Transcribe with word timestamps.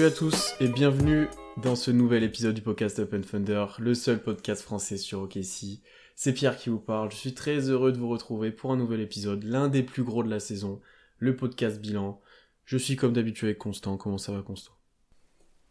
Salut 0.00 0.12
à 0.12 0.16
tous 0.16 0.54
et 0.60 0.68
bienvenue 0.68 1.28
dans 1.58 1.76
ce 1.76 1.90
nouvel 1.90 2.22
épisode 2.22 2.54
du 2.54 2.62
podcast 2.62 2.98
Open 3.00 3.22
Thunder, 3.22 3.66
le 3.78 3.92
seul 3.92 4.18
podcast 4.18 4.62
français 4.62 4.96
sur 4.96 5.20
OKC. 5.20 5.82
C'est 6.16 6.32
Pierre 6.32 6.56
qui 6.56 6.70
vous 6.70 6.78
parle, 6.80 7.10
je 7.10 7.16
suis 7.16 7.34
très 7.34 7.68
heureux 7.68 7.92
de 7.92 7.98
vous 7.98 8.08
retrouver 8.08 8.50
pour 8.50 8.72
un 8.72 8.78
nouvel 8.78 9.02
épisode, 9.02 9.44
l'un 9.44 9.68
des 9.68 9.82
plus 9.82 10.02
gros 10.02 10.22
de 10.22 10.30
la 10.30 10.40
saison, 10.40 10.80
le 11.18 11.36
podcast 11.36 11.82
bilan. 11.82 12.18
Je 12.64 12.78
suis 12.78 12.96
comme 12.96 13.12
d'habitude 13.12 13.48
avec 13.48 13.58
Constant, 13.58 13.98
comment 13.98 14.16
ça 14.16 14.32
va 14.32 14.40
Constant? 14.40 14.72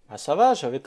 Ah 0.09 0.20
ça 0.20 0.36
va, 0.36 0.53
j'avais 0.53 0.80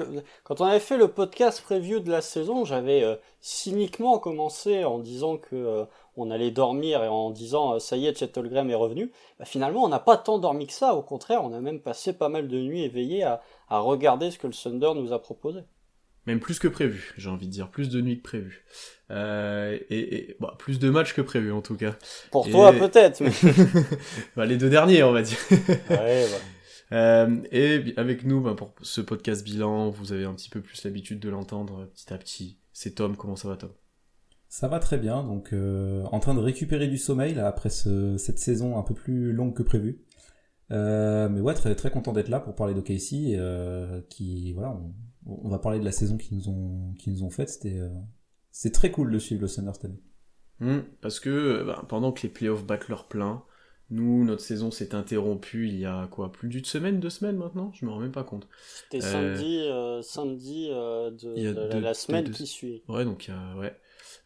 quand 0.45 0.61
on 0.61 0.65
avait 0.65 0.79
fait 0.79 0.97
le 0.97 1.09
podcast 1.09 1.63
preview 1.63 1.99
de 1.99 2.13
la 2.13 2.21
saison, 2.21 2.65
j'avais 2.65 3.03
euh, 3.03 3.17
cyniquement 3.41 4.21
commencé 4.21 4.85
en 4.85 5.01
disant 5.01 5.37
que 5.37 5.57
euh, 5.57 5.85
on 6.17 6.31
allait 6.31 6.51
dormir 6.51 7.03
et 7.03 7.09
en 7.09 7.31
disant 7.31 7.75
euh, 7.75 7.79
ça 7.79 7.97
y 7.97 8.07
est, 8.07 8.19
Chet 8.19 8.37
Holmgren 8.39 8.69
est 8.71 8.75
revenu. 8.75 9.11
Bah, 9.39 9.45
finalement, 9.45 9.85
on 9.85 9.89
n'a 9.89 9.99
pas 9.99 10.17
tant 10.17 10.39
dormi 10.39 10.67
que 10.67 10.73
ça, 10.73 10.95
au 10.95 11.03
contraire, 11.03 11.43
on 11.45 11.53
a 11.53 11.61
même 11.61 11.81
passé 11.81 12.13
pas 12.13 12.29
mal 12.29 12.49
de 12.49 12.59
nuits 12.59 12.83
éveillés 12.83 13.23
à, 13.23 13.41
à 13.69 13.79
regarder 13.81 14.31
ce 14.31 14.39
que 14.39 14.47
le 14.47 14.53
Thunder 14.53 14.93
nous 14.95 15.13
a 15.13 15.21
proposé. 15.23 15.61
Même 16.27 16.39
plus 16.39 16.61
que 16.61 16.69
prévu, 16.69 17.15
j'ai 17.17 17.29
envie 17.31 17.47
de 17.49 17.53
dire, 17.53 17.69
plus 17.69 17.89
de 17.89 18.01
nuits 18.01 18.19
que 18.19 18.23
prévu. 18.23 18.65
Euh, 19.11 19.77
et, 19.91 20.15
et 20.31 20.37
bah, 20.39 20.55
plus 20.59 20.79
de 20.79 20.89
matchs 20.89 21.15
que 21.15 21.21
prévu 21.21 21.51
en 21.53 21.63
tout 21.63 21.77
cas. 21.77 21.97
Pour 22.31 22.47
Et- 22.47 22.51
toi 22.53 22.73
peut-être, 22.73 23.21
mais 23.21 23.31
Bah, 24.37 24.47
les 24.47 24.57
deux 24.57 24.71
derniers 24.71 25.03
on 25.03 25.13
va 25.13 25.23
dire. 25.23 25.39
ouais, 25.51 25.79
ouais. 25.91 26.27
Euh, 26.93 27.39
et 27.51 27.95
avec 27.97 28.23
nous, 28.27 28.43
bah, 28.43 28.53
pour 28.55 28.75
ce 28.83 29.01
podcast 29.01 29.43
bilan, 29.45 29.89
vous 29.89 30.13
avez 30.13 30.27
un 30.27 30.35
petit 30.35 30.51
peu 30.51 30.61
plus 30.61 30.85
l'habitude 30.85 31.21
de 31.21 31.31
l'entendre 31.31 31.87
petit 31.87 32.13
à 32.13 32.19
petit. 32.19 32.59
C'est 32.75 32.97
Tom, 32.97 33.17
comment 33.17 33.35
ça 33.35 33.49
va 33.49 33.57
Tom? 33.57 33.71
Ça 34.55 34.69
va 34.69 34.81
très 34.81 34.99
bien, 34.99 35.23
donc 35.25 35.55
euh, 35.55 36.05
en 36.13 36.21
train 36.21 36.35
de 36.35 36.39
récupérer 36.41 36.87
du 36.87 36.99
sommeil 36.99 37.33
là, 37.33 37.47
après 37.49 37.71
ce- 37.71 38.19
cette 38.19 38.39
saison 38.39 38.77
un 38.77 38.83
peu 38.83 38.93
plus 38.93 39.33
longue 39.33 39.55
que 39.57 39.63
prévu. 39.63 40.03
Euh, 40.71 41.31
mais 41.31 41.41
ouais, 41.41 41.55
très 41.55 41.75
très 41.75 41.91
content 41.91 42.13
d'être 42.13 42.29
là 42.29 42.39
pour 42.39 42.55
parler 42.55 42.75
d'OKC, 42.75 43.31
et, 43.31 43.37
euh, 43.39 44.03
qui 44.11 44.53
voilà, 44.53 44.73
on, 45.27 45.47
on 45.47 45.49
va 45.49 45.59
parler 45.59 45.79
de 45.81 45.87
la 45.87 45.91
saison 45.91 46.19
qu'ils 46.19 46.37
nous 46.37 46.51
ont 46.51 46.93
qui 46.99 47.09
nous 47.11 47.23
ont 47.25 47.31
faite. 47.31 47.49
C'était 47.49 47.79
euh, 47.79 47.89
c'est 48.51 48.73
très 48.73 48.91
cool 48.91 49.11
de 49.11 49.19
suivre 49.19 49.41
le 49.41 49.49
Thunder 49.49 49.71
cette 49.73 49.87
année. 49.87 50.03
Hmm, 50.61 50.81
Parce 51.01 51.19
que 51.19 51.65
bah, 51.65 51.87
pendant 51.89 52.13
que 52.13 52.23
les 52.25 52.29
playoffs 52.29 52.67
battent 52.67 52.89
leur 52.89 53.09
plein, 53.09 53.43
nous, 53.89 54.23
notre 54.23 54.43
saison 54.43 54.71
s'est 54.71 54.95
interrompue 54.95 55.69
il 55.69 55.79
y 55.79 55.87
a 55.87 56.09
quoi 56.09 56.31
Plus 56.31 56.51
d'une 56.51 56.67
semaine, 56.67 57.01
deux 57.01 57.09
semaines 57.09 57.39
maintenant? 57.39 57.73
Je 57.73 57.87
me 57.87 57.91
rends 57.91 58.01
même 58.01 58.13
pas 58.13 58.23
compte. 58.25 58.47
C'était 58.83 59.03
Euh, 59.03 59.11
samedi, 59.35 59.59
euh, 59.63 60.03
samedi 60.03 60.69
euh, 60.71 61.11
de, 61.11 61.33
il 61.39 61.43
y 61.43 61.47
a 61.47 61.55
de 61.55 61.61
la- 61.61 61.81
la 61.81 61.95
semaine 61.95 62.31
qui 62.31 62.47
suit. 62.47 62.83
Ouais, 62.87 63.07
donc 63.07 63.29
il 63.29 63.31
y 63.31 63.35
a- 63.35 63.57
ouais. 63.57 63.75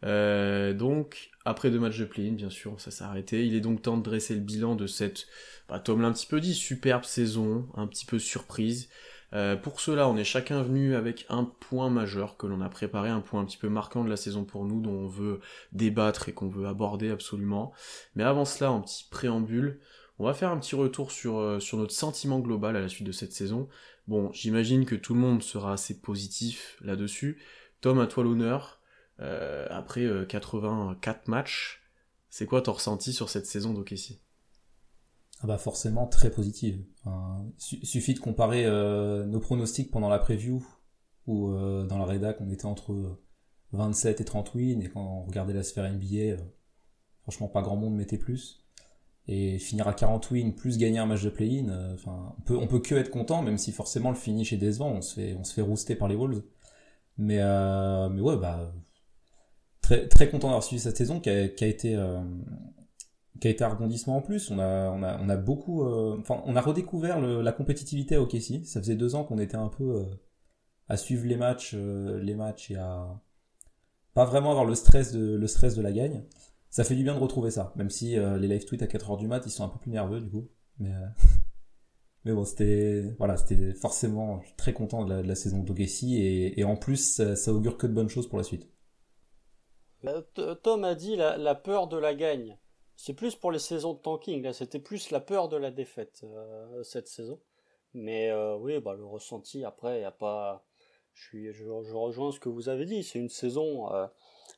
Euh, 0.05 0.73
donc, 0.73 1.31
après 1.45 1.71
deux 1.71 1.81
matchs 1.81 1.99
de 1.99 2.05
play-in, 2.05 2.33
bien 2.33 2.51
sûr, 2.51 2.81
ça 2.81 2.91
s'est 2.91 3.05
arrêté. 3.05 3.47
Il 3.47 3.55
est 3.55 3.61
donc 3.61 3.83
temps 3.83 3.97
de 3.97 4.03
dresser 4.03 4.35
le 4.35 4.41
bilan 4.41 4.77
de 4.77 4.87
cette, 4.87 5.27
bah, 5.69 5.79
Tom 5.79 6.01
l'a 6.01 6.09
un 6.09 6.13
petit 6.13 6.27
peu 6.27 6.41
dit, 6.41 6.55
superbe 6.55 7.05
saison, 7.05 7.67
un 7.75 7.87
petit 7.87 8.07
peu 8.07 8.19
surprise. 8.19 8.89
Euh, 9.33 9.57
pour 9.57 9.81
cela, 9.81 10.09
on 10.09 10.17
est 10.17 10.25
chacun 10.25 10.63
venu 10.63 10.95
avec 10.95 11.27
un 11.29 11.45
point 11.45 11.91
majeur 11.91 12.37
que 12.37 12.47
l'on 12.47 12.61
a 12.61 12.69
préparé, 12.69 13.09
un 13.09 13.21
point 13.21 13.41
un 13.41 13.45
petit 13.45 13.57
peu 13.57 13.69
marquant 13.69 14.05
de 14.05 14.11
la 14.11 14.17
saison 14.17 14.45
pour 14.45 14.65
nous, 14.65 14.81
dont 14.81 14.93
on 14.93 15.09
veut 15.09 15.41
débattre 15.73 16.29
et 16.29 16.33
qu'on 16.33 16.49
veut 16.49 16.67
aborder 16.67 17.11
absolument. 17.11 17.73
Mais 18.15 18.23
avant 18.23 18.45
cela, 18.45 18.71
en 18.71 18.81
petit 18.83 19.07
préambule, 19.11 19.81
on 20.19 20.25
va 20.25 20.35
faire 20.35 20.51
un 20.51 20.59
petit 20.59 20.77
retour 20.77 21.11
sur, 21.11 21.39
euh, 21.39 21.61
sur 21.61 21.79
notre 21.79 21.93
sentiment 21.93 22.39
global 22.39 22.77
à 22.77 22.81
la 22.81 22.89
suite 22.89 23.07
de 23.07 23.13
cette 23.13 23.33
saison. 23.33 23.69
Bon, 24.07 24.31
j'imagine 24.33 24.87
que 24.87 24.95
tout 24.95 25.15
le 25.15 25.21
monde 25.21 25.43
sera 25.43 25.73
assez 25.73 26.01
positif 26.01 26.79
là-dessus. 26.81 27.43
Tom, 27.81 27.99
à 27.99 28.07
toi 28.07 28.25
l'honneur. 28.25 28.76
Euh, 29.21 29.67
après 29.71 30.03
euh, 30.03 30.25
84 30.27 31.29
matchs, 31.29 31.83
c'est 32.31 32.47
quoi 32.47 32.63
ton 32.63 32.73
ressenti 32.73 33.13
sur 33.13 33.31
cette 33.31 33.47
saison 33.47 33.73
d'OKC 33.73 34.21
Ah 35.43 35.47
bah 35.47 35.59
forcément 35.59 36.07
très 36.07 36.31
positive. 36.31 36.85
Enfin, 37.05 37.47
su- 37.59 37.85
suffit 37.85 38.15
de 38.15 38.21
comparer 38.21 38.65
euh, 38.67 39.25
nos 39.27 39.41
pronostics 39.41 39.91
pendant 39.91 40.09
la 40.09 40.19
preview 40.19 40.65
où 41.27 41.51
euh, 41.51 41.85
dans 41.87 41.99
la 41.99 42.05
rédac 42.07 42.39
on 42.41 42.51
était 42.51 42.67
entre 42.67 43.19
27 43.73 44.21
et 44.21 44.25
30 44.25 44.55
wins 44.55 44.81
et 44.83 44.89
quand 44.89 45.01
on 45.03 45.25
regardait 45.25 45.53
la 45.55 45.63
sphère 45.63 45.85
NBA, 45.91 46.17
euh, 46.17 46.37
franchement 47.23 47.49
pas 47.49 47.63
grand 47.63 47.77
monde 47.77 47.95
mettait 47.97 48.19
plus. 48.19 48.63
Et 49.29 49.59
finir 49.59 49.89
à 49.89 49.95
40 49.95 50.31
wins 50.31 50.53
plus 50.55 50.79
gagner 50.79 50.99
un 51.01 51.07
match 51.07 51.23
de 51.25 51.31
play-in, 51.31 51.69
euh, 51.69 51.95
enfin 51.95 52.35
on 52.39 52.43
peut 52.43 52.57
on 52.57 52.67
peut 52.69 52.81
que 52.81 52.95
être 52.95 53.11
content 53.11 53.43
même 53.43 53.59
si 53.59 53.73
forcément 53.73 54.11
le 54.11 54.17
finish 54.17 54.53
est 54.53 54.57
décevant, 54.59 54.91
on 54.93 55.03
se 55.03 55.15
fait 55.15 55.35
on 55.35 55.45
se 55.45 55.55
fait 55.55 55.63
rouster 55.63 55.97
par 55.97 56.09
les 56.09 56.17
Wolves. 56.17 56.43
Mais 57.19 57.39
euh, 57.41 58.09
mais 58.11 58.21
ouais 58.21 58.37
bah 58.37 58.73
très 59.87 60.09
très 60.09 60.29
content 60.31 60.49
d'avoir 60.49 60.65
suivi 60.65 60.81
cette 60.83 60.97
saison 60.97 61.21
qui 61.21 61.31
a, 61.31 61.49
qui 61.49 61.65
a 61.65 61.67
été 61.69 61.95
euh, 61.97 62.21
qui 63.41 63.49
a 63.49 63.51
été 63.51 63.65
un 63.65 63.69
rebondissement 63.69 64.17
en 64.17 64.23
plus. 64.23 64.51
On 64.51 64.59
a, 64.59 64.91
on 64.91 65.03
a, 65.03 65.19
on 65.21 65.29
a 65.29 65.37
beaucoup, 65.37 65.83
euh, 65.85 66.17
enfin, 66.21 66.43
on 66.47 66.57
a 66.57 66.61
redécouvert 66.61 67.21
le- 67.21 67.43
la 67.43 67.53
compétitivité 67.53 68.15
à 68.17 68.23
OKC. 68.23 68.65
Ça 68.65 68.81
faisait 68.81 68.97
deux 68.97 69.15
ans 69.15 69.25
qu'on 69.25 69.39
était 69.39 69.57
un 69.57 69.69
peu 69.69 69.85
euh, 69.85 70.05
à 70.89 70.97
suivre 70.97 71.27
les 71.27 71.37
matchs, 71.37 71.73
euh, 71.75 72.21
les 72.23 72.35
matchs 72.35 72.71
et 72.71 72.77
à 72.77 73.21
pas 74.15 74.25
vraiment 74.25 74.51
avoir 74.51 74.65
le 74.65 74.75
stress 74.75 75.13
de, 75.13 75.37
le 75.37 75.47
stress 75.47 75.75
de 75.77 75.83
la 75.83 75.93
gagne. 75.93 76.25
Ça 76.71 76.85
fait 76.85 76.97
du 76.97 77.05
bien 77.05 77.15
de 77.15 77.21
retrouver 77.21 77.51
ça, 77.51 77.73
même 77.77 77.91
si 77.91 78.19
euh, 78.19 78.39
les 78.39 78.49
live 78.49 78.65
tweets 78.65 78.83
à 78.83 78.87
4 78.87 79.11
heures 79.11 79.17
du 79.17 79.29
mat, 79.29 79.43
ils 79.47 79.51
sont 79.51 79.65
un 79.65 79.69
peu 79.69 79.79
plus 79.79 79.91
nerveux 79.91 80.21
du 80.21 80.31
coup. 80.31 80.49
Mais, 80.79 80.91
euh, 80.93 81.07
mais 82.25 82.33
bon, 82.33 82.45
c'était, 82.45 83.15
voilà, 83.19 83.37
c'était 83.37 83.73
forcément 83.75 84.41
très 84.57 84.73
content 84.73 85.05
de 85.05 85.11
la, 85.15 85.23
de 85.23 85.29
la 85.29 85.35
saison 85.35 85.63
d'OKC 85.63 86.05
et, 86.05 86.61
et 86.61 86.65
en 86.65 86.77
plus, 86.77 87.23
ça 87.35 87.53
augure 87.53 87.77
que 87.79 87.87
de 87.87 87.93
bonnes 87.93 88.09
choses 88.09 88.29
pour 88.29 88.39
la 88.39 88.45
suite. 88.45 88.69
T- 90.35 90.55
Tom 90.63 90.85
a 90.85 90.95
dit 90.95 91.17
la, 91.17 91.55
peur 91.55 91.87
de 91.89 91.97
la 91.97 92.15
gagne. 92.15 92.59
C'est 92.97 93.15
plus 93.15 93.35
pour 93.35 93.53
les 93.53 93.59
saisons 93.59 93.95
de 93.95 93.99
tanking. 93.99 94.43
Là, 94.43 94.53
c'était 94.53 94.79
plus 94.79 95.11
la 95.11 95.21
peur 95.21 95.49
de 95.49 95.57
la 95.57 95.71
défaite 95.71 96.23
euh, 96.25 96.83
cette 96.83 97.09
saison. 97.09 97.41
Mais 97.95 98.31
euh, 98.31 98.57
oui, 98.57 98.79
bah, 98.81 98.95
le 98.95 99.05
ressenti 99.05 99.65
après, 99.65 100.01
y 100.01 100.05
a 100.05 100.11
pas. 100.11 100.65
Je 101.15 101.69
rejoins 101.95 102.31
ce 102.33 102.41
que 102.41 102.49
vous 102.49 102.69
avez 102.69 102.85
dit. 102.85 103.03
C'est 103.03 103.19
une 103.19 103.29
saison. 103.31 103.93
euh, 103.95 104.07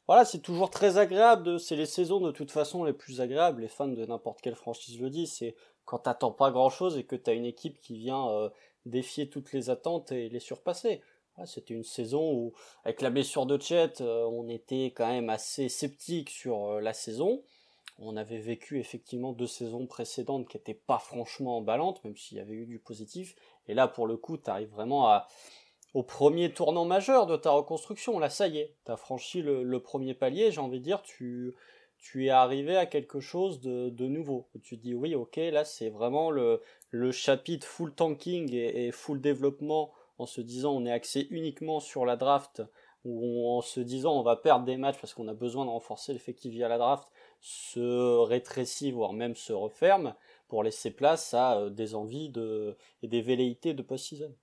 Voilà, 0.06 0.24
c'est 0.24 0.40
toujours 0.40 0.70
très 0.70 0.98
agréable. 0.98 1.58
C'est 1.60 1.76
les 1.76 1.86
saisons 1.86 2.20
de 2.20 2.30
toute 2.32 2.50
façon 2.50 2.84
les 2.84 2.92
plus 2.92 3.20
agréables. 3.20 3.62
Les 3.62 3.68
fans 3.68 3.88
de 3.88 4.04
n'importe 4.06 4.40
quelle 4.40 4.56
franchise 4.56 5.00
le 5.00 5.10
disent. 5.10 5.34
C'est 5.34 5.54
quand 5.84 5.98
t'attends 6.00 6.32
pas 6.32 6.50
grand 6.50 6.70
chose 6.70 6.98
et 6.98 7.04
que 7.04 7.16
t'as 7.16 7.34
une 7.34 7.46
équipe 7.46 7.80
qui 7.80 7.96
vient 7.96 8.50
défier 8.86 9.28
toutes 9.28 9.52
les 9.52 9.70
attentes 9.70 10.12
et 10.12 10.28
les 10.28 10.40
surpasser. 10.40 11.00
C'était 11.46 11.74
une 11.74 11.84
saison 11.84 12.32
où, 12.32 12.52
avec 12.84 13.00
la 13.00 13.10
blessure 13.10 13.46
de 13.46 13.60
Chet, 13.60 14.00
euh, 14.00 14.24
on 14.24 14.48
était 14.48 14.86
quand 14.86 15.08
même 15.08 15.30
assez 15.30 15.68
sceptique 15.68 16.30
sur 16.30 16.66
euh, 16.66 16.80
la 16.80 16.92
saison. 16.92 17.42
On 17.98 18.16
avait 18.16 18.38
vécu 18.38 18.78
effectivement 18.78 19.32
deux 19.32 19.46
saisons 19.46 19.86
précédentes 19.86 20.48
qui 20.48 20.56
n'étaient 20.56 20.74
pas 20.74 20.98
franchement 20.98 21.58
emballantes, 21.58 22.02
même 22.04 22.16
s'il 22.16 22.38
y 22.38 22.40
avait 22.40 22.54
eu 22.54 22.66
du 22.66 22.78
positif. 22.78 23.34
Et 23.66 23.74
là, 23.74 23.88
pour 23.88 24.06
le 24.06 24.16
coup, 24.16 24.38
tu 24.38 24.48
arrives 24.48 24.70
vraiment 24.70 25.22
au 25.94 26.04
premier 26.04 26.52
tournant 26.52 26.84
majeur 26.84 27.26
de 27.26 27.36
ta 27.36 27.50
reconstruction. 27.50 28.20
Là, 28.20 28.30
ça 28.30 28.46
y 28.46 28.58
est, 28.58 28.76
tu 28.86 28.92
as 28.92 28.96
franchi 28.96 29.42
le, 29.42 29.80
premier 29.80 30.14
palier, 30.14 30.52
j'ai 30.52 30.60
envie 30.60 30.78
de 30.78 30.84
dire, 30.84 31.02
tu, 31.02 31.56
es 32.14 32.30
arrivé 32.30 32.76
à 32.76 32.86
quelque 32.86 33.18
chose 33.18 33.60
de, 33.60 34.06
nouveau. 34.06 34.48
Tu 34.62 34.76
dis, 34.76 34.94
oui, 34.94 35.16
ok, 35.16 35.36
là, 35.36 35.64
c'est 35.64 35.90
vraiment 35.90 36.30
le, 36.30 36.62
le 36.90 37.10
chapitre 37.10 37.66
full 37.66 37.92
tanking 37.92 38.54
et, 38.54 38.86
et 38.86 38.92
full 38.92 39.20
développement 39.20 39.92
en 40.18 40.26
se 40.26 40.40
disant 40.40 40.72
on 40.72 40.84
est 40.84 40.92
axé 40.92 41.26
uniquement 41.30 41.80
sur 41.80 42.04
la 42.04 42.16
draft 42.16 42.62
ou 43.04 43.48
en 43.48 43.60
se 43.60 43.80
disant 43.80 44.18
on 44.18 44.22
va 44.22 44.36
perdre 44.36 44.64
des 44.64 44.76
matchs 44.76 44.98
parce 45.00 45.14
qu'on 45.14 45.28
a 45.28 45.34
besoin 45.34 45.64
de 45.64 45.70
renforcer 45.70 46.12
l'effectif 46.12 46.52
via 46.52 46.68
la 46.68 46.78
draft 46.78 47.08
se 47.40 48.18
rétrécit 48.24 48.90
voire 48.90 49.12
même 49.12 49.36
se 49.36 49.52
referme 49.52 50.14
pour 50.48 50.62
laisser 50.62 50.90
place 50.90 51.34
à 51.34 51.58
euh, 51.58 51.70
des 51.70 51.94
envies 51.94 52.30
de, 52.30 52.76
et 53.02 53.08
des 53.08 53.22
velléités 53.22 53.74
de 53.74 53.82
post-season. 53.82 54.34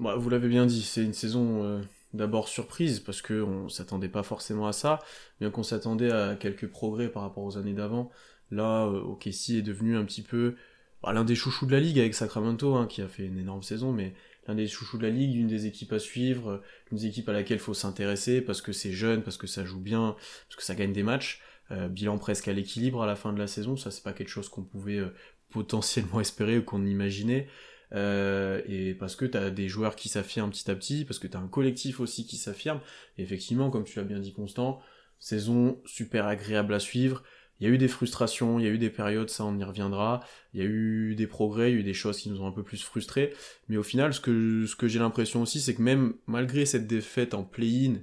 Bah, 0.00 0.16
vous 0.16 0.28
l'avez 0.28 0.48
bien 0.48 0.66
dit, 0.66 0.82
c'est 0.82 1.02
une 1.02 1.14
saison 1.14 1.62
euh, 1.62 1.80
d'abord 2.12 2.48
surprise 2.48 3.00
parce 3.00 3.22
que 3.22 3.42
on 3.42 3.68
s'attendait 3.68 4.08
pas 4.08 4.22
forcément 4.22 4.66
à 4.66 4.72
ça, 4.72 4.98
bien 5.40 5.50
qu'on 5.50 5.62
s'attendait 5.62 6.10
à 6.10 6.34
quelques 6.34 6.68
progrès 6.68 7.08
par 7.08 7.22
rapport 7.22 7.44
aux 7.44 7.56
années 7.56 7.72
d'avant. 7.72 8.10
Là, 8.50 8.86
euh, 8.86 9.00
OKC 9.00 9.50
est 9.50 9.62
devenu 9.62 9.96
un 9.96 10.04
petit 10.04 10.22
peu 10.22 10.56
bah, 11.02 11.12
l'un 11.12 11.24
des 11.24 11.34
chouchous 11.34 11.66
de 11.66 11.72
la 11.72 11.80
ligue 11.80 11.98
avec 11.98 12.14
Sacramento, 12.14 12.74
hein, 12.74 12.86
qui 12.86 13.02
a 13.02 13.08
fait 13.08 13.24
une 13.24 13.38
énorme 13.38 13.62
saison, 13.62 13.92
mais 13.92 14.14
l'un 14.46 14.54
des 14.54 14.66
chouchous 14.66 14.98
de 14.98 15.02
la 15.02 15.10
ligue, 15.10 15.34
une 15.34 15.46
des 15.46 15.66
équipes 15.66 15.92
à 15.92 15.98
suivre, 15.98 16.50
euh, 16.50 16.62
une 16.90 16.98
des 16.98 17.06
équipes 17.06 17.28
à 17.28 17.32
laquelle 17.32 17.58
faut 17.58 17.74
s'intéresser 17.74 18.40
parce 18.40 18.62
que 18.62 18.72
c'est 18.72 18.92
jeune, 18.92 19.22
parce 19.22 19.36
que 19.36 19.46
ça 19.46 19.64
joue 19.64 19.80
bien, 19.80 20.16
parce 20.48 20.56
que 20.56 20.62
ça 20.62 20.74
gagne 20.74 20.92
des 20.92 21.02
matchs. 21.02 21.42
Euh, 21.72 21.88
bilan 21.88 22.16
presque 22.18 22.46
à 22.46 22.52
l'équilibre 22.52 23.02
à 23.02 23.06
la 23.06 23.16
fin 23.16 23.32
de 23.32 23.40
la 23.40 23.48
saison, 23.48 23.76
ça 23.76 23.90
c'est 23.90 24.04
pas 24.04 24.12
quelque 24.12 24.28
chose 24.28 24.48
qu'on 24.48 24.62
pouvait 24.62 24.98
euh, 24.98 25.12
potentiellement 25.50 26.20
espérer 26.20 26.58
ou 26.58 26.62
qu'on 26.62 26.84
imaginait. 26.86 27.48
Et 27.92 28.94
parce 28.98 29.16
que 29.16 29.24
tu 29.24 29.38
as 29.38 29.50
des 29.50 29.68
joueurs 29.68 29.96
qui 29.96 30.08
s'affirment 30.08 30.50
petit 30.50 30.70
à 30.70 30.74
petit, 30.74 31.04
parce 31.04 31.18
que 31.18 31.26
tu 31.28 31.36
as 31.36 31.40
un 31.40 31.48
collectif 31.48 32.00
aussi 32.00 32.26
qui 32.26 32.36
s'affirme. 32.36 32.80
Et 33.16 33.22
effectivement, 33.22 33.70
comme 33.70 33.84
tu 33.84 33.98
l'as 33.98 34.04
bien 34.04 34.18
dit 34.18 34.32
Constant, 34.32 34.80
saison 35.18 35.80
super 35.86 36.26
agréable 36.26 36.74
à 36.74 36.80
suivre. 36.80 37.22
Il 37.60 37.66
y 37.66 37.70
a 37.70 37.72
eu 37.72 37.78
des 37.78 37.88
frustrations, 37.88 38.58
il 38.58 38.64
y 38.64 38.68
a 38.68 38.70
eu 38.70 38.78
des 38.78 38.90
périodes, 38.90 39.30
ça 39.30 39.44
on 39.44 39.56
y 39.58 39.64
reviendra, 39.64 40.20
il 40.52 40.60
y 40.60 40.62
a 40.62 40.66
eu 40.66 41.14
des 41.14 41.26
progrès, 41.26 41.70
il 41.70 41.74
y 41.74 41.76
a 41.78 41.80
eu 41.80 41.84
des 41.84 41.94
choses 41.94 42.18
qui 42.18 42.28
nous 42.30 42.40
ont 42.42 42.46
un 42.46 42.52
peu 42.52 42.62
plus 42.62 42.82
frustrés, 42.82 43.32
mais 43.68 43.76
au 43.76 43.82
final, 43.82 44.12
ce 44.12 44.20
que, 44.20 44.66
ce 44.66 44.76
que 44.76 44.88
j'ai 44.88 44.98
l'impression 44.98 45.42
aussi, 45.42 45.60
c'est 45.60 45.74
que 45.74 45.82
même 45.82 46.14
malgré 46.26 46.66
cette 46.66 46.86
défaite 46.86 47.34
en 47.34 47.44
play-in, 47.44 47.96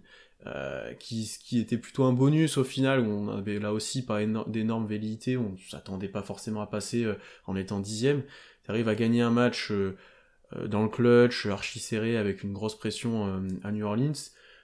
euh, 0.45 0.93
qui, 0.95 1.31
qui 1.41 1.59
était 1.59 1.77
plutôt 1.77 2.03
un 2.03 2.11
bonus 2.11 2.57
au 2.57 2.63
final, 2.63 2.99
où 2.99 3.09
on 3.09 3.29
avait 3.29 3.59
là 3.59 3.71
aussi 3.71 4.05
pas 4.05 4.19
d'énormes 4.47 4.87
velléités, 4.87 5.37
on 5.37 5.55
s'attendait 5.69 6.09
pas 6.09 6.21
forcément 6.21 6.61
à 6.61 6.67
passer 6.67 7.05
euh, 7.05 7.15
en 7.45 7.55
étant 7.55 7.79
dixième, 7.79 8.23
tu 8.65 8.71
arrives 8.71 8.89
à 8.89 8.95
gagner 8.95 9.21
un 9.21 9.31
match 9.31 9.71
euh, 9.71 9.95
dans 10.67 10.83
le 10.83 10.89
clutch, 10.89 11.45
archi 11.45 11.79
serré, 11.79 12.17
avec 12.17 12.43
une 12.43 12.53
grosse 12.53 12.77
pression 12.77 13.43
à 13.63 13.71
New 13.71 13.85
Orleans, 13.85 14.13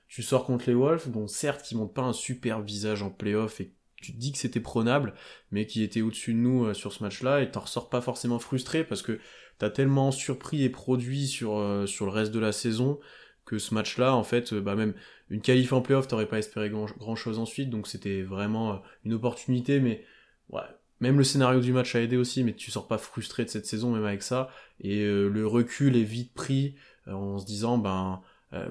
tu 0.07 0.21
sors 0.21 0.45
contre 0.45 0.67
les 0.67 0.75
Wolves, 0.75 1.09
dont 1.09 1.27
certes 1.27 1.63
qui 1.63 1.75
montrent 1.75 1.93
pas 1.93 2.01
un 2.03 2.13
super 2.13 2.61
visage 2.61 3.01
en 3.01 3.09
playoff 3.09 3.61
et 3.61 3.73
tu 4.01 4.13
te 4.13 4.17
dis 4.17 4.31
que 4.31 4.37
c'était 4.37 4.59
prenable, 4.59 5.13
mais 5.51 5.65
qui 5.65 5.83
était 5.83 6.01
au-dessus 6.01 6.33
de 6.33 6.39
nous 6.39 6.65
euh, 6.65 6.73
sur 6.73 6.93
ce 6.93 7.03
match-là, 7.03 7.41
et 7.41 7.51
t'en 7.51 7.61
ressors 7.61 7.89
pas 7.89 8.01
forcément 8.01 8.39
frustré 8.39 8.83
parce 8.83 9.01
que 9.01 9.19
t'as 9.57 9.69
tellement 9.69 10.11
surpris 10.11 10.63
et 10.63 10.69
produit 10.69 11.27
sur, 11.27 11.57
euh, 11.57 11.85
sur 11.85 12.05
le 12.05 12.11
reste 12.11 12.31
de 12.31 12.39
la 12.39 12.51
saison 12.51 12.99
que 13.45 13.57
ce 13.57 13.73
match-là, 13.73 14.15
en 14.15 14.23
fait, 14.23 14.53
euh, 14.53 14.61
bah 14.61 14.75
même 14.75 14.93
une 15.29 15.41
qualif 15.41 15.73
en 15.73 15.81
playoff, 15.81 16.07
t'aurais 16.07 16.27
pas 16.27 16.39
espéré 16.39 16.69
grand, 16.69 17.15
chose 17.15 17.39
ensuite, 17.39 17.69
donc 17.69 17.87
c'était 17.87 18.21
vraiment 18.21 18.81
une 19.05 19.13
opportunité, 19.13 19.79
mais 19.79 20.03
ouais, 20.49 20.61
même 21.01 21.17
le 21.17 21.23
scénario 21.23 21.59
du 21.59 21.71
match 21.71 21.93
a 21.95 22.01
aidé 22.01 22.17
aussi, 22.17 22.43
mais 22.43 22.53
tu 22.53 22.71
sors 22.71 22.87
pas 22.87 22.97
frustré 22.97 23.43
de 23.45 23.49
cette 23.49 23.67
saison, 23.67 23.91
même 23.91 24.05
avec 24.05 24.23
ça, 24.23 24.49
et 24.81 25.05
le 25.05 25.45
recul 25.45 25.95
est 25.97 26.03
vite 26.03 26.33
pris 26.33 26.75
en 27.05 27.37
se 27.37 27.45
disant, 27.45 27.77
ben, 27.77 28.21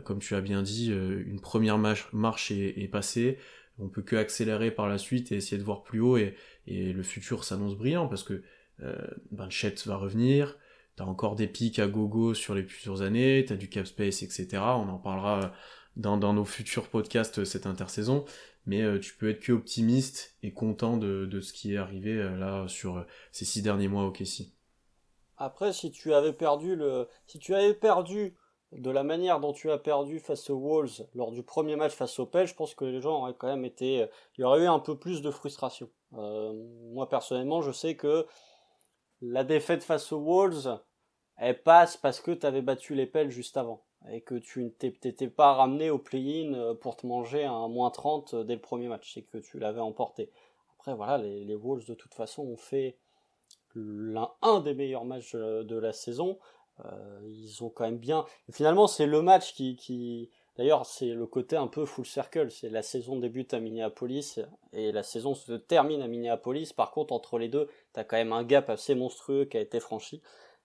comme 0.02 0.18
tu 0.18 0.34
as 0.34 0.40
bien 0.40 0.62
dit, 0.62 0.90
une 0.90 1.40
première 1.40 1.78
marche 1.78 2.50
est, 2.50 2.82
est 2.82 2.88
passée, 2.88 3.38
on 3.78 3.88
peut 3.88 4.02
que 4.02 4.16
accélérer 4.16 4.70
par 4.70 4.88
la 4.88 4.98
suite 4.98 5.32
et 5.32 5.36
essayer 5.36 5.58
de 5.58 5.64
voir 5.64 5.82
plus 5.82 6.00
haut 6.00 6.16
et, 6.16 6.34
le 6.66 7.02
futur 7.02 7.44
s'annonce 7.44 7.76
brillant 7.76 8.08
parce 8.08 8.22
que 8.22 8.42
euh, 8.82 8.94
va 9.30 9.96
revenir, 9.96 10.58
t'as 10.96 11.04
encore 11.04 11.34
des 11.34 11.46
pics 11.46 11.78
à 11.78 11.86
gogo 11.86 12.34
sur 12.34 12.54
les 12.54 12.62
plusieurs 12.62 13.00
années, 13.00 13.44
t'as 13.46 13.56
du 13.56 13.70
cap 13.70 13.86
space, 13.86 14.22
etc. 14.22 14.48
On 14.54 14.88
en 14.88 14.98
parlera 14.98 15.54
dans, 15.96 16.18
nos 16.18 16.44
futurs 16.44 16.88
podcasts 16.88 17.44
cette 17.44 17.66
intersaison, 17.66 18.26
mais 18.66 18.82
euh, 18.82 19.00
tu 19.00 19.14
peux 19.14 19.30
être 19.30 19.40
que 19.40 19.52
optimiste 19.52 20.36
et 20.42 20.52
content 20.52 20.98
de, 20.98 21.40
ce 21.40 21.52
qui 21.54 21.72
est 21.72 21.78
arrivé 21.78 22.12
euh, 22.12 22.36
là 22.36 22.68
sur 22.68 23.06
ces 23.32 23.46
six 23.46 23.62
derniers 23.62 23.88
mois 23.88 24.04
au 24.04 24.10
Kessie. 24.10 24.52
Après, 25.38 25.72
si 25.72 25.90
tu 25.90 26.12
avais 26.12 26.32
perdu 26.32 26.78
si 27.26 27.38
tu 27.38 27.54
avais 27.54 27.72
perdu 27.72 28.34
de 28.72 28.90
la 28.90 29.02
manière 29.02 29.40
dont 29.40 29.52
tu 29.52 29.70
as 29.70 29.78
perdu 29.78 30.18
face 30.20 30.50
aux 30.50 30.58
Wolves 30.58 31.06
lors 31.14 31.32
du 31.32 31.42
premier 31.42 31.76
match 31.76 31.92
face 31.92 32.18
aux 32.18 32.26
Pels, 32.26 32.46
je 32.46 32.54
pense 32.54 32.74
que 32.74 32.84
les 32.84 33.00
gens 33.00 33.22
auraient 33.22 33.34
quand 33.36 33.48
même 33.48 33.64
été, 33.64 34.06
il 34.36 34.40
y 34.42 34.44
aurait 34.44 34.64
eu 34.64 34.66
un 34.66 34.78
peu 34.78 34.98
plus 34.98 35.22
de 35.22 35.30
frustration. 35.30 35.88
Euh, 36.14 36.52
moi 36.92 37.08
personnellement, 37.08 37.62
je 37.62 37.72
sais 37.72 37.96
que 37.96 38.26
la 39.22 39.44
défaite 39.44 39.82
face 39.82 40.12
aux 40.12 40.20
Wolves, 40.20 40.80
elle 41.36 41.62
passe 41.62 41.96
parce 41.96 42.20
que 42.20 42.30
tu 42.30 42.44
avais 42.44 42.62
battu 42.62 42.94
les 42.94 43.06
Pels 43.06 43.30
juste 43.30 43.56
avant 43.56 43.82
et 44.10 44.20
que 44.20 44.34
tu 44.34 44.72
n'étais 44.82 45.28
pas 45.28 45.54
ramené 45.54 45.90
au 45.90 45.98
play-in 45.98 46.54
euh, 46.54 46.74
pour 46.74 46.96
te 46.96 47.06
manger 47.06 47.44
un 47.44 47.68
moins 47.68 47.90
30 47.90 48.34
dès 48.34 48.54
le 48.54 48.60
premier 48.60 48.88
match, 48.88 49.12
c'est 49.14 49.22
que 49.22 49.38
tu 49.38 49.58
l'avais 49.58 49.80
emporté. 49.80 50.30
Après 50.78 50.94
voilà, 50.94 51.18
les, 51.18 51.44
les 51.44 51.54
Wolves 51.54 51.86
de 51.86 51.94
toute 51.94 52.14
façon 52.14 52.42
ont 52.42 52.56
fait 52.56 52.98
l'un 53.74 54.30
un 54.42 54.60
des 54.60 54.74
meilleurs 54.74 55.04
matchs 55.04 55.34
de 55.34 55.78
la 55.78 55.92
saison. 55.92 56.38
Euh, 56.84 57.20
ils 57.24 57.62
ont 57.64 57.70
quand 57.70 57.84
même 57.84 57.98
bien. 57.98 58.24
finalement, 58.50 58.86
c'est 58.86 59.06
le 59.06 59.22
match 59.22 59.54
qui. 59.54 60.30
D'ailleurs, 60.56 60.86
c'est 60.86 61.10
le 61.10 61.26
côté 61.26 61.56
un 61.56 61.68
peu 61.68 61.84
full 61.84 62.04
circle. 62.04 62.50
C'est 62.50 62.68
la 62.68 62.82
saison 62.82 63.16
débute 63.18 63.54
à 63.54 63.60
Minneapolis 63.60 64.40
et 64.72 64.90
la 64.90 65.04
saison 65.04 65.34
se 65.34 65.52
termine 65.52 66.02
à 66.02 66.08
Minneapolis. 66.08 66.72
Par 66.72 66.90
contre, 66.90 67.12
entre 67.12 67.38
les 67.38 67.48
deux, 67.48 67.68
t'as 67.92 68.02
quand 68.02 68.16
même 68.16 68.32
un 68.32 68.42
gap 68.42 68.68
assez 68.68 68.96
monstrueux 68.96 69.44
qui 69.44 69.56
a 69.56 69.60
été 69.60 69.78
franchi. 69.78 70.20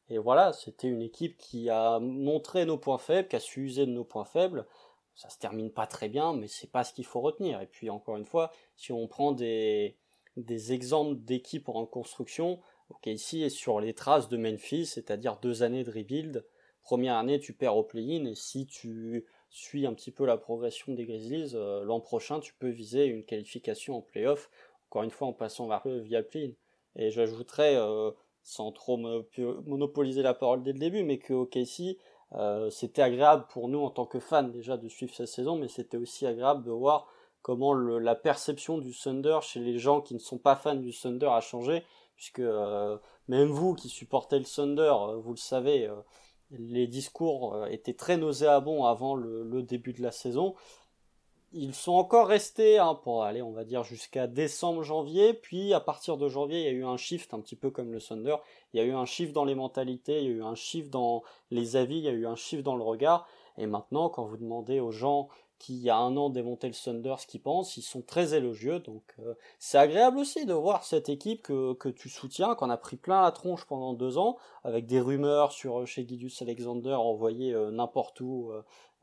Et 0.10 0.18
voilà, 0.18 0.52
c'était 0.52 0.88
une 0.88 1.04
équipe 1.04 1.38
qui 1.38 1.70
a 1.70 2.00
montré 2.00 2.66
nos 2.66 2.78
points 2.78 2.98
faibles, 2.98 3.28
qui 3.28 3.36
a 3.36 3.40
su 3.40 3.62
user 3.62 3.86
de 3.86 3.92
nos 3.92 4.04
points 4.04 4.26
faibles. 4.26 4.66
Ça 5.14 5.30
se 5.30 5.38
termine 5.38 5.70
pas 5.72 5.86
très 5.86 6.10
bien, 6.10 6.34
mais 6.34 6.48
c'est 6.48 6.72
pas 6.72 6.84
ce 6.84 6.92
qu'il 6.94 7.06
faut 7.06 7.22
retenir. 7.22 7.62
Et 7.62 7.68
puis 7.68 7.92
encore 7.92 8.18
une 8.18 8.26
fois, 8.26 8.52
si 8.76 8.92
on 8.92 9.08
prend 9.08 9.32
des 9.32 9.96
exemples 10.38 11.20
d'équipes 11.22 11.70
en 11.70 11.86
construction, 11.86 12.60
Ok, 12.90 13.08
ici 13.08 13.44
est 13.44 13.50
sur 13.50 13.80
les 13.80 13.94
traces 13.94 14.30
de 14.30 14.38
Memphis, 14.38 14.86
c'est-à-dire 14.86 15.38
deux 15.42 15.64
années 15.64 15.84
de 15.84 15.92
rebuild. 15.92 16.46
Première 16.84 17.16
année, 17.16 17.40
tu 17.40 17.54
perds 17.54 17.78
au 17.78 17.84
play-in, 17.84 18.26
et 18.26 18.36
si 18.36 18.68
tu 18.68 19.26
suis 19.50 19.86
un 19.86 19.94
petit 19.94 20.12
peu 20.12 20.26
la 20.26 20.36
progression 20.36 20.94
des 20.94 21.06
Grizzlies, 21.06 21.52
euh, 21.54 21.84
l'an 21.84 22.00
prochain, 22.00 22.40
tu 22.40 22.54
peux 22.56 22.70
viser 22.70 23.06
une 23.06 23.24
qualification 23.24 23.98
en 23.98 24.02
playoff, 24.02 24.50
encore 24.90 25.04
une 25.04 25.12
fois 25.12 25.28
en 25.28 25.34
passant 25.34 25.70
eux 25.86 26.00
via 26.00 26.20
le 26.20 26.28
play-in. 26.28 26.52
Et 26.96 27.12
j'ajouterais, 27.12 27.76
euh, 27.76 28.12
sans 28.42 28.72
trop 28.72 28.98
monopoliser 28.98 30.24
la 30.24 30.34
parole 30.34 30.64
dès 30.64 30.74
le 30.74 30.80
début, 30.80 31.04
mais 31.04 31.20
que 31.20 31.34
OKC, 31.34 31.98
euh, 32.34 32.70
c'était 32.72 33.04
agréable 33.04 33.46
pour 33.50 33.70
nous 33.70 33.80
en 33.80 33.92
tant 33.92 34.06
que 34.06 34.20
fans 34.20 34.44
déjà 34.44 34.76
de 34.76 34.88
suivre 34.90 35.14
cette 35.14 35.28
saison, 35.28 35.56
mais 35.56 35.68
c'était 35.68 35.98
aussi 35.98 36.26
agréable 36.26 36.64
de 36.64 36.72
voir 36.72 37.08
comment 37.44 37.74
la 37.74 38.16
perception 38.16 38.80
du 38.80 38.92
Thunder 38.96 39.40
chez 39.42 39.60
les 39.60 39.78
gens 39.78 40.02
qui 40.02 40.16
ne 40.16 40.20
sont 40.20 40.40
pas 40.40 40.56
fans 40.56 40.76
du 40.76 40.92
Thunder 40.92 41.28
a 41.28 41.42
changé 41.42 41.84
puisque 42.24 42.40
euh, 42.40 42.98
même 43.28 43.50
vous 43.50 43.74
qui 43.74 43.90
supportez 43.90 44.40
le 44.40 44.46
Thunder, 44.46 44.94
euh, 45.10 45.18
vous 45.18 45.32
le 45.32 45.38
savez, 45.38 45.88
euh, 45.88 45.96
les 46.52 46.88
discours 46.88 47.68
étaient 47.68 47.96
très 47.96 48.16
nauséabonds 48.16 48.86
avant 48.86 49.16
le, 49.16 49.62
début 49.62 49.92
de 49.92 50.02
la 50.02 50.12
saison. 50.12 50.56
Ils 51.52 51.76
sont 51.76 51.92
encore 51.92 52.28
restés 52.28 52.80
hein, 52.80 52.96
pour 52.96 53.26
aller, 53.26 53.42
on 53.42 53.52
va 53.52 53.66
dire, 53.66 53.84
jusqu'à 53.84 54.28
décembre-janvier, 54.28 55.34
puis 55.34 55.74
à 55.74 55.82
partir 55.82 56.16
de 56.16 56.30
janvier, 56.30 56.62
il 56.62 56.66
y 56.66 56.70
a 56.70 56.72
eu 56.72 56.86
un 56.86 56.96
shift, 56.96 57.34
un 57.34 57.42
petit 57.42 57.58
peu 57.58 57.72
comme 57.72 57.92
le 57.92 58.00
Thunder, 58.00 58.38
il 58.74 58.78
y 58.78 58.80
a 58.80 58.86
eu 58.86 58.94
un 58.94 59.06
shift 59.06 59.34
dans 59.34 59.46
les 59.46 59.56
mentalités, 59.56 60.20
il 60.20 60.24
y 60.24 60.28
a 60.28 60.38
eu 60.38 60.44
un 60.44 60.56
shift 60.56 60.90
dans 60.90 61.24
les 61.52 61.76
avis, 61.76 61.98
il 61.98 62.04
y 62.06 62.08
a 62.08 62.12
eu 62.12 62.26
un 62.26 62.38
shift 62.38 62.64
dans 62.64 62.78
le 62.78 62.84
regard, 62.84 63.28
et 63.58 63.68
maintenant, 63.68 64.08
quand 64.08 64.24
vous 64.24 64.38
demandez 64.38 64.80
aux 64.80 64.92
gens 64.92 65.28
qui 65.64 65.78
il 65.78 65.82
y 65.82 65.90
a 65.90 65.98
un 65.98 66.18
an 66.18 66.30
démonté 66.30 66.68
le 66.68 66.74
Thunder, 66.74 67.16
ce 67.20 67.26
qu'ils 67.26 67.42
pensent, 67.42 67.78
ils 67.78 67.84
sont 67.84 68.02
très 68.02 68.34
élogieux. 68.34 68.80
Donc 68.80 69.04
euh, 69.20 69.34
c'est 69.60 69.78
agréable 69.78 70.18
aussi 70.18 70.46
de 70.46 70.54
voir 70.54 70.84
cette 70.84 71.08
équipe 71.08 71.42
que, 71.42 71.74
que 71.74 71.88
tu 71.88 72.10
soutiens, 72.10 72.54
qu'on 72.56 72.70
a 72.70 72.76
pris 72.76 72.98
plein 72.98 73.22
la 73.22 73.32
tronche 73.32 73.64
pendant 73.66 73.94
deux 73.94 74.18
ans, 74.18 74.38
avec 74.66 74.86
des 74.88 75.00
rumeurs 75.00 75.54
sur 75.54 75.80
euh, 75.80 75.86
chez 75.86 76.04
Guidus 76.04 76.34
Alexander 76.42 76.94
envoyées 76.94 77.54
euh, 77.54 77.72
n'importe 77.72 78.20
où, 78.20 78.52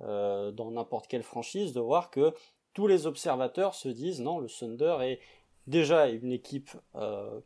dans 0.00 0.71
n'importe 0.71 1.07
quelle 1.07 1.23
franchise, 1.23 1.73
de 1.73 1.81
voir 1.81 2.11
que 2.11 2.35
tous 2.75 2.87
les 2.87 3.07
observateurs 3.07 3.75
se 3.75 3.88
disent 3.88 4.21
non, 4.21 4.38
le 4.38 4.49
Thunder 4.49 4.99
est 5.02 5.21
déjà 5.67 6.09
une 6.09 6.33
équipe 6.33 6.71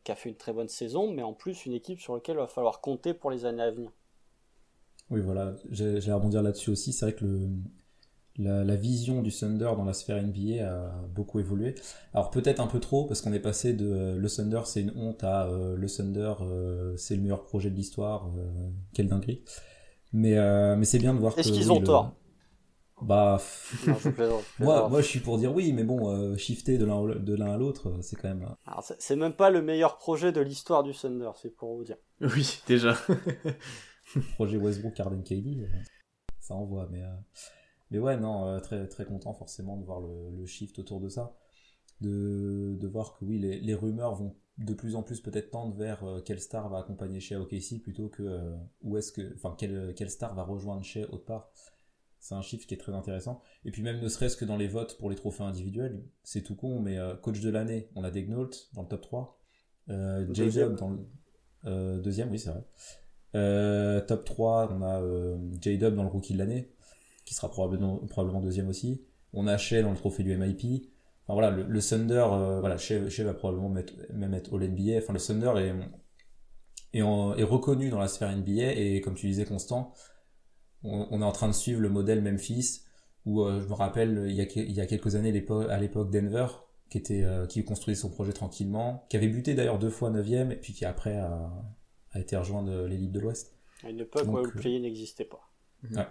qui 0.05 0.13
a 0.13 0.15
fait 0.15 0.29
une 0.29 0.37
très 0.37 0.53
bonne 0.53 0.69
saison, 0.69 1.11
mais 1.11 1.23
en 1.23 1.33
plus 1.33 1.67
une 1.67 1.73
équipe 1.73 2.01
sur 2.01 2.15
laquelle 2.15 2.37
il 2.37 2.39
va 2.39 2.47
falloir 2.47 2.81
compter 2.81 3.13
pour 3.13 3.31
les 3.31 3.45
années 3.45 3.63
à 3.63 3.71
venir. 3.73 3.91
Oui, 5.11 5.21
voilà, 5.21 5.55
j'ai 5.71 6.11
à 6.11 6.15
rebondir 6.15 6.43
là-dessus 6.43 6.71
aussi. 6.71 6.93
C'est 6.93 7.07
vrai 7.07 7.15
que 7.15 7.25
le, 7.25 7.49
la, 8.39 8.77
vision 8.77 9.23
du 9.23 9.31
Thunder 9.31 9.71
dans 9.77 9.85
la 9.85 9.93
sphère 9.93 10.23
NBA 10.23 10.67
a 10.67 10.91
beaucoup 11.15 11.39
évolué. 11.41 11.75
Alors 12.13 12.31
peut-être 12.31 12.61
un 12.61 12.67
peu 12.67 12.81
trop 12.81 13.07
parce 13.07 13.21
qu'on 13.21 13.33
est 13.33 13.41
passé 13.41 13.73
de 13.73 13.87
euh, 13.87 14.17
le 14.17 14.29
Thunder 14.29 14.63
c'est 14.65 14.81
une 14.81 14.93
honte 14.97 15.23
à 15.23 15.47
euh, 15.47 15.77
le 15.77 15.89
Thunder 15.89 16.35
euh, 16.41 16.97
c'est 16.97 17.17
le 17.17 17.23
meilleur 17.23 17.43
projet 17.45 17.71
de 17.71 17.77
l'histoire, 17.77 18.31
quelle 18.93 19.09
dinguerie. 19.09 19.43
Mais 20.13 20.35
mais 20.77 20.85
c'est 20.85 20.99
bien 20.99 21.15
de 21.15 21.19
voir. 21.19 21.39
Est-ce 21.39 21.53
qu'ils 21.53 21.73
ont 21.73 21.81
tort? 21.81 22.15
Bah 23.03 23.41
moi 24.61 24.89
moi 24.89 25.01
je 25.01 25.07
suis 25.07 25.19
pour 25.19 25.37
dire 25.37 25.53
oui 25.53 25.73
mais 25.73 25.83
bon 25.83 26.37
shifter 26.37 26.79
de 26.79 26.85
l'un 26.85 27.05
de 27.05 27.35
l'un 27.35 27.53
à 27.53 27.57
l'autre 27.57 27.99
c'est 28.03 28.17
quand 28.17 28.29
même. 28.29 28.49
C'est 28.99 29.17
même 29.17 29.35
pas 29.35 29.51
le 29.51 29.63
meilleur 29.63 29.99
projet 29.99 30.31
de 30.31 30.41
l'histoire 30.41 30.85
du 30.85 30.93
Thunder 30.93 31.31
c'est 31.41 31.55
pour 31.55 31.77
vous 31.77 31.85
dire. 31.85 31.97
Oui 32.21 32.61
déjà. 32.69 32.97
projet 34.35 34.59
Westbrook 34.59 34.99
Arden 35.01 35.25
KD 35.25 35.67
ça 36.39 36.55
envoie 36.55 36.89
mais 36.91 37.03
mais 37.95 38.01
ouais, 38.01 38.17
non, 38.17 38.49
euh, 38.49 38.59
très, 38.59 38.89
très 38.89 39.05
content 39.05 39.33
forcément 39.35 39.77
de 39.77 39.85
voir 39.85 40.01
le, 40.01 40.45
shift 40.47 40.81
autour 40.81 41.01
de 41.01 41.09
ça. 41.09 41.37
De, 42.01 42.77
de 42.79 42.89
voir 42.89 43.17
que 43.17 43.25
oui, 43.25 43.39
les, 43.39 43.61
les, 43.61 43.75
rumeurs 43.75 44.17
vont 44.17 44.35
de 44.59 44.75
plus 44.75 44.97
en 44.97 45.05
plus 45.05 45.21
peut-être 45.21 45.53
tendre 45.53 45.77
vers 45.77 46.03
euh, 46.03 46.21
quelle 46.21 46.41
star 46.41 46.69
va 46.69 46.79
accompagner 46.79 47.21
chez 47.21 47.37
OKC 47.37 47.81
plutôt 47.81 48.09
que 48.09 48.25
euh, 48.25 48.57
où 48.83 48.97
est-ce 48.97 49.13
que, 49.13 49.33
enfin, 49.37 49.55
quelle, 49.57 49.95
quelle 49.97 50.11
star 50.11 50.35
va 50.35 50.43
rejoindre 50.43 50.83
chez 50.83 51.05
autre 51.05 51.25
part. 51.25 51.53
C'est 52.19 52.35
un 52.35 52.43
shift 52.43 52.67
qui 52.67 52.75
est 52.75 52.79
très 52.79 52.93
intéressant. 52.93 53.41
Et 53.65 53.71
puis 53.71 53.83
même 53.83 54.01
ne 54.01 54.09
serait-ce 54.09 54.37
que 54.37 54.45
dans 54.45 54.57
les 54.57 54.67
votes 54.67 54.99
pour 54.99 55.09
les 55.09 55.17
trophées 55.17 55.45
individuels, 55.45 56.03
c'est 56.25 56.43
tout 56.43 56.57
con, 56.57 56.81
mais 56.81 56.99
coach 57.23 57.41
de 57.41 57.51
l'année, 57.51 57.91
on 57.95 58.03
a 58.03 58.11
Degnault 58.11 58.51
dans 58.73 58.83
le 58.83 58.89
top 58.89 59.03
3. 59.03 59.41
Euh, 59.91 60.27
J-Dub 60.33 60.77
dans 60.77 60.97
le 61.65 62.01
deuxième, 62.01 62.31
oui 62.31 62.39
c'est 62.39 62.51
vrai. 62.51 64.07
top 64.07 64.25
3, 64.25 64.73
on 64.73 64.83
a 64.83 65.03
J-Dub 65.61 65.95
dans 65.95 66.03
le 66.03 66.09
rookie 66.09 66.33
de 66.33 66.39
l'année 66.39 66.75
qui 67.25 67.35
sera 67.35 67.51
probablement, 67.51 67.97
probablement 68.09 68.41
deuxième 68.41 68.69
aussi. 68.69 69.03
On 69.33 69.47
a 69.47 69.57
Shea 69.57 69.83
dans 69.83 69.91
le 69.91 69.97
trophée 69.97 70.23
du 70.23 70.37
MIP. 70.37 70.91
Enfin 71.27 71.35
voilà, 71.35 71.51
le, 71.51 71.81
Thunder, 71.81 72.27
euh, 72.31 72.61
voilà, 72.61 72.77
Shea, 72.77 73.25
va 73.25 73.35
probablement 73.35 73.71
mettre, 73.71 73.95
même 74.13 74.35
être 74.35 74.55
All-NBA. 74.55 74.99
Enfin, 74.99 75.13
le 75.13 75.19
Thunder 75.19 75.53
est, 75.57 76.99
est, 76.99 77.01
est, 77.01 77.45
reconnu 77.45 77.89
dans 77.89 77.99
la 77.99 78.09
sphère 78.09 78.37
NBA 78.37 78.73
et 78.73 79.01
comme 79.01 79.15
tu 79.15 79.27
disais, 79.27 79.45
Constant, 79.45 79.93
on, 80.83 81.21
est 81.23 81.25
en 81.25 81.33
train 81.33 81.49
de 81.49 81.55
suivre 81.55 81.81
le 81.81 81.89
modèle 81.89 82.23
Memphis 82.23 82.83
où 83.25 83.43
euh, 83.43 83.63
je 83.63 83.67
me 83.69 83.73
rappelle 83.73 84.27
il 84.29 84.35
y 84.35 84.43
a, 84.43 84.45
il 84.55 84.73
y 84.73 84.83
a 84.83 84.87
quelques 84.87 85.15
années 85.17 85.31
à 85.71 85.79
l'époque 85.79 86.11
Denver 86.11 86.47
qui 86.91 86.99
était 86.99 87.27
qui 87.49 87.65
construisait 87.65 87.99
son 87.99 88.11
projet 88.11 88.35
tranquillement, 88.35 89.07
qui 89.09 89.17
avait 89.17 89.29
buté 89.29 89.55
d'ailleurs 89.55 89.79
deux 89.79 89.89
fois 89.89 90.11
9 90.11 90.53
et 90.53 90.57
puis 90.57 90.75
qui 90.75 90.85
après 90.85 91.17
a, 91.17 91.51
a 92.13 92.21
été 92.21 92.37
rejoint 92.37 92.63
de 92.63 92.85
l'élite 92.85 93.13
de 93.13 93.21
l'Ouest. 93.21 93.57
À 93.83 93.91
une 93.91 94.01
époque 94.01 94.29
où 94.29 94.37
le 94.37 94.51
play 94.51 94.79
n'existait 94.79 95.25
pas. 95.25 95.51
Ouais. 95.91 96.07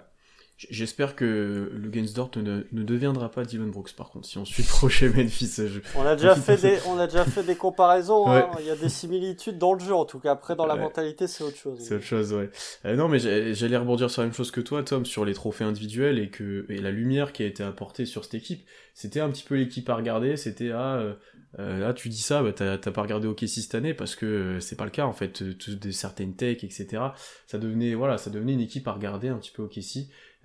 J'espère 0.69 1.15
que 1.15 1.71
Lugensdort 1.73 2.31
ne, 2.37 2.63
ne 2.71 2.83
deviendra 2.83 3.29
pas 3.29 3.43
Dylan 3.43 3.69
Brooks 3.69 3.93
par 3.93 4.09
contre 4.09 4.27
si 4.27 4.37
on 4.37 4.45
suit 4.45 4.63
projet 4.63 5.09
Memphis. 5.15 5.59
On 5.95 6.05
a 6.05 6.15
déjà 6.15 6.35
fait 6.35 6.61
des 6.61 6.79
on 6.87 6.97
a 6.97 7.07
déjà 7.07 7.25
fait 7.25 7.43
des 7.43 7.55
comparaisons. 7.55 8.23
Hein. 8.33 8.49
Il 8.59 8.65
y 8.65 8.69
a 8.69 8.75
des 8.75 8.89
similitudes 8.89 9.57
dans 9.57 9.73
le 9.73 9.79
jeu 9.79 9.93
en 9.93 10.05
tout 10.05 10.17
cas. 10.19 10.31
Après 10.31 10.55
dans 10.55 10.65
la 10.65 10.75
mentalité 10.75 11.27
c'est 11.27 11.43
autre 11.43 11.57
chose. 11.57 11.77
C'est 11.79 11.95
autre 11.95 12.03
chose 12.03 12.33
ouais. 12.33 12.49
Euh, 12.85 12.95
non 12.95 13.07
mais 13.07 13.19
j'allais 13.53 13.77
rebondir 13.77 14.09
sur 14.09 14.21
la 14.21 14.27
même 14.27 14.33
chose 14.33 14.49
que 14.49 14.61
toi 14.61 14.81
Tom 14.81 15.05
sur 15.05 15.25
les 15.25 15.33
trophées 15.33 15.65
individuels 15.65 16.19
et 16.19 16.29
que 16.29 16.65
et 16.69 16.79
la 16.79 16.91
lumière 16.91 17.33
qui 17.33 17.43
a 17.43 17.45
été 17.45 17.63
apportée 17.63 18.05
sur 18.05 18.23
cette 18.23 18.35
équipe. 18.35 18.65
C'était 18.93 19.19
un 19.19 19.29
petit 19.29 19.43
peu 19.43 19.55
l'équipe 19.55 19.89
à 19.89 19.95
regarder. 19.95 20.37
C'était 20.37 20.71
ah 20.71 20.95
euh, 20.95 21.13
euh, 21.59 21.79
là 21.79 21.93
tu 21.93 22.09
dis 22.09 22.21
ça 22.21 22.41
bah, 22.41 22.53
t'as 22.53 22.77
pas 22.77 23.01
regardé 23.01 23.27
OK 23.27 23.43
cette 23.45 23.75
année 23.75 23.93
parce 23.93 24.15
que 24.15 24.59
c'est 24.59 24.75
pas 24.75 24.85
le 24.85 24.91
cas 24.91 25.05
en 25.05 25.13
fait. 25.13 25.43
De 25.43 25.91
certaines 25.91 26.35
techs 26.35 26.63
etc. 26.63 27.03
Ça 27.45 27.57
devenait 27.57 27.93
voilà 27.93 28.17
ça 28.17 28.29
devenait 28.29 28.53
une 28.53 28.61
équipe 28.61 28.87
à 28.87 28.93
regarder 28.93 29.27
un 29.27 29.37
petit 29.37 29.51
peu 29.51 29.63
OK 29.63 29.77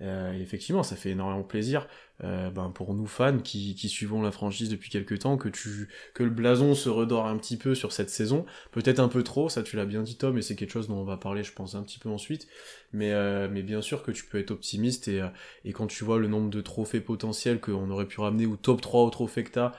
euh, 0.01 0.31
effectivement, 0.33 0.83
ça 0.83 0.95
fait 0.95 1.09
énormément 1.09 1.43
plaisir 1.43 1.87
euh, 2.23 2.49
ben, 2.49 2.69
pour 2.69 2.93
nous 2.93 3.05
fans 3.05 3.37
qui, 3.39 3.75
qui 3.75 3.89
suivons 3.89 4.21
la 4.21 4.31
franchise 4.31 4.69
depuis 4.69 4.89
quelques 4.89 5.19
temps 5.19 5.37
que 5.37 5.49
tu 5.49 5.89
que 6.13 6.23
le 6.23 6.29
blason 6.29 6.73
se 6.73 6.89
redore 6.89 7.27
un 7.27 7.37
petit 7.37 7.57
peu 7.57 7.75
sur 7.75 7.91
cette 7.91 8.09
saison. 8.09 8.45
Peut-être 8.71 8.99
un 8.99 9.09
peu 9.09 9.23
trop, 9.23 9.49
ça 9.49 9.61
tu 9.61 9.75
l'as 9.75 9.85
bien 9.85 10.01
dit 10.01 10.17
Tom, 10.17 10.37
et 10.37 10.41
c'est 10.41 10.55
quelque 10.55 10.71
chose 10.71 10.87
dont 10.87 10.97
on 10.97 11.03
va 11.03 11.17
parler, 11.17 11.43
je 11.43 11.51
pense, 11.51 11.75
un 11.75 11.83
petit 11.83 11.99
peu 11.99 12.09
ensuite. 12.09 12.47
Mais 12.93 13.11
euh, 13.11 13.49
mais 13.51 13.61
bien 13.61 13.81
sûr 13.81 14.03
que 14.03 14.11
tu 14.11 14.25
peux 14.25 14.39
être 14.39 14.51
optimiste 14.51 15.07
et 15.07 15.21
et 15.65 15.73
quand 15.73 15.87
tu 15.87 16.03
vois 16.03 16.19
le 16.19 16.27
nombre 16.27 16.49
de 16.49 16.61
trophées 16.61 17.01
potentiels 17.01 17.59
qu'on 17.59 17.89
aurait 17.89 18.07
pu 18.07 18.21
ramener 18.21 18.45
au 18.45 18.55
top 18.55 18.81
3 18.81 19.03
au 19.03 19.09
trophée 19.09 19.43
que 19.43 19.51
t'as, 19.51 19.73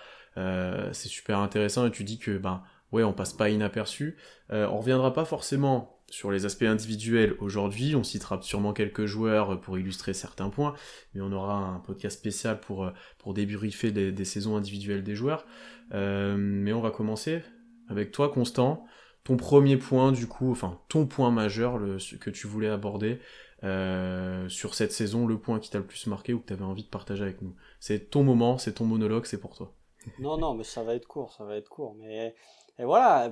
c'est 0.93 1.09
super 1.09 1.39
intéressant 1.39 1.87
et 1.87 1.91
tu 1.91 2.05
dis 2.05 2.19
que 2.19 2.37
ben 2.39 2.63
ouais 2.93 3.03
on 3.05 3.13
passe 3.13 3.33
pas 3.33 3.49
inaperçu. 3.51 4.17
on 4.51 4.79
reviendra 4.79 5.13
pas 5.13 5.25
forcément 5.25 6.00
sur 6.11 6.31
les 6.31 6.45
aspects 6.45 6.65
individuels 6.65 7.37
aujourd'hui. 7.39 7.95
On 7.95 8.03
citera 8.03 8.41
sûrement 8.43 8.73
quelques 8.73 9.07
joueurs 9.07 9.61
pour 9.61 9.79
illustrer 9.79 10.13
certains 10.13 10.51
points, 10.51 10.75
mais 11.15 11.21
on 11.23 11.33
aura 11.33 11.55
un 11.55 11.79
podcast 11.79 12.19
spécial 12.19 12.61
pour, 12.61 12.85
euh, 12.85 12.91
pour 13.19 13.33
débriefer 13.33 13.93
des, 13.93 14.25
saisons 14.25 14.57
individuelles 14.57 15.05
des 15.05 15.15
joueurs. 15.15 15.47
Euh, 15.95 16.37
mais 16.37 16.73
on 16.73 16.81
va 16.81 16.91
commencer 16.91 17.43
avec 17.89 18.13
toi, 18.13 18.29
Constant. 18.29 18.85
Ton 19.25 19.37
premier 19.37 19.77
point, 19.77 20.13
du 20.13 20.27
coup, 20.27 20.51
enfin 20.51 20.81
ton 20.89 21.07
point 21.07 21.31
majeur 21.31 21.79
le, 21.79 21.99
que 22.19 22.31
tu 22.31 22.47
voulais 22.47 22.69
aborder 22.69 23.21
euh, 23.65 24.49
sur 24.49 24.75
cette 24.75 24.93
saison, 24.93 25.27
le 25.27 25.39
point 25.39 25.61
qui 25.61 25.71
t'a 25.71 25.79
le 25.79 25.87
plus 25.87 26.07
marqué 26.07 26.33
ou 26.33 26.41
que 26.41 26.47
tu 26.47 26.53
avais 26.55 26.65
envie 26.65 26.85
de 26.85 26.89
partager 26.89 27.23
avec 27.23 27.43
nous. 27.43 27.55
C'est 27.79 28.11
ton 28.11 28.23
moment, 28.23 28.57
c'est 28.59 28.73
ton 28.73 28.87
monologue, 28.87 29.27
c'est 29.27 29.41
pour 29.41 29.55
toi. 29.55 29.75
Non, 30.19 30.39
non, 30.39 30.55
mais 30.55 30.65
ça 30.65 30.83
va 30.83 30.95
être 30.95 31.07
court, 31.07 31.33
ça 31.33 31.45
va 31.45 31.57
être 31.57 31.69
court. 31.69 31.95
Mais 31.99 32.35
et 32.81 32.85
voilà, 32.85 33.31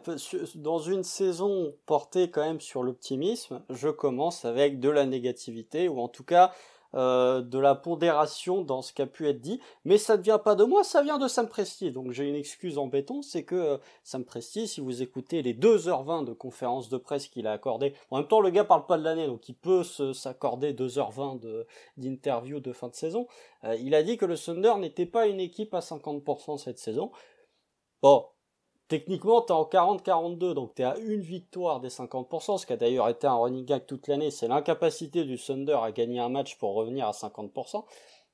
dans 0.56 0.78
une 0.78 1.02
saison 1.02 1.74
portée 1.86 2.30
quand 2.30 2.42
même 2.42 2.60
sur 2.60 2.82
l'optimisme, 2.82 3.62
je 3.70 3.88
commence 3.88 4.44
avec 4.44 4.78
de 4.78 4.90
la 4.90 5.06
négativité, 5.06 5.88
ou 5.88 6.00
en 6.00 6.08
tout 6.08 6.22
cas 6.22 6.52
euh, 6.94 7.40
de 7.40 7.58
la 7.58 7.74
pondération 7.74 8.60
dans 8.60 8.82
ce 8.82 8.92
qui 8.92 9.00
a 9.00 9.06
pu 9.06 9.26
être 9.26 9.40
dit, 9.40 9.58
mais 9.86 9.96
ça 9.96 10.18
ne 10.18 10.22
vient 10.22 10.36
pas 10.36 10.54
de 10.54 10.64
moi, 10.64 10.84
ça 10.84 11.02
vient 11.02 11.16
de 11.16 11.28
Sam 11.28 11.48
Presti. 11.48 11.92
Donc 11.92 12.12
j'ai 12.12 12.28
une 12.28 12.34
excuse 12.34 12.76
en 12.76 12.88
béton, 12.88 13.22
c'est 13.22 13.44
que 13.44 13.54
euh, 13.54 13.78
Sam 14.04 14.22
Presti, 14.22 14.68
si 14.68 14.82
vous 14.82 15.00
écoutez 15.00 15.40
les 15.40 15.54
2h20 15.54 16.26
de 16.26 16.34
conférence 16.34 16.90
de 16.90 16.98
presse 16.98 17.28
qu'il 17.28 17.46
a 17.46 17.52
accordé, 17.52 17.94
en 18.10 18.18
même 18.18 18.28
temps 18.28 18.42
le 18.42 18.50
gars 18.50 18.64
parle 18.64 18.84
pas 18.84 18.98
de 18.98 19.04
l'année, 19.04 19.28
donc 19.28 19.48
il 19.48 19.54
peut 19.54 19.82
s'accorder 19.82 20.74
2h20 20.74 21.64
d'interview 21.96 22.60
de, 22.60 22.74
fin 22.74 22.88
de 22.88 22.94
saison, 22.94 23.26
euh, 23.64 23.76
il 23.76 23.94
a 23.94 24.02
dit 24.02 24.18
que 24.18 24.26
le 24.26 24.36
Thunder 24.36 24.74
n'était 24.78 25.06
pas 25.06 25.26
une 25.26 25.40
équipe 25.40 25.72
à 25.72 25.80
50% 25.80 26.58
cette 26.58 26.78
saison. 26.78 27.10
Bon, 28.02 28.26
Techniquement, 28.88 29.42
tu 29.42 29.52
es 29.52 29.54
en 29.54 29.64
40-42, 29.64 30.54
donc 30.54 30.74
tu 30.74 30.80
es 30.80 30.84
à 30.86 30.96
une 30.96 31.20
victoire 31.20 31.80
des 31.80 31.90
50%, 31.90 32.56
ce 32.56 32.64
qui 32.64 32.72
a 32.72 32.76
d'ailleurs 32.78 33.10
été 33.10 33.26
un 33.26 33.34
running 33.34 33.66
gag 33.66 33.84
toute 33.84 34.08
l'année, 34.08 34.30
c'est 34.30 34.48
l'incapacité 34.48 35.24
du 35.24 35.36
Thunder 35.38 35.78
à 35.82 35.92
gagner 35.92 36.20
un 36.20 36.30
match 36.30 36.56
pour 36.56 36.74
revenir 36.74 37.06
à 37.06 37.10
50%. 37.10 37.84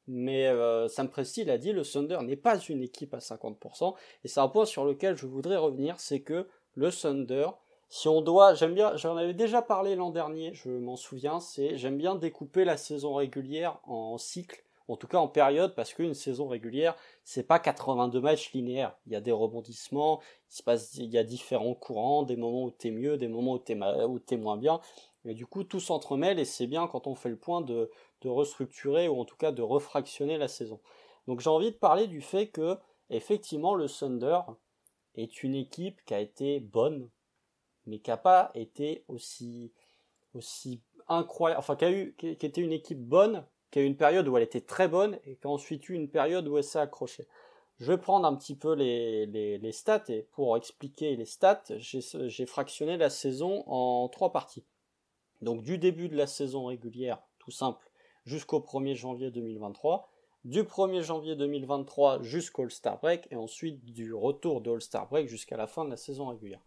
Mais 0.07 0.47
euh, 0.47 0.87
Sam 0.87 1.09
Presti 1.09 1.45
l'a 1.45 1.59
dit, 1.59 1.73
le 1.73 1.83
Thunder 1.83 2.19
n'est 2.23 2.37
pas 2.37 2.59
une 2.59 2.83
équipe 2.83 3.15
à 3.15 3.19
50%, 3.19 3.95
et 4.23 4.29
c'est 4.29 4.41
un 4.41 4.49
point 4.49 4.65
sur 4.65 4.85
lequel 4.85 5.17
je 5.17 5.27
voudrais 5.27 5.57
revenir, 5.57 5.99
c'est 5.99 6.21
que 6.21 6.47
le 6.77 6.93
Thunder, 6.93 7.49
si 7.89 8.07
on 8.07 8.21
doit, 8.23 8.55
j'aime 8.55 8.75
bien, 8.75 8.97
j'en 8.97 9.17
avais 9.17 9.35
déjà 9.35 9.61
parlé 9.61 9.97
l'an 9.97 10.11
dernier, 10.11 10.55
je 10.55 10.71
m'en 10.71 10.97
souviens, 10.97 11.41
c'est 11.41 11.77
j'aime 11.77 11.97
bien 11.97 12.15
découper 12.15 12.65
la 12.65 12.77
saison 12.77 13.15
régulière 13.15 13.81
en 13.87 14.19
cycles 14.19 14.64
en 14.89 14.97
tout 14.97 15.07
cas 15.07 15.19
en 15.19 15.29
période, 15.29 15.75
parce 15.75 15.95
qu'une 15.95 16.15
saison 16.15 16.47
régulière, 16.47 16.95
c'est 17.23 17.43
pas 17.47 17.59
82 17.59 18.21
matchs 18.21 18.53
linéaires. 18.53 18.97
Il 19.07 19.13
y 19.13 19.17
a 19.17 19.21
des 19.21 19.33
rebondissements, 19.33 20.21
il 20.51 20.57
se 20.57 20.63
passe, 20.63 20.95
il 20.97 21.11
y 21.11 21.19
a 21.19 21.25
différents 21.25 21.75
courants, 21.75 22.23
des 22.23 22.37
moments 22.37 22.65
où 22.65 22.71
t'es 22.71 22.91
mieux, 22.91 23.17
des 23.17 23.29
moments 23.29 23.55
où 23.55 23.59
t'es, 23.59 23.79
où 24.07 24.19
t'es 24.19 24.37
moins 24.37 24.57
bien. 24.57 24.81
Et 25.25 25.35
du 25.35 25.47
coup, 25.47 25.65
tout 25.65 25.81
s'entremêle 25.81 26.39
et 26.39 26.45
c'est 26.45 26.67
bien 26.67 26.87
quand 26.87 27.07
on 27.07 27.15
fait 27.15 27.31
le 27.31 27.39
point 27.39 27.63
de, 27.63 27.91
de 28.21 28.29
restructurer 28.29 29.09
ou 29.09 29.19
en 29.19 29.25
tout 29.25 29.37
cas 29.37 29.53
de 29.53 29.63
refractionner 29.63 30.37
la 30.37 30.49
saison. 30.49 30.81
Donc 31.27 31.41
j'ai 31.41 31.51
envie 31.51 31.73
de 31.73 31.77
parler 31.77 32.07
du 32.07 32.21
fait 32.21 32.49
que, 32.49 32.77
effectivement, 33.09 33.75
le 33.75 33.89
Thunder 33.89 34.41
est 35.15 35.43
une 35.43 35.55
équipe 35.55 36.05
qui 36.05 36.15
a 36.15 36.21
été 36.21 36.61
bonne, 36.61 37.09
mais 37.87 38.01
qui 38.01 38.11
n'a 38.11 38.17
pas 38.17 38.51
été 38.55 39.05
aussi, 39.09 39.73
aussi 40.35 40.83
incroyable, 41.09 41.59
enfin 41.59 41.77
qui 41.77 41.85
a 41.85 41.93
eu, 41.93 42.15
qui 42.19 42.29
était 42.29 42.61
une 42.61 42.73
équipe 42.73 43.01
bonne, 43.01 43.47
qui 43.75 43.81
a 43.81 43.83
eu 43.83 43.87
une 43.87 43.97
période 43.97 44.29
où 44.29 44.37
elle 44.37 44.45
était 44.45 44.61
très 44.61 44.87
bonne 44.87 45.19
et 45.27 45.35
qui 45.35 45.49
a 45.49 45.51
ensuite 45.51 45.89
eu 45.89 45.95
une 45.95 46.09
période 46.09 46.47
où 46.47 46.57
elle 46.57 46.63
s'est 46.63 46.79
accrochée. 46.79 47.27
Je 47.81 47.91
vais 47.91 47.99
prendre 47.99 48.25
un 48.25 48.37
petit 48.37 48.55
peu 48.55 48.73
les, 48.73 49.73
stats 49.73 50.05
et 50.11 50.29
pour 50.31 50.57
expliquer 50.57 51.17
les 51.17 51.25
stats, 51.25 51.65
j'ai 51.79 52.47
fractionné 52.47 52.97
la 52.97 53.11
saison 53.11 53.65
en 53.67 54.07
trois 54.07 54.31
parties. 54.31 54.63
Donc 55.43 55.65
du 55.65 55.77
début 55.77 56.09
de 56.09 56.17
la 56.17 56.29
saison 56.29 56.67
régulière, 56.67 57.21
tout 57.41 57.51
simple, 57.51 57.91
jusqu'au 58.25 58.61
1er 58.61 58.95
janvier 58.95 59.33
2023, 59.33 60.09
du 60.45 60.63
1er 60.63 61.03
janvier 61.03 61.35
2023 61.35 62.23
jusqu'au 62.23 62.63
All-Star 62.63 63.01
Break 63.01 63.27
et 63.33 63.37
ensuite 63.37 63.85
du 63.85 64.15
retour 64.15 64.61
de 64.61 64.71
All-Star 64.71 65.09
Break 65.09 65.27
jusqu'à 65.27 65.57
la 65.57 65.67
fin 65.67 65.85
de 65.85 65.91
la 65.91 65.97
saison 65.97 66.29
régulière 66.29 66.63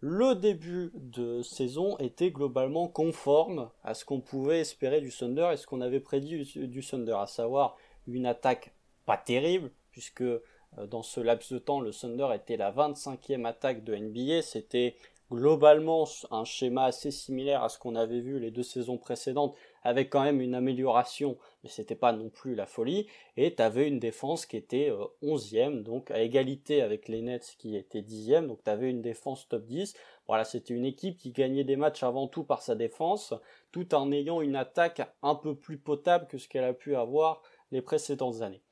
le 0.00 0.34
début 0.34 0.90
de 0.94 1.42
saison 1.42 1.96
était 1.98 2.30
globalement 2.30 2.88
conforme 2.88 3.70
à 3.82 3.94
ce 3.94 4.04
qu'on 4.04 4.20
pouvait 4.20 4.60
espérer 4.60 5.00
du 5.00 5.10
Thunder 5.10 5.50
et 5.52 5.56
ce 5.56 5.66
qu'on 5.66 5.80
avait 5.80 6.00
prédit 6.00 6.44
du 6.56 6.84
Thunder, 6.84 7.16
à 7.18 7.26
savoir 7.26 7.76
une 8.06 8.26
attaque 8.26 8.74
pas 9.06 9.16
terrible, 9.16 9.70
puisque 9.92 10.22
euh, 10.22 10.40
dans 10.88 11.02
ce 11.02 11.20
laps 11.20 11.52
de 11.52 11.58
temps, 11.58 11.80
le 11.80 11.92
Thunder 11.92 12.28
était 12.34 12.56
la 12.56 12.72
25e 12.72 13.44
attaque 13.46 13.84
de 13.84 13.94
NBA, 13.94 14.42
c'était 14.42 14.96
globalement 15.30 16.06
un 16.30 16.44
schéma 16.44 16.84
assez 16.84 17.10
similaire 17.10 17.62
à 17.62 17.68
ce 17.68 17.78
qu'on 17.78 17.94
avait 17.94 18.20
vu 18.20 18.38
les 18.38 18.50
deux 18.50 18.62
saisons 18.62 18.98
précédentes, 18.98 19.56
avec 19.84 20.10
quand 20.10 20.22
même 20.22 20.40
une 20.40 20.54
amélioration, 20.54 21.36
mais 21.62 21.68
c'était 21.68 21.94
pas 21.94 22.12
non 22.12 22.30
plus 22.30 22.54
la 22.54 22.66
folie. 22.66 23.06
Et 23.36 23.54
tu 23.54 23.62
avais 23.62 23.86
une 23.86 23.98
défense 23.98 24.46
qui 24.46 24.56
était 24.56 24.90
11e, 25.22 25.78
euh, 25.78 25.82
donc 25.82 26.10
à 26.10 26.20
égalité 26.20 26.82
avec 26.82 27.08
les 27.08 27.22
Nets 27.22 27.54
qui 27.58 27.76
étaient 27.76 28.00
10e, 28.00 28.46
donc 28.46 28.64
tu 28.64 28.70
avais 28.70 28.90
une 28.90 29.02
défense 29.02 29.46
top 29.48 29.64
10. 29.66 29.94
Voilà, 30.26 30.44
c'était 30.44 30.74
une 30.74 30.86
équipe 30.86 31.18
qui 31.18 31.30
gagnait 31.30 31.64
des 31.64 31.76
matchs 31.76 32.02
avant 32.02 32.26
tout 32.26 32.44
par 32.44 32.62
sa 32.62 32.74
défense, 32.74 33.34
tout 33.72 33.94
en 33.94 34.10
ayant 34.10 34.40
une 34.40 34.56
attaque 34.56 35.02
un 35.22 35.34
peu 35.34 35.54
plus 35.54 35.78
potable 35.78 36.26
que 36.26 36.38
ce 36.38 36.48
qu'elle 36.48 36.64
a 36.64 36.72
pu 36.72 36.96
avoir 36.96 37.42
les 37.70 37.82
précédentes 37.82 38.40
années. 38.40 38.62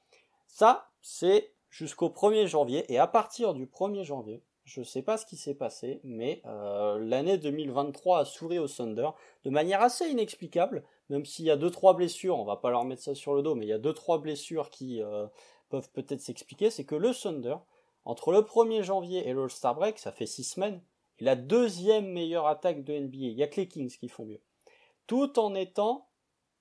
Ça, 0.46 0.88
c'est 1.02 1.52
jusqu'au 1.70 2.08
1er 2.08 2.46
janvier, 2.46 2.90
et 2.92 2.98
à 2.98 3.06
partir 3.06 3.54
du 3.54 3.66
1er 3.66 4.04
janvier, 4.04 4.42
je 4.64 4.80
ne 4.80 4.84
sais 4.84 5.02
pas 5.02 5.16
ce 5.16 5.26
qui 5.26 5.36
s'est 5.36 5.54
passé, 5.54 6.00
mais 6.04 6.40
euh, 6.46 6.98
l'année 6.98 7.36
2023 7.36 8.20
a 8.20 8.24
souri 8.24 8.58
au 8.58 8.68
Thunder 8.68 9.08
de 9.44 9.50
manière 9.50 9.82
assez 9.82 10.08
inexplicable, 10.08 10.84
même 11.08 11.24
s'il 11.24 11.44
y 11.44 11.50
a 11.50 11.56
2-3 11.56 11.96
blessures, 11.96 12.38
on 12.38 12.44
va 12.44 12.56
pas 12.56 12.70
leur 12.70 12.84
mettre 12.84 13.02
ça 13.02 13.14
sur 13.14 13.34
le 13.34 13.42
dos, 13.42 13.54
mais 13.54 13.66
il 13.66 13.68
y 13.68 13.72
a 13.72 13.78
2-3 13.78 14.20
blessures 14.20 14.70
qui 14.70 15.02
euh, 15.02 15.26
peuvent 15.68 15.90
peut-être 15.90 16.20
s'expliquer, 16.20 16.70
c'est 16.70 16.84
que 16.84 16.94
le 16.94 17.14
Thunder, 17.14 17.56
entre 18.04 18.32
le 18.32 18.40
1er 18.40 18.82
janvier 18.82 19.28
et 19.28 19.32
l'All-Star 19.32 19.74
Break, 19.74 19.98
ça 19.98 20.12
fait 20.12 20.26
6 20.26 20.44
semaines, 20.44 20.82
est 21.18 21.24
la 21.24 21.36
deuxième 21.36 22.10
meilleure 22.12 22.46
attaque 22.46 22.84
de 22.84 22.98
NBA. 22.98 23.16
Il 23.16 23.32
y 23.32 23.42
a 23.42 23.46
que 23.46 23.60
les 23.60 23.68
Kings 23.68 23.96
qui 23.98 24.08
font 24.08 24.24
mieux. 24.24 24.40
Tout 25.06 25.38
en 25.38 25.54
étant 25.54 26.08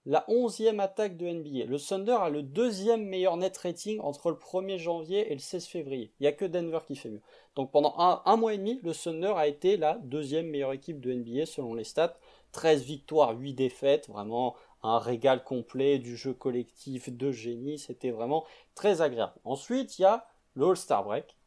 la 0.05 0.25
onzième 0.27 0.79
attaque 0.79 1.15
de 1.15 1.27
NBA. 1.27 1.65
Le 1.65 1.79
Thunder 1.79 2.17
a 2.19 2.29
le 2.29 2.41
deuxième 2.41 3.05
meilleur 3.05 3.37
net 3.37 3.55
rating 3.57 3.99
entre 3.99 4.31
le 4.31 4.35
1er 4.35 4.77
janvier 4.77 5.31
et 5.31 5.35
le 5.35 5.39
16 5.39 5.67
février. 5.67 6.11
Il 6.19 6.23
n'y 6.23 6.27
a 6.27 6.31
que 6.31 6.45
Denver 6.45 6.79
qui 6.87 6.95
fait 6.95 7.09
mieux. 7.09 7.21
Donc 7.55 7.71
pendant 7.71 7.93
un, 7.97 8.35
mois 8.35 8.53
et 8.53 8.57
demi, 8.57 8.79
le 8.83 8.93
Thunder 8.93 9.33
a 9.35 9.47
été 9.47 9.77
la 9.77 9.99
deuxième 10.03 10.47
meilleure 10.47 10.73
équipe 10.73 10.99
de 10.99 11.13
NBA 11.13 11.45
selon 11.45 11.75
les 11.75 11.83
stats. 11.83 12.17
13 12.51 12.83
victoires, 12.83 13.37
8 13.37 13.53
défaites, 13.53 14.07
vraiment 14.09 14.55
un 14.83 14.99
régal 14.99 15.43
complet 15.43 15.99
du 15.99 16.17
jeu 16.17 16.33
collectif 16.33 17.09
de 17.09 17.31
génie, 17.31 17.77
c'était 17.77 18.11
vraiment 18.11 18.45
très 18.75 19.01
agréable. 19.01 19.33
Ensuite, 19.43 19.99
il 19.99 20.03
y 20.03 20.05
a 20.05 20.25
le 20.55 20.67
All-Star 20.67 21.03
Break. 21.03 21.37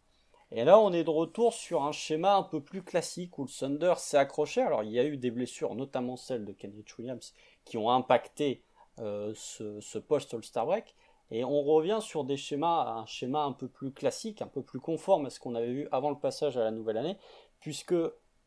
Et 0.52 0.64
là, 0.64 0.78
on 0.78 0.92
est 0.92 1.04
de 1.04 1.10
retour 1.10 1.52
sur 1.52 1.82
un 1.82 1.92
schéma 1.92 2.36
un 2.36 2.44
peu 2.44 2.60
plus 2.60 2.82
classique 2.82 3.38
où 3.38 3.44
le 3.44 3.50
Thunder 3.50 3.94
s'est 3.96 4.18
accroché. 4.18 4.62
Alors, 4.62 4.84
il 4.84 4.92
y 4.92 5.00
a 5.00 5.04
eu 5.04 5.16
des 5.16 5.32
blessures, 5.32 5.74
notamment 5.74 6.16
celle 6.16 6.44
de 6.44 6.52
Kenneth 6.52 6.96
Williams, 6.96 7.34
qui 7.64 7.76
ont 7.76 7.90
impacté 7.90 8.62
euh, 9.00 9.32
ce, 9.34 9.98
post 9.98 10.32
All-Star 10.32 10.66
Break. 10.66 10.94
Et 11.30 11.44
on 11.44 11.62
revient 11.62 11.98
sur 12.00 12.22
des 12.22 12.36
schémas, 12.36 12.98
un 12.98 13.06
schéma 13.06 13.42
un 13.42 13.52
peu 13.52 13.66
plus 13.66 13.90
classique, 13.90 14.42
un 14.42 14.46
peu 14.46 14.62
plus 14.62 14.78
conforme 14.78 15.26
à 15.26 15.30
ce 15.30 15.40
qu'on 15.40 15.56
avait 15.56 15.72
vu 15.72 15.88
avant 15.90 16.10
le 16.10 16.18
passage 16.18 16.56
à 16.56 16.62
la 16.62 16.70
nouvelle 16.70 16.98
année, 16.98 17.16
puisque 17.58 17.94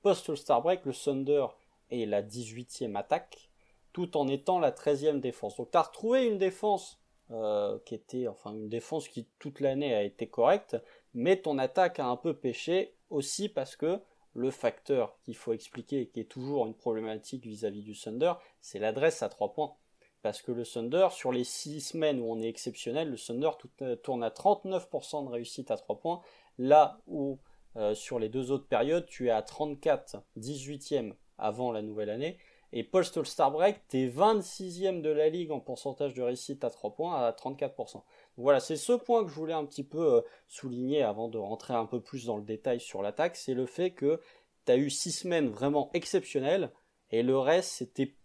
post-All-Star 0.01 0.61
Break, 0.61 0.85
le 0.85 0.93
Thunder 0.93 1.47
est 1.91 2.05
la 2.05 2.21
18e 2.21 2.95
attaque, 2.95 3.49
tout 3.93 4.17
en 4.17 4.27
étant 4.27 4.59
la 4.59 4.71
13e 4.71 5.19
défense. 5.19 5.57
Donc 5.57 5.71
tu 5.71 5.77
as 5.77 5.81
retrouvé 5.81 6.25
une 6.25 6.37
défense 6.37 6.99
euh, 7.31 7.77
qui 7.85 7.95
était, 7.95 8.27
enfin 8.27 8.53
une 8.53 8.69
défense 8.69 9.07
qui 9.09 9.27
toute 9.39 9.59
l'année 9.59 9.93
a 9.93 10.03
été 10.03 10.27
correcte, 10.27 10.77
mais 11.13 11.37
ton 11.37 11.57
attaque 11.57 11.99
a 11.99 12.05
un 12.05 12.15
peu 12.15 12.33
pêché 12.33 12.93
aussi 13.09 13.49
parce 13.49 13.75
que 13.75 13.99
le 14.33 14.51
facteur 14.51 15.17
qu'il 15.23 15.35
faut 15.35 15.51
expliquer 15.51 16.01
et 16.01 16.07
qui 16.07 16.19
est 16.19 16.29
toujours 16.29 16.67
une 16.67 16.75
problématique 16.75 17.45
vis-à-vis 17.45 17.81
du 17.81 17.97
Thunder, 17.97 18.33
c'est 18.61 18.79
l'adresse 18.79 19.23
à 19.23 19.29
3 19.29 19.51
points. 19.53 19.75
Parce 20.21 20.41
que 20.41 20.51
le 20.51 20.65
Thunder, 20.65 21.07
sur 21.11 21.31
les 21.31 21.43
6 21.43 21.81
semaines 21.81 22.19
où 22.19 22.25
on 22.25 22.39
est 22.39 22.47
exceptionnel, 22.47 23.09
le 23.09 23.17
Thunder 23.17 23.49
euh, 23.81 23.95
tourne 23.95 24.23
à 24.23 24.29
39% 24.29 25.25
de 25.25 25.29
réussite 25.29 25.71
à 25.71 25.77
3 25.77 25.99
points, 25.99 26.21
là 26.59 26.99
où 27.07 27.39
euh, 27.77 27.95
sur 27.95 28.19
les 28.19 28.29
deux 28.29 28.51
autres 28.51 28.67
périodes, 28.67 29.05
tu 29.07 29.27
es 29.27 29.31
à 29.31 29.41
34, 29.41 30.17
18e 30.37 31.13
avant 31.37 31.71
la 31.71 31.81
nouvelle 31.81 32.09
année, 32.09 32.37
et 32.73 32.83
post 32.83 33.15
All-Star 33.17 33.51
Break, 33.51 33.81
tu 33.87 33.97
es 33.97 34.07
26e 34.09 35.01
de 35.01 35.09
la 35.09 35.29
ligue 35.29 35.51
en 35.51 35.59
pourcentage 35.59 36.13
de 36.13 36.21
réussite 36.21 36.63
à 36.63 36.69
3 36.69 36.95
points 36.95 37.15
à 37.15 37.31
34%. 37.31 38.03
Voilà, 38.35 38.59
c'est 38.59 38.75
ce 38.75 38.93
point 38.93 39.23
que 39.23 39.29
je 39.29 39.35
voulais 39.35 39.53
un 39.53 39.65
petit 39.65 39.85
peu 39.85 40.15
euh, 40.15 40.21
souligner 40.47 41.01
avant 41.01 41.29
de 41.29 41.37
rentrer 41.37 41.73
un 41.73 41.85
peu 41.85 42.01
plus 42.01 42.25
dans 42.25 42.37
le 42.37 42.43
détail 42.43 42.79
sur 42.79 43.01
l'attaque, 43.01 43.35
c'est 43.35 43.53
le 43.53 43.65
fait 43.65 43.91
que 43.91 44.19
tu 44.65 44.71
as 44.71 44.77
eu 44.77 44.89
6 44.89 45.11
semaines 45.11 45.47
vraiment 45.47 45.89
exceptionnelles, 45.93 46.71
et 47.11 47.23
le 47.23 47.37
reste, 47.37 47.71
c'était 47.71 48.15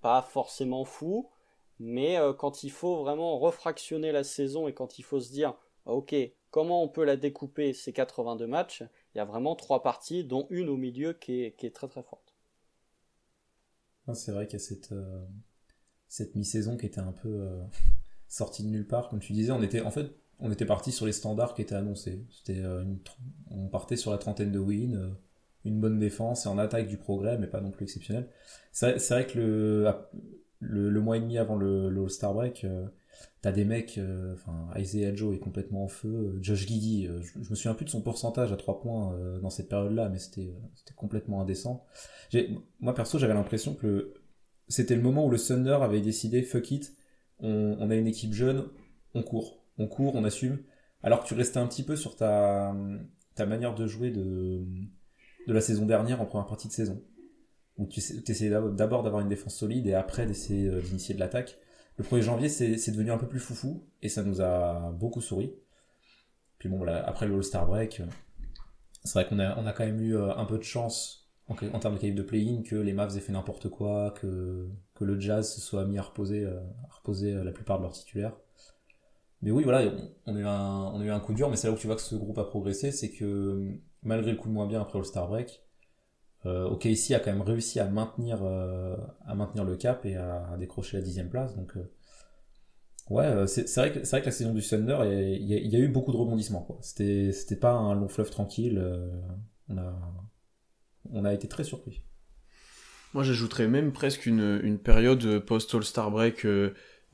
pas 0.00 0.22
forcément 0.22 0.84
fou, 0.84 1.30
mais 1.78 2.18
euh, 2.18 2.32
quand 2.32 2.64
il 2.64 2.70
faut 2.70 2.96
vraiment 2.96 3.38
refractionner 3.38 4.12
la 4.12 4.24
saison 4.24 4.68
et 4.68 4.74
quand 4.74 4.98
il 4.98 5.02
faut 5.02 5.20
se 5.20 5.30
dire, 5.30 5.54
ok, 5.86 6.14
comment 6.50 6.82
on 6.82 6.88
peut 6.88 7.04
la 7.04 7.16
découper 7.16 7.72
ces 7.72 7.92
82 7.92 8.46
matchs, 8.46 8.82
il 9.14 9.18
y 9.18 9.20
a 9.20 9.24
vraiment 9.24 9.54
trois 9.54 9.82
parties, 9.82 10.24
dont 10.24 10.46
une 10.50 10.68
au 10.68 10.76
milieu 10.76 11.12
qui 11.12 11.42
est, 11.44 11.74
très 11.74 11.88
très 11.88 12.02
forte. 12.02 12.27
C'est 14.14 14.32
vrai 14.32 14.46
qu'il 14.46 14.58
y 14.58 14.62
a 14.62 14.64
cette, 14.64 14.92
euh, 14.92 15.24
mi-saison 16.34 16.76
qui 16.76 16.86
était 16.86 17.00
un 17.00 17.12
peu 17.12 17.28
euh, 17.28 17.62
sortie 18.28 18.62
de 18.62 18.68
nulle 18.68 18.86
part, 18.86 19.08
comme 19.08 19.20
tu 19.20 19.32
disais. 19.32 19.52
On 19.52 19.62
était, 19.62 19.80
en 19.80 19.90
fait, 19.90 20.10
on 20.38 20.50
était 20.52 20.66
parti 20.66 20.92
sur 20.92 21.06
les 21.06 21.12
standards 21.12 21.54
qui 21.54 21.62
étaient 21.62 21.74
annoncés. 21.74 22.24
C'était, 22.30 22.62
on 23.50 23.68
partait 23.68 23.96
sur 23.96 24.12
la 24.12 24.18
trentaine 24.18 24.52
de 24.52 24.58
wins, 24.58 25.16
une 25.64 25.80
bonne 25.80 25.98
défense 25.98 26.46
et 26.46 26.48
en 26.48 26.58
attaque 26.58 26.86
du 26.86 26.96
progrès, 26.96 27.38
mais 27.38 27.48
pas 27.48 27.60
non 27.60 27.70
plus 27.70 27.84
exceptionnel. 27.84 28.28
C'est 28.72 29.08
vrai 29.08 29.26
que 29.26 29.92
le, 30.60 31.00
mois 31.00 31.16
et 31.16 31.20
demi 31.20 31.38
avant 31.38 31.56
le, 31.56 31.88
le 31.88 32.02
All-Star 32.02 32.34
Break, 32.34 32.64
euh, 32.64 32.86
t'as 33.42 33.52
des 33.52 33.64
mecs, 33.64 33.98
euh, 33.98 34.34
enfin 34.34 34.68
Isaiah 34.76 35.14
Joe 35.14 35.36
est 35.36 35.38
complètement 35.38 35.84
en 35.84 35.88
feu, 35.88 36.08
euh, 36.08 36.38
Josh 36.42 36.66
Giddy, 36.66 37.08
je, 37.22 37.38
me 37.38 37.54
souviens 37.54 37.74
plus 37.74 37.84
de 37.84 37.90
son 37.90 38.02
pourcentage 38.02 38.52
à 38.52 38.56
3 38.56 38.80
points 38.80 39.18
dans 39.40 39.50
cette 39.50 39.68
période-là, 39.68 40.08
mais 40.08 40.18
c'était 40.18 40.54
complètement 40.96 41.40
indécent. 41.40 41.84
Moi 42.80 42.94
perso, 42.94 43.18
j'avais 43.18 43.34
l'impression 43.34 43.74
que 43.74 44.14
c'était 44.68 44.96
le 44.96 45.02
moment 45.02 45.26
où 45.26 45.30
le 45.30 45.38
Thunder 45.38 45.78
avait 45.82 46.00
décidé 46.00 46.42
fuck 46.42 46.70
it, 46.70 46.94
on, 47.40 47.90
a 47.90 47.94
une 47.94 48.06
équipe 48.06 48.34
jeune, 48.34 48.64
on 49.14 49.22
court, 49.22 49.64
on 49.78 49.86
court, 49.86 50.14
on 50.14 50.24
assume. 50.24 50.58
Alors 51.02 51.22
que 51.22 51.28
tu 51.28 51.34
restais 51.34 51.58
un 51.58 51.66
petit 51.68 51.84
peu 51.84 51.94
sur 51.94 52.16
ta, 52.16 52.74
ta 53.36 53.46
manière 53.46 53.74
de 53.74 53.86
jouer 53.86 54.10
de 54.10 54.66
de 55.48 55.52
la 55.54 55.60
saison 55.62 55.86
dernière 55.86 56.20
en 56.20 56.26
première 56.26 56.46
partie 56.46 56.68
de 56.68 56.72
saison. 56.72 57.02
Où 57.78 57.86
tu 57.86 58.00
essayais 58.00 58.50
d'abord 58.50 59.02
d'avoir 59.02 59.22
une 59.22 59.28
défense 59.28 59.56
solide 59.56 59.86
et 59.86 59.94
après 59.94 60.26
d'essayer 60.26 60.68
euh, 60.68 60.80
d'initier 60.80 61.14
de 61.14 61.20
l'attaque. 61.20 61.58
Le 61.98 62.04
1er 62.04 62.20
janvier, 62.22 62.48
c'est 62.48 62.90
devenu 62.92 63.10
un 63.10 63.18
peu 63.18 63.26
plus 63.26 63.40
foufou 63.40 63.82
et 64.02 64.08
ça 64.08 64.22
nous 64.22 64.40
a 64.40 64.92
beaucoup 64.92 65.20
souri. 65.20 65.52
Puis 66.58 66.68
bon, 66.68 66.86
après 66.86 67.26
le 67.26 67.34
All-Star 67.34 67.66
Break, 67.66 68.00
euh, 68.00 68.06
c'est 69.04 69.14
vrai 69.14 69.28
qu'on 69.28 69.38
a, 69.40 69.72
quand 69.72 69.84
même 69.84 70.00
eu 70.00 70.16
euh, 70.16 70.34
un 70.36 70.44
peu 70.44 70.58
de 70.58 70.62
chance 70.62 71.28
en, 71.48 71.54
termes 71.54 71.94
de 71.94 72.00
qualité 72.00 72.12
de 72.12 72.22
play-in 72.22 72.62
que 72.62 72.76
les 72.76 72.92
Mavs 72.92 73.16
aient 73.16 73.20
fait 73.20 73.32
n'importe 73.32 73.68
quoi, 73.68 74.12
que, 74.12 74.68
le 75.00 75.20
Jazz 75.20 75.52
se 75.54 75.60
soit 75.60 75.84
mis 75.86 75.98
à 75.98 76.02
reposer, 76.02 76.46
reposer 76.90 77.32
la 77.32 77.52
plupart 77.52 77.78
de 77.78 77.84
leurs 77.84 77.92
titulaires. 77.92 78.36
Mais 79.40 79.50
oui, 79.50 79.64
voilà, 79.64 79.90
on, 80.26 80.36
a 80.36 80.38
eu 80.38 80.44
un, 80.44 80.92
on 80.92 81.00
a 81.00 81.04
eu 81.04 81.10
un 81.10 81.20
coup 81.20 81.32
dur, 81.32 81.48
mais 81.48 81.56
c'est 81.56 81.68
là 81.68 81.72
où 81.72 81.76
tu 81.76 81.86
vois 81.86 81.96
que 81.96 82.02
ce 82.02 82.16
groupe 82.16 82.38
a 82.38 82.44
progressé, 82.44 82.92
c'est 82.92 83.10
que 83.10 83.78
malgré 84.02 84.32
le 84.32 84.36
coup 84.36 84.48
de 84.48 84.52
moins 84.52 84.66
bien 84.66 84.82
après 84.82 84.98
le 84.98 85.04
Star 85.04 85.28
Break, 85.28 85.62
euh, 86.46 86.68
OKC 86.68 87.12
a 87.12 87.20
quand 87.20 87.32
même 87.32 87.42
réussi 87.42 87.80
à 87.80 87.86
maintenir, 87.86 88.40
euh, 88.42 88.96
à 89.26 89.34
maintenir 89.34 89.64
le 89.64 89.76
cap 89.76 90.04
et 90.06 90.16
à, 90.16 90.56
décrocher 90.58 90.96
la 90.96 91.02
dixième 91.02 91.28
place. 91.28 91.56
Donc, 91.56 91.76
euh, 91.76 91.90
ouais, 93.10 93.26
euh, 93.26 93.46
c'est 93.46 93.62
vrai, 93.74 93.92
que, 93.92 93.98
vrai 94.08 94.20
que 94.20 94.26
la 94.26 94.32
saison 94.32 94.52
du 94.52 94.62
Thunder, 94.62 94.98
il 95.04 95.46
y, 95.46 95.76
a 95.76 95.78
eu 95.78 95.88
beaucoup 95.88 96.12
de 96.12 96.16
rebondissements. 96.16 96.66
C'était 96.80 97.56
pas 97.60 97.72
un 97.72 97.94
long 97.94 98.08
fleuve 98.08 98.30
tranquille. 98.30 98.80
on, 99.68 99.78
a, 99.78 99.94
on 101.10 101.24
a 101.24 101.34
été 101.34 101.48
très 101.48 101.64
surpris. 101.64 102.04
Moi, 103.14 103.24
j'ajouterais 103.24 103.68
même 103.68 103.92
presque 103.92 104.26
une, 104.26 104.60
une 104.62 104.78
période 104.78 105.40
post-All-Star 105.40 106.10
Break 106.10 106.46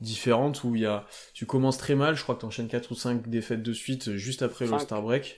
différentes 0.01 0.63
où 0.63 0.75
il 0.75 0.81
y 0.81 0.85
a 0.85 1.05
tu 1.33 1.45
commences 1.45 1.77
très 1.77 1.95
mal 1.95 2.15
je 2.15 2.23
crois 2.23 2.35
que 2.35 2.41
tu 2.41 2.45
enchaînes 2.45 2.67
4 2.67 2.91
ou 2.91 2.95
5 2.95 3.29
défaites 3.29 3.63
de 3.63 3.73
suite 3.73 4.09
euh, 4.09 4.17
juste 4.17 4.41
après 4.41 4.67
le 4.67 4.77
Star 4.79 5.01
Break. 5.01 5.37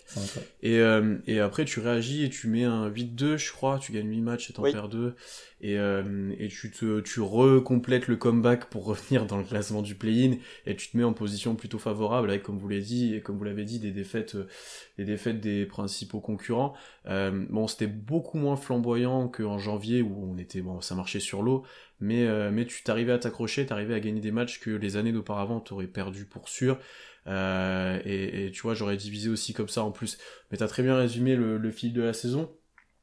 Et, 0.63 0.79
euh, 0.79 1.17
et 1.27 1.39
après 1.39 1.65
tu 1.65 1.79
réagis 1.79 2.23
et 2.23 2.29
tu 2.29 2.47
mets 2.47 2.63
un 2.63 2.89
8-2 2.89 3.37
je 3.37 3.51
crois 3.51 3.77
tu 3.79 3.91
gagnes 3.91 4.09
8 4.09 4.21
matchs 4.21 4.49
et 4.49 4.53
t'en 4.53 4.63
perds 4.63 4.89
2 4.89 5.15
et, 5.59 5.77
euh, 5.77 6.31
et 6.37 6.49
tu 6.49 6.69
te 6.69 6.99
tu 6.99 7.19
recomplètes 7.19 8.07
le 8.07 8.15
comeback 8.15 8.65
pour 8.65 8.85
revenir 8.85 9.25
dans 9.25 9.37
le 9.37 9.43
classement 9.43 9.81
du 9.81 9.95
play-in 9.95 10.37
et 10.65 10.75
tu 10.75 10.89
te 10.89 10.97
mets 10.97 11.03
en 11.03 11.13
position 11.13 11.55
plutôt 11.55 11.79
favorable 11.79 12.29
avec 12.29 12.43
comme 12.43 12.59
vous 12.59 12.67
l'avez 12.67 12.81
dit 12.81 13.15
et 13.15 13.21
comme 13.21 13.37
vous 13.37 13.43
l'avez 13.43 13.65
dit 13.65 13.79
des 13.79 13.91
défaites 13.91 14.35
euh, 14.35 14.47
des 14.97 15.05
défaites 15.05 15.39
des 15.39 15.65
principaux 15.65 16.19
concurrents. 16.19 16.73
Euh, 17.07 17.45
bon 17.49 17.67
c'était 17.67 17.87
beaucoup 17.87 18.37
moins 18.37 18.55
flamboyant 18.55 19.27
qu'en 19.27 19.57
janvier 19.57 20.01
où 20.01 20.31
on 20.31 20.37
était 20.37 20.61
bon 20.61 20.81
ça 20.81 20.95
marchait 20.95 21.19
sur 21.19 21.41
l'eau 21.41 21.63
mais 21.99 22.25
euh, 22.25 22.51
mais 22.51 22.65
tu 22.65 22.83
t'arrivais 22.83 23.11
à 23.13 23.17
t'accrocher 23.17 23.65
t'arrivais 23.65 23.95
à 23.95 23.99
gagner 23.99 24.21
des 24.21 24.31
matchs 24.31 24.59
que 24.59 24.69
les 24.69 24.97
années 24.97 25.11
d'auparavant 25.11 25.59
t'aurais 25.59 25.87
perdu 25.87 26.25
pour 26.25 26.49
sûr. 26.49 26.77
Euh, 27.27 27.99
et, 28.05 28.45
et, 28.45 28.51
tu 28.51 28.61
vois 28.61 28.73
j'aurais 28.73 28.97
divisé 28.97 29.29
aussi 29.29 29.53
comme 29.53 29.67
ça 29.67 29.83
en 29.83 29.91
plus. 29.91 30.17
Mais 30.51 30.57
t'as 30.57 30.67
très 30.67 30.83
bien 30.83 30.95
résumé 30.95 31.35
le, 31.35 31.57
le 31.57 31.71
fil 31.71 31.93
de 31.93 32.01
la 32.01 32.13
saison. 32.13 32.51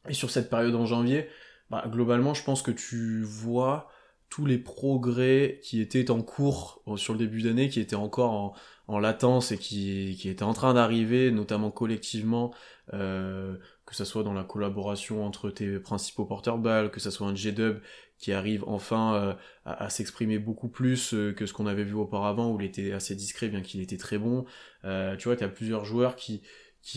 Et 0.08 0.14
sur 0.14 0.30
cette 0.30 0.50
période 0.50 0.74
en 0.74 0.86
janvier 0.86 1.28
bah, 1.70 1.84
globalement, 1.88 2.34
je 2.34 2.44
pense 2.44 2.62
que 2.62 2.70
tu 2.70 3.22
vois 3.22 3.88
tous 4.28 4.46
les 4.46 4.58
progrès 4.58 5.60
qui 5.62 5.80
étaient 5.80 6.10
en 6.10 6.22
cours 6.22 6.82
euh, 6.88 6.96
sur 6.96 7.12
le 7.12 7.18
début 7.18 7.42
d'année, 7.42 7.68
qui 7.68 7.80
étaient 7.80 7.94
encore 7.96 8.32
en, 8.32 8.54
en 8.88 8.98
latence 8.98 9.52
et 9.52 9.58
qui, 9.58 10.16
qui 10.20 10.28
étaient 10.28 10.42
en 10.42 10.54
train 10.54 10.74
d'arriver, 10.74 11.30
notamment 11.30 11.70
collectivement, 11.70 12.52
euh, 12.92 13.56
que 13.86 13.94
ça 13.94 14.04
soit 14.04 14.22
dans 14.22 14.32
la 14.32 14.44
collaboration 14.44 15.24
entre 15.24 15.50
tes 15.50 15.78
principaux 15.78 16.24
porteurs 16.24 16.58
balles, 16.58 16.90
que 16.90 17.00
ça 17.00 17.10
soit 17.10 17.26
un 17.28 17.34
J-Dub 17.34 17.78
qui 18.18 18.32
arrive 18.32 18.64
enfin 18.66 19.14
euh, 19.14 19.34
à, 19.64 19.90
s'exprimer 19.90 20.38
beaucoup 20.38 20.68
plus 20.68 21.14
euh, 21.14 21.32
que 21.32 21.46
ce 21.46 21.52
qu'on 21.52 21.66
avait 21.66 21.84
vu 21.84 21.94
auparavant, 21.94 22.50
où 22.50 22.60
il 22.60 22.66
était 22.66 22.92
assez 22.92 23.14
discret, 23.14 23.48
bien 23.48 23.60
qu'il 23.60 23.80
était 23.80 23.96
très 23.96 24.18
bon. 24.18 24.44
Euh, 24.84 25.16
tu 25.16 25.28
vois, 25.28 25.36
tu 25.36 25.44
as 25.44 25.48
plusieurs 25.48 25.84
joueurs 25.84 26.16
qui, 26.16 26.40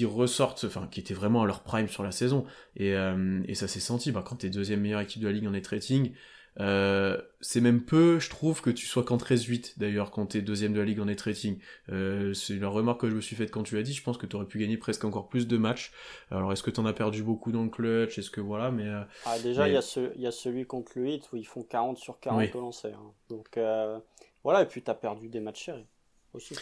ressortent, 0.05 0.65
enfin 0.65 0.87
qui 0.89 0.99
étaient 0.99 1.13
vraiment 1.13 1.43
à 1.43 1.45
leur 1.45 1.63
prime 1.63 1.87
sur 1.87 2.03
la 2.03 2.11
saison. 2.11 2.45
Et, 2.75 2.91
et 2.91 3.55
ça 3.55 3.67
s'est 3.67 3.79
senti, 3.79 4.11
bah, 4.11 4.23
quand 4.25 4.37
t'es 4.37 4.49
deuxième 4.49 4.81
meilleure 4.81 5.01
équipe 5.01 5.21
de 5.21 5.27
la 5.27 5.33
ligue 5.33 5.47
en 5.47 5.51
net 5.51 5.65
rating, 5.67 6.11
euh, 6.59 7.21
c'est 7.39 7.61
même 7.61 7.83
peu, 7.83 8.19
je 8.19 8.29
trouve, 8.29 8.61
que 8.61 8.69
tu 8.69 8.85
sois 8.85 9.03
qu'en 9.03 9.17
13-8 9.17 9.73
d'ailleurs 9.77 10.11
quand 10.11 10.27
t'es 10.27 10.41
deuxième 10.41 10.73
de 10.73 10.79
la 10.79 10.85
ligue 10.85 10.99
en 10.99 11.05
net 11.05 11.21
rating. 11.21 11.59
Euh, 11.89 12.33
c'est 12.33 12.55
la 12.55 12.69
remarque 12.69 13.01
que 13.01 13.09
je 13.09 13.15
me 13.15 13.21
suis 13.21 13.35
faite 13.35 13.51
quand 13.51 13.63
tu 13.63 13.75
l'as 13.75 13.83
dit, 13.83 13.93
je 13.93 14.03
pense 14.03 14.17
que 14.17 14.25
t'aurais 14.25 14.45
pu 14.45 14.57
gagner 14.57 14.77
presque 14.77 15.05
encore 15.05 15.27
plus 15.27 15.47
de 15.47 15.57
matchs. 15.57 15.91
Alors 16.31 16.51
est-ce 16.51 16.63
que 16.63 16.71
t'en 16.71 16.85
as 16.85 16.93
perdu 16.93 17.23
beaucoup 17.23 17.51
dans 17.51 17.63
le 17.63 17.69
clutch? 17.69 18.17
Est-ce 18.17 18.31
que 18.31 18.41
voilà, 18.41 18.71
mais... 18.71 18.87
Euh, 18.87 19.03
ah, 19.25 19.37
déjà, 19.39 19.67
il 19.67 19.73
y, 19.73 19.77
a 19.77 19.81
ce, 19.81 20.17
y 20.17 20.25
a 20.25 20.31
celui 20.31 20.65
contre 20.65 20.93
le 20.95 21.03
8 21.03 21.29
où 21.33 21.37
ils 21.37 21.47
font 21.47 21.63
40 21.63 21.97
sur 21.97 22.19
40 22.19 22.55
au 22.55 22.61
lancer. 22.61 22.91
Hein. 22.91 23.11
Donc 23.29 23.57
euh, 23.57 23.99
voilà, 24.43 24.63
et 24.63 24.65
puis 24.65 24.81
t'as 24.81 24.95
perdu 24.95 25.29
des 25.29 25.39
matchs 25.39 25.65
chéris 25.65 25.87
aussi. 26.33 26.55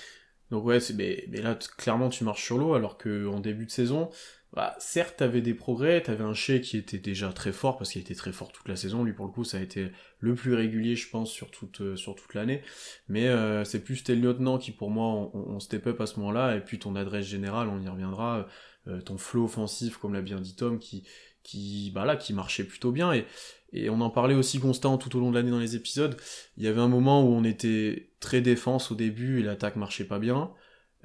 Donc 0.52 0.64
ouais, 0.66 0.80
c'est, 0.80 0.94
mais, 0.94 1.26
mais, 1.30 1.42
là, 1.42 1.58
clairement, 1.78 2.10
tu 2.10 2.24
marches 2.24 2.44
sur 2.44 2.58
l'eau, 2.58 2.76
alors 2.76 2.98
que 2.98 3.28
en 3.28 3.40
début 3.40 3.66
de 3.66 3.72
saison, 3.72 4.10
bah, 4.56 4.76
certes, 4.80 5.18
t'avais 5.18 5.42
des 5.42 5.54
progrès, 5.54 6.02
t'avais 6.02 6.24
un 6.24 6.34
Shea 6.34 6.60
qui 6.60 6.78
était 6.78 6.98
déjà 6.98 7.34
très 7.34 7.52
fort, 7.52 7.78
parce 7.78 7.92
qu'il 7.92 8.02
était 8.02 8.16
très 8.16 8.32
fort 8.32 8.52
toute 8.54 8.70
la 8.70 8.78
saison, 8.78 9.04
lui, 9.04 9.12
pour 9.12 9.26
le 9.26 9.32
coup, 9.32 9.44
ça 9.44 9.58
a 9.58 9.62
été 9.62 9.92
le 10.20 10.34
plus 10.34 10.54
régulier, 10.54 10.96
je 10.96 11.10
pense, 11.10 11.30
sur 11.30 11.52
toute, 11.52 11.82
euh, 11.82 11.96
sur 11.98 12.16
toute 12.16 12.34
l'année, 12.34 12.62
mais 13.10 13.28
euh, 13.28 13.66
c'est 13.66 13.84
plus 13.84 14.04
tes 14.04 14.16
lieutenants 14.16 14.58
qui, 14.58 14.72
pour 14.72 14.90
moi, 14.90 15.30
on, 15.34 15.60
step 15.60 15.88
up 15.88 16.00
à 16.00 16.06
ce 16.06 16.20
moment-là, 16.20 16.56
et 16.56 16.62
puis 16.62 16.80
ton 16.80 16.96
adresse 16.96 17.26
générale, 17.26 17.68
on 17.68 17.82
y 17.82 17.90
reviendra, 17.90 18.48
euh, 18.88 19.02
ton 19.02 19.18
flow 19.18 19.44
offensif, 19.44 19.98
comme 19.98 20.14
l'a 20.14 20.22
bien 20.22 20.40
dit 20.40 20.56
Tom, 20.56 20.80
qui, 20.80 21.04
qui, 21.44 21.92
bah 21.94 22.06
là, 22.06 22.16
qui 22.16 22.34
marchait 22.34 22.64
plutôt 22.64 22.94
bien, 22.94 23.14
et, 23.14 23.26
et 23.74 23.90
on 23.90 24.00
en 24.00 24.10
parlait 24.10 24.36
aussi 24.36 24.60
constant 24.60 24.98
tout 24.98 25.18
au 25.18 25.20
long 25.20 25.32
de 25.32 25.36
l'année 25.36 25.52
dans 25.52 25.60
les 25.60 25.76
épisodes. 25.76 26.16
Il 26.56 26.64
y 26.64 26.68
avait 26.68 26.80
un 26.80 26.88
moment 26.88 27.24
où 27.24 27.34
on 27.34 27.44
était 27.44 28.14
très 28.22 28.40
défense 28.40 28.90
au 28.90 28.96
début 28.96 29.42
et 29.42 29.44
l'attaque 29.44 29.76
marchait 29.76 30.06
pas 30.06 30.20
bien. 30.20 30.52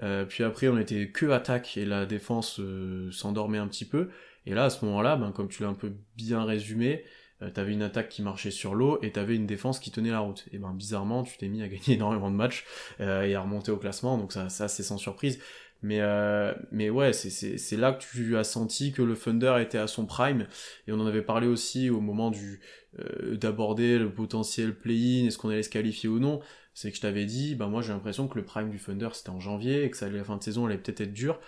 Euh, 0.03 0.25
puis 0.25 0.45
après 0.45 0.69
on 0.69 0.79
était 0.79 1.11
que 1.11 1.27
attaque 1.31 1.77
et 1.77 1.85
la 1.85 2.07
défense 2.07 2.59
euh, 2.61 3.11
s'endormait 3.13 3.59
un 3.59 3.69
petit 3.69 3.85
peu. 3.85 4.09
Et 4.47 4.55
là 4.55 4.65
à 4.65 4.71
ce 4.71 4.85
moment-là, 4.85 5.17
ben, 5.17 5.33
comme 5.33 5.49
tu 5.49 5.63
l'as 5.63 5.69
un 5.69 5.75
peu 5.75 5.93
bien 6.17 6.45
résumé, 6.45 7.05
euh, 7.43 7.51
t'avais 7.51 7.73
une 7.73 7.83
attaque 7.83 8.09
qui 8.09 8.23
marchait 8.23 8.51
sur 8.51 8.75
l'eau 8.75 8.99
et 9.03 9.13
t'avais 9.13 9.37
une 9.37 9.47
défense 9.47 9.79
qui 9.79 9.91
tenait 9.91 10.11
la 10.11 10.21
route. 10.21 10.47
Et 10.53 10.59
ben 10.59 10.73
bizarrement, 10.73 11.23
tu 11.23 11.37
t'es 11.37 11.49
mis 11.49 11.63
à 11.63 11.69
gagner 11.69 11.95
énormément 11.95 12.31
de 12.31 12.37
matchs 12.37 12.65
et 12.99 13.35
à 13.35 13.41
remonter 13.41 13.73
au 13.73 13.77
classement, 13.77 14.19
donc 14.19 14.33
ça, 14.33 14.49
ça 14.49 14.69
c'est 14.69 14.83
sans 14.83 14.99
surprise. 14.99 15.39
Mais, 15.83 16.01
euh, 16.01 16.53
mais 16.73 16.91
ouais, 16.91 17.13
c'est 17.13 17.77
là 17.77 17.93
que 17.93 18.03
tu 18.03 18.37
as 18.37 18.45
senti 18.45 18.93
que 18.93 19.03
le 19.03 19.17
Thunder 19.17 19.57
était 19.61 19.79
à 19.79 19.87
son 19.87 20.05
prime. 20.05 20.47
Et 20.87 20.93
on 20.93 21.01
en 21.01 21.07
avait 21.07 21.23
parlé 21.23 21.47
aussi 21.47 21.89
au 21.89 22.01
moment 22.01 22.31
du 22.31 22.61
euh, 22.99 23.37
d'aborder 23.37 23.99
le 23.99 24.13
potentiel 24.13 24.75
play-in, 24.75 25.27
est-ce 25.27 25.39
qu'on 25.39 25.49
allait 25.49 25.63
se 25.63 25.71
qualifier 25.71 26.09
ou 26.09 26.19
non. 26.19 26.41
C'est 26.81 26.91
que 26.91 26.97
je 26.97 27.03
t'avais 27.03 27.27
dit, 27.27 27.57
bah 27.57 27.67
moi 27.67 27.83
j'ai 27.83 27.93
l'impression 27.93 28.27
que 28.27 28.39
le 28.39 28.45
prime 28.47 28.71
du 28.71 28.79
Thunder 28.79 29.11
c'était 29.13 29.29
en 29.29 29.39
janvier 29.39 29.85
et 29.85 29.91
que 29.91 30.03
la 30.03 30.25
fin 30.25 30.39
de 30.39 30.43
saison 30.43 30.65
allait 30.65 30.79
peut-être 30.79 31.03
être 31.03 31.13
dure. 31.13 31.39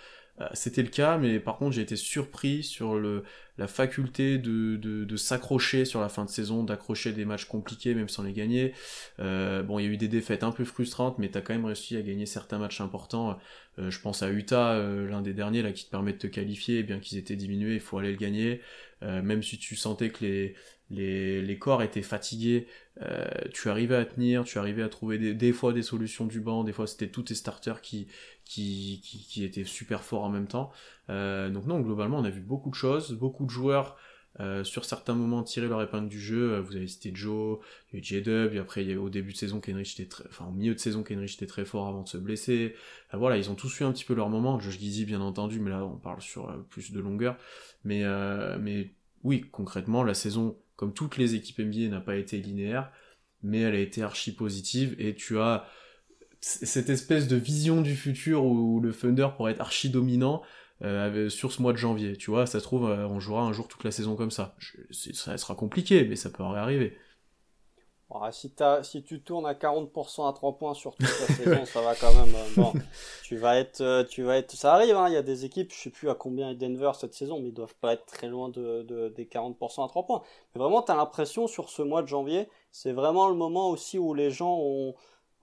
Euh, 0.41 0.47
c'était 0.53 0.83
le 0.83 0.89
cas, 0.89 1.17
mais 1.17 1.39
par 1.39 1.57
contre 1.57 1.71
j'ai 1.71 1.81
été 1.81 1.95
surpris 1.95 2.61
sur 2.61 2.99
le, 2.99 3.23
la 3.57 3.67
faculté 3.67 4.37
de, 4.37 4.75
de, 4.75 5.17
s'accrocher 5.17 5.85
sur 5.85 6.01
la 6.01 6.09
fin 6.09 6.23
de 6.23 6.29
saison, 6.29 6.63
d'accrocher 6.63 7.13
des 7.13 7.25
matchs 7.25 7.45
compliqués 7.45 7.95
même 7.95 8.09
sans 8.09 8.21
les 8.21 8.33
gagner. 8.33 8.73
Euh, 9.19 9.63
bon, 9.63 9.79
il 9.79 9.85
y 9.85 9.87
a 9.87 9.91
eu 9.91 9.97
des 9.97 10.07
défaites 10.07 10.43
un 10.43 10.51
peu 10.51 10.65
frustrantes, 10.65 11.17
mais 11.17 11.29
t'as 11.29 11.41
quand 11.41 11.53
même 11.53 11.65
réussi 11.65 11.97
à 11.97 12.03
gagner 12.03 12.27
certains 12.27 12.59
matchs 12.59 12.81
importants. 12.81 13.39
Euh, 13.79 13.89
je 13.89 13.99
pense 13.99 14.21
à 14.21 14.29
Utah, 14.29 14.77
l'un 14.77 15.23
des 15.23 15.33
derniers 15.33 15.63
là 15.63 15.71
qui 15.71 15.85
te 15.85 15.89
permet 15.89 16.13
de 16.13 16.19
te 16.19 16.27
qualifier, 16.27 16.83
bien 16.83 16.99
qu'ils 16.99 17.17
étaient 17.17 17.35
diminués, 17.35 17.73
il 17.73 17.79
faut 17.79 17.97
aller 17.97 18.11
le 18.11 18.17
gagner. 18.17 18.61
Même 19.01 19.43
si 19.43 19.57
tu 19.57 19.75
sentais 19.75 20.11
que 20.11 20.23
les, 20.23 20.55
les, 20.93 21.41
les 21.41 21.59
corps 21.59 21.83
étaient 21.83 22.01
fatigués, 22.01 22.67
tu 23.53 23.69
arrivais 23.69 23.95
à 23.95 24.05
tenir, 24.05 24.43
tu 24.43 24.57
arrivais 24.59 24.83
à 24.83 24.89
trouver 24.89 25.17
des, 25.17 25.33
des 25.33 25.51
fois 25.51 25.73
des 25.73 25.81
solutions 25.81 26.25
du 26.25 26.39
banc, 26.39 26.63
des 26.63 26.73
fois 26.73 26.87
c'était 26.87 27.07
tous 27.09 27.23
tes 27.23 27.35
starters 27.35 27.81
qui, 27.81 28.07
qui, 28.45 29.01
qui, 29.03 29.25
qui 29.27 29.43
étaient 29.43 29.63
super 29.63 30.03
forts 30.03 30.23
en 30.23 30.29
même 30.29 30.47
temps. 30.47 30.71
donc 31.09 31.65
non, 31.65 31.79
globalement 31.81 32.19
on 32.19 32.25
a 32.25 32.29
vu 32.29 32.41
beaucoup 32.41 32.69
de 32.69 32.75
choses, 32.75 33.13
beaucoup 33.13 33.45
de 33.45 33.49
joueurs 33.49 33.97
euh, 34.39 34.63
sur 34.63 34.83
certains 34.83 35.13
moments 35.13 35.43
tirer 35.43 35.67
leur 35.67 35.81
épingle 35.83 36.09
du 36.09 36.19
jeu. 36.19 36.53
Euh, 36.53 36.61
vous 36.61 36.75
avez 36.75 36.87
cité 36.87 37.11
Joe, 37.13 37.59
il 37.91 37.97
y 37.97 37.99
a 37.99 38.03
J-Dub, 38.03 38.57
après 38.57 38.83
il 38.83 38.89
y 38.89 38.93
a, 38.93 38.99
au 38.99 39.09
début 39.09 39.31
de 39.31 39.37
saison 39.37 39.59
Kenrich 39.59 39.93
était 39.99 40.09
très, 40.09 40.25
enfin 40.27 40.47
au 40.47 40.51
milieu 40.51 40.73
de 40.73 40.79
saison 40.79 41.03
Kenrich 41.03 41.35
était 41.35 41.45
très 41.45 41.65
fort 41.65 41.87
avant 41.87 42.01
de 42.01 42.07
se 42.07 42.17
blesser. 42.17 42.73
Euh, 43.13 43.17
voilà, 43.17 43.37
ils 43.37 43.51
ont 43.51 43.55
tous 43.55 43.79
eu 43.79 43.83
un 43.83 43.91
petit 43.91 44.05
peu 44.05 44.15
leur 44.15 44.29
moment. 44.29 44.59
Josh 44.59 44.79
Gizzy 44.79 45.05
bien 45.05 45.21
entendu, 45.21 45.59
mais 45.59 45.69
là 45.69 45.85
on 45.85 45.97
parle 45.97 46.21
sur 46.21 46.51
plus 46.69 46.91
de 46.91 46.99
longueur. 46.99 47.37
Mais 47.83 48.03
mais 48.59 48.91
oui, 49.23 49.45
concrètement 49.51 50.03
la 50.03 50.13
saison, 50.15 50.57
comme 50.75 50.93
toutes 50.93 51.17
les 51.17 51.35
équipes 51.35 51.59
NBA, 51.59 51.89
n'a 51.89 52.01
pas 52.01 52.15
été 52.15 52.37
linéaire, 52.37 52.91
mais 53.41 53.61
elle 53.61 53.75
a 53.75 53.79
été 53.79 54.01
archi 54.01 54.33
positive 54.33 54.95
et 54.99 55.15
tu 55.15 55.39
as 55.39 55.67
cette 56.41 56.89
espèce 56.89 57.27
de 57.27 57.37
vision 57.37 57.81
du 57.81 57.95
futur 57.95 58.43
où 58.43 58.81
le 58.81 58.93
Thunder 58.93 59.29
pourrait 59.35 59.53
être 59.53 59.61
archi 59.61 59.89
dominant 59.89 60.41
euh, 60.81 61.29
sur 61.29 61.53
ce 61.53 61.61
mois 61.61 61.71
de 61.71 61.77
janvier. 61.77 62.17
Tu 62.17 62.29
vois, 62.31 62.45
ça 62.45 62.59
se 62.59 62.63
trouve, 62.65 62.89
euh, 62.89 63.07
on 63.07 63.19
jouera 63.19 63.43
un 63.43 63.53
jour 63.53 63.67
toute 63.69 63.83
la 63.85 63.91
saison 63.91 64.15
comme 64.15 64.31
ça. 64.31 64.55
ça 64.91 65.37
sera 65.37 65.55
compliqué, 65.55 66.03
mais 66.05 66.17
ça 66.17 66.29
peut 66.29 66.43
arriver. 66.43 66.97
Si, 68.31 68.53
si 68.83 69.03
tu 69.03 69.21
tournes 69.21 69.45
à 69.45 69.53
40% 69.53 70.29
à 70.29 70.33
3 70.33 70.57
points 70.57 70.73
sur 70.73 70.95
toute 70.95 71.07
la 71.07 71.27
saison, 71.35 71.65
ça 71.65 71.81
va 71.81 71.95
quand 71.95 72.13
même. 72.13 72.33
Euh, 72.35 72.47
bon, 72.55 72.73
tu 73.23 73.37
vas 73.37 73.57
être, 73.57 74.05
tu 74.09 74.23
vas 74.23 74.37
être, 74.37 74.51
ça 74.51 74.73
arrive. 74.73 74.95
Hein, 74.95 75.07
il 75.09 75.13
y 75.13 75.17
a 75.17 75.21
des 75.21 75.45
équipes, 75.45 75.71
je 75.71 75.79
sais 75.79 75.89
plus 75.89 76.09
à 76.09 76.15
combien 76.15 76.49
est 76.51 76.55
Denver 76.55 76.91
cette 76.95 77.13
saison, 77.13 77.39
mais 77.39 77.49
ils 77.49 77.53
doivent 77.53 77.75
pas 77.75 77.93
être 77.93 78.05
très 78.05 78.27
loin 78.27 78.49
de, 78.49 79.09
des 79.15 79.25
40% 79.25 79.85
à 79.85 79.87
3 79.87 80.05
points. 80.05 80.21
Mais 80.53 80.61
vraiment, 80.61 80.81
tu 80.81 80.91
as 80.91 80.95
l'impression 80.95 81.47
sur 81.47 81.69
ce 81.69 81.81
mois 81.81 82.01
de 82.01 82.07
janvier, 82.07 82.49
c'est 82.71 82.91
vraiment 82.91 83.29
le 83.29 83.35
moment 83.35 83.69
aussi 83.69 83.97
où 83.97 84.13
les 84.13 84.31
gens 84.31 84.57
ont, 84.59 84.95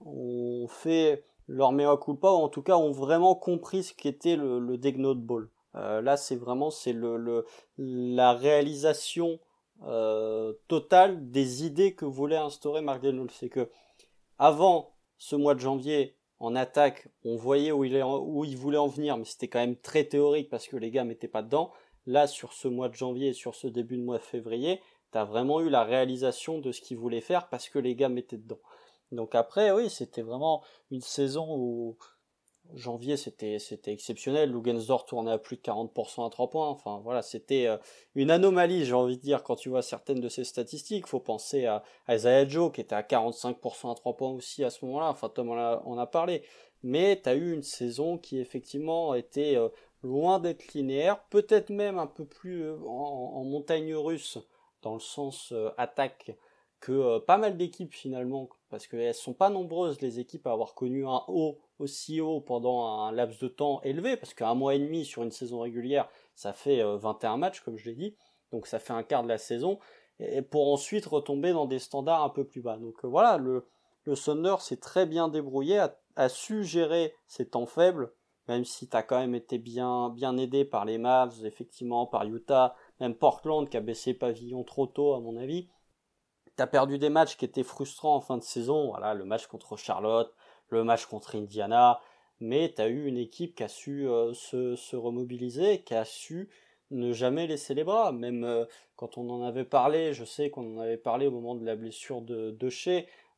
ont 0.05 0.67
fait 0.67 1.23
leur 1.47 1.71
mea 1.71 1.97
culpa, 1.97 2.29
ou 2.29 2.35
en 2.35 2.49
tout 2.49 2.61
cas 2.61 2.77
ont 2.77 2.91
vraiment 2.91 3.35
compris 3.35 3.83
ce 3.83 3.93
qu'était 3.93 4.35
le, 4.35 4.59
le 4.59 4.77
Degnode 4.77 5.21
Ball. 5.21 5.49
Euh, 5.75 6.01
là, 6.01 6.17
c'est 6.17 6.35
vraiment 6.35 6.69
c'est 6.69 6.93
le, 6.93 7.17
le, 7.17 7.45
la 7.77 8.33
réalisation 8.33 9.39
euh, 9.83 10.53
totale 10.67 11.31
des 11.31 11.65
idées 11.65 11.93
que 11.93 12.05
voulait 12.05 12.37
instaurer 12.37 12.81
Mark 12.81 13.01
Denol. 13.01 13.31
C'est 13.31 13.49
que 13.49 13.69
avant 14.37 14.95
ce 15.17 15.35
mois 15.35 15.55
de 15.55 15.59
janvier, 15.59 16.15
en 16.39 16.55
attaque, 16.55 17.07
on 17.23 17.35
voyait 17.35 17.71
où 17.71 17.83
il, 17.83 18.03
où 18.03 18.43
il 18.45 18.57
voulait 18.57 18.77
en 18.77 18.87
venir, 18.87 19.15
mais 19.17 19.25
c'était 19.25 19.47
quand 19.47 19.59
même 19.59 19.75
très 19.75 20.05
théorique 20.05 20.49
parce 20.49 20.67
que 20.67 20.75
les 20.75 20.89
gars 20.89 21.03
n'étaient 21.03 21.27
pas 21.27 21.43
dedans. 21.43 21.71
Là, 22.07 22.25
sur 22.25 22.53
ce 22.53 22.67
mois 22.67 22.89
de 22.89 22.95
janvier 22.95 23.27
et 23.29 23.33
sur 23.33 23.53
ce 23.53 23.67
début 23.67 23.97
de 23.97 24.03
mois 24.03 24.17
de 24.17 24.23
février, 24.23 24.81
tu 25.11 25.19
as 25.19 25.25
vraiment 25.25 25.61
eu 25.61 25.69
la 25.69 25.83
réalisation 25.83 26.57
de 26.57 26.71
ce 26.71 26.81
qu'il 26.81 26.97
voulait 26.97 27.21
faire 27.21 27.47
parce 27.49 27.69
que 27.69 27.77
les 27.77 27.95
gars 27.95 28.09
étaient 28.15 28.37
dedans. 28.37 28.59
Donc 29.11 29.35
après, 29.35 29.71
oui, 29.71 29.89
c'était 29.89 30.23
vraiment 30.23 30.63
une 30.89 31.01
saison 31.01 31.45
où 31.49 31.97
janvier 32.75 33.17
c'était 33.17 33.57
exceptionnel. 33.87 34.51
Lugensdorf 34.51 35.05
tournait 35.05 35.31
à 35.31 35.37
plus 35.37 35.57
de 35.57 35.61
40% 35.61 36.25
à 36.25 36.29
3 36.29 36.49
points. 36.49 36.69
Enfin 36.69 36.99
voilà, 37.03 37.21
c'était 37.21 37.67
euh, 37.67 37.77
une 38.15 38.31
anomalie, 38.31 38.85
j'ai 38.85 38.93
envie 38.93 39.17
de 39.17 39.21
dire, 39.21 39.43
quand 39.43 39.55
tu 39.55 39.69
vois 39.69 39.81
certaines 39.81 40.19
de 40.19 40.29
ces 40.29 40.43
statistiques. 40.43 41.07
Faut 41.07 41.19
penser 41.19 41.65
à, 41.65 41.83
Isaiah 42.09 42.47
Joe 42.47 42.71
qui 42.71 42.81
était 42.81 42.95
à 42.95 43.01
45% 43.01 43.91
à 43.91 43.95
3 43.95 44.17
points 44.17 44.31
aussi 44.31 44.63
à 44.63 44.69
ce 44.69 44.85
moment-là. 44.85 45.09
Enfin 45.09 45.29
Tom 45.29 45.49
on 45.49 45.97
a, 45.97 46.01
a 46.01 46.07
parlé. 46.07 46.43
Mais 46.83 47.19
tu 47.21 47.29
as 47.29 47.35
eu 47.35 47.53
une 47.53 47.63
saison 47.63 48.17
qui 48.17 48.39
effectivement 48.39 49.13
était 49.13 49.55
euh, 49.55 49.69
loin 50.03 50.39
d'être 50.39 50.73
linéaire, 50.73 51.23
peut-être 51.29 51.69
même 51.69 51.99
un 51.99 52.07
peu 52.07 52.25
plus 52.25 52.63
euh, 52.63 52.77
en, 52.87 53.43
montagne 53.43 53.93
russe 53.95 54.39
dans 54.81 54.93
le 54.95 54.99
sens 54.99 55.53
attaque 55.77 56.31
que 56.79 57.19
pas 57.19 57.37
mal 57.37 57.55
d'équipes 57.55 57.93
finalement 57.93 58.49
parce 58.71 58.87
qu'elles 58.87 59.13
sont 59.13 59.33
pas 59.33 59.49
nombreuses 59.49 59.99
les 60.01 60.19
équipes 60.19 60.47
à 60.47 60.53
avoir 60.53 60.73
connu 60.73 61.05
un 61.05 61.21
haut 61.27 61.59
aussi 61.77 62.21
haut 62.21 62.39
pendant 62.39 62.87
un 63.03 63.11
laps 63.11 63.39
de 63.39 63.49
temps 63.49 63.81
élevé, 63.83 64.15
parce 64.15 64.33
qu'un 64.33 64.55
mois 64.55 64.73
et 64.75 64.79
demi 64.79 65.03
sur 65.03 65.23
une 65.23 65.31
saison 65.31 65.59
régulière, 65.59 66.07
ça 66.35 66.53
fait 66.53 66.81
21 66.81 67.33
euh, 67.33 67.37
matchs, 67.37 67.59
comme 67.59 67.77
je 67.77 67.89
l'ai 67.89 67.95
dit, 67.95 68.15
donc 68.51 68.67
ça 68.67 68.79
fait 68.79 68.93
un 68.93 69.03
quart 69.03 69.23
de 69.23 69.27
la 69.27 69.37
saison, 69.37 69.77
et 70.19 70.41
pour 70.41 70.71
ensuite 70.71 71.05
retomber 71.05 71.51
dans 71.51 71.65
des 71.65 71.79
standards 71.79 72.23
un 72.23 72.29
peu 72.29 72.45
plus 72.45 72.61
bas. 72.61 72.77
Donc 72.77 73.03
euh, 73.03 73.07
voilà, 73.07 73.37
le, 73.37 73.67
le 74.05 74.15
s'est 74.15 74.77
très 74.77 75.05
bien 75.05 75.27
débrouillé, 75.27 75.85
a, 76.15 76.29
su 76.29 76.63
gérer 76.63 77.13
ses 77.27 77.49
temps 77.49 77.65
faibles, 77.65 78.13
même 78.47 78.63
si 78.63 78.87
tu 78.87 78.95
as 78.95 79.03
quand 79.03 79.19
même 79.19 79.35
été 79.35 79.57
bien, 79.57 80.09
bien 80.09 80.37
aidé 80.37 80.63
par 80.63 80.85
les 80.85 80.97
Mavs, 80.97 81.45
effectivement, 81.45 82.05
par 82.05 82.23
Utah, 82.25 82.75
même 82.99 83.15
Portland 83.15 83.67
qui 83.69 83.77
a 83.77 83.81
baissé 83.81 84.13
pavillon 84.13 84.63
trop 84.63 84.87
tôt 84.87 85.13
à 85.13 85.19
mon 85.19 85.35
avis. 85.35 85.67
T'as 86.61 86.67
perdu 86.67 86.99
des 86.99 87.09
matchs 87.09 87.37
qui 87.37 87.45
étaient 87.45 87.63
frustrants 87.63 88.17
en 88.17 88.21
fin 88.21 88.37
de 88.37 88.43
saison, 88.43 88.89
voilà, 88.89 89.15
le 89.15 89.25
match 89.25 89.47
contre 89.47 89.77
Charlotte, 89.77 90.31
le 90.69 90.83
match 90.83 91.07
contre 91.07 91.35
Indiana, 91.35 91.99
mais 92.39 92.71
tu 92.71 92.83
as 92.83 92.87
eu 92.87 93.07
une 93.07 93.17
équipe 93.17 93.55
qui 93.55 93.63
a 93.63 93.67
su 93.67 94.07
euh, 94.07 94.31
se, 94.35 94.75
se, 94.75 94.95
remobiliser, 94.95 95.81
qui 95.81 95.95
a 95.95 96.05
su 96.05 96.51
ne 96.91 97.13
jamais 97.13 97.47
laisser 97.47 97.73
les 97.73 97.83
bras. 97.83 98.11
Même 98.11 98.43
euh, 98.43 98.65
quand 98.95 99.17
on 99.17 99.27
en 99.31 99.41
avait 99.41 99.65
parlé, 99.65 100.13
je 100.13 100.23
sais 100.23 100.51
qu'on 100.51 100.77
en 100.77 100.81
avait 100.81 100.97
parlé 100.97 101.25
au 101.25 101.31
moment 101.31 101.55
de 101.55 101.65
la 101.65 101.75
blessure 101.75 102.21
de, 102.21 102.51
de 102.51 102.69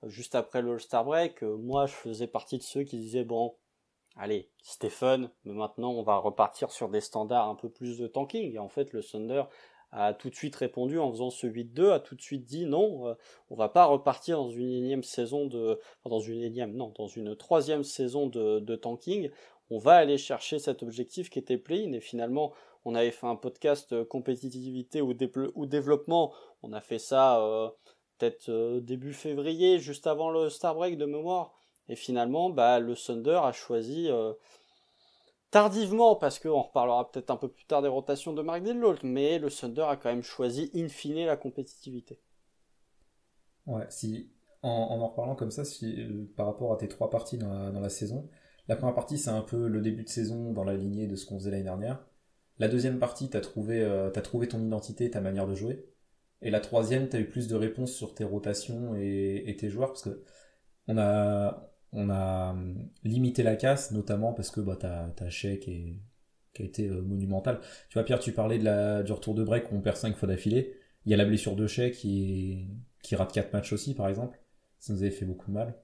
juste 0.04 0.36
après 0.36 0.62
le 0.62 0.74
All-Star 0.74 1.06
Break, 1.06 1.44
euh, 1.44 1.56
moi 1.56 1.86
je 1.86 1.94
faisais 1.94 2.28
partie 2.28 2.58
de 2.58 2.64
ceux 2.64 2.84
qui 2.84 2.98
disaient 2.98 3.24
bon, 3.24 3.56
allez, 4.18 4.50
Stephen, 4.64 5.30
mais 5.46 5.54
maintenant 5.54 5.92
on 5.92 6.04
va 6.04 6.18
repartir 6.18 6.72
sur 6.72 6.90
des 6.90 7.00
standards 7.00 7.48
un 7.48 7.56
peu 7.56 7.70
plus 7.70 7.98
de 8.00 8.08
tanking. 8.08 8.54
Et 8.54 8.60
en 8.60 8.68
fait, 8.68 8.92
le 8.92 9.02
Thunder 9.02 9.44
a 9.94 10.14
tout 10.14 10.30
de 10.30 10.36
suite 10.36 10.56
répondu 10.56 10.98
en 10.98 11.12
faisant 11.12 11.30
ce 11.30 11.46
8-2, 11.46 11.92
a 11.92 12.00
tout 12.00 12.16
de 12.16 12.22
suite 12.22 12.46
dit 12.46 12.66
non, 12.66 13.08
euh, 13.08 13.14
on 13.50 13.56
va 13.56 13.70
pas 13.70 13.86
repartir 13.86 14.38
dans 14.38 14.50
une 14.50 14.72
énième 14.72 15.04
saison 15.04 15.46
de, 15.46 15.80
dans 16.06 16.20
une 16.20 16.42
énième, 16.42 16.74
non, 16.74 16.92
dans 16.98 17.08
une 17.08 17.36
troisième 17.36 17.84
saison 17.84 18.28
de, 18.28 18.76
tanking. 18.76 19.30
On 19.70 19.78
va 19.78 19.94
aller 19.94 20.18
chercher 20.18 20.60
cet 20.60 20.84
objectif 20.84 21.30
qui 21.30 21.40
était 21.40 21.58
play-in 21.58 21.94
et 21.94 22.02
finalement 22.02 22.54
on 22.86 22.96
avait 22.96 23.12
fait 23.12 23.28
un 23.28 23.36
podcast 23.36 23.94
euh, 23.94 24.04
compétitivité 24.04 25.02
ou, 25.02 25.14
ou 25.56 25.66
développement. 25.68 26.34
On 26.64 26.74
a 26.74 26.82
fait 26.82 27.00
ça 27.00 27.40
euh, 27.40 27.70
peut-être 28.18 28.80
début 28.80 29.14
février, 29.14 29.80
juste 29.80 30.08
avant 30.08 30.32
le 30.32 30.50
Star 30.50 30.74
Break 30.74 30.98
de 30.98 31.06
mémoire. 31.06 31.54
Et 31.90 31.96
finalement, 31.96 32.50
bah, 32.50 32.80
le 32.80 32.96
Thunder 32.96 33.42
a 33.44 33.52
choisi 33.52 34.10
tardivement, 35.54 36.16
parce 36.16 36.40
qu'on 36.40 36.64
reparlera 36.64 37.12
peut-être 37.12 37.30
un 37.30 37.38
peu 37.38 37.48
plus 37.48 37.66
tard 37.66 37.84
des 37.84 37.88
rotations 37.88 38.34
de 38.34 38.42
Mark 38.42 38.64
Dillot, 38.64 38.96
mais 39.04 39.38
le 39.38 39.52
Thunder 39.52 39.84
a 39.84 39.96
quand 39.96 40.10
même 40.10 40.24
choisi 40.24 40.72
in 40.76 40.88
fine 40.90 41.28
la 41.28 41.38
compétitivité. 41.38 42.20
Ouais, 43.68 43.86
si 43.90 44.32
en 44.64 44.70
en, 44.70 45.08
reparlant 45.08 45.36
comme 45.36 45.52
ça, 45.52 45.62
euh, 45.84 46.26
par 46.36 46.48
rapport 46.48 46.74
à 46.74 46.78
tes 46.78 46.88
trois 46.88 47.12
parties 47.12 47.38
dans 47.38 47.72
la, 47.72 47.90
saison, 47.90 48.28
la 48.68 48.76
première 48.76 48.96
partie 48.96 49.20
c'est 49.20 49.30
un 49.30 49.42
peu 49.42 49.68
le 49.68 49.80
début 49.80 50.04
de 50.04 50.10
saison 50.10 50.54
dans 50.54 50.64
la 50.64 50.74
lignée 50.74 51.06
de 51.06 51.16
ce 51.16 51.28
qu'on 51.28 51.38
faisait 51.38 51.52
l'année 51.52 51.64
dernière. 51.64 52.04
La 52.58 52.68
deuxième 52.68 52.98
partie, 52.98 53.30
t'as 53.30 53.42
trouvé, 53.42 53.82
euh, 53.82 54.10
ton 54.10 54.60
identité, 54.60 55.12
ta 55.12 55.22
manière 55.22 55.48
de 55.48 55.54
jouer. 55.54 55.86
Et 56.42 56.50
la 56.50 56.62
troisième, 56.62 57.10
t'as 57.10 57.20
eu 57.20 57.30
plus 57.30 57.48
de 57.48 57.56
réponses 57.56 57.94
sur 57.94 58.16
tes 58.16 58.24
rotations 58.24 58.96
et, 58.96 59.44
et 59.46 59.56
tes 59.56 59.70
joueurs, 59.70 59.90
parce 59.90 60.04
que 60.04 60.24
on 60.88 60.98
a, 60.98 61.73
on 61.94 62.10
a 62.10 62.52
hum, 62.52 62.90
limité 63.04 63.44
la 63.44 63.56
casse, 63.56 63.92
notamment 63.92 64.34
parce 64.34 64.52
que 64.52 64.62
bah, 64.62 64.78
t'as 64.80 65.08
as 65.20 65.30
Shea 65.30 65.58
qui, 65.58 66.00
a 66.60 66.64
été 66.64 66.88
euh, 66.88 67.02
monumental. 67.02 67.60
Tu 67.90 67.94
vois, 67.96 68.04
Pierre, 68.04 68.20
tu 68.20 68.32
parlais 68.32 68.60
de 68.60 68.66
la, 68.66 69.04
du 69.04 69.12
retour 69.12 69.36
de 69.36 69.44
break 69.44 69.72
où 69.72 69.76
on 69.76 69.82
perd 69.82 69.98
5 69.98 70.16
fois 70.18 70.28
d'affilée. 70.28 70.76
Il 71.06 71.12
y 71.12 71.14
a 71.14 71.18
la 71.18 71.26
blessure 71.26 71.56
de 71.56 71.68
Shea 71.68 71.92
qui, 71.92 72.68
qui 73.02 73.16
rate 73.16 73.32
4 73.32 73.54
matchs 73.54 73.74
aussi, 73.74 73.96
par 73.96 74.08
exemple. 74.08 74.40
Ça 74.80 74.94
nous 74.94 75.02
avait 75.02 75.12
fait 75.12 75.26
beaucoup 75.26 75.48
de 75.48 75.54
mal. 75.54 75.76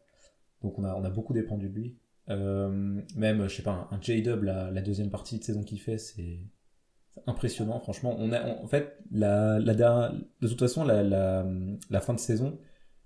Donc 0.61 0.77
on 0.77 0.83
a, 0.83 0.93
on 0.95 1.03
a 1.03 1.09
beaucoup 1.09 1.33
dépendu 1.33 1.69
de 1.69 1.75
lui. 1.75 1.97
Euh, 2.29 3.01
même, 3.15 3.47
je 3.47 3.55
sais 3.55 3.63
pas, 3.63 3.87
un, 3.91 4.01
J-Dub, 4.01 4.43
la, 4.43 4.81
deuxième 4.81 5.09
partie 5.09 5.39
de 5.39 5.43
saison 5.43 5.63
qu'il 5.63 5.79
fait, 5.79 5.97
c'est 5.97 6.39
impressionnant, 7.25 7.79
franchement. 7.79 8.15
On 8.19 8.31
a, 8.31 8.45
en 8.45 8.67
fait, 8.67 8.97
la, 9.11 9.59
la, 9.59 9.73
de 9.73 10.47
toute 10.47 10.59
façon, 10.59 10.83
la, 10.83 11.03
la, 11.03 11.45
la, 11.89 12.01
fin 12.01 12.13
de 12.13 12.19
saison, 12.19 12.59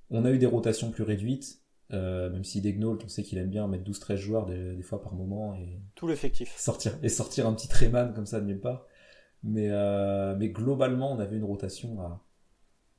on 0.10 0.26
a 0.26 0.32
eu 0.32 0.38
des 0.38 0.46
rotations 0.46 0.92
plus 0.92 1.04
réduites. 1.04 1.63
Euh, 1.92 2.30
même 2.30 2.44
si 2.44 2.62
Degnault, 2.62 2.98
on 3.04 3.08
sait 3.08 3.24
qu'il 3.24 3.38
aime 3.38 3.50
bien 3.50 3.68
mettre 3.68 3.84
12-13 3.84 4.16
joueurs 4.16 4.46
des, 4.46 4.82
fois 4.82 5.02
par 5.02 5.14
moment 5.14 5.54
et 5.56 5.80
tout 5.96 6.08
l'effectif 6.08 6.56
sortir 6.58 6.98
et 7.04 7.10
sortir 7.10 7.46
un 7.46 7.54
petit 7.54 7.68
Tréman 7.68 8.14
comme 8.14 8.26
ça 8.26 8.40
de 8.40 8.46
nulle 8.46 8.62
part. 8.62 8.88
Mais, 9.44 9.68
euh, 9.70 10.36
mais 10.38 10.50
globalement, 10.50 11.14
on 11.14 11.20
avait 11.20 11.36
une 11.36 11.44
rotation 11.44 12.02
à 12.02 12.24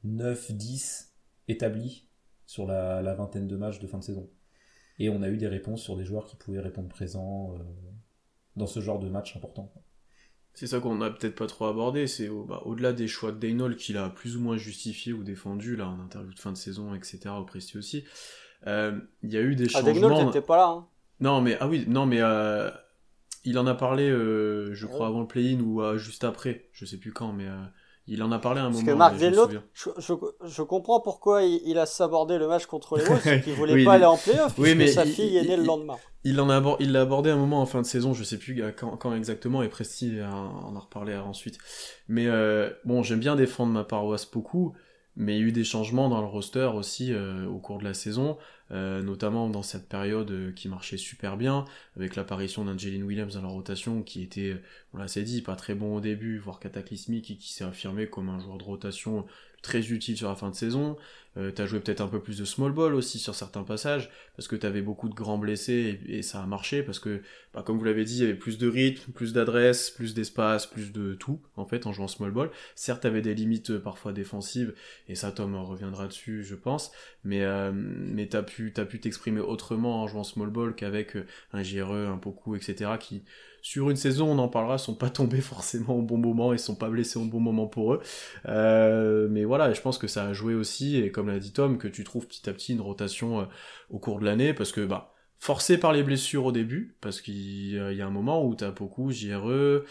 9-10 0.04 1.08
établie 1.48 2.08
sur 2.44 2.66
la, 2.66 3.00
la, 3.00 3.14
vingtaine 3.14 3.48
de 3.48 3.56
matchs 3.56 3.78
de 3.78 3.86
fin 3.86 3.98
de 3.98 4.04
saison. 4.04 4.30
Et 4.98 5.08
on 5.08 5.22
a 5.22 5.28
eu 5.28 5.38
des 5.38 5.48
réponses 5.48 5.82
sur 5.82 5.96
des 5.96 6.04
joueurs 6.04 6.26
qui 6.26 6.36
pouvaient 6.36 6.60
répondre 6.60 6.88
présents 6.88 7.54
euh, 7.54 7.62
dans 8.56 8.66
ce 8.66 8.80
genre 8.80 8.98
de 8.98 9.08
match 9.08 9.36
important. 9.36 9.72
C'est 10.52 10.68
ça 10.68 10.78
qu'on 10.78 10.96
n'a 10.96 11.10
peut-être 11.10 11.34
pas 11.34 11.48
trop 11.48 11.64
abordé, 11.64 12.06
c'est 12.06 12.28
au, 12.28 12.44
bah, 12.44 12.62
au-delà 12.64 12.92
des 12.92 13.08
choix 13.08 13.32
de 13.32 13.38
Daynol 13.38 13.74
qu'il 13.74 13.96
a 13.96 14.08
plus 14.08 14.36
ou 14.36 14.40
moins 14.40 14.56
justifié 14.56 15.12
ou 15.12 15.24
défendu 15.24 15.74
là 15.74 15.88
en 15.88 15.98
interview 15.98 16.32
de 16.32 16.38
fin 16.38 16.52
de 16.52 16.56
saison, 16.56 16.94
etc. 16.94 17.30
au 17.30 17.44
Presti 17.44 17.76
aussi. 17.76 18.04
Euh, 18.66 18.98
il 19.22 19.32
y 19.32 19.36
a 19.36 19.40
eu 19.40 19.54
des 19.54 19.66
ah, 19.74 19.80
changements. 19.80 20.32
Ah, 20.34 20.40
pas 20.40 20.56
là. 20.56 20.68
Hein. 20.68 20.86
Non 21.20 21.40
mais 21.40 21.56
ah 21.60 21.68
oui, 21.68 21.84
non 21.86 22.06
mais 22.06 22.18
euh, 22.20 22.70
il 23.44 23.58
en 23.58 23.66
a 23.66 23.74
parlé, 23.74 24.08
euh, 24.08 24.74
je 24.74 24.86
crois 24.86 25.06
avant 25.06 25.20
le 25.20 25.26
play-in 25.26 25.60
ou 25.60 25.82
juste 25.96 26.24
après, 26.24 26.68
je 26.72 26.84
sais 26.84 26.96
plus 26.96 27.12
quand, 27.12 27.32
mais 27.32 27.46
il 28.06 28.22
en 28.22 28.32
a 28.32 28.38
parlé 28.38 28.60
à 28.60 28.64
un 28.64 28.70
Parce 28.70 28.82
moment. 28.82 28.98
Parce 28.98 29.18
que 29.18 29.34
Marc 29.34 29.58
je, 29.72 30.12
je, 30.46 30.62
comprends 30.62 31.00
pourquoi 31.00 31.42
il, 31.42 31.78
a 31.78 31.86
sabordé 31.86 32.36
le 32.36 32.48
match 32.48 32.66
contre 32.66 32.98
les 32.98 33.04
Wolves, 33.04 33.40
qu'il 33.44 33.54
voulait 33.54 33.84
pas 33.84 33.94
aller 33.94 34.04
en 34.04 34.16
playoff, 34.16 34.54
oui, 34.58 34.74
mais 34.74 34.88
sa 34.88 35.04
fille 35.04 35.36
est 35.36 35.44
née 35.44 35.56
le 35.56 35.64
lendemain. 35.64 35.96
Il 36.24 36.36
l'a 36.36 36.42
abordé, 36.56 36.96
abordé 36.96 37.30
un 37.30 37.36
moment 37.36 37.60
en 37.60 37.66
fin 37.66 37.82
de 37.82 37.86
saison, 37.86 38.12
je 38.14 38.24
sais 38.24 38.38
plus 38.38 38.62
quand, 38.76 39.14
exactement, 39.14 39.62
et 39.62 39.68
Presti 39.68 40.20
en 40.22 40.74
a 40.74 40.78
reparlé 40.78 41.14
ensuite. 41.16 41.58
Mais 42.08 42.26
euh, 42.26 42.70
bon, 42.84 43.02
j'aime 43.02 43.20
bien 43.20 43.36
défendre 43.36 43.72
ma 43.72 43.84
paroisse 43.84 44.30
beaucoup, 44.30 44.74
mais 45.16 45.36
il 45.36 45.40
y 45.40 45.44
a 45.44 45.46
eu 45.46 45.52
des 45.52 45.64
changements 45.64 46.08
dans 46.08 46.20
le 46.20 46.26
roster 46.26 46.70
aussi 46.74 47.12
euh, 47.12 47.46
au 47.46 47.58
cours 47.58 47.78
de 47.78 47.84
la 47.84 47.94
saison. 47.94 48.36
Euh, 48.74 49.02
notamment 49.02 49.48
dans 49.48 49.62
cette 49.62 49.88
période 49.88 50.30
euh, 50.32 50.52
qui 50.52 50.68
marchait 50.68 50.96
super 50.96 51.36
bien, 51.36 51.64
avec 51.96 52.16
l'apparition 52.16 52.64
d'Angeline 52.64 53.04
Williams 53.04 53.34
dans 53.34 53.42
la 53.42 53.48
rotation, 53.48 54.02
qui 54.02 54.22
était, 54.22 54.56
on 54.92 54.98
l'a 54.98 55.06
dit, 55.06 55.42
pas 55.42 55.56
très 55.56 55.74
bon 55.74 55.96
au 55.96 56.00
début, 56.00 56.38
voire 56.38 56.58
cataclysmique, 56.58 57.30
et 57.30 57.36
qui 57.36 57.52
s'est 57.52 57.64
affirmé 57.64 58.08
comme 58.08 58.28
un 58.28 58.38
joueur 58.38 58.58
de 58.58 58.64
rotation 58.64 59.26
très 59.64 59.90
utile 59.90 60.16
sur 60.16 60.28
la 60.28 60.36
fin 60.36 60.50
de 60.50 60.54
saison. 60.54 60.96
Euh, 61.36 61.50
t'as 61.50 61.66
joué 61.66 61.80
peut-être 61.80 62.00
un 62.00 62.06
peu 62.06 62.20
plus 62.20 62.38
de 62.38 62.44
small 62.44 62.70
ball 62.70 62.94
aussi 62.94 63.18
sur 63.18 63.34
certains 63.34 63.64
passages, 63.64 64.08
parce 64.36 64.46
que 64.46 64.54
t'avais 64.54 64.82
beaucoup 64.82 65.08
de 65.08 65.14
grands 65.14 65.38
blessés 65.38 65.98
et, 66.06 66.22
ça 66.22 66.40
a 66.40 66.46
marché, 66.46 66.84
parce 66.84 67.00
que, 67.00 67.22
bah, 67.52 67.64
comme 67.66 67.76
vous 67.76 67.84
l'avez 67.84 68.04
dit, 68.04 68.18
il 68.18 68.20
y 68.20 68.22
avait 68.22 68.34
plus 68.34 68.56
de 68.56 68.68
rythme, 68.68 69.10
plus 69.10 69.32
d'adresse, 69.32 69.90
plus 69.90 70.14
d'espace, 70.14 70.66
plus 70.66 70.92
de 70.92 71.14
tout, 71.14 71.40
en 71.56 71.66
fait, 71.66 71.86
en 71.86 71.92
jouant 71.92 72.06
small 72.06 72.30
ball. 72.30 72.50
Certes, 72.76 73.02
t'avais 73.02 73.20
des 73.20 73.34
limites 73.34 73.70
euh, 73.70 73.80
parfois 73.80 74.12
défensives, 74.12 74.74
et 75.08 75.16
ça, 75.16 75.32
Tom 75.32 75.56
reviendra 75.56 76.06
dessus, 76.06 76.44
je 76.44 76.54
pense, 76.54 76.92
mais, 77.24 77.42
euh, 77.42 77.72
mais 77.74 78.26
t'as 78.28 78.42
pu 78.42 78.72
t'exprimer 78.72 79.40
autrement 79.40 80.02
en 80.02 80.06
jouant 80.06 80.24
small 80.24 80.50
ball 80.50 80.76
qu'avec 80.76 81.16
euh, 81.16 81.26
un 81.52 81.62
JRE, 81.84 82.10
un 82.10 82.18
Poku, 82.18 82.56
etc., 82.56 82.92
qui, 82.98 83.24
sur 83.62 83.90
une 83.90 83.96
saison, 83.96 84.30
on 84.30 84.38
en 84.38 84.48
parlera, 84.48 84.78
sont 84.78 84.94
pas 84.94 85.10
tombés 85.10 85.40
forcément 85.40 85.96
au 85.96 86.02
bon 86.02 86.18
moment 86.18 86.52
et 86.52 86.58
sont 86.58 86.76
pas 86.76 86.88
blessés 86.88 87.18
au 87.18 87.24
bon 87.24 87.40
moment 87.40 87.66
pour 87.66 87.94
eux. 87.94 88.00
Euh, 88.46 89.28
mais 89.30 89.44
voilà, 89.44 89.72
je 89.72 89.80
pense 89.80 89.98
que 89.98 90.06
ça 90.06 90.24
a 90.26 90.32
joué 90.32 90.54
aussi, 90.54 90.96
et 90.98 91.10
comme 91.10 91.28
l'a 91.28 91.38
dit 91.38 91.52
Tom, 91.52 91.78
que 91.78 91.88
tu 91.88 92.04
trouves 92.04 92.26
petit 92.26 92.48
à 92.48 92.52
petit 92.52 92.72
une 92.72 92.80
rotation 92.80 93.40
euh, 93.40 93.44
au 93.90 93.98
cours 93.98 94.20
de 94.20 94.24
l'année, 94.24 94.54
parce 94.54 94.72
que 94.72 94.84
bah 94.84 95.13
forcé 95.44 95.76
par 95.76 95.92
les 95.92 96.02
blessures 96.02 96.46
au 96.46 96.52
début, 96.52 96.96
parce 97.02 97.20
qu'il 97.20 97.34
y 97.74 98.00
a 98.00 98.06
un 98.06 98.10
moment 98.10 98.46
où 98.46 98.54
t'as 98.54 98.70
beaucoup 98.70 99.10
JRE, 99.10 99.84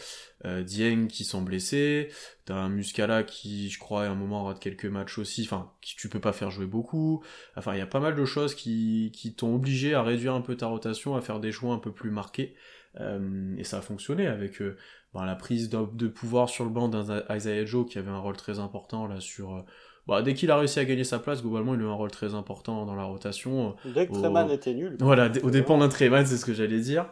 euh, 0.45 0.63
Dieng 0.63 1.05
qui 1.05 1.23
sont 1.23 1.43
blessés, 1.43 2.09
t'as 2.45 2.55
un 2.55 2.69
Muscala 2.69 3.21
qui, 3.21 3.69
je 3.69 3.77
crois, 3.77 4.05
à 4.05 4.09
un 4.09 4.15
moment 4.15 4.45
rate 4.45 4.59
quelques 4.59 4.87
matchs 4.87 5.19
aussi, 5.19 5.43
enfin, 5.43 5.71
qui 5.79 5.95
tu 5.95 6.09
peux 6.09 6.19
pas 6.19 6.33
faire 6.33 6.49
jouer 6.49 6.65
beaucoup, 6.65 7.23
enfin, 7.55 7.75
il 7.75 7.77
y 7.77 7.81
a 7.81 7.85
pas 7.85 7.99
mal 7.99 8.15
de 8.15 8.25
choses 8.25 8.55
qui, 8.55 9.35
t'ont 9.37 9.53
obligé 9.53 9.93
à 9.93 10.01
réduire 10.01 10.33
un 10.33 10.41
peu 10.41 10.57
ta 10.57 10.65
rotation, 10.65 11.15
à 11.15 11.21
faire 11.21 11.39
des 11.39 11.51
choix 11.51 11.75
un 11.75 11.77
peu 11.77 11.91
plus 11.91 12.09
marqués, 12.09 12.55
euh, 12.99 13.55
et 13.55 13.63
ça 13.63 13.77
a 13.77 13.81
fonctionné 13.81 14.25
avec 14.25 14.59
euh, 14.59 14.75
ben, 15.13 15.23
la 15.23 15.35
prise 15.35 15.69
de, 15.69 16.07
pouvoir 16.07 16.49
sur 16.49 16.63
le 16.63 16.71
banc 16.71 16.87
d'un 16.87 17.65
Joe 17.65 17.87
qui 17.87 17.99
avait 17.99 18.09
un 18.09 18.17
rôle 18.17 18.37
très 18.37 18.57
important 18.57 19.05
là 19.05 19.19
sur. 19.19 19.63
Euh, 20.09 20.11
bah, 20.11 20.21
dès 20.21 20.33
qu'il 20.33 20.51
a 20.51 20.57
réussi 20.57 20.79
à 20.79 20.85
gagner 20.85 21.03
sa 21.03 21.19
place, 21.19 21.41
globalement, 21.41 21.73
il 21.75 21.81
a 21.81 21.83
eu 21.83 21.87
un 21.87 21.93
rôle 21.93 22.11
très 22.11 22.33
important 22.35 22.85
dans 22.85 22.95
la 22.95 23.03
rotation. 23.03 23.75
Dès 23.85 24.07
que 24.07 24.13
Treman 24.13 24.49
était 24.49 24.73
nul. 24.73 24.97
Voilà, 24.99 25.31
au 25.43 25.49
dépend 25.49 25.77
d'un 25.77 25.89
Treman, 25.89 26.25
c'est 26.25 26.37
ce 26.37 26.45
que 26.45 26.53
j'allais 26.53 26.79
dire. 26.79 27.07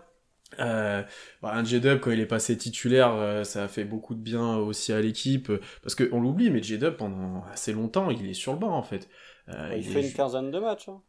Euh, 0.59 1.01
bah, 1.41 1.53
un 1.53 1.63
J-Dub, 1.63 2.01
quand 2.01 2.11
il 2.11 2.19
est 2.19 2.25
passé 2.25 2.57
titulaire, 2.57 3.45
ça 3.45 3.63
a 3.63 3.67
fait 3.67 3.85
beaucoup 3.85 4.15
de 4.15 4.19
bien 4.19 4.57
aussi 4.57 4.91
à 4.91 5.01
l'équipe. 5.01 5.51
Parce 5.81 5.95
qu'on 5.95 6.19
l'oublie, 6.19 6.49
mais 6.49 6.61
J-Dub, 6.61 6.95
pendant 6.95 7.43
assez 7.51 7.73
longtemps, 7.73 8.09
il 8.09 8.29
est 8.29 8.33
sur 8.33 8.53
le 8.53 8.59
banc, 8.59 8.75
en 8.75 8.83
fait. 8.83 9.07
il, 9.47 9.83
fait 9.83 10.05
une 10.05 10.13
quinzaine 10.13 10.51
de 10.51 10.59
matchs. 10.59 10.89
Hein. 10.89 11.01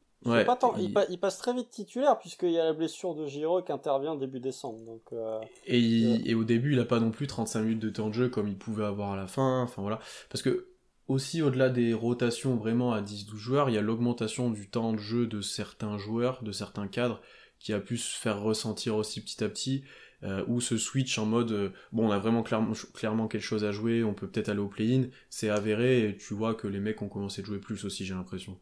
pas 0.44 0.54
tant, 0.54 0.74
il... 0.76 1.18
passe 1.18 1.38
très 1.38 1.52
vite 1.52 1.70
titulaire 1.70 2.16
puisqu'il 2.20 2.52
y 2.52 2.58
a 2.60 2.64
la 2.64 2.72
blessure 2.72 3.16
de 3.16 3.26
Giro 3.26 3.60
qui 3.62 3.72
intervient 3.72 4.14
début 4.14 4.38
décembre. 4.38 4.80
Donc, 4.84 5.02
euh, 5.12 5.40
et, 5.66 6.30
et, 6.30 6.34
au 6.36 6.44
début, 6.44 6.74
il 6.74 6.80
a 6.80 6.84
pas 6.84 7.00
non 7.00 7.10
plus 7.10 7.26
35 7.26 7.62
minutes 7.62 7.80
de 7.80 7.90
temps 7.90 8.08
de 8.08 8.14
jeu 8.14 8.28
comme 8.28 8.46
il 8.46 8.56
pouvait 8.56 8.84
avoir 8.84 9.12
à 9.12 9.16
la 9.16 9.26
fin. 9.26 9.62
Enfin 9.62 9.82
voilà, 9.82 9.98
parce 10.30 10.42
que 10.42 10.71
aussi 11.12 11.42
au-delà 11.42 11.68
des 11.68 11.94
rotations 11.94 12.56
vraiment 12.56 12.92
à 12.92 13.00
10-12 13.00 13.36
joueurs, 13.36 13.68
il 13.70 13.74
y 13.74 13.78
a 13.78 13.82
l'augmentation 13.82 14.50
du 14.50 14.68
temps 14.68 14.92
de 14.92 14.98
jeu 14.98 15.26
de 15.26 15.40
certains 15.40 15.98
joueurs, 15.98 16.42
de 16.42 16.52
certains 16.52 16.88
cadres, 16.88 17.20
qui 17.58 17.72
a 17.72 17.80
pu 17.80 17.96
se 17.96 18.18
faire 18.18 18.40
ressentir 18.40 18.96
aussi 18.96 19.22
petit 19.22 19.44
à 19.44 19.48
petit. 19.48 19.84
Euh, 20.24 20.44
ou 20.46 20.60
ce 20.60 20.78
switch 20.78 21.18
en 21.18 21.26
mode 21.26 21.50
euh, 21.50 21.70
bon 21.90 22.06
on 22.06 22.10
a 22.12 22.18
vraiment 22.18 22.44
clairement, 22.44 22.74
clairement 22.94 23.26
quelque 23.26 23.42
chose 23.42 23.64
à 23.64 23.72
jouer, 23.72 24.04
on 24.04 24.14
peut 24.14 24.28
peut-être 24.28 24.50
aller 24.50 24.60
au 24.60 24.68
play-in, 24.68 25.08
c'est 25.30 25.48
avéré 25.48 26.10
et 26.10 26.16
tu 26.16 26.32
vois 26.32 26.54
que 26.54 26.68
les 26.68 26.78
mecs 26.78 27.02
ont 27.02 27.08
commencé 27.08 27.42
de 27.42 27.46
jouer 27.48 27.58
plus 27.58 27.84
aussi 27.84 28.04
j'ai 28.04 28.14
l'impression. 28.14 28.56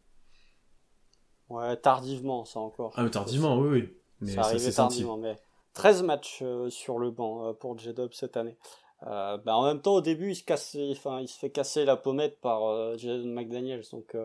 Ouais, 1.51 1.77
tardivement, 1.77 2.47
ça 2.47 2.61
encore. 2.61 2.95
Ah, 2.97 3.03
mais 3.03 3.11
tardivement, 3.11 3.59
oui, 3.59 3.69
oui. 3.69 3.95
Mais 4.23 4.33
ça, 4.33 4.41
arrivait 4.43 4.73
tardivement, 4.73 5.19
mais 5.19 5.37
13 5.75 6.03
matchs 6.05 6.39
euh, 6.41 6.71
sur 6.71 6.99
le 6.99 7.11
banc 7.11 7.53
pour 7.53 7.77
J-Dub 7.77 8.15
cette 8.15 8.39
année. 8.39 8.57
Euh, 9.07 9.39
bah, 9.39 9.57
en 9.57 9.65
même 9.65 9.81
temps, 9.81 9.95
au 9.95 10.01
début, 10.01 10.31
il 10.31 10.37
se, 10.37 10.45
casse, 10.45 10.77
enfin, 10.91 11.21
il 11.21 11.29
se 11.29 11.39
fait 11.39 11.51
casser 11.51 11.85
la 11.85 11.97
pommette 11.97 12.41
par 12.41 12.65
euh, 12.65 12.97
Jason 12.97 13.29
McDaniels, 13.29 13.85
donc 13.93 14.17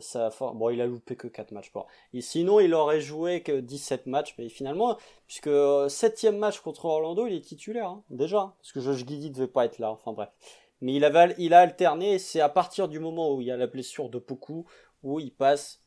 ça 0.00 0.28
bon, 0.38 0.68
il 0.68 0.80
a 0.82 0.86
loupé 0.86 1.16
que 1.16 1.26
4 1.26 1.52
matchs. 1.52 1.72
Bon. 1.72 1.86
Et 2.12 2.20
sinon, 2.20 2.60
il 2.60 2.74
aurait 2.74 3.00
joué 3.00 3.42
que 3.42 3.60
17 3.60 4.06
matchs, 4.06 4.34
mais 4.38 4.50
finalement, 4.50 4.98
puisque 5.26 5.50
7 5.88 6.24
match 6.34 6.60
contre 6.60 6.84
Orlando, 6.84 7.26
il 7.26 7.34
est 7.34 7.40
titulaire, 7.40 7.88
hein, 7.88 8.02
déjà, 8.10 8.54
parce 8.60 8.72
que 8.72 8.80
Josh 8.80 8.98
Giddy 8.98 9.30
devait 9.30 9.46
pas 9.46 9.64
être 9.64 9.78
là, 9.78 9.90
enfin 9.90 10.12
bref. 10.12 10.28
Mais 10.82 10.94
il, 10.94 11.04
avait, 11.04 11.34
il 11.38 11.54
a 11.54 11.60
alterné, 11.60 12.18
c'est 12.18 12.40
à 12.40 12.48
partir 12.48 12.88
du 12.88 12.98
moment 12.98 13.34
où 13.34 13.40
il 13.40 13.46
y 13.46 13.50
a 13.50 13.56
la 13.56 13.66
blessure 13.66 14.08
de 14.08 14.18
Poku, 14.18 14.66
où 15.02 15.20
il 15.20 15.32
passe 15.32 15.79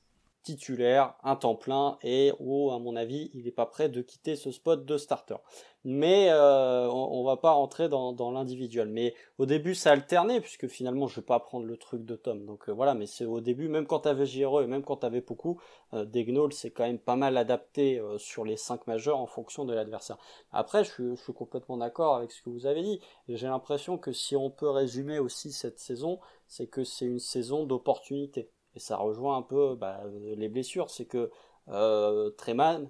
titulaire, 0.43 1.15
un 1.23 1.36
temps 1.36 1.56
plein, 1.56 1.97
et 2.03 2.34
où, 2.39 2.71
à 2.71 2.79
mon 2.79 2.95
avis, 2.95 3.32
il 3.34 3.45
n'est 3.45 3.51
pas 3.51 3.65
prêt 3.65 3.89
de 3.89 4.01
quitter 4.01 4.36
ce 4.36 4.51
spot 4.51 4.86
de 4.86 4.97
starter. 4.97 5.38
Mais 5.86 6.29
euh, 6.29 6.88
on, 6.89 7.23
va 7.25 7.36
pas 7.36 7.51
rentrer 7.51 7.89
dans, 7.89 8.32
l'individuel. 8.32 8.88
Mais 8.88 9.15
au 9.38 9.45
début, 9.45 9.75
ça 9.75 9.91
alternait, 9.91 10.39
puisque 10.39 10.67
finalement, 10.67 11.08
je 11.08 11.17
vais 11.17 11.25
pas 11.25 11.39
prendre 11.39 11.65
le 11.65 11.75
truc 11.75 12.06
de 12.06 12.15
Tom. 12.15 12.45
Donc 12.45 12.69
euh, 12.69 12.71
voilà, 12.71 12.93
mais 12.93 13.06
c'est 13.06 13.25
au 13.25 13.41
début, 13.41 13.67
même 13.67 13.86
quand 13.86 14.01
tu 14.01 14.08
avais 14.08 14.25
JRE 14.25 14.62
et 14.62 14.67
même 14.67 14.84
quand 14.84 14.97
tu 14.97 15.06
avais 15.06 15.21
beaucoup, 15.21 15.60
euh, 15.93 16.06
c'est 16.51 16.71
quand 16.71 16.84
même 16.84 16.99
pas 16.99 17.15
mal 17.15 17.38
adapté 17.38 17.99
euh, 17.99 18.17
sur 18.17 18.45
les 18.45 18.56
5 18.56 18.88
majeurs 18.88 19.19
en 19.19 19.27
fonction 19.27 19.65
de 19.65 19.73
l'adversaire. 19.73 20.17
Après, 20.51 20.84
je 20.84 20.91
je 21.15 21.15
suis 21.15 21.34
complètement 21.34 21.77
d'accord 21.77 22.15
avec 22.15 22.32
ce 22.32 22.41
que 22.41 22.49
vous 22.49 22.65
avez 22.65 22.82
dit. 22.82 22.99
J'ai 23.27 23.47
l'impression 23.47 23.97
que 23.97 24.12
si 24.12 24.36
on 24.36 24.49
peut 24.49 24.69
résumer 24.69 25.19
aussi 25.19 25.51
cette 25.51 25.79
saison, 25.79 26.19
c'est 26.47 26.67
que 26.67 26.84
c'est 26.84 27.06
une 27.06 27.19
saison 27.19 27.65
d'opportunité. 27.65 28.49
Et 28.75 28.79
ça 28.79 28.97
rejoint 28.97 29.38
un 29.38 29.41
peu 29.41 29.75
bah, 29.75 30.01
les 30.36 30.49
blessures, 30.49 30.89
c'est 30.89 31.05
que 31.05 31.29
euh, 31.69 32.29
Treman 32.31 32.89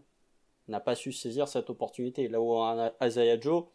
n'a 0.67 0.79
pas 0.79 0.95
su 0.95 1.11
saisir 1.11 1.47
cette 1.47 1.69
opportunité. 1.69 2.27
Là 2.27 2.41
où 2.41 2.57
un 2.57 2.91
Joe, 3.41 3.65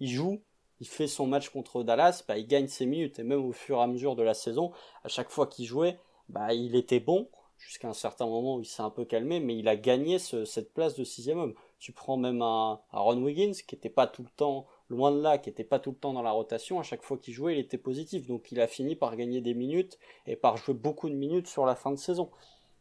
il 0.00 0.08
joue, 0.08 0.40
il 0.80 0.86
fait 0.86 1.06
son 1.06 1.26
match 1.26 1.48
contre 1.48 1.82
Dallas, 1.82 2.24
bah, 2.26 2.38
il 2.38 2.46
gagne 2.46 2.68
ses 2.68 2.86
minutes. 2.86 3.18
Et 3.18 3.24
même 3.24 3.44
au 3.44 3.52
fur 3.52 3.78
et 3.78 3.82
à 3.82 3.86
mesure 3.86 4.16
de 4.16 4.22
la 4.22 4.34
saison, 4.34 4.72
à 5.02 5.08
chaque 5.08 5.30
fois 5.30 5.46
qu'il 5.46 5.66
jouait, 5.66 5.98
bah, 6.28 6.54
il 6.54 6.76
était 6.76 7.00
bon, 7.00 7.28
jusqu'à 7.58 7.88
un 7.88 7.94
certain 7.94 8.26
moment 8.26 8.56
où 8.56 8.60
il 8.60 8.66
s'est 8.66 8.82
un 8.82 8.90
peu 8.90 9.04
calmé, 9.04 9.40
mais 9.40 9.56
il 9.56 9.68
a 9.68 9.76
gagné 9.76 10.18
cette 10.18 10.72
place 10.72 10.94
de 10.94 11.04
sixième 11.04 11.38
homme. 11.38 11.54
Tu 11.78 11.92
prends 11.92 12.16
même 12.16 12.42
un, 12.42 12.80
un 12.92 13.00
Ron 13.00 13.22
Wiggins, 13.22 13.52
qui 13.66 13.74
n'était 13.74 13.90
pas 13.90 14.06
tout 14.06 14.22
le 14.22 14.30
temps 14.36 14.66
loin 14.94 15.12
de 15.12 15.20
là, 15.20 15.38
qui 15.38 15.50
était 15.50 15.64
pas 15.64 15.78
tout 15.78 15.90
le 15.90 15.96
temps 15.96 16.12
dans 16.12 16.22
la 16.22 16.30
rotation, 16.30 16.80
à 16.80 16.82
chaque 16.82 17.02
fois 17.02 17.18
qu'il 17.18 17.34
jouait, 17.34 17.54
il 17.54 17.58
était 17.58 17.78
positif. 17.78 18.26
Donc 18.26 18.50
il 18.52 18.60
a 18.60 18.66
fini 18.66 18.96
par 18.96 19.16
gagner 19.16 19.40
des 19.40 19.54
minutes 19.54 19.98
et 20.26 20.36
par 20.36 20.56
jouer 20.56 20.74
beaucoup 20.74 21.08
de 21.08 21.14
minutes 21.14 21.48
sur 21.48 21.66
la 21.66 21.74
fin 21.74 21.90
de 21.90 21.96
saison. 21.98 22.30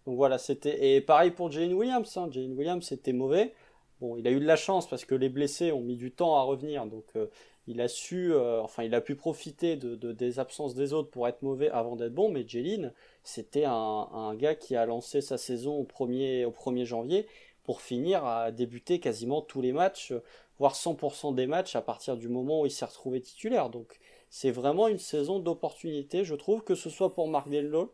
Donc 0.06 0.16
voilà, 0.16 0.38
c'était. 0.38 0.96
Et 0.96 1.02
pareil 1.02 1.32
pour 1.32 1.52
Jane 1.52 1.74
Williams. 1.74 2.18
Hein. 2.18 2.30
Jane 2.32 2.54
Williams 2.54 2.86
c'était 2.86 3.14
mauvais. 3.14 3.54
Bon, 4.02 4.18
il 4.18 4.28
a 4.28 4.32
eu 4.32 4.40
de 4.40 4.46
la 4.46 4.56
chance 4.56 4.88
parce 4.88 5.06
que 5.06 5.16
les 5.16 5.30
blessés 5.30 5.72
ont 5.72 5.82
mis 5.82 5.96
du 5.96 6.12
temps 6.12 6.36
à 6.36 6.42
revenir. 6.44 6.86
Donc 6.86 7.06
euh, 7.16 7.28
il 7.68 7.80
a 7.82 7.88
su, 7.88 8.34
euh, 8.34 8.62
enfin 8.62 8.84
il 8.84 8.94
a 8.96 9.02
pu 9.02 9.16
profiter 9.16 9.78
de, 9.78 9.96
des 10.12 10.40
absences 10.40 10.76
des 10.76 10.94
autres 10.94 11.10
pour 11.10 11.28
être 11.28 11.42
mauvais 11.42 11.70
avant 11.70 11.96
d'être 11.96 12.14
bon. 12.14 12.30
Mais 12.30 12.48
Jeline, 12.48 12.94
c'était 13.24 13.66
un, 13.66 13.72
un, 13.72 14.36
gars 14.36 14.56
qui 14.56 14.76
a 14.76 14.86
lancé 14.86 15.22
sa 15.22 15.38
saison 15.38 15.76
au 15.76 15.84
1er, 15.84 16.46
au 16.46 16.52
1er 16.52 16.86
janvier 16.86 17.28
pour 17.64 17.82
finir 17.82 18.26
à 18.26 18.52
débuter 18.52 19.00
quasiment 19.00 19.42
tous 19.42 19.62
les 19.62 19.72
matchs, 19.72 20.14
voire 20.60 20.76
100% 20.76 21.36
des 21.36 21.48
matchs 21.48 21.76
à 21.76 21.82
partir 21.82 22.18
du 22.18 22.30
moment 22.30 22.62
où 22.62 22.66
il 22.66 22.72
s'est 22.72 22.86
retrouvé 22.86 23.22
titulaire. 23.22 23.70
Donc 23.70 24.00
c'est 24.30 24.52
vraiment 24.52 24.88
une 24.88 25.00
saison 25.00 25.40
d'opportunité, 25.40 26.24
je 26.24 26.36
trouve, 26.36 26.64
que 26.64 26.76
ce 26.76 26.90
soit 26.90 27.14
pour 27.14 27.28
Mark 27.30 27.50
Delnault, 27.50 27.94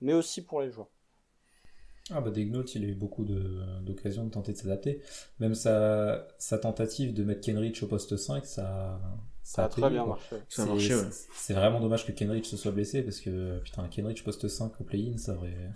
mais 0.00 0.12
aussi 0.12 0.42
pour 0.44 0.60
les 0.60 0.70
joueurs. 0.70 0.90
Ah 2.12 2.20
bah 2.20 2.30
Degnault, 2.30 2.64
il 2.64 2.84
a 2.84 2.88
eu 2.88 2.94
beaucoup 2.94 3.24
d'occasions 3.24 4.24
de, 4.24 4.30
tenter 4.30 4.52
de 4.52 4.56
s'adapter. 4.56 5.00
Même 5.38 5.54
sa, 5.54 6.26
sa 6.38 6.58
tentative 6.58 7.14
de 7.14 7.22
mettre 7.22 7.40
Kenrich 7.40 7.82
au 7.84 7.86
poste 7.86 8.16
5, 8.16 8.44
ça, 8.44 9.00
ça, 9.44 9.66
a, 9.66 9.68
très 9.68 9.88
bien 9.88 10.04
marché. 10.04 10.36
Ça 10.48 10.64
a 10.64 10.66
marché, 10.66 10.96
ouais. 10.96 11.08
C'est 11.34 11.54
vraiment 11.54 11.78
dommage 11.78 12.04
que 12.04 12.12
Kenrich 12.12 12.46
se 12.46 12.56
soit 12.56 12.72
blessé 12.72 13.02
parce 13.02 13.20
que 13.20 13.60
putain, 13.60 13.86
Kenrich 13.88 14.24
poste 14.24 14.48
5 14.48 14.80
au 14.80 14.84
play-in, 14.84 15.18
ça 15.18 15.36
aurait, 15.36 15.70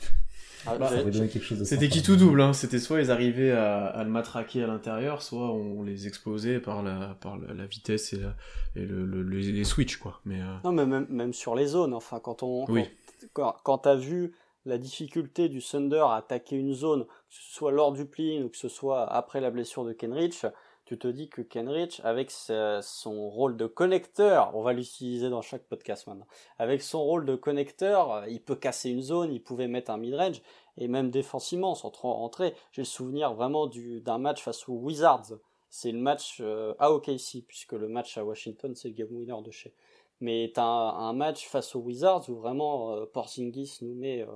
Ah, 0.66 0.78
de 0.78 1.64
C'était 1.64 1.88
qui 1.88 2.02
tout 2.02 2.16
double, 2.16 2.40
hein. 2.40 2.52
C'était 2.52 2.78
soit 2.78 3.00
ils 3.00 3.10
arrivaient 3.10 3.52
à, 3.52 3.86
à 3.86 4.04
le 4.04 4.10
matraquer 4.10 4.62
à 4.62 4.66
l'intérieur, 4.66 5.22
soit 5.22 5.50
on 5.52 5.82
les 5.82 6.06
explosait 6.06 6.58
par 6.60 6.82
la, 6.82 7.16
par 7.20 7.36
la, 7.38 7.52
la 7.54 7.66
vitesse 7.66 8.12
et, 8.12 8.18
la- 8.18 8.34
et 8.76 8.86
le, 8.86 9.04
le- 9.04 9.22
le- 9.22 9.38
les 9.38 9.64
switches, 9.64 9.98
quoi. 9.98 10.20
Mais, 10.24 10.40
euh, 10.40 10.54
Non, 10.64 10.72
mais 10.72 10.86
même, 10.86 11.06
même 11.10 11.32
sur 11.34 11.54
les 11.54 11.66
zones, 11.66 11.92
enfin, 11.94 12.20
quand 12.20 12.42
on, 12.42 12.64
Oui. 12.70 12.84
quand, 13.32 13.56
quand 13.62 13.78
t'as 13.78 13.96
vu 13.96 14.32
la 14.66 14.78
difficulté 14.78 15.48
du 15.50 15.60
Thunder 15.62 16.04
à 16.08 16.14
attaquer 16.16 16.56
une 16.56 16.72
zone, 16.72 17.04
que 17.04 17.10
ce 17.28 17.54
soit 17.54 17.70
lors 17.72 17.92
du 17.92 18.06
play 18.06 18.42
ou 18.42 18.48
que 18.48 18.56
ce 18.56 18.68
soit 18.68 19.04
après 19.12 19.40
la 19.42 19.50
blessure 19.50 19.84
de 19.84 19.92
Kenrich, 19.92 20.46
tu 20.84 20.98
te 20.98 21.08
dis 21.08 21.28
que 21.28 21.42
Kenrich, 21.42 22.00
avec 22.04 22.30
son 22.30 23.30
rôle 23.30 23.56
de 23.56 23.66
connecteur, 23.66 24.54
on 24.54 24.62
va 24.62 24.72
l'utiliser 24.72 25.30
dans 25.30 25.42
chaque 25.42 25.64
podcast 25.64 26.06
maintenant, 26.06 26.26
avec 26.58 26.82
son 26.82 27.02
rôle 27.02 27.24
de 27.24 27.36
connecteur, 27.36 28.26
il 28.28 28.42
peut 28.42 28.56
casser 28.56 28.90
une 28.90 29.02
zone, 29.02 29.32
il 29.32 29.42
pouvait 29.42 29.68
mettre 29.68 29.90
un 29.90 29.96
mid-range, 29.96 30.42
et 30.76 30.88
même 30.88 31.10
défensivement, 31.10 31.74
sans 31.74 31.90
trop 31.90 32.12
rentrer. 32.12 32.54
J'ai 32.72 32.82
le 32.82 32.86
souvenir 32.86 33.34
vraiment 33.34 33.66
du, 33.66 34.00
d'un 34.00 34.18
match 34.18 34.42
face 34.42 34.68
aux 34.68 34.74
Wizards. 34.74 35.34
C'est 35.70 35.92
le 35.92 35.98
match 35.98 36.38
euh, 36.40 36.74
à 36.78 36.92
OKC, 36.92 37.44
puisque 37.46 37.72
le 37.72 37.88
match 37.88 38.16
à 38.18 38.24
Washington, 38.24 38.74
c'est 38.74 38.88
le 38.88 38.94
game 38.94 39.08
winner 39.10 39.42
de 39.42 39.50
chez. 39.50 39.72
Mais 40.20 40.52
un, 40.56 40.62
un 40.62 41.12
match 41.12 41.48
face 41.48 41.74
aux 41.74 41.80
Wizards 41.80 42.28
où 42.28 42.36
vraiment 42.36 42.92
euh, 42.92 43.06
Porzingis 43.06 43.78
nous 43.82 43.94
met 43.94 44.22
euh, 44.22 44.26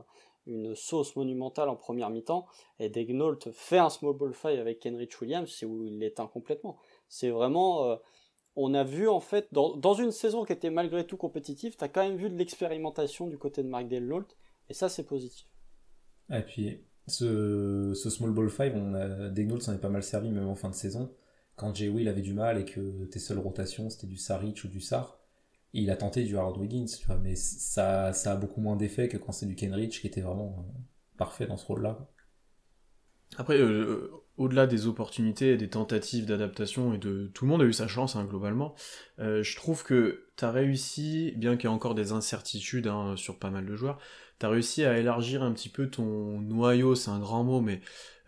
une 0.48 0.74
sauce 0.74 1.14
monumentale 1.14 1.68
en 1.68 1.76
première 1.76 2.10
mi-temps 2.10 2.46
et 2.78 2.88
Degnault 2.88 3.38
fait 3.52 3.78
un 3.78 3.90
small 3.90 4.14
ball 4.14 4.34
fight 4.34 4.58
avec 4.58 4.80
Kenrich 4.80 5.20
Williams, 5.20 5.54
c'est 5.54 5.66
où 5.66 5.84
il 5.84 5.98
l'éteint 5.98 6.26
complètement. 6.26 6.78
C'est 7.08 7.30
vraiment, 7.30 7.84
euh, 7.84 7.96
on 8.56 8.74
a 8.74 8.82
vu 8.82 9.08
en 9.08 9.20
fait 9.20 9.48
dans, 9.52 9.76
dans 9.76 9.94
une 9.94 10.10
saison 10.10 10.44
qui 10.44 10.52
était 10.52 10.70
malgré 10.70 11.06
tout 11.06 11.16
compétitive, 11.16 11.76
t'as 11.76 11.88
quand 11.88 12.02
même 12.02 12.16
vu 12.16 12.30
de 12.30 12.36
l'expérimentation 12.36 13.26
du 13.26 13.38
côté 13.38 13.62
de 13.62 13.68
Mark 13.68 13.88
Delault 13.88 14.26
et 14.68 14.74
ça 14.74 14.88
c'est 14.88 15.04
positif. 15.04 15.46
Et 16.30 16.42
puis, 16.42 16.84
ce, 17.06 17.92
ce 17.94 18.10
Small 18.10 18.30
Ball 18.32 18.50
5, 18.50 18.72
on 18.74 19.30
Degnault 19.30 19.60
s'en 19.60 19.74
est 19.74 19.80
pas 19.80 19.88
mal 19.88 20.02
servi, 20.02 20.30
même 20.30 20.48
en 20.48 20.54
fin 20.54 20.68
de 20.68 20.74
saison. 20.74 21.10
Quand 21.56 21.74
Jay 21.74 21.88
Will 21.88 22.08
avait 22.08 22.22
du 22.22 22.34
mal 22.34 22.60
et 22.60 22.64
que 22.64 23.04
tes 23.06 23.18
seules 23.18 23.38
rotations, 23.38 23.90
c'était 23.90 24.06
du 24.06 24.16
Saric 24.16 24.62
ou 24.64 24.68
du 24.68 24.80
Sar, 24.80 25.17
il 25.72 25.90
a 25.90 25.96
tenté 25.96 26.24
du 26.24 26.36
Harold 26.36 26.58
Wiggins, 26.58 26.86
tu 26.86 27.06
vois, 27.06 27.18
mais 27.18 27.34
ça, 27.36 28.12
ça 28.12 28.32
a 28.32 28.36
beaucoup 28.36 28.60
moins 28.60 28.76
d'effet 28.76 29.08
que 29.08 29.16
quand 29.16 29.32
c'est 29.32 29.46
du 29.46 29.54
Kenrich 29.54 30.00
qui 30.00 30.06
était 30.06 30.20
vraiment 30.20 30.56
euh, 30.58 30.80
parfait 31.16 31.46
dans 31.46 31.56
ce 31.56 31.66
rôle-là. 31.66 32.08
Après, 33.36 33.58
euh, 33.58 34.10
au-delà 34.38 34.66
des 34.66 34.86
opportunités 34.86 35.52
et 35.52 35.56
des 35.56 35.68
tentatives 35.68 36.24
d'adaptation 36.24 36.94
et 36.94 36.98
de 36.98 37.30
tout 37.34 37.44
le 37.44 37.50
monde 37.50 37.62
a 37.62 37.66
eu 37.66 37.72
sa 37.72 37.86
chance 37.88 38.16
hein, 38.16 38.24
globalement, 38.24 38.74
euh, 39.18 39.42
je 39.42 39.56
trouve 39.56 39.84
que 39.84 40.28
t'as 40.36 40.50
réussi, 40.50 41.34
bien 41.36 41.56
qu'il 41.56 41.68
y 41.68 41.72
ait 41.72 41.74
encore 41.74 41.94
des 41.94 42.12
incertitudes 42.12 42.86
hein, 42.86 43.14
sur 43.16 43.38
pas 43.38 43.50
mal 43.50 43.66
de 43.66 43.76
joueurs, 43.76 43.98
t'as 44.38 44.48
réussi 44.48 44.84
à 44.84 44.98
élargir 44.98 45.42
un 45.42 45.52
petit 45.52 45.68
peu 45.68 45.90
ton 45.90 46.40
noyau, 46.40 46.94
c'est 46.94 47.10
un 47.10 47.18
grand 47.18 47.44
mot, 47.44 47.60
mais 47.60 47.80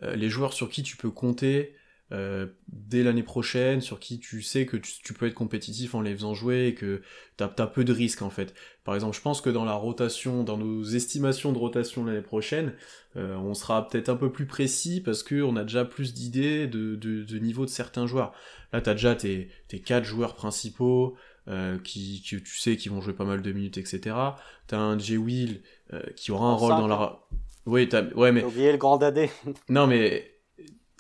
euh, 0.03 0.15
les 0.17 0.29
joueurs 0.29 0.53
sur 0.53 0.69
qui 0.69 0.83
tu 0.83 0.97
peux 0.97 1.11
compter 1.11 1.75
euh, 2.13 2.47
dès 2.69 3.03
l'année 3.03 3.23
prochaine, 3.23 3.81
sur 3.81 4.01
qui 4.01 4.19
tu 4.19 4.43
sais 4.43 4.67
que 4.67 4.77
tu, 4.77 4.93
tu 5.03 5.13
peux 5.13 5.27
être 5.27 5.35
compétitif 5.35 5.95
en 5.95 6.01
les 6.01 6.13
faisant 6.15 6.35
jouer 6.35 6.69
et 6.69 6.75
que 6.75 7.03
t'as 7.37 7.51
as 7.59 7.67
peu 7.67 7.85
de 7.85 7.93
risques 7.93 8.23
en 8.23 8.31
fait. 8.31 8.55
Par 8.85 8.95
exemple, 8.95 9.17
je 9.17 9.21
pense 9.23 9.41
que 9.41 9.51
dans 9.51 9.65
la 9.65 9.75
rotation, 9.75 10.43
dans 10.43 10.57
nos 10.59 10.83
estimations 10.83 11.53
de 11.53 11.59
rotation 11.59 12.05
l'année 12.05 12.21
prochaine, 12.21 12.73
euh, 13.17 13.37
on 13.37 13.55
sera 13.55 13.87
peut-être 13.89 14.09
un 14.09 14.17
peu 14.17 14.31
plus 14.31 14.47
précis 14.47 15.01
parce 15.01 15.23
que 15.23 15.43
on 15.43 15.57
a 15.57 15.63
déjà 15.63 15.85
plus 15.85 16.15
d'idées 16.15 16.67
de, 16.67 16.97
de, 16.97 17.23
de 17.23 17.39
niveau 17.39 17.65
de 17.65 17.71
certains 17.71 18.07
joueurs. 18.07 18.33
Là, 18.73 18.81
t'as 18.81 18.95
déjà 18.95 19.15
tes, 19.15 19.49
tes 19.69 19.81
quatre 19.81 20.05
joueurs 20.05 20.35
principaux 20.35 21.17
euh, 21.49 21.79
qui, 21.79 22.23
qui 22.23 22.43
tu 22.43 22.59
sais 22.59 22.77
qui 22.77 22.89
vont 22.89 23.01
jouer 23.01 23.15
pas 23.15 23.25
mal 23.25 23.43
de 23.43 23.53
minutes, 23.53 23.79
etc. 23.79 24.15
T'as 24.67 24.79
un 24.79 24.99
J. 24.99 25.17
Will 25.17 25.63
euh, 25.93 26.03
qui 26.17 26.33
aura 26.33 26.49
un 26.49 26.55
rôle 26.55 26.71
dans 26.71 26.87
la. 26.87 27.21
Oui, 27.67 27.89
t'as... 27.89 28.05
ouais, 28.15 28.33
mais 28.33 28.41
J'ai 28.41 28.47
oublié 28.47 28.73
le 28.73 28.79
grand 28.79 28.97
dadé. 28.97 29.31
non, 29.69 29.87
mais 29.87 30.31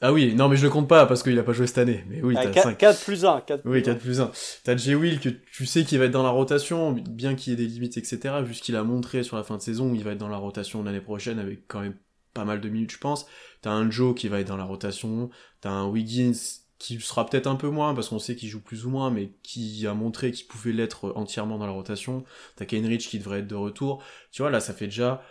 ah 0.03 0.13
oui, 0.13 0.35
non, 0.35 0.49
mais 0.49 0.57
je 0.57 0.65
le 0.65 0.71
compte 0.71 0.89
pas 0.89 1.05
parce 1.07 1.23
qu'il 1.23 1.39
a 1.39 1.43
pas 1.43 1.53
joué 1.53 1.67
cette 1.67 1.79
année. 1.79 2.05
Mais 2.09 2.23
oui, 2.23 2.35
t'as 2.35 2.53
5 2.53 2.79
4, 2.79 3.05
plus 3.05 3.25
1. 3.25 3.43
4 3.43 3.63
oui, 3.67 3.83
4 3.83 3.99
plus 3.99 4.21
1. 4.21 4.31
T'as 4.65 4.77
J. 4.77 4.95
Will 4.95 5.21
que 5.21 5.29
tu 5.29 5.67
sais 5.67 5.85
qu'il 5.85 5.99
va 5.99 6.07
être 6.07 6.13
dans 6.13 6.23
la 6.23 6.31
rotation, 6.31 6.93
bien 6.93 7.35
qu'il 7.35 7.53
y 7.53 7.55
ait 7.55 7.57
des 7.57 7.67
limites, 7.67 7.99
etc. 7.99 8.37
Vu 8.43 8.55
ce 8.55 8.63
qu'il 8.63 8.77
a 8.77 8.83
montré 8.83 9.23
sur 9.23 9.37
la 9.37 9.43
fin 9.43 9.57
de 9.57 9.63
saison, 9.63 9.91
où 9.91 9.95
il 9.95 10.03
va 10.03 10.13
être 10.13 10.19
dans 10.19 10.29
la 10.29 10.39
rotation 10.39 10.83
l'année 10.83 11.01
prochaine 11.01 11.39
avec 11.39 11.67
quand 11.69 11.81
même 11.81 11.97
pas 12.33 12.45
mal 12.45 12.61
de 12.61 12.69
minutes, 12.69 12.93
je 12.93 12.99
pense. 12.99 13.27
T'as 13.61 13.73
un 13.73 13.91
Joe 13.91 14.15
qui 14.15 14.29
va 14.29 14.41
être 14.41 14.49
dans 14.49 14.57
la 14.57 14.65
rotation. 14.65 15.29
T'as 15.61 15.71
un 15.71 15.87
Wiggins 15.87 16.33
qui 16.79 16.99
sera 16.99 17.27
peut-être 17.27 17.47
un 17.47 17.57
peu 17.57 17.69
moins, 17.69 17.95
parce 17.95 18.09
qu'on 18.09 18.19
sait 18.19 18.37
qu'il 18.37 18.49
joue 18.49 18.63
plus 18.63 18.87
ou 18.87 18.91
moins, 18.91 19.11
mais 19.11 19.33
qui 19.43 19.87
a 19.87 19.93
montré 19.93 20.33
qu'il 20.33 20.47
pouvait 20.47 20.73
l'être 20.73 21.13
entièrement 21.15 21.59
dans 21.59 21.67
la 21.67 21.73
rotation. 21.73 22.25
T'as 22.57 22.65
Kenrich 22.65 23.07
qui 23.07 23.19
devrait 23.19 23.41
être 23.41 23.47
de 23.47 23.55
retour. 23.55 24.03
Tu 24.33 24.41
vois, 24.41 24.51
là, 24.51 24.61
ça 24.61 24.73
fait 24.73 24.87
déjà 24.87 25.23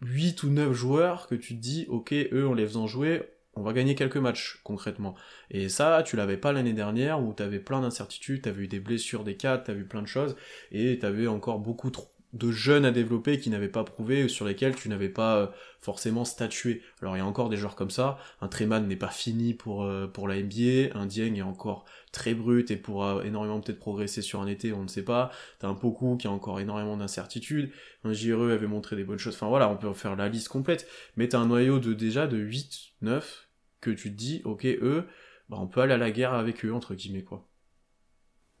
8 0.00 0.42
ou 0.42 0.50
9 0.50 0.72
joueurs 0.72 1.28
que 1.28 1.36
tu 1.36 1.54
te 1.54 1.60
dis, 1.60 1.86
ok, 1.88 2.12
eux, 2.32 2.48
en 2.48 2.54
les 2.54 2.66
faisant 2.66 2.88
jouer, 2.88 3.22
on 3.56 3.62
va 3.62 3.72
gagner 3.72 3.94
quelques 3.94 4.16
matchs 4.16 4.60
concrètement. 4.62 5.14
Et 5.50 5.68
ça, 5.68 6.02
tu 6.04 6.16
l'avais 6.16 6.36
pas 6.36 6.52
l'année 6.52 6.74
dernière 6.74 7.22
où 7.22 7.32
t'avais 7.32 7.58
plein 7.58 7.80
d'incertitudes, 7.80 8.42
t'avais 8.42 8.64
eu 8.64 8.68
des 8.68 8.80
blessures 8.80 9.24
des 9.24 9.36
quatre, 9.36 9.64
t'avais 9.64 9.80
eu 9.80 9.86
plein 9.86 10.02
de 10.02 10.08
choses, 10.08 10.36
et 10.70 10.98
t'avais 10.98 11.26
encore 11.26 11.58
beaucoup 11.58 11.90
de 12.32 12.50
jeunes 12.50 12.84
à 12.84 12.90
développer 12.90 13.38
qui 13.38 13.50
n'avaient 13.50 13.68
pas 13.68 13.84
prouvé, 13.84 14.28
sur 14.28 14.44
lesquels 14.44 14.74
tu 14.74 14.88
n'avais 14.88 15.08
pas 15.08 15.36
euh, 15.36 15.46
forcément 15.80 16.24
statué. 16.24 16.82
Alors 17.00 17.16
il 17.16 17.20
y 17.20 17.22
a 17.22 17.26
encore 17.26 17.48
des 17.48 17.56
joueurs 17.56 17.76
comme 17.76 17.90
ça, 17.90 18.18
un 18.40 18.48
Treman 18.48 18.86
n'est 18.86 18.96
pas 18.96 19.08
fini 19.08 19.54
pour, 19.54 19.84
euh, 19.84 20.06
pour 20.06 20.28
la 20.28 20.36
NBA, 20.36 20.94
un 20.94 21.06
Dieng 21.06 21.34
est 21.34 21.42
encore 21.42 21.84
très 22.12 22.34
brut 22.34 22.70
et 22.70 22.76
pourra 22.76 23.24
énormément 23.24 23.60
peut-être 23.60 23.78
progresser 23.78 24.22
sur 24.22 24.40
un 24.40 24.46
été, 24.46 24.72
on 24.72 24.82
ne 24.82 24.88
sait 24.88 25.04
pas. 25.04 25.30
T'as 25.58 25.68
un 25.68 25.74
Poku 25.74 26.16
qui 26.16 26.26
a 26.26 26.30
encore 26.30 26.60
énormément 26.60 26.96
d'incertitudes, 26.96 27.70
un 28.04 28.12
JRE 28.12 28.50
avait 28.50 28.66
montré 28.66 28.96
des 28.96 29.04
bonnes 29.04 29.18
choses, 29.18 29.34
enfin 29.34 29.48
voilà, 29.48 29.70
on 29.70 29.76
peut 29.76 29.92
faire 29.94 30.16
la 30.16 30.28
liste 30.28 30.48
complète, 30.48 30.86
mais 31.16 31.28
t'as 31.28 31.38
un 31.38 31.46
noyau 31.46 31.78
de 31.78 31.94
déjà 31.94 32.26
de 32.26 32.36
8, 32.36 32.92
9, 33.02 33.45
que 33.80 33.90
tu 33.90 34.10
te 34.10 34.16
dis, 34.16 34.42
ok, 34.44 34.64
eux, 34.64 35.08
bah, 35.48 35.58
on 35.60 35.66
peut 35.66 35.80
aller 35.80 35.94
à 35.94 35.98
la 35.98 36.10
guerre 36.10 36.34
avec 36.34 36.64
eux, 36.64 36.72
entre 36.72 36.94
guillemets, 36.94 37.24
quoi. 37.24 37.46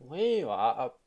Oui, 0.00 0.42
ah, 0.46 0.74
ah, 0.78 0.98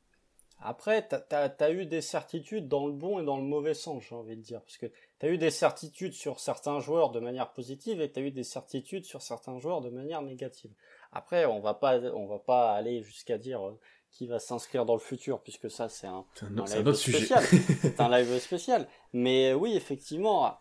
après, 0.62 1.08
t'as 1.08 1.50
as, 1.58 1.70
eu 1.70 1.86
des 1.86 2.02
certitudes 2.02 2.68
dans 2.68 2.86
le 2.86 2.92
bon 2.92 3.18
et 3.18 3.24
dans 3.24 3.38
le 3.38 3.44
mauvais 3.44 3.72
sens, 3.72 4.04
j'ai 4.08 4.14
envie 4.14 4.36
de 4.36 4.42
dire. 4.42 4.60
Parce 4.60 4.76
que 4.76 4.86
t'as 5.18 5.28
eu 5.28 5.38
des 5.38 5.50
certitudes 5.50 6.12
sur 6.12 6.38
certains 6.38 6.80
joueurs 6.80 7.10
de 7.10 7.20
manière 7.20 7.52
positive 7.52 8.00
et 8.02 8.10
t'as 8.10 8.20
eu 8.20 8.30
des 8.30 8.44
certitudes 8.44 9.06
sur 9.06 9.22
certains 9.22 9.58
joueurs 9.58 9.80
de 9.80 9.88
manière 9.88 10.20
négative. 10.20 10.70
Après, 11.12 11.46
on 11.46 11.60
va 11.60 11.72
pas, 11.72 11.98
on 11.98 12.26
va 12.26 12.38
pas 12.38 12.72
aller 12.72 13.02
jusqu'à 13.02 13.38
dire 13.38 13.66
euh, 13.66 13.78
qui 14.10 14.26
va 14.26 14.38
s'inscrire 14.38 14.84
dans 14.84 14.94
le 14.94 15.00
futur, 15.00 15.40
puisque 15.40 15.70
ça, 15.70 15.88
c'est 15.88 16.06
un, 16.06 16.26
un, 16.42 16.58
un, 16.58 16.62
un 16.62 16.76
live 16.76 16.86
autre 16.86 16.98
spécial. 16.98 17.42
sujet. 17.42 17.62
c'est 17.80 18.00
un 18.00 18.08
live 18.18 18.38
spécial. 18.38 18.86
Mais 19.14 19.54
oui, 19.54 19.74
effectivement, 19.76 20.58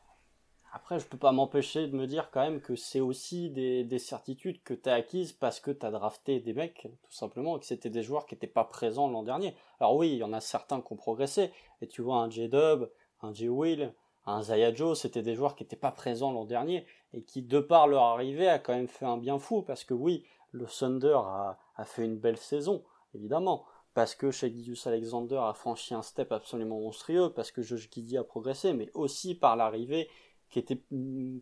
après, 0.71 0.99
je 0.99 1.05
peux 1.05 1.17
pas 1.17 1.31
m'empêcher 1.31 1.87
de 1.87 1.95
me 1.95 2.05
dire 2.05 2.29
quand 2.31 2.41
même 2.41 2.61
que 2.61 2.75
c'est 2.75 2.99
aussi 2.99 3.49
des, 3.49 3.83
des 3.83 3.99
certitudes 3.99 4.61
que 4.63 4.73
tu 4.73 4.89
as 4.89 4.93
acquises 4.93 5.31
parce 5.33 5.59
que 5.59 5.71
tu 5.71 5.85
as 5.85 5.91
drafté 5.91 6.39
des 6.39 6.53
mecs, 6.53 6.87
tout 7.03 7.11
simplement, 7.11 7.57
et 7.57 7.59
que 7.59 7.65
c'était 7.65 7.89
des 7.89 8.03
joueurs 8.03 8.25
qui 8.25 8.35
n'étaient 8.35 8.47
pas 8.47 8.63
présents 8.63 9.07
l'an 9.07 9.23
dernier. 9.23 9.55
Alors 9.79 9.95
oui, 9.95 10.11
il 10.11 10.17
y 10.17 10.23
en 10.23 10.33
a 10.33 10.41
certains 10.41 10.81
qui 10.81 10.93
ont 10.93 10.97
progressé, 10.97 11.51
et 11.81 11.87
tu 11.87 12.01
vois 12.01 12.17
un 12.17 12.29
J-Dub, 12.29 12.89
un 13.21 13.33
J-Will, 13.33 13.93
un 14.25 14.43
Zaya 14.43 14.73
Joe, 14.73 14.99
c'était 14.99 15.21
des 15.21 15.35
joueurs 15.35 15.55
qui 15.55 15.63
n'étaient 15.63 15.75
pas 15.75 15.91
présents 15.91 16.31
l'an 16.31 16.45
dernier, 16.45 16.85
et 17.13 17.23
qui, 17.23 17.41
de 17.41 17.59
par 17.59 17.87
leur 17.87 18.03
arrivée, 18.03 18.47
a 18.47 18.59
quand 18.59 18.73
même 18.73 18.87
fait 18.87 19.05
un 19.05 19.17
bien 19.17 19.39
fou, 19.39 19.61
parce 19.61 19.83
que 19.83 19.93
oui, 19.93 20.23
le 20.51 20.65
Thunder 20.65 21.19
a, 21.23 21.57
fait 21.85 22.05
une 22.05 22.17
belle 22.17 22.37
saison, 22.37 22.83
évidemment, 23.15 23.65
parce 23.93 24.15
que 24.15 24.31
Gideus 24.31 24.87
Alexander 24.87 25.39
a 25.41 25.53
franchi 25.53 25.93
un 25.93 26.01
step 26.01 26.31
absolument 26.31 26.79
monstrueux, 26.79 27.31
parce 27.33 27.51
que 27.51 27.61
Josh 27.61 27.89
Giddy 27.91 28.17
a 28.17 28.23
progressé, 28.23 28.73
mais 28.73 28.89
aussi 28.93 29.33
par 29.33 29.55
l'arrivée 29.55 30.09
qui 30.49 30.57
était 30.57 30.81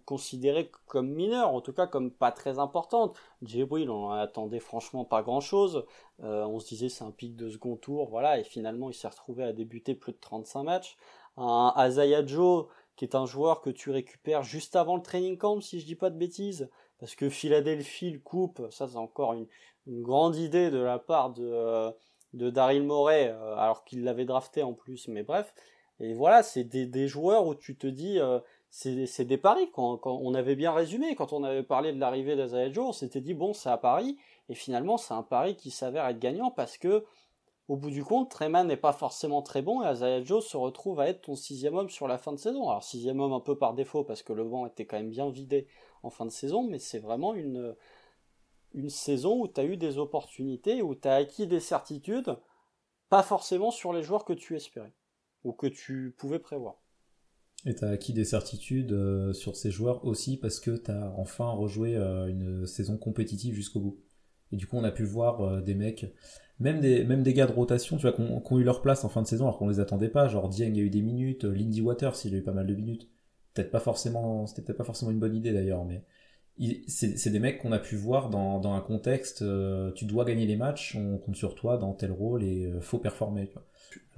considérée 0.05 0.69
comme 0.85 1.09
mineure, 1.09 1.53
en 1.53 1.61
tout 1.61 1.73
cas 1.73 1.87
comme 1.87 2.11
pas 2.11 2.31
très 2.31 2.59
importante. 2.59 3.17
Jibril, 3.41 3.89
on 3.89 4.07
en 4.07 4.11
attendait 4.11 4.59
franchement 4.59 5.05
pas 5.05 5.21
grand-chose. 5.23 5.85
Euh, 6.23 6.45
on 6.45 6.59
se 6.59 6.67
disait 6.67 6.89
c'est 6.89 7.03
un 7.03 7.11
pic 7.11 7.35
de 7.35 7.49
second 7.49 7.77
tour, 7.77 8.09
voilà, 8.09 8.39
et 8.39 8.43
finalement 8.43 8.89
il 8.89 8.93
s'est 8.93 9.07
retrouvé 9.07 9.43
à 9.43 9.53
débuter 9.53 9.95
plus 9.95 10.11
de 10.11 10.17
35 10.19 10.63
matchs. 10.63 10.97
Un 11.37 11.71
Azaya 11.75 12.25
Joe, 12.25 12.65
qui 12.95 13.05
est 13.05 13.15
un 13.15 13.25
joueur 13.25 13.61
que 13.61 13.69
tu 13.69 13.91
récupères 13.91 14.43
juste 14.43 14.75
avant 14.75 14.97
le 14.97 15.03
training 15.03 15.37
camp, 15.37 15.61
si 15.61 15.79
je 15.79 15.85
dis 15.85 15.95
pas 15.95 16.09
de 16.09 16.17
bêtises, 16.17 16.69
parce 16.99 17.15
que 17.15 17.29
Philadelphie 17.29 18.11
le 18.11 18.19
coupe, 18.19 18.61
ça 18.71 18.87
c'est 18.87 18.97
encore 18.97 19.33
une, 19.33 19.47
grande 19.87 20.35
idée 20.35 20.69
de 20.69 20.79
la 20.79 20.99
part 20.99 21.29
de, 21.29 21.49
euh, 21.49 21.91
Daryl 22.33 22.83
Morey, 22.83 23.29
euh, 23.29 23.55
alors 23.55 23.85
qu'il 23.85 24.03
l'avait 24.03 24.25
drafté 24.25 24.61
en 24.63 24.73
plus, 24.73 25.07
mais 25.07 25.23
bref. 25.23 25.53
Et 26.01 26.13
voilà, 26.13 26.43
c'est 26.43 26.65
des, 26.65 27.07
joueurs 27.07 27.47
où 27.47 27.55
tu 27.55 27.77
te 27.77 27.87
dis, 27.87 28.19
c'est 28.69 29.25
des 29.25 29.37
paris. 29.37 29.69
Quand, 29.73 29.99
on 30.05 30.33
avait 30.33 30.55
bien 30.55 30.73
résumé, 30.73 31.15
quand 31.15 31.33
on 31.33 31.43
avait 31.43 31.63
parlé 31.63 31.93
de 31.93 31.99
l'arrivée 31.99 32.35
d'Azaya 32.35 32.71
Joe, 32.71 32.87
on 32.87 32.91
s'était 32.91 33.21
dit 33.21 33.33
bon, 33.33 33.53
c'est 33.53 33.69
à 33.69 33.77
Paris, 33.77 34.17
et 34.49 34.55
finalement, 34.55 34.97
c'est 34.97 35.13
un 35.13 35.23
pari 35.23 35.55
qui 35.55 35.71
s'avère 35.71 36.07
être 36.07 36.19
gagnant 36.19 36.51
parce 36.51 36.77
que, 36.77 37.05
au 37.67 37.75
bout 37.75 37.89
du 37.89 38.03
compte, 38.03 38.31
Treman 38.31 38.65
n'est 38.65 38.77
pas 38.77 38.93
forcément 38.93 39.41
très 39.41 39.61
bon 39.61 39.83
et 39.83 39.87
Azaya 39.87 40.23
Joe 40.23 40.45
se 40.45 40.55
retrouve 40.55 40.99
à 41.01 41.09
être 41.09 41.21
ton 41.23 41.35
sixième 41.35 41.75
homme 41.75 41.89
sur 41.89 42.07
la 42.07 42.17
fin 42.17 42.31
de 42.31 42.37
saison. 42.37 42.69
Alors, 42.69 42.83
sixième 42.83 43.19
homme 43.19 43.33
un 43.33 43.41
peu 43.41 43.57
par 43.57 43.73
défaut 43.73 44.03
parce 44.03 44.23
que 44.23 44.31
le 44.33 44.43
vent 44.43 44.65
était 44.67 44.85
quand 44.85 44.97
même 44.97 45.09
bien 45.09 45.29
vidé 45.29 45.67
en 46.03 46.09
fin 46.09 46.25
de 46.25 46.31
saison, 46.31 46.63
mais 46.63 46.79
c'est 46.79 46.99
vraiment 46.99 47.33
une, 47.33 47.75
une 48.73 48.89
saison 48.89 49.41
où 49.41 49.47
tu 49.47 49.59
as 49.59 49.65
eu 49.65 49.75
des 49.75 49.97
opportunités, 49.97 50.81
où 50.81 50.95
tu 50.95 51.07
as 51.07 51.15
acquis 51.15 51.47
des 51.47 51.59
certitudes, 51.59 52.37
pas 53.09 53.23
forcément 53.23 53.71
sur 53.71 53.91
les 53.91 54.03
joueurs 54.03 54.25
que 54.25 54.33
tu 54.33 54.55
espérais 54.55 54.93
ou 55.43 55.53
que 55.53 55.67
tu 55.67 56.15
pouvais 56.17 56.39
prévoir. 56.39 56.75
Et 57.65 57.75
tu 57.75 57.83
as 57.83 57.89
acquis 57.89 58.13
des 58.13 58.23
certitudes 58.23 58.91
euh, 58.91 59.33
sur 59.33 59.55
ces 59.55 59.71
joueurs 59.71 60.05
aussi 60.05 60.37
parce 60.37 60.59
que 60.59 60.71
tu 60.71 60.91
as 60.91 61.13
enfin 61.17 61.49
rejoué 61.49 61.95
euh, 61.95 62.27
une 62.27 62.67
saison 62.67 62.97
compétitive 62.97 63.55
jusqu'au 63.55 63.79
bout. 63.79 63.99
Et 64.51 64.57
du 64.57 64.67
coup, 64.67 64.77
on 64.77 64.83
a 64.83 64.91
pu 64.91 65.03
voir 65.03 65.41
euh, 65.41 65.61
des 65.61 65.75
mecs, 65.75 66.05
même 66.59 66.79
des, 66.79 67.03
même 67.03 67.23
des 67.23 67.33
gars 67.33 67.47
de 67.47 67.51
rotation, 67.51 67.97
tu 67.97 68.03
vois, 68.03 68.13
qui 68.13 68.21
ont, 68.21 68.59
eu 68.59 68.63
leur 68.63 68.81
place 68.81 69.03
en 69.03 69.09
fin 69.09 69.21
de 69.21 69.27
saison 69.27 69.45
alors 69.45 69.57
qu'on 69.57 69.67
les 69.67 69.79
attendait 69.79 70.09
pas. 70.09 70.27
Genre 70.27 70.49
Dieng 70.49 70.75
a 70.75 70.79
eu 70.79 70.89
des 70.89 71.01
minutes, 71.01 71.43
Lindy 71.43 71.81
Waters, 71.81 72.15
il 72.25 72.35
a 72.35 72.37
eu 72.37 72.43
pas 72.43 72.53
mal 72.53 72.67
de 72.67 72.75
minutes. 72.75 73.09
Peut-être 73.53 73.71
pas 73.71 73.79
forcément, 73.79 74.45
c'était 74.45 74.61
peut-être 74.61 74.77
pas 74.77 74.83
forcément 74.83 75.11
une 75.11 75.19
bonne 75.19 75.35
idée 75.35 75.51
d'ailleurs, 75.51 75.83
mais 75.83 76.03
c'est 76.87 77.29
des 77.29 77.39
mecs 77.39 77.59
qu'on 77.59 77.71
a 77.71 77.79
pu 77.79 77.95
voir 77.95 78.29
dans, 78.29 78.59
dans 78.59 78.73
un 78.73 78.81
contexte, 78.81 79.43
tu 79.95 80.05
dois 80.05 80.25
gagner 80.25 80.45
les 80.45 80.55
matchs, 80.55 80.95
on 80.95 81.17
compte 81.17 81.35
sur 81.35 81.55
toi 81.55 81.77
dans 81.77 81.93
tel 81.93 82.11
rôle 82.11 82.43
et 82.43 82.71
faut 82.81 82.97
performer. 82.97 83.47
Tu 83.47 83.53
vois 83.53 83.63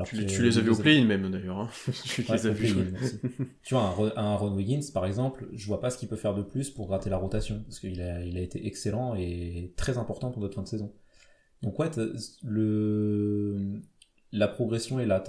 tu, 0.06 0.44
les 0.44 0.58
as 0.58 0.62
vus 0.62 0.70
au 0.70 0.78
play-in 0.78 1.06
même 1.06 1.30
d'ailleurs. 1.30 1.60
Hein. 1.60 1.70
tu 2.04 2.22
les 2.22 2.48
as 2.48 2.52
vus. 2.52 2.74
tu 3.64 3.74
vois, 3.74 3.96
un, 4.16 4.36
Ron 4.36 4.56
Wiggins 4.56 4.82
par 4.94 5.06
exemple, 5.06 5.48
je 5.54 5.66
vois 5.68 5.80
pas 5.80 5.90
ce 5.90 5.98
qu'il 5.98 6.08
peut 6.08 6.16
faire 6.16 6.34
de 6.34 6.42
plus 6.42 6.70
pour 6.70 6.88
gratter 6.88 7.10
la 7.10 7.18
rotation 7.18 7.62
parce 7.64 7.80
qu'il 7.80 8.02
a, 8.02 8.24
il 8.24 8.38
a 8.38 8.42
été 8.42 8.66
excellent 8.66 9.16
et 9.16 9.74
très 9.76 9.98
important 9.98 10.32
pour 10.32 10.42
notre 10.42 10.56
fin 10.56 10.64
de 10.64 10.68
saison. 10.68 10.94
Donc 11.62 11.78
ouais, 11.80 11.90
le 12.44 13.82
la 14.32 14.48
progression 14.48 15.00
est 15.00 15.06
là. 15.06 15.24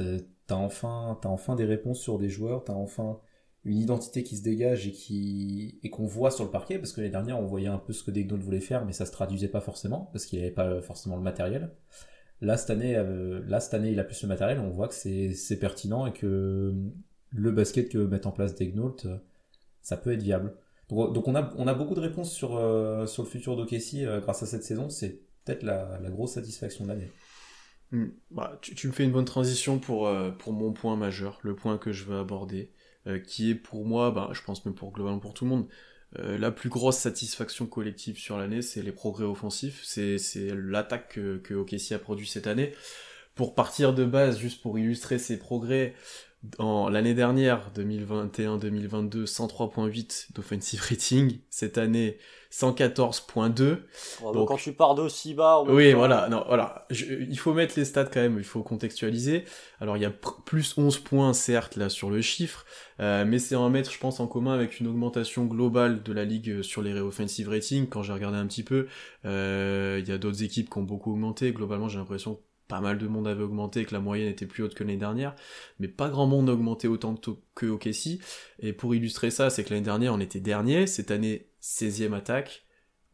T'as 0.46 0.56
enfin, 0.56 1.18
as 1.22 1.28
enfin 1.28 1.56
des 1.56 1.64
réponses 1.64 2.00
sur 2.00 2.18
des 2.18 2.28
joueurs, 2.28 2.64
t'as 2.64 2.72
enfin 2.72 3.18
une 3.64 3.78
identité 3.78 4.22
qui 4.22 4.36
se 4.36 4.42
dégage 4.42 4.86
et 4.86 4.92
qui 4.92 5.78
et 5.82 5.90
qu'on 5.90 6.06
voit 6.06 6.30
sur 6.30 6.44
le 6.44 6.50
parquet 6.50 6.78
parce 6.78 6.92
que 6.92 7.00
les 7.00 7.10
dernières 7.10 7.38
on 7.38 7.46
voyait 7.46 7.68
un 7.68 7.78
peu 7.78 7.92
ce 7.92 8.02
que 8.02 8.10
Degnaud 8.10 8.38
voulait 8.38 8.60
faire 8.60 8.86
mais 8.86 8.92
ça 8.92 9.04
se 9.04 9.12
traduisait 9.12 9.48
pas 9.48 9.60
forcément 9.60 10.08
parce 10.12 10.24
qu'il 10.24 10.38
avait 10.38 10.50
pas 10.50 10.80
forcément 10.80 11.16
le 11.16 11.22
matériel. 11.22 11.70
Là 12.40 12.56
cette 12.56 12.70
année, 12.70 12.96
euh, 12.96 13.42
là, 13.46 13.60
cette 13.60 13.74
année 13.74 13.90
il 13.90 14.00
a 14.00 14.04
plus 14.04 14.22
le 14.22 14.28
matériel, 14.28 14.60
on 14.60 14.70
voit 14.70 14.88
que 14.88 14.94
c'est 14.94 15.58
pertinent 15.58 16.06
et 16.06 16.12
que 16.12 16.74
le 17.30 17.52
basket 17.52 17.90
que 17.90 17.98
met 17.98 18.26
en 18.26 18.32
place 18.32 18.54
Degnault, 18.54 18.96
euh, 19.04 19.18
ça 19.82 19.96
peut 19.96 20.12
être 20.12 20.22
viable. 20.22 20.54
Donc, 20.88 21.28
on, 21.28 21.36
a, 21.36 21.54
on 21.56 21.68
a 21.68 21.74
beaucoup 21.74 21.94
de 21.94 22.00
réponses 22.00 22.32
sur, 22.32 22.56
euh, 22.56 23.06
sur 23.06 23.22
le 23.22 23.28
futur 23.28 23.56
d'Okessi 23.56 24.04
grâce 24.22 24.42
à 24.42 24.46
cette 24.46 24.64
saison, 24.64 24.88
c'est 24.88 25.20
peut-être 25.44 25.62
la, 25.62 26.00
la, 26.02 26.10
grosse 26.10 26.32
satisfaction 26.32 26.82
de 26.82 26.88
l'année. 26.88 27.12
Hmm. 27.92 28.08
Bah, 28.32 28.58
tu, 28.60 28.74
tu, 28.74 28.88
me 28.88 28.92
fais 28.92 29.04
une 29.04 29.12
bonne 29.12 29.24
transition 29.24 29.78
pour, 29.78 30.10
pour 30.40 30.52
mon 30.52 30.72
point 30.72 30.96
majeur, 30.96 31.38
le 31.42 31.54
point 31.54 31.78
que 31.78 31.92
je 31.92 32.06
veux 32.06 32.18
aborder, 32.18 32.72
qui 33.24 33.50
est 33.50 33.54
pour 33.54 33.84
moi, 33.86 34.10
bah, 34.10 34.30
je 34.32 34.42
pense 34.42 34.64
même 34.64 34.74
pour 34.74 34.92
globalement 34.92 35.18
pour 35.18 35.34
tout 35.34 35.44
le 35.44 35.50
monde, 35.50 35.66
euh, 36.18 36.38
la 36.38 36.50
plus 36.50 36.68
grosse 36.68 36.98
satisfaction 36.98 37.66
collective 37.66 38.18
sur 38.18 38.36
l'année, 38.36 38.62
c'est 38.62 38.82
les 38.82 38.92
progrès 38.92 39.24
offensifs, 39.24 39.82
c'est 39.84 40.18
l'attaque 40.54 41.14
que, 41.14 41.38
que 41.38 41.94
a 41.94 41.98
produit 41.98 42.26
cette 42.26 42.46
année. 42.46 42.74
Pour 43.36 43.54
partir 43.54 43.94
de 43.94 44.04
base, 44.04 44.38
juste 44.38 44.60
pour 44.60 44.78
illustrer 44.78 45.18
ces 45.18 45.38
progrès, 45.38 45.94
l'année 46.90 47.14
dernière, 47.14 47.70
2021-2022, 47.74 49.26
103.8 49.26 50.32
d'offensive 50.34 50.80
rating. 50.88 51.38
Cette 51.50 51.78
année, 51.78 52.18
114.2. 52.52 53.78
donc, 54.32 54.48
quand 54.48 54.56
tu 54.56 54.72
pars 54.72 54.94
d'aussi 54.94 55.34
bas, 55.34 55.62
oui, 55.68 55.92
voilà, 55.92 56.28
non, 56.28 56.44
voilà. 56.48 56.86
il 56.90 57.38
faut 57.38 57.52
mettre 57.52 57.74
les 57.76 57.84
stats 57.84 58.06
quand 58.06 58.20
même, 58.20 58.38
il 58.38 58.44
faut 58.44 58.62
contextualiser. 58.62 59.44
Alors 59.80 59.96
il 59.96 60.02
y 60.02 60.06
a 60.06 60.10
plus 60.10 60.76
11 60.76 60.98
points 60.98 61.32
certes 61.32 61.76
là 61.76 61.88
sur 61.88 62.10
le 62.10 62.20
chiffre, 62.20 62.64
euh, 62.98 63.24
mais 63.24 63.38
c'est 63.38 63.54
à 63.54 63.68
mettre, 63.68 63.92
je 63.92 63.98
pense, 63.98 64.18
en 64.18 64.26
commun 64.26 64.52
avec 64.52 64.80
une 64.80 64.88
augmentation 64.88 65.44
globale 65.44 66.02
de 66.02 66.12
la 66.12 66.24
ligue 66.24 66.62
sur 66.62 66.82
les 66.82 66.92
offensive 66.98 67.48
rating. 67.48 67.88
Quand 67.88 68.02
j'ai 68.02 68.12
regardé 68.12 68.38
un 68.38 68.46
petit 68.46 68.64
peu, 68.64 68.88
euh, 69.24 70.00
il 70.02 70.08
y 70.08 70.12
a 70.12 70.18
d'autres 70.18 70.42
équipes 70.42 70.70
qui 70.70 70.78
ont 70.78 70.82
beaucoup 70.82 71.12
augmenté. 71.12 71.52
Globalement, 71.52 71.88
j'ai 71.88 71.98
l'impression 71.98 72.40
pas 72.70 72.80
mal 72.80 72.98
de 72.98 73.06
monde 73.08 73.26
avait 73.26 73.42
augmenté, 73.42 73.84
que 73.84 73.92
la 73.92 74.00
moyenne 74.00 74.28
était 74.28 74.46
plus 74.46 74.62
haute 74.62 74.74
que 74.74 74.84
l'année 74.84 74.96
dernière, 74.96 75.34
mais 75.80 75.88
pas 75.88 76.08
grand 76.08 76.26
monde 76.26 76.48
a 76.48 76.52
augmenté 76.52 76.88
autant 76.88 77.14
que 77.54 77.66
OKC. 77.66 78.20
Et 78.60 78.72
pour 78.72 78.94
illustrer 78.94 79.30
ça, 79.30 79.50
c'est 79.50 79.64
que 79.64 79.70
l'année 79.70 79.84
dernière 79.84 80.14
on 80.14 80.20
était 80.20 80.40
dernier, 80.40 80.86
cette 80.86 81.10
année 81.10 81.48
16e 81.60 82.14
attaque, 82.14 82.64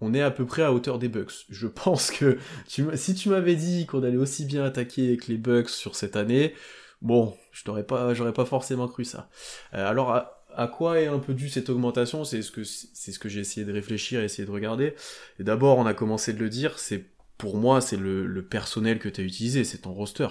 on 0.02 0.12
est 0.12 0.20
à 0.20 0.30
peu 0.30 0.44
près 0.44 0.62
à 0.62 0.74
hauteur 0.74 0.98
des 0.98 1.08
Bucks. 1.08 1.46
Je 1.48 1.66
pense 1.66 2.10
que 2.10 2.38
si 2.66 3.14
tu 3.14 3.30
m'avais 3.30 3.56
dit 3.56 3.86
qu'on 3.86 4.02
allait 4.02 4.18
aussi 4.18 4.44
bien 4.44 4.62
attaquer 4.62 5.16
que 5.16 5.28
les 5.28 5.38
Bucks 5.38 5.70
sur 5.70 5.96
cette 5.96 6.16
année, 6.16 6.52
bon, 7.00 7.34
je 7.50 7.62
n'aurais 7.66 7.86
pas, 7.86 8.12
j'aurais 8.12 8.34
pas 8.34 8.44
forcément 8.44 8.88
cru 8.88 9.04
ça. 9.04 9.30
Euh, 9.72 9.88
alors 9.88 10.12
à, 10.54 10.68
quoi 10.68 11.00
est 11.00 11.06
un 11.06 11.18
peu 11.18 11.32
due 11.32 11.48
cette 11.48 11.70
augmentation? 11.70 12.24
C'est 12.24 12.42
ce 12.42 12.50
que 12.50 12.62
ce 12.62 13.18
que 13.18 13.30
j'ai 13.30 13.40
essayé 13.40 13.64
de 13.64 13.72
réfléchir, 13.72 14.20
et 14.20 14.24
essayer 14.24 14.44
de 14.44 14.52
regarder. 14.52 14.94
Et 15.38 15.44
d'abord, 15.44 15.78
on 15.78 15.86
a 15.86 15.94
commencé 15.94 16.34
de 16.34 16.38
le 16.38 16.50
dire, 16.50 16.78
c'est 16.78 17.15
pour 17.38 17.56
moi, 17.56 17.80
c'est 17.80 17.96
le, 17.96 18.42
personnel 18.42 18.98
que 18.98 19.08
tu 19.08 19.20
as 19.20 19.24
utilisé, 19.24 19.64
c'est 19.64 19.78
ton 19.78 19.92
roster. 19.92 20.28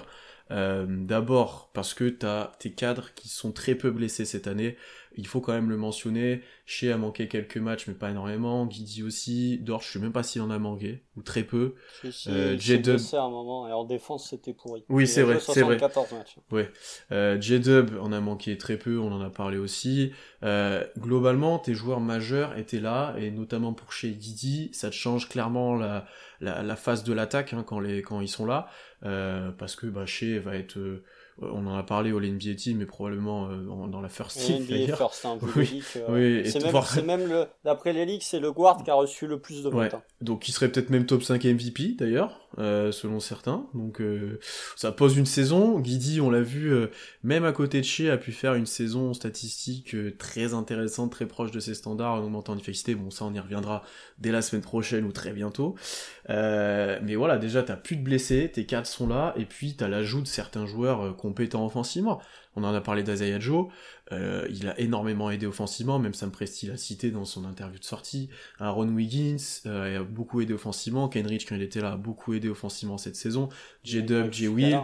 Euh, 0.51 0.85
d'abord 0.87 1.71
parce 1.73 1.95
que 1.95 2.07
tu 2.07 2.23
as 2.25 2.51
tes 2.59 2.71
cadres 2.71 3.13
qui 3.15 3.29
sont 3.29 3.51
très 3.51 3.73
peu 3.73 3.89
blessés 3.89 4.25
cette 4.25 4.45
année 4.45 4.77
il 5.17 5.27
faut 5.27 5.41
quand 5.41 5.53
même 5.53 5.69
le 5.69 5.77
mentionner. 5.77 6.41
Shea 6.65 6.91
a 6.91 6.97
manqué 6.97 7.27
quelques 7.27 7.57
matchs, 7.57 7.87
mais 7.87 7.93
pas 7.93 8.09
énormément. 8.11 8.65
Guidi 8.65 9.03
aussi. 9.03 9.59
Dorch, 9.59 9.87
je 9.87 9.93
sais 9.93 9.99
même 9.99 10.11
pas 10.11 10.23
s'il 10.23 10.41
en 10.41 10.49
a 10.49 10.59
manqué, 10.59 11.03
ou 11.15 11.21
très 11.21 11.43
peu. 11.43 11.75
Si, 12.11 12.29
euh, 12.29 12.57
J-Dub. 12.57 12.99
un 13.13 13.29
moment, 13.29 13.67
et 13.67 13.71
en 13.71 13.85
défense, 13.85 14.29
c'était 14.29 14.53
pourri. 14.53 14.83
Oui, 14.89 15.07
c'est 15.07 15.21
vrai, 15.21 15.39
c'est 15.39 15.61
vrai. 15.61 15.79
Ouais. 16.51 16.69
Euh, 17.11 17.39
J-Dub 17.39 17.91
en 18.01 18.11
a 18.11 18.19
manqué 18.19 18.57
très 18.57 18.77
peu, 18.77 18.99
on 18.99 19.11
en 19.11 19.21
a 19.21 19.29
parlé 19.29 19.57
aussi. 19.57 20.11
Euh, 20.43 20.83
globalement, 20.97 21.59
tes 21.59 21.73
joueurs 21.73 22.01
majeurs 22.01 22.57
étaient 22.57 22.79
là, 22.79 23.15
et 23.17 23.31
notamment 23.31 23.73
pour 23.73 23.89
et 24.03 24.09
Guidi, 24.09 24.69
ça 24.73 24.89
te 24.89 24.95
change 24.95 25.29
clairement 25.29 25.75
la, 25.75 26.05
la, 26.41 26.63
la 26.63 26.75
phase 26.75 27.03
de 27.03 27.13
l'attaque 27.13 27.53
hein, 27.53 27.63
quand, 27.65 27.79
les, 27.79 28.01
quand 28.01 28.21
ils 28.21 28.27
sont 28.27 28.45
là. 28.45 28.67
Euh, 29.03 29.51
parce 29.51 29.75
que 29.75 29.87
bah, 29.87 30.05
Shea 30.05 30.39
va 30.39 30.55
être 30.55 30.77
euh, 30.77 31.03
on 31.41 31.67
en 31.67 31.75
a 31.75 31.83
parlé 31.83 32.11
au 32.11 32.21
NBA 32.21 32.55
Team, 32.55 32.77
mais 32.77 32.85
probablement 32.85 33.49
euh, 33.49 33.87
dans 33.87 34.01
la 34.01 34.09
First 34.09 34.39
Team. 34.39 34.63
NBA 34.63 34.95
First, 34.95 35.25
hein, 35.25 35.37
oui, 35.55 35.83
euh, 35.97 36.43
c'est 36.45 37.03
même, 37.03 37.27
le, 37.27 37.45
d'après 37.63 37.91
les 37.91 38.05
ligues, 38.05 38.21
c'est 38.23 38.39
le 38.39 38.51
guard 38.51 38.83
qui 38.83 38.89
a 38.89 38.93
reçu 38.93 39.27
le 39.27 39.39
plus 39.39 39.63
de 39.63 39.69
votes. 39.69 39.93
Hein. 39.93 40.03
Donc 40.21 40.47
il 40.47 40.53
serait 40.53 40.69
peut-être 40.69 40.89
même 40.89 41.05
top 41.05 41.23
5 41.23 41.43
MVP 41.43 41.95
d'ailleurs, 41.97 42.44
euh, 42.57 42.91
selon 42.91 43.19
certains. 43.19 43.67
Donc 43.73 44.01
ça 44.75 44.91
pose 44.91 45.17
une 45.17 45.25
saison. 45.25 45.79
Guidi, 45.79 46.21
on 46.21 46.29
l'a 46.29 46.41
vu, 46.41 46.73
même 47.23 47.45
à 47.45 47.51
côté 47.51 47.79
de 47.79 47.85
chez, 47.85 48.09
a 48.09 48.17
pu 48.17 48.31
faire 48.31 48.55
une 48.55 48.65
saison 48.65 49.13
statistique 49.13 49.95
très 50.17 50.53
intéressante, 50.53 51.11
très 51.11 51.25
proche 51.25 51.51
de 51.51 51.59
ses 51.59 51.73
standards 51.73 52.13
en 52.13 52.23
augmentant 52.23 52.53
l'efficacité. 52.53 52.95
Bon, 52.95 53.09
ça 53.09 53.25
on 53.25 53.33
y 53.33 53.39
reviendra 53.39 53.83
dès 54.19 54.31
la 54.31 54.41
semaine 54.41 54.63
prochaine 54.63 55.05
ou 55.05 55.11
très 55.11 55.33
bientôt. 55.33 55.75
mais 56.29 57.15
voilà, 57.15 57.37
déjà 57.37 57.63
t'as 57.63 57.75
plus 57.75 57.97
de 57.97 58.03
blessés, 58.03 58.51
tes 58.53 58.65
4 58.65 58.85
sont 58.85 59.07
là, 59.07 59.33
et 59.37 59.45
puis 59.45 59.75
t'as 59.75 59.87
l'ajout 59.87 60.21
de 60.21 60.27
certains 60.27 60.65
joueurs 60.65 61.15
compétent 61.15 61.65
offensivement. 61.65 62.21
On 62.55 62.63
en 62.63 62.73
a 62.73 62.81
parlé 62.81 63.03
d'Azaya 63.03 63.39
Joe, 63.39 63.67
euh, 64.11 64.47
il 64.49 64.67
a 64.67 64.79
énormément 64.79 65.29
aidé 65.29 65.45
offensivement, 65.45 65.99
même 65.99 66.13
Sam 66.13 66.31
Presti 66.31 66.67
l'a 66.67 66.77
cité 66.77 67.11
dans 67.11 67.25
son 67.25 67.45
interview 67.45 67.79
de 67.79 67.83
sortie. 67.83 68.29
Aaron 68.59 68.87
Wiggins 68.89 69.37
euh, 69.65 70.01
a 70.01 70.03
beaucoup 70.03 70.41
aidé 70.41 70.53
offensivement, 70.53 71.09
Kenrich 71.09 71.47
quand 71.47 71.55
il 71.55 71.61
était 71.61 71.81
là 71.81 71.93
a 71.93 71.97
beaucoup 71.97 72.33
aidé 72.33 72.49
offensivement 72.49 72.97
cette 72.97 73.15
saison, 73.15 73.49
J-Dub, 73.83 74.31
J-Will, 74.31 74.79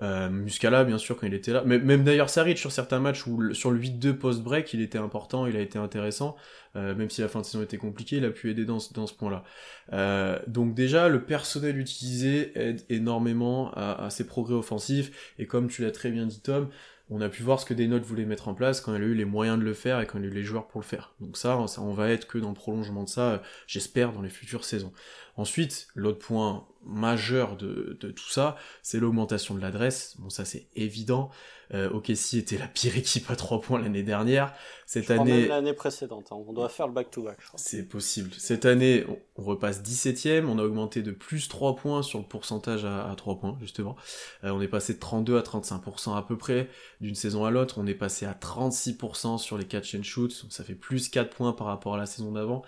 euh, 0.00 0.28
Muscala, 0.30 0.84
bien 0.84 0.98
sûr, 0.98 1.16
quand 1.16 1.26
il 1.26 1.34
était 1.34 1.52
là. 1.52 1.62
Mais, 1.66 1.78
même 1.78 2.04
d'ailleurs, 2.04 2.30
Saric, 2.30 2.58
sur 2.58 2.70
certains 2.70 3.00
matchs 3.00 3.26
où 3.26 3.52
sur 3.52 3.70
le 3.70 3.80
8-2 3.80 4.12
post-break, 4.12 4.72
il 4.72 4.80
était 4.80 4.98
important, 4.98 5.46
il 5.46 5.56
a 5.56 5.60
été 5.60 5.78
intéressant. 5.78 6.36
Euh, 6.76 6.94
même 6.94 7.10
si 7.10 7.20
la 7.20 7.28
fin 7.28 7.40
de 7.40 7.44
saison 7.44 7.62
était 7.62 7.78
compliquée, 7.78 8.18
il 8.18 8.24
a 8.24 8.30
pu 8.30 8.50
aider 8.50 8.64
dans, 8.64 8.78
dans 8.94 9.06
ce 9.06 9.14
point-là. 9.14 9.42
Euh, 9.92 10.38
donc 10.46 10.74
déjà, 10.74 11.08
le 11.08 11.24
personnel 11.24 11.78
utilisé 11.78 12.52
aide 12.54 12.82
énormément 12.88 13.72
à, 13.74 14.04
à 14.04 14.10
ses 14.10 14.26
progrès 14.26 14.54
offensifs. 14.54 15.34
Et 15.38 15.46
comme 15.46 15.68
tu 15.68 15.82
l'as 15.82 15.90
très 15.90 16.10
bien 16.10 16.26
dit, 16.26 16.40
Tom, 16.40 16.68
on 17.10 17.20
a 17.20 17.28
pu 17.28 17.42
voir 17.42 17.58
ce 17.58 17.64
que 17.64 17.74
des 17.74 17.86
notes 17.86 18.04
voulaient 18.04 18.24
mettre 18.24 18.48
en 18.48 18.54
place 18.54 18.80
quand 18.80 18.94
elle 18.94 19.02
a 19.02 19.06
eu 19.06 19.14
les 19.14 19.24
moyens 19.24 19.58
de 19.58 19.64
le 19.64 19.74
faire 19.74 20.00
et 20.00 20.06
quand 20.06 20.18
elle 20.18 20.24
a 20.24 20.28
eu 20.28 20.32
les 20.32 20.42
joueurs 20.42 20.66
pour 20.66 20.80
le 20.80 20.86
faire. 20.86 21.14
Donc 21.20 21.36
ça, 21.36 21.66
ça 21.66 21.80
on 21.80 21.92
va 21.92 22.10
être 22.10 22.26
que 22.26 22.38
dans 22.38 22.48
le 22.48 22.54
prolongement 22.54 23.04
de 23.04 23.08
ça, 23.08 23.42
j'espère, 23.66 24.12
dans 24.12 24.22
les 24.22 24.28
futures 24.28 24.64
saisons. 24.64 24.92
Ensuite, 25.36 25.88
l'autre 25.94 26.18
point 26.18 26.66
majeur 26.88 27.56
de, 27.56 27.96
tout 28.00 28.30
ça, 28.30 28.56
c'est 28.82 28.98
l'augmentation 28.98 29.54
de 29.54 29.60
l'adresse. 29.60 30.16
Bon, 30.18 30.30
ça 30.30 30.44
c'est 30.44 30.66
évident. 30.74 31.30
Euh, 31.74 31.90
OKC 31.90 32.34
était 32.34 32.56
la 32.56 32.66
pire 32.66 32.96
équipe 32.96 33.30
à 33.30 33.36
3 33.36 33.60
points 33.60 33.78
l'année 33.78 34.02
dernière. 34.02 34.54
Cette 34.86 35.10
année, 35.10 35.46
l'année 35.46 35.74
précédente, 35.74 36.28
hein. 36.30 36.36
on 36.48 36.54
doit 36.54 36.70
faire 36.70 36.86
le 36.86 36.94
back-to-back. 36.94 37.36
C'est 37.56 37.82
possible. 37.82 38.30
Cette 38.38 38.64
année, 38.64 39.04
on, 39.36 39.42
repasse 39.42 39.82
17ème, 39.82 40.46
on 40.46 40.58
a 40.58 40.62
augmenté 40.62 41.02
de 41.02 41.10
plus 41.10 41.46
3 41.48 41.76
points 41.76 42.02
sur 42.02 42.18
le 42.18 42.24
pourcentage 42.24 42.86
à, 42.86 43.14
3 43.16 43.38
points, 43.38 43.56
justement. 43.60 43.96
Euh, 44.44 44.50
on 44.50 44.62
est 44.62 44.68
passé 44.68 44.94
de 44.94 44.98
32 44.98 45.36
à 45.36 45.42
35% 45.42 46.16
à 46.16 46.22
peu 46.22 46.38
près 46.38 46.70
d'une 47.02 47.14
saison 47.14 47.44
à 47.44 47.50
l'autre. 47.50 47.76
On 47.78 47.86
est 47.86 47.94
passé 47.94 48.24
à 48.24 48.32
36% 48.32 49.36
sur 49.36 49.58
les 49.58 49.66
catch 49.66 49.94
and 49.94 50.04
shoot, 50.04 50.42
donc 50.42 50.52
ça 50.52 50.64
fait 50.64 50.74
plus 50.74 51.10
4 51.10 51.28
points 51.28 51.52
par 51.52 51.66
rapport 51.66 51.94
à 51.94 51.98
la 51.98 52.06
saison 52.06 52.32
d'avant. 52.32 52.62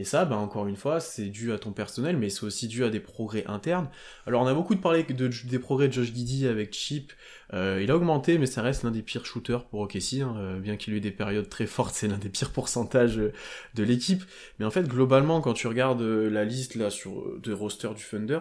Et 0.00 0.04
ça, 0.04 0.24
bah, 0.24 0.36
encore 0.36 0.66
une 0.66 0.76
fois, 0.76 0.98
c'est 0.98 1.26
dû 1.26 1.52
à 1.52 1.58
ton 1.58 1.72
personnel, 1.72 2.16
mais 2.16 2.30
c'est 2.30 2.44
aussi 2.44 2.68
dû 2.68 2.84
à 2.84 2.88
des 2.88 3.00
progrès 3.00 3.44
internes. 3.46 3.90
Alors 4.26 4.40
on 4.40 4.46
a 4.46 4.54
beaucoup 4.54 4.74
parlé 4.74 5.02
de, 5.02 5.28
des 5.44 5.58
progrès 5.58 5.88
de 5.88 5.92
Josh 5.92 6.14
Giddy 6.14 6.46
avec 6.46 6.72
Chip. 6.72 7.12
Euh, 7.52 7.80
il 7.82 7.90
a 7.90 7.96
augmenté, 7.96 8.38
mais 8.38 8.46
ça 8.46 8.62
reste 8.62 8.82
l'un 8.82 8.92
des 8.92 9.02
pires 9.02 9.26
shooters 9.26 9.66
pour 9.66 9.80
OKC. 9.80 10.22
Hein. 10.22 10.34
Euh, 10.38 10.58
bien 10.58 10.78
qu'il 10.78 10.94
ait 10.94 10.96
eu 10.96 11.00
des 11.00 11.10
périodes 11.10 11.50
très 11.50 11.66
fortes, 11.66 11.94
c'est 11.94 12.08
l'un 12.08 12.16
des 12.16 12.30
pires 12.30 12.50
pourcentages 12.50 13.18
euh, 13.18 13.34
de 13.74 13.82
l'équipe. 13.82 14.22
Mais 14.58 14.64
en 14.64 14.70
fait, 14.70 14.88
globalement, 14.88 15.42
quand 15.42 15.52
tu 15.52 15.66
regardes 15.66 16.00
la 16.00 16.46
liste 16.46 16.76
là 16.76 16.88
sur 16.88 17.38
de 17.38 17.52
roster 17.52 17.90
du 17.94 18.02
Thunder, 18.02 18.38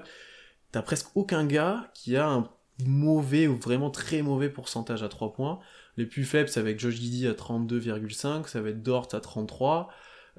t'as 0.72 0.82
presque 0.82 1.07
aucun 1.16 1.45
gars 1.45 1.91
qui 1.93 2.16
a 2.16 2.26
un 2.26 2.49
mauvais 2.86 3.47
ou 3.47 3.57
vraiment 3.57 3.89
très 3.89 4.22
mauvais 4.22 4.47
pourcentage 4.47 5.03
à 5.03 5.10
3 5.10 5.34
points. 5.34 5.60
Les 5.97 6.05
plus 6.05 6.24
faibles, 6.24 6.47
c'est 6.47 6.62
avec 6.62 6.80
Josh 6.80 6.95
Giddy 6.95 7.28
à 7.28 7.34
32,5, 7.34 8.47
ça 8.47 8.62
va 8.62 8.70
être 8.70 8.82
Dort 8.82 9.10
à 9.12 9.20
33. 9.20 9.89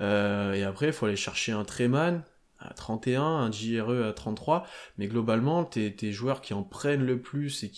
Euh, 0.00 0.52
et 0.54 0.62
après, 0.62 0.86
il 0.86 0.92
faut 0.92 1.06
aller 1.06 1.16
chercher 1.16 1.52
un 1.52 1.64
Treman 1.64 2.22
à 2.58 2.74
31, 2.74 3.22
un 3.22 3.52
JRE 3.52 4.06
à 4.06 4.12
33, 4.12 4.66
mais 4.98 5.06
globalement, 5.06 5.64
tes, 5.64 6.12
joueurs 6.12 6.42
qui 6.42 6.52
en 6.52 6.62
prennent 6.62 7.04
le 7.04 7.20
plus 7.20 7.64
et 7.64 7.70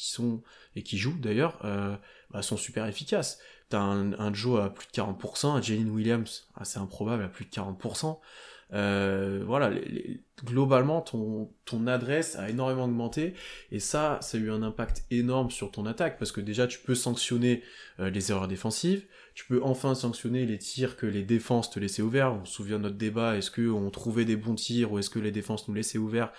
qui 0.83 0.99
jouent 0.99 1.19
d'ailleurs 1.19 1.59
euh, 1.65 1.97
bah, 2.31 2.43
sont 2.43 2.57
super 2.57 2.87
efficaces. 2.87 3.39
T'as 3.69 3.81
un, 3.81 4.13
un 4.15 4.35
Joe 4.35 4.61
à 4.61 4.71
plus 4.71 4.87
de 4.87 4.93
40%, 4.93 5.47
un 5.49 5.63
Jalen 5.63 5.89
Williams 5.89 6.49
assez 6.57 6.79
improbable 6.79 7.23
à 7.23 7.29
plus 7.29 7.45
de 7.45 7.51
40%. 7.51 8.19
Euh, 8.75 9.43
voilà, 9.47 9.71
globalement, 10.45 11.01
ton, 11.03 11.87
adresse 11.87 12.37
a 12.37 12.49
énormément 12.49 12.85
augmenté, 12.85 13.35
et 13.71 13.79
ça, 13.79 14.19
ça 14.21 14.39
a 14.39 14.41
eu 14.41 14.51
un 14.51 14.63
impact 14.63 15.05
énorme 15.11 15.51
sur 15.51 15.71
ton 15.71 15.87
attaque, 15.87 16.19
parce 16.19 16.33
que 16.33 16.41
déjà, 16.41 16.67
tu 16.67 16.79
peux 16.81 16.95
sanctionner 16.95 17.63
les 17.99 18.31
erreurs 18.31 18.49
défensives, 18.49 19.07
tu 19.35 19.47
peux 19.47 19.63
enfin 19.63 19.95
sanctionner 19.95 20.45
les 20.45 20.59
tirs 20.59 20.97
que 20.97 21.07
les 21.07 21.23
défenses 21.23 21.71
te 21.71 21.81
laissaient 21.81 22.03
ouverts. 22.03 22.35
On 22.35 22.45
se 22.45 22.53
souvient 22.53 22.79
de 22.79 22.85
notre 22.85 22.97
débat, 22.97 23.37
est-ce 23.37 23.51
qu'on 23.51 23.91
trouvait 23.91 24.25
des 24.25 24.37
bons 24.37 24.55
tirs, 24.55 24.93
ou 24.93 24.99
est-ce 24.99 25.11
que 25.11 25.19
les 25.19 25.31
défenses 25.31 25.69
nous 25.69 25.75
laissaient 25.75 25.99
ouverts? 25.99 26.33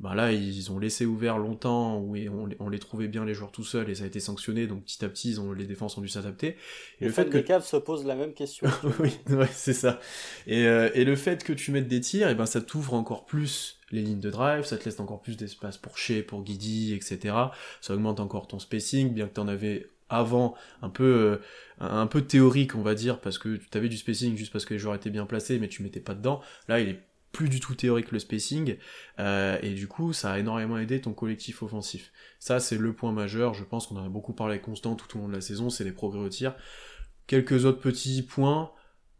Ben 0.00 0.14
là, 0.14 0.32
ils 0.32 0.72
ont 0.72 0.78
laissé 0.78 1.04
ouvert 1.04 1.36
longtemps, 1.36 1.98
ou 1.98 2.16
on, 2.58 2.68
les 2.68 2.78
trouvait 2.78 3.06
bien 3.06 3.24
les 3.26 3.34
joueurs 3.34 3.52
tout 3.52 3.64
seuls, 3.64 3.90
et 3.90 3.94
ça 3.94 4.04
a 4.04 4.06
été 4.06 4.18
sanctionné, 4.18 4.66
donc 4.66 4.84
petit 4.84 5.04
à 5.04 5.08
petit, 5.08 5.30
ils 5.30 5.40
ont, 5.40 5.52
les 5.52 5.66
défenses 5.66 5.98
ont 5.98 6.00
dû 6.00 6.08
s'adapter. 6.08 6.56
Et 7.00 7.04
le, 7.04 7.10
fait, 7.12 7.28
que... 7.28 7.36
les 7.36 7.44
Cavs 7.44 7.66
se 7.66 7.76
posent 7.76 8.06
la 8.06 8.14
même 8.14 8.32
question. 8.32 8.66
oui, 9.00 9.12
ouais, 9.28 9.48
c'est 9.52 9.74
ça. 9.74 10.00
Et, 10.46 10.64
euh, 10.64 10.90
et 10.94 11.04
le 11.04 11.16
fait 11.16 11.44
que 11.44 11.52
tu 11.52 11.70
mettes 11.70 11.88
des 11.88 12.00
tirs, 12.00 12.30
et 12.30 12.34
ben 12.34 12.46
ça 12.46 12.62
t'ouvre 12.62 12.94
encore 12.94 13.26
plus 13.26 13.78
les 13.90 14.00
lignes 14.00 14.20
de 14.20 14.30
drive, 14.30 14.64
ça 14.64 14.78
te 14.78 14.86
laisse 14.86 15.00
encore 15.00 15.20
plus 15.20 15.36
d'espace 15.36 15.76
pour 15.76 15.98
Shea, 15.98 16.22
pour 16.22 16.42
Guidi, 16.42 16.94
etc. 16.94 17.34
Ça 17.80 17.94
augmente 17.94 18.20
encore 18.20 18.46
ton 18.46 18.58
spacing, 18.58 19.12
bien 19.12 19.28
que 19.28 19.34
tu 19.34 19.40
en 19.40 19.48
avais 19.48 19.86
avant 20.10 20.54
un 20.82 20.90
peu 20.90 21.04
euh, 21.04 21.36
un 21.80 22.06
peu 22.06 22.22
théorique 22.22 22.74
on 22.74 22.82
va 22.82 22.94
dire 22.94 23.20
parce 23.20 23.38
que 23.38 23.56
tu 23.56 23.78
avais 23.78 23.88
du 23.88 23.96
spacing 23.96 24.36
juste 24.36 24.52
parce 24.52 24.64
que 24.64 24.74
les 24.74 24.78
joueurs 24.78 24.94
étaient 24.94 25.10
bien 25.10 25.24
placés 25.24 25.58
mais 25.58 25.68
tu 25.68 25.82
mettais 25.82 26.00
pas 26.00 26.14
dedans. 26.14 26.40
Là 26.68 26.80
il 26.80 26.88
est 26.88 27.00
plus 27.32 27.48
du 27.48 27.60
tout 27.60 27.74
théorique 27.74 28.10
le 28.10 28.18
spacing, 28.18 28.76
euh, 29.18 29.56
et 29.62 29.74
du 29.74 29.86
coup 29.86 30.12
ça 30.12 30.32
a 30.32 30.38
énormément 30.38 30.78
aidé 30.78 31.00
ton 31.00 31.12
collectif 31.12 31.62
offensif. 31.62 32.12
Ça 32.38 32.60
c'est 32.60 32.76
le 32.76 32.92
point 32.92 33.12
majeur, 33.12 33.54
je 33.54 33.64
pense 33.64 33.86
qu'on 33.86 33.96
en 33.96 34.04
a 34.04 34.08
beaucoup 34.08 34.32
parlé 34.32 34.60
constant 34.60 34.96
tout 34.96 35.16
au 35.16 35.20
long 35.20 35.28
de 35.28 35.34
la 35.34 35.40
saison, 35.40 35.70
c'est 35.70 35.84
les 35.84 35.92
progrès 35.92 36.20
au 36.20 36.28
tir. 36.28 36.54
Quelques 37.26 37.64
autres 37.64 37.80
petits 37.80 38.22
points, 38.22 38.72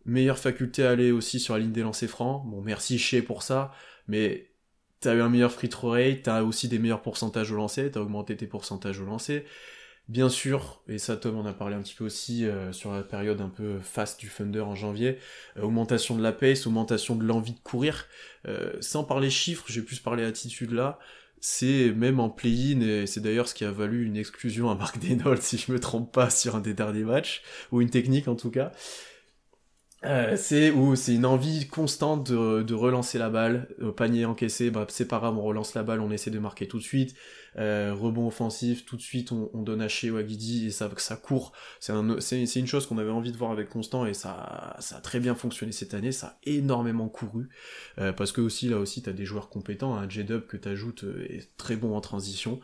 meilleure 0.05 0.39
faculté 0.39 0.85
à 0.85 0.91
aller 0.91 1.13
aussi 1.13 1.39
sur 1.39 1.55
la 1.55 1.61
ligne 1.61 1.73
des 1.73 1.83
lancers 1.83 2.09
francs, 2.09 2.45
bon 2.47 2.63
merci 2.63 2.99
chez 2.99 3.23
pour 3.23 3.45
ça, 3.45 3.73
mais 4.09 4.51
t'as 4.99 5.15
eu 5.15 5.21
un 5.21 5.29
meilleur 5.29 5.53
free 5.53 5.69
throw 5.69 5.91
rate, 5.91 6.25
t'as 6.25 6.43
aussi 6.43 6.69
des 6.69 6.79
meilleurs 6.79 7.03
pourcentages 7.03 7.53
au 7.53 7.57
lancer, 7.57 7.91
t'as 7.91 8.01
augmenté 8.01 8.37
tes 8.37 8.47
pourcentages 8.47 9.01
au 9.01 9.05
lancer, 9.05 9.45
Bien 10.11 10.29
sûr, 10.29 10.83
et 10.89 10.99
ça 10.99 11.17
Tom 11.17 11.37
en 11.37 11.47
a 11.47 11.53
parlé 11.53 11.77
un 11.77 11.83
petit 11.83 11.95
peu 11.95 12.03
aussi 12.03 12.45
euh, 12.45 12.73
sur 12.73 12.91
la 12.93 13.05
période 13.05 13.41
un 13.41 13.49
peu 13.49 13.79
fast 13.79 14.19
du 14.19 14.29
Thunder 14.29 14.63
en 14.63 14.75
janvier, 14.75 15.19
euh, 15.57 15.63
augmentation 15.63 16.17
de 16.17 16.23
la 16.23 16.33
pace, 16.33 16.67
augmentation 16.67 17.15
de 17.15 17.25
l'envie 17.25 17.53
de 17.53 17.61
courir. 17.61 18.09
Euh, 18.49 18.73
sans 18.81 19.05
parler 19.05 19.31
chiffres, 19.31 19.67
j'ai 19.69 19.83
plus 19.83 20.01
parlé 20.01 20.25
attitude 20.25 20.73
là. 20.73 20.99
C'est 21.39 21.93
même 21.93 22.19
en 22.19 22.29
play-in, 22.29 22.81
et 22.81 23.07
c'est 23.07 23.21
d'ailleurs 23.21 23.47
ce 23.47 23.55
qui 23.55 23.65
a 23.65 23.71
valu 23.71 24.05
une 24.05 24.17
exclusion 24.17 24.69
à 24.69 24.75
Marc 24.75 24.99
Denol, 24.99 25.39
si 25.41 25.59
je 25.59 25.71
me 25.71 25.79
trompe 25.79 26.13
pas, 26.13 26.29
sur 26.29 26.57
un 26.57 26.61
des 26.61 26.75
derniers 26.75 27.05
matchs, 27.05 27.43
ou 27.71 27.81
une 27.81 27.91
technique 27.91 28.27
en 28.27 28.35
tout 28.35 28.51
cas. 28.51 28.73
Euh, 30.07 30.35
c'est 30.37 30.71
où 30.71 30.97
c'est 30.97 31.15
une 31.15 31.27
envie 31.27 31.69
constante 31.69 32.33
de, 32.33 32.75
relancer 32.75 33.19
la 33.19 33.29
balle, 33.29 33.69
panier 33.97 34.25
encaissé, 34.25 34.71
bah, 34.71 34.87
c'est 34.89 35.07
pas 35.07 35.19
grave, 35.19 35.37
on 35.37 35.43
relance 35.43 35.75
la 35.75 35.83
balle, 35.83 36.01
on 36.01 36.11
essaie 36.11 36.31
de 36.31 36.39
marquer 36.39 36.67
tout 36.67 36.79
de 36.79 36.83
suite, 36.83 37.15
euh, 37.59 37.95
rebond 37.95 38.27
offensif, 38.27 38.87
tout 38.87 38.97
de 38.97 39.03
suite 39.03 39.31
on, 39.31 39.51
on 39.53 39.61
donne 39.61 39.83
à 39.83 39.89
chez 39.89 40.09
Wagidi 40.11 40.69
et 40.69 40.71
ça, 40.71 40.91
ça 40.97 41.17
court. 41.17 41.53
C'est 41.81 41.93
un, 41.93 42.17
une 42.19 42.67
chose 42.67 42.87
qu'on 42.87 42.97
avait 42.97 43.11
envie 43.11 43.31
de 43.31 43.37
voir 43.37 43.51
avec 43.51 43.69
Constant 43.69 44.07
et 44.07 44.15
ça, 44.15 44.75
ça 44.79 44.97
a 44.97 45.01
très 45.01 45.21
bien 45.21 45.35
fonctionné 45.35 45.73
cette 45.73 45.93
année, 45.93 46.13
ça 46.13 46.29
a 46.29 46.39
énormément 46.45 47.11
couru, 47.11 47.51
euh, 47.99 48.13
parce 48.13 48.33
que 48.33 48.41
aussi 48.41 48.71
là 48.71 48.79
aussi 48.79 49.03
t'as 49.03 49.13
des 49.13 49.27
joueurs 49.27 49.51
compétents, 49.51 49.97
un 49.97 50.09
J-Dub 50.09 50.47
que 50.47 50.57
t'ajoutes 50.57 51.05
est 51.29 51.55
très 51.59 51.77
bon 51.77 51.95
en 51.95 52.01
transition, 52.01 52.61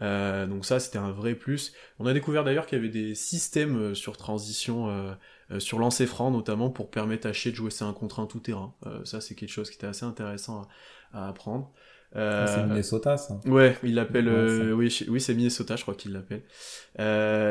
donc 0.00 0.64
ça 0.64 0.80
c'était 0.80 0.98
un 0.98 1.10
vrai 1.12 1.34
plus. 1.34 1.74
On 1.98 2.06
a 2.06 2.14
découvert 2.14 2.44
d'ailleurs 2.44 2.66
qu'il 2.66 2.78
y 2.78 2.80
avait 2.80 2.88
des 2.88 3.14
systèmes 3.14 3.94
sur 3.94 4.16
transition 4.16 5.16
sur 5.58 5.78
lancer 5.78 6.06
franc 6.06 6.30
notamment 6.30 6.70
pour 6.70 6.90
permettre 6.90 7.26
à 7.26 7.32
Shea 7.32 7.50
de 7.50 7.56
jouer 7.56 7.70
c'est 7.70 7.84
un 7.84 7.92
contre 7.92 8.20
un 8.20 8.26
tout 8.26 8.40
terrain. 8.40 8.74
Euh, 8.86 9.04
ça 9.04 9.20
c'est 9.20 9.34
quelque 9.34 9.50
chose 9.50 9.70
qui 9.70 9.76
était 9.76 9.86
assez 9.86 10.04
intéressant 10.04 10.68
à, 11.12 11.28
apprendre. 11.28 11.72
Euh, 12.16 12.46
c'est 12.46 12.64
Minnesota 12.64 13.16
ça. 13.16 13.38
Ouais, 13.46 13.76
il 13.82 13.94
l'appelle. 13.94 14.28
oui, 14.74 14.94
oui, 15.08 15.20
c'est 15.20 15.34
Minnesota, 15.34 15.76
je 15.76 15.82
crois 15.82 15.94
qu'il 15.94 16.12
l'appelle. 16.12 16.42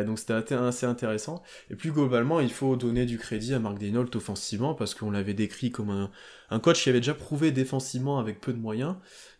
donc 0.05 0.19
c'était 0.19 0.53
assez 0.53 0.85
intéressant. 0.85 1.41
Et 1.71 1.75
plus 1.75 1.91
globalement, 1.91 2.39
il 2.39 2.51
faut 2.51 2.75
donner 2.75 3.05
du 3.05 3.17
crédit 3.17 3.53
à 3.53 3.59
Mark 3.59 3.79
Denault 3.79 4.15
offensivement 4.15 4.75
parce 4.75 4.93
qu'on 4.93 5.11
l'avait 5.11 5.33
décrit 5.33 5.71
comme 5.71 5.89
un, 5.89 6.11
un, 6.51 6.59
coach 6.59 6.83
qui 6.83 6.89
avait 6.89 6.99
déjà 6.99 7.15
prouvé 7.15 7.51
défensivement 7.51 8.19
avec 8.19 8.41
peu 8.41 8.53
de 8.53 8.59
moyens. 8.59 8.95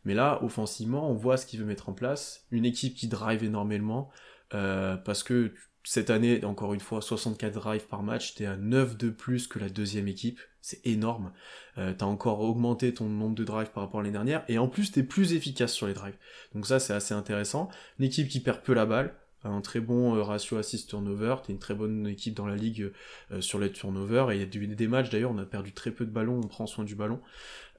Mais 0.05 0.13
là, 0.13 0.39
offensivement, 0.43 1.11
on 1.11 1.13
voit 1.13 1.37
ce 1.37 1.45
qu'il 1.45 1.59
veut 1.59 1.65
mettre 1.65 1.89
en 1.89 1.93
place. 1.93 2.45
Une 2.51 2.65
équipe 2.65 2.95
qui 2.95 3.07
drive 3.07 3.43
énormément 3.43 4.09
parce 4.49 5.21
que 5.21 5.51
cette 5.89 6.09
année, 6.09 6.43
encore 6.43 6.73
une 6.73 6.81
fois, 6.81 7.01
64 7.01 7.53
drives 7.53 7.87
par 7.87 8.03
match, 8.03 8.35
t'es 8.35 8.45
à 8.45 8.57
9 8.57 8.97
de 8.97 9.09
plus 9.09 9.47
que 9.47 9.57
la 9.57 9.69
deuxième 9.69 10.09
équipe, 10.09 10.41
c'est 10.59 10.85
énorme. 10.85 11.31
Euh, 11.77 11.93
t'as 11.97 12.05
encore 12.05 12.41
augmenté 12.41 12.93
ton 12.93 13.05
nombre 13.05 13.35
de 13.35 13.45
drives 13.45 13.71
par 13.71 13.83
rapport 13.83 14.01
à 14.01 14.03
l'année 14.03 14.11
dernière, 14.11 14.43
et 14.49 14.57
en 14.57 14.67
plus 14.67 14.91
t'es 14.91 15.01
plus 15.01 15.31
efficace 15.31 15.71
sur 15.71 15.87
les 15.87 15.93
drives. 15.93 16.17
Donc 16.53 16.67
ça 16.67 16.79
c'est 16.79 16.91
assez 16.91 17.13
intéressant. 17.13 17.69
Une 17.99 18.05
équipe 18.05 18.27
qui 18.27 18.41
perd 18.41 18.63
peu 18.63 18.73
la 18.73 18.85
balle, 18.85 19.15
un 19.45 19.61
très 19.61 19.79
bon 19.79 20.13
euh, 20.17 20.23
ratio 20.23 20.57
assist 20.57 20.89
turnover, 20.89 21.37
t'es 21.45 21.53
une 21.53 21.59
très 21.59 21.73
bonne 21.73 22.05
équipe 22.05 22.33
dans 22.33 22.47
la 22.47 22.57
ligue 22.57 22.91
euh, 23.31 23.39
sur 23.39 23.57
les 23.57 23.71
turnovers, 23.71 24.31
et 24.31 24.35
il 24.35 24.41
y 24.41 24.43
a 24.43 24.75
des 24.75 24.87
matchs 24.89 25.09
d'ailleurs, 25.09 25.31
on 25.31 25.37
a 25.37 25.45
perdu 25.45 25.71
très 25.71 25.91
peu 25.91 26.05
de 26.05 26.11
ballons, 26.11 26.41
on 26.43 26.47
prend 26.49 26.67
soin 26.67 26.83
du 26.83 26.95
ballon. 26.95 27.21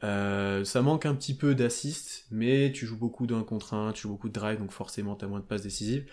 ça 0.00 0.80
manque 0.80 1.04
un 1.04 1.14
petit 1.14 1.34
peu 1.34 1.54
d'assist, 1.54 2.24
mais 2.30 2.72
tu 2.72 2.86
joues 2.86 2.96
beaucoup 2.96 3.26
d'un 3.26 3.42
contre 3.42 3.74
un, 3.74 3.92
tu 3.92 4.04
joues 4.04 4.12
beaucoup 4.12 4.28
de 4.28 4.32
drive, 4.34 4.58
donc 4.58 4.72
forcément 4.72 5.14
t'as 5.14 5.26
moins 5.26 5.40
de 5.40 5.44
passes 5.44 5.60
décisives. 5.60 6.06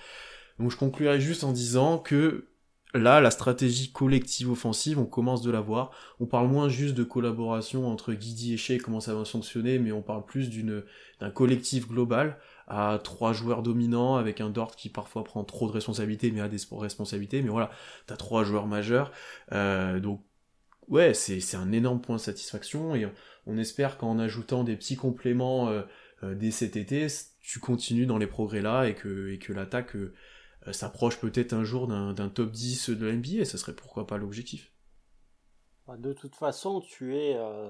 Donc 0.60 0.72
je 0.72 0.78
conclurai 0.78 1.20
juste 1.20 1.44
en 1.44 1.52
disant 1.52 1.98
que 1.98 2.48
là, 2.94 3.20
la 3.20 3.32
stratégie 3.32 3.92
collective 3.92 4.50
offensive, 4.50 5.00
on 5.00 5.06
commence 5.06 5.42
de 5.42 5.52
la 5.52 5.60
voir. 5.60 5.92
On 6.20 6.26
parle 6.26 6.48
moins 6.48 6.70
juste 6.70 6.96
de 6.96 7.04
collaboration 7.04 7.88
entre 7.88 8.14
Guidi 8.14 8.54
et 8.54 8.58
Shea, 8.58 8.78
comment 8.78 9.02
ça 9.02 9.14
va 9.14 9.26
fonctionner, 9.26 9.80
mais 9.80 9.92
on 9.92 10.02
parle 10.02 10.26
plus 10.26 10.50
d'une 10.50 10.84
d'un 11.20 11.30
collectif 11.30 11.88
global 11.88 12.38
à 12.68 13.00
trois 13.04 13.34
joueurs 13.34 13.62
dominants 13.64 14.16
avec 14.16 14.42
un 14.42 14.50
Dort 14.50 14.76
qui 14.76 14.90
parfois 14.90 15.24
prend 15.24 15.44
trop 15.44 15.68
de 15.68 15.72
responsabilités 15.72 16.32
mais 16.32 16.42
a 16.42 16.48
des 16.48 16.58
responsabilités 16.72 17.42
mais 17.42 17.50
voilà 17.50 17.70
t'as 18.08 18.18
trois 18.18 18.44
joueurs 18.44 18.66
majeurs 18.66 19.12
euh, 19.52 20.00
donc 20.00 20.22
ouais 20.88 21.14
c'est 21.14 21.40
c'est 21.40 21.58
un 21.58 21.72
énorme 21.72 22.02
point 22.02 22.16
de 22.16 22.22
satisfaction 22.22 22.96
et 22.96 23.08
on 23.46 23.58
espère 23.58 23.98
qu'en 23.98 24.18
ajoutant 24.20 24.64
des 24.64 24.76
petits 24.76 24.96
compléments 24.96 25.70
euh, 25.70 25.84
euh, 26.24 26.36
dès 26.36 26.52
cet 26.52 26.76
été 26.76 27.08
tu 27.42 27.60
continues 27.60 28.08
dans 28.08 28.18
les 28.18 28.28
progrès 28.28 28.62
là 28.62 28.86
et 28.86 28.96
que 28.96 29.30
et 29.30 29.38
que 29.38 29.54
l'attaque 29.54 29.96
euh, 29.96 30.14
s'approche 30.74 31.20
peut-être 31.20 31.54
un 31.54 31.64
jour 31.64 31.88
d'un 31.88 32.30
top 32.30 32.52
10 32.52 32.90
de 32.90 33.06
la 33.06 33.14
NBA, 33.14 33.46
ça 33.46 33.58
serait 33.58 33.76
pourquoi 33.76 34.08
pas 34.08 34.18
l'objectif. 34.18 34.72
Bah, 35.88 35.98
de 35.98 36.14
toute 36.14 36.36
façon, 36.36 36.82
tu 36.82 37.16
es, 37.18 37.36
euh, 37.36 37.70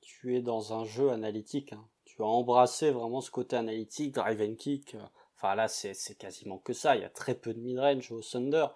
tu 0.00 0.36
es 0.36 0.42
dans 0.42 0.72
un 0.72 0.84
jeu 0.84 1.10
analytique. 1.10 1.72
Hein. 1.72 1.86
Tu 2.04 2.22
as 2.22 2.26
embrassé 2.26 2.90
vraiment 2.90 3.20
ce 3.20 3.30
côté 3.30 3.56
analytique, 3.56 4.14
drive 4.14 4.40
and 4.42 4.56
kick. 4.56 4.96
Enfin 5.36 5.54
là, 5.54 5.68
c'est 5.68 6.18
quasiment 6.18 6.58
que 6.58 6.72
ça. 6.72 6.96
Il 6.96 7.02
y 7.02 7.04
a 7.04 7.10
très 7.10 7.34
peu 7.34 7.54
de 7.54 7.60
mid-range 7.60 8.10
au 8.10 8.20
Thunder. 8.20 8.66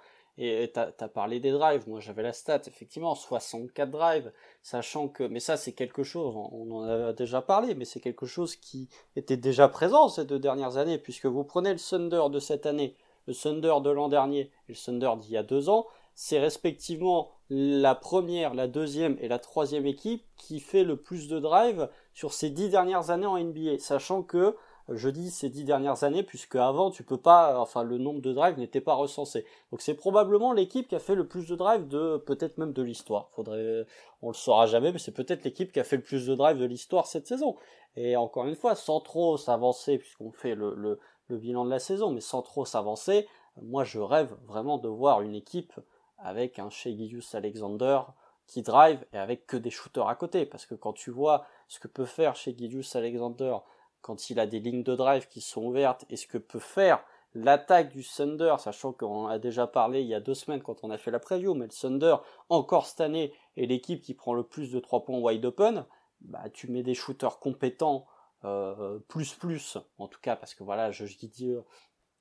Et 0.40 0.70
tu 0.72 0.78
as, 0.78 1.08
parlé 1.08 1.40
des 1.40 1.50
drives, 1.50 1.88
moi 1.88 1.98
j'avais 1.98 2.22
la 2.22 2.32
stat, 2.32 2.62
effectivement, 2.68 3.16
64 3.16 3.90
drives, 3.90 4.32
sachant 4.62 5.08
que, 5.08 5.24
mais 5.24 5.40
ça 5.40 5.56
c'est 5.56 5.72
quelque 5.72 6.04
chose, 6.04 6.32
on 6.36 6.70
en 6.70 6.84
a 6.84 7.12
déjà 7.12 7.42
parlé, 7.42 7.74
mais 7.74 7.84
c'est 7.84 7.98
quelque 7.98 8.24
chose 8.24 8.54
qui 8.54 8.88
était 9.16 9.36
déjà 9.36 9.66
présent 9.66 10.08
ces 10.08 10.24
deux 10.24 10.38
dernières 10.38 10.76
années, 10.76 10.96
puisque 10.96 11.26
vous 11.26 11.42
prenez 11.42 11.72
le 11.72 11.80
Thunder 11.80 12.30
de 12.30 12.38
cette 12.38 12.66
année, 12.66 12.96
le 13.28 13.34
Thunder 13.34 13.74
de 13.82 13.90
l'an 13.90 14.08
dernier 14.08 14.50
et 14.68 14.72
le 14.72 14.74
Thunder 14.74 15.12
d'il 15.20 15.32
y 15.32 15.36
a 15.36 15.42
deux 15.42 15.68
ans, 15.68 15.86
c'est 16.14 16.40
respectivement 16.40 17.30
la 17.50 17.94
première, 17.94 18.54
la 18.54 18.66
deuxième 18.66 19.16
et 19.20 19.28
la 19.28 19.38
troisième 19.38 19.86
équipe 19.86 20.24
qui 20.36 20.58
fait 20.58 20.82
le 20.82 20.96
plus 20.96 21.28
de 21.28 21.38
drives 21.38 21.88
sur 22.14 22.32
ces 22.32 22.50
dix 22.50 22.70
dernières 22.70 23.10
années 23.10 23.26
en 23.26 23.38
NBA, 23.38 23.78
sachant 23.78 24.22
que 24.22 24.56
je 24.88 25.10
dis 25.10 25.30
ces 25.30 25.50
dix 25.50 25.64
dernières 25.64 26.04
années 26.04 26.22
puisque 26.22 26.56
avant 26.56 26.90
tu 26.90 27.02
peux 27.02 27.18
pas, 27.18 27.60
enfin 27.60 27.82
le 27.82 27.98
nombre 27.98 28.20
de 28.20 28.32
drives 28.32 28.58
n'était 28.58 28.80
pas 28.80 28.94
recensé. 28.94 29.44
Donc 29.70 29.82
c'est 29.82 29.94
probablement 29.94 30.52
l'équipe 30.52 30.88
qui 30.88 30.96
a 30.96 30.98
fait 30.98 31.14
le 31.14 31.26
plus 31.26 31.46
de 31.46 31.54
drives 31.54 31.86
de 31.86 32.16
peut-être 32.16 32.56
même 32.56 32.72
de 32.72 32.82
l'histoire. 32.82 33.28
Faudrait, 33.36 33.84
on 34.22 34.28
le 34.28 34.34
saura 34.34 34.66
jamais, 34.66 34.90
mais 34.90 34.98
c'est 34.98 35.12
peut-être 35.12 35.44
l'équipe 35.44 35.70
qui 35.70 35.80
a 35.80 35.84
fait 35.84 35.96
le 35.96 36.02
plus 36.02 36.26
de 36.26 36.34
drives 36.34 36.58
de 36.58 36.64
l'histoire 36.64 37.06
cette 37.06 37.26
saison. 37.26 37.56
Et 37.96 38.16
encore 38.16 38.46
une 38.46 38.56
fois, 38.56 38.74
sans 38.74 39.00
trop 39.00 39.36
s'avancer 39.36 39.98
puisqu'on 39.98 40.32
fait 40.32 40.54
le, 40.54 40.98
le 41.28 41.36
bilan 41.36 41.64
de 41.64 41.70
la 41.70 41.78
saison, 41.78 42.10
mais 42.10 42.20
sans 42.20 42.42
trop 42.42 42.64
s'avancer, 42.64 43.28
moi 43.60 43.84
je 43.84 43.98
rêve 43.98 44.36
vraiment 44.46 44.78
de 44.78 44.88
voir 44.88 45.22
une 45.22 45.34
équipe 45.34 45.74
avec 46.18 46.58
un 46.58 46.70
Shea 46.70 46.90
Alexander 47.34 48.00
qui 48.46 48.62
drive 48.62 49.04
et 49.12 49.18
avec 49.18 49.46
que 49.46 49.56
des 49.56 49.70
shooters 49.70 50.08
à 50.08 50.14
côté. 50.14 50.46
Parce 50.46 50.66
que 50.66 50.74
quand 50.74 50.92
tu 50.92 51.10
vois 51.10 51.44
ce 51.68 51.78
que 51.78 51.88
peut 51.88 52.06
faire 52.06 52.34
chez 52.34 52.56
Alexander 52.94 53.56
quand 54.00 54.30
il 54.30 54.40
a 54.40 54.46
des 54.46 54.60
lignes 54.60 54.82
de 54.82 54.94
drive 54.94 55.28
qui 55.28 55.40
sont 55.40 55.66
ouvertes 55.66 56.04
et 56.10 56.16
ce 56.16 56.26
que 56.26 56.38
peut 56.38 56.58
faire 56.58 57.04
l'attaque 57.34 57.90
du 57.90 58.04
Thunder, 58.04 58.56
sachant 58.58 58.92
qu'on 58.92 59.26
a 59.26 59.38
déjà 59.38 59.66
parlé 59.66 60.00
il 60.00 60.08
y 60.08 60.14
a 60.14 60.20
deux 60.20 60.34
semaines 60.34 60.62
quand 60.62 60.82
on 60.82 60.90
a 60.90 60.98
fait 60.98 61.10
la 61.10 61.18
preview, 61.18 61.54
mais 61.54 61.66
le 61.66 61.72
Thunder, 61.72 62.16
encore 62.48 62.86
cette 62.86 63.00
année, 63.00 63.32
est 63.56 63.66
l'équipe 63.66 64.00
qui 64.00 64.14
prend 64.14 64.32
le 64.32 64.42
plus 64.42 64.72
de 64.72 64.80
trois 64.80 65.04
points 65.04 65.18
wide 65.18 65.44
open, 65.44 65.84
bah, 66.22 66.44
tu 66.52 66.68
mets 66.68 66.82
des 66.82 66.94
shooters 66.94 67.38
compétents, 67.38 68.06
plus 69.08 69.34
plus, 69.34 69.78
en 69.98 70.08
tout 70.08 70.20
cas, 70.20 70.36
parce 70.36 70.54
que 70.54 70.62
voilà, 70.64 70.90
je, 70.90 71.06
je 71.06 71.16
dis, 71.16 71.54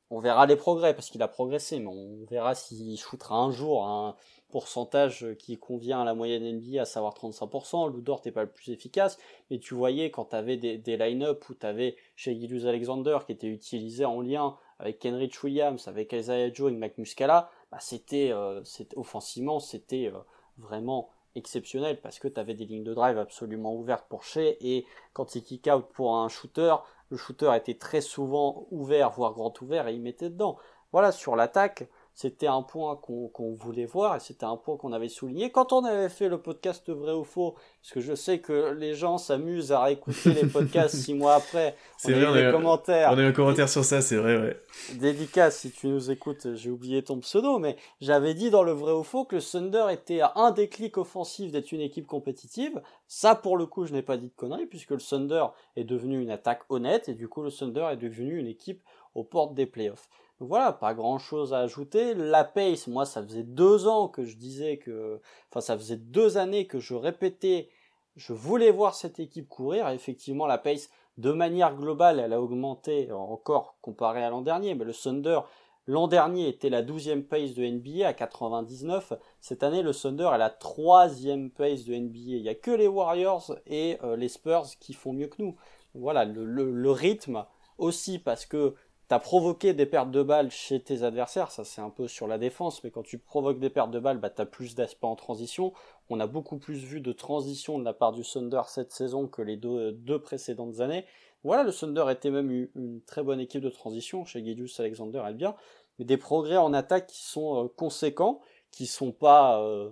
on 0.10 0.20
verra 0.20 0.46
les 0.46 0.56
progrès 0.56 0.94
parce 0.94 1.10
qu'il 1.10 1.22
a 1.22 1.28
progressé, 1.28 1.80
mais 1.80 1.88
on 1.88 2.26
verra 2.30 2.56
s'il 2.56 2.98
shootera 2.98 3.36
un 3.38 3.52
jour 3.52 3.86
un 3.86 4.16
pourcentage 4.50 5.26
qui 5.38 5.58
convient 5.58 6.02
à 6.02 6.06
la 6.06 6.14
moyenne 6.14 6.44
NBA, 6.44 6.82
à 6.82 6.86
savoir 6.86 7.14
35%. 7.14 7.94
Ludort 7.94 8.22
n'est 8.26 8.32
pas 8.32 8.44
le 8.44 8.50
plus 8.50 8.72
efficace, 8.72 9.18
mais 9.50 9.60
tu 9.60 9.74
voyais 9.74 10.10
quand 10.10 10.26
tu 10.26 10.36
avais 10.36 10.56
des, 10.56 10.98
line-up 10.98 11.44
où 11.50 11.54
tu 11.54 11.66
avais 11.66 11.98
chez 12.16 12.40
Gilus 12.40 12.66
Alexander 12.66 13.18
qui 13.26 13.34
était 13.34 13.48
utilisé 13.48 14.06
en 14.06 14.22
lien 14.22 14.58
avec 14.80 15.00
Kenrich 15.00 15.44
Williams, 15.44 15.88
avec 15.88 16.14
Isaiah 16.14 16.54
Joe 16.54 16.72
et 16.72 16.76
Mac 16.76 16.98
Muscala, 16.98 17.50
bah 17.72 17.80
c'était, 17.82 18.32
euh, 18.32 18.62
offensivement, 18.96 19.60
c'était 19.60 20.08
euh, 20.08 20.20
vraiment 20.58 21.10
exceptionnel 21.38 22.02
parce 22.02 22.20
que 22.20 22.28
tu 22.28 22.40
avais 22.40 22.54
des 22.54 22.66
lignes 22.66 22.84
de 22.84 22.94
drive 22.94 23.18
absolument 23.18 23.74
ouvertes 23.76 24.08
pour 24.10 24.24
Shea 24.24 24.58
et 24.60 24.86
quand 25.14 25.36
il 25.36 25.44
kick 25.44 25.68
out 25.68 25.86
pour 25.94 26.18
un 26.18 26.30
shooter, 26.30 26.76
le 27.10 27.18
shooter 27.18 27.52
était 27.56 27.78
très 27.78 28.02
souvent 28.02 28.68
ouvert, 28.72 29.12
voire 29.12 29.34
grand 29.34 29.62
ouvert, 29.62 29.88
et 29.88 29.94
il 29.94 30.02
mettait 30.02 30.30
dedans. 30.30 30.58
Voilà, 30.92 31.12
sur 31.12 31.36
l'attaque, 31.36 31.88
c'était 32.18 32.48
un 32.48 32.64
point 32.64 32.96
qu'on 32.96 33.54
voulait 33.54 33.86
voir 33.86 34.16
et 34.16 34.20
c'était 34.20 34.48
un 34.48 34.58
point 34.58 34.76
qu'on 34.76 34.92
avait 34.92 35.08
souligné 35.08 35.52
quand 35.52 35.72
on 35.72 35.86
avait 35.86 36.10
fait 36.10 36.30
le 36.30 36.42
podcast 36.42 36.90
vrai 36.90 37.14
ou 37.14 37.24
faux. 37.24 37.54
Parce 37.84 37.94
que 37.94 38.00
je 38.00 38.16
sais 38.16 38.40
que 38.40 38.72
les 38.72 38.96
gens 38.96 39.20
s'amusent 39.20 39.72
à 39.72 39.84
réécouter 39.84 40.34
les 40.34 40.48
podcasts 40.48 40.96
six 41.04 41.14
mois 41.14 41.36
après. 41.36 41.76
C'est 41.96 42.14
vrai, 42.14 42.26
on 42.26 42.34
a, 42.34 42.52
commentaires. 42.52 43.12
On 43.14 43.20
a 43.20 43.22
un 43.22 43.32
commentaire 43.32 43.70
sur 43.70 43.86
ça, 43.86 44.02
c'est 44.02 44.16
vrai, 44.16 44.36
ouais. 44.36 44.60
Dédicace, 44.96 45.60
si 45.60 45.70
tu 45.70 45.90
nous 45.90 46.10
écoutes, 46.10 46.56
j'ai 46.56 46.72
oublié 46.72 47.04
ton 47.04 47.20
pseudo, 47.20 47.60
mais 47.60 47.76
j'avais 48.02 48.34
dit 48.34 48.50
dans 48.50 48.64
le 48.64 48.72
vrai 48.72 48.94
ou 48.94 49.04
faux 49.04 49.26
que 49.26 49.36
le 49.36 49.42
Thunder 49.44 49.86
était 49.92 50.22
à 50.22 50.32
un 50.38 50.50
déclic 50.50 50.98
offensif 50.98 51.52
d'être 51.52 51.72
une 51.72 51.82
équipe 51.82 52.08
compétitive. 52.08 52.82
Ça, 53.08 53.36
pour 53.36 53.58
le 53.58 53.68
coup, 53.68 53.86
je 53.86 53.94
n'ai 53.94 54.02
pas 54.02 54.18
dit 54.18 54.30
de 54.30 54.36
conneries 54.36 54.66
puisque 54.66 54.90
le 54.90 54.98
Thunder 54.98 55.46
est 55.76 55.84
devenu 55.84 56.20
une 56.20 56.32
attaque 56.32 56.64
honnête 56.70 57.10
et 57.10 57.14
du 57.14 57.28
coup, 57.28 57.44
le 57.44 57.52
Thunder 57.52 57.90
est 57.92 57.98
devenu 57.98 58.40
une 58.40 58.48
équipe 58.48 58.82
aux 59.14 59.24
portes 59.24 59.54
des 59.54 59.68
playoffs. 59.68 60.10
Voilà, 60.40 60.72
pas 60.72 60.94
grand 60.94 61.18
chose 61.18 61.54
à 61.54 61.60
ajouter. 61.60 62.14
La 62.14 62.44
pace, 62.44 62.88
moi, 62.88 63.06
ça 63.06 63.24
faisait 63.24 63.44
deux 63.44 63.88
ans 63.88 64.08
que 64.08 64.24
je 64.24 64.38
disais 64.38 64.78
que, 64.78 65.20
enfin, 65.50 65.62
ça 65.62 65.76
faisait 65.76 65.98
deux 65.98 66.38
années 66.38 66.68
que 66.68 66.80
je 66.80 66.94
répétais, 66.94 67.70
je 68.16 68.34
voulais 68.34 68.70
voir 68.72 68.94
cette 68.94 69.20
équipe 69.20 69.50
courir. 69.50 69.90
effectivement, 69.90 70.46
la 70.46 70.60
pace, 70.60 70.90
de 71.18 71.32
manière 71.32 71.76
globale, 71.76 72.20
elle 72.20 72.34
a 72.34 72.42
augmenté 72.42 73.12
encore 73.12 73.78
comparé 73.82 74.24
à 74.24 74.30
l'an 74.30 74.42
dernier. 74.42 74.76
Mais 74.76 74.86
le 74.86 74.94
Thunder, 74.94 75.40
l'an 75.88 76.08
dernier, 76.08 76.48
était 76.48 76.70
la 76.70 76.84
douzième 76.84 77.24
pace 77.24 77.56
de 77.56 77.66
NBA 77.66 78.08
à 78.08 78.14
99. 78.14 79.14
Cette 79.42 79.64
année, 79.64 79.82
le 79.82 79.94
Thunder 79.94 80.30
est 80.36 80.38
la 80.38 80.52
troisième 80.52 81.50
pace 81.50 81.84
de 81.86 81.96
NBA. 81.96 82.20
Il 82.20 82.42
y 82.44 82.50
a 82.50 82.56
que 82.56 82.70
les 82.70 82.88
Warriors 82.88 83.56
et 83.66 83.98
euh, 84.04 84.16
les 84.16 84.30
Spurs 84.30 84.68
qui 84.80 84.94
font 84.94 85.14
mieux 85.14 85.28
que 85.28 85.42
nous. 85.42 85.56
Voilà, 85.96 86.26
le, 86.26 86.46
le 86.46 86.92
rythme 86.92 87.44
aussi 87.78 88.20
parce 88.20 88.46
que 88.46 88.76
T'as 89.08 89.20
provoqué 89.20 89.74
des 89.74 89.86
pertes 89.86 90.12
de 90.12 90.22
balles 90.22 90.52
chez 90.52 90.82
tes 90.82 91.04
adversaires, 91.04 91.50
ça 91.50 91.64
c'est 91.64 91.80
un 91.80 91.90
peu 91.90 92.10
sur 92.10 92.28
la 92.28 92.38
défense, 92.38 92.84
mais 92.84 92.92
quand 92.92 93.04
tu 93.04 93.18
provoques 93.18 93.60
des 93.60 93.70
pertes 93.70 93.92
de 93.92 94.00
balles, 94.00 94.20
bah, 94.20 94.30
tu 94.30 94.42
as 94.42 94.46
plus 94.46 94.76
d'aspects 94.76 95.06
en 95.06 95.16
transition. 95.16 95.72
On 96.10 96.20
a 96.20 96.28
beaucoup 96.28 96.58
plus 96.58 96.80
vu 96.84 97.00
de 97.00 97.14
transition 97.14 97.80
de 97.80 97.86
la 97.86 97.94
part 97.94 98.12
du 98.12 98.24
Thunder 98.24 98.64
cette 98.68 98.92
saison 98.92 99.28
que 99.30 99.42
les 99.42 99.56
deux, 99.56 100.20
précédentes 100.20 100.82
années. 100.82 101.06
Voilà, 101.46 101.64
le 101.64 101.72
Thunder 101.72 102.06
était 102.10 102.32
même 102.32 102.52
une, 102.52 103.02
très 103.04 103.24
bonne 103.24 103.40
équipe 103.40 103.62
de 103.62 103.70
transition, 103.70 104.26
chez 104.26 104.44
Gidius 104.44 104.78
Alexander 104.82 105.24
elle 105.26 105.36
bien, 105.36 105.56
mais 106.00 106.06
des 106.06 106.18
progrès 106.18 106.58
en 106.58 106.74
attaque 106.74 107.08
qui 107.08 107.24
sont 107.24 107.64
euh, 107.64 107.68
conséquents, 107.70 108.42
qui 108.72 108.88
sont 108.88 109.14
pas, 109.14 109.62
euh, 109.62 109.90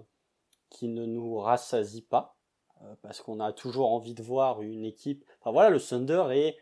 qui 0.70 0.90
ne 0.90 1.06
nous 1.06 1.38
rassasient 1.38 2.04
pas, 2.10 2.36
euh, 2.82 2.96
parce 3.02 3.22
qu'on 3.22 3.40
a 3.40 3.54
toujours 3.54 3.94
envie 3.94 4.14
de 4.14 4.24
voir 4.24 4.62
une 4.62 4.84
équipe. 4.84 5.24
Enfin 5.40 5.52
voilà, 5.54 5.70
le 5.70 5.80
Thunder 5.80 6.26
est 6.32 6.58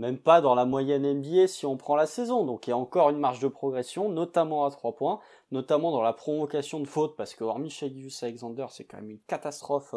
même 0.00 0.18
pas 0.18 0.40
dans 0.40 0.54
la 0.54 0.64
moyenne 0.64 1.06
NBA 1.06 1.46
si 1.46 1.66
on 1.66 1.76
prend 1.76 1.94
la 1.94 2.06
saison. 2.06 2.44
Donc 2.44 2.66
il 2.66 2.70
y 2.70 2.72
a 2.72 2.76
encore 2.76 3.10
une 3.10 3.18
marge 3.18 3.38
de 3.38 3.48
progression, 3.48 4.08
notamment 4.08 4.64
à 4.64 4.70
3 4.70 4.96
points, 4.96 5.20
notamment 5.50 5.92
dans 5.92 6.00
la 6.00 6.14
provocation 6.14 6.80
de 6.80 6.86
fautes, 6.86 7.16
parce 7.16 7.34
que 7.34 7.44
hormis 7.44 7.68
Shagius 7.68 8.22
Alexander, 8.22 8.66
c'est 8.70 8.84
quand 8.84 8.96
même 8.96 9.10
une 9.10 9.20
catastrophe. 9.20 9.94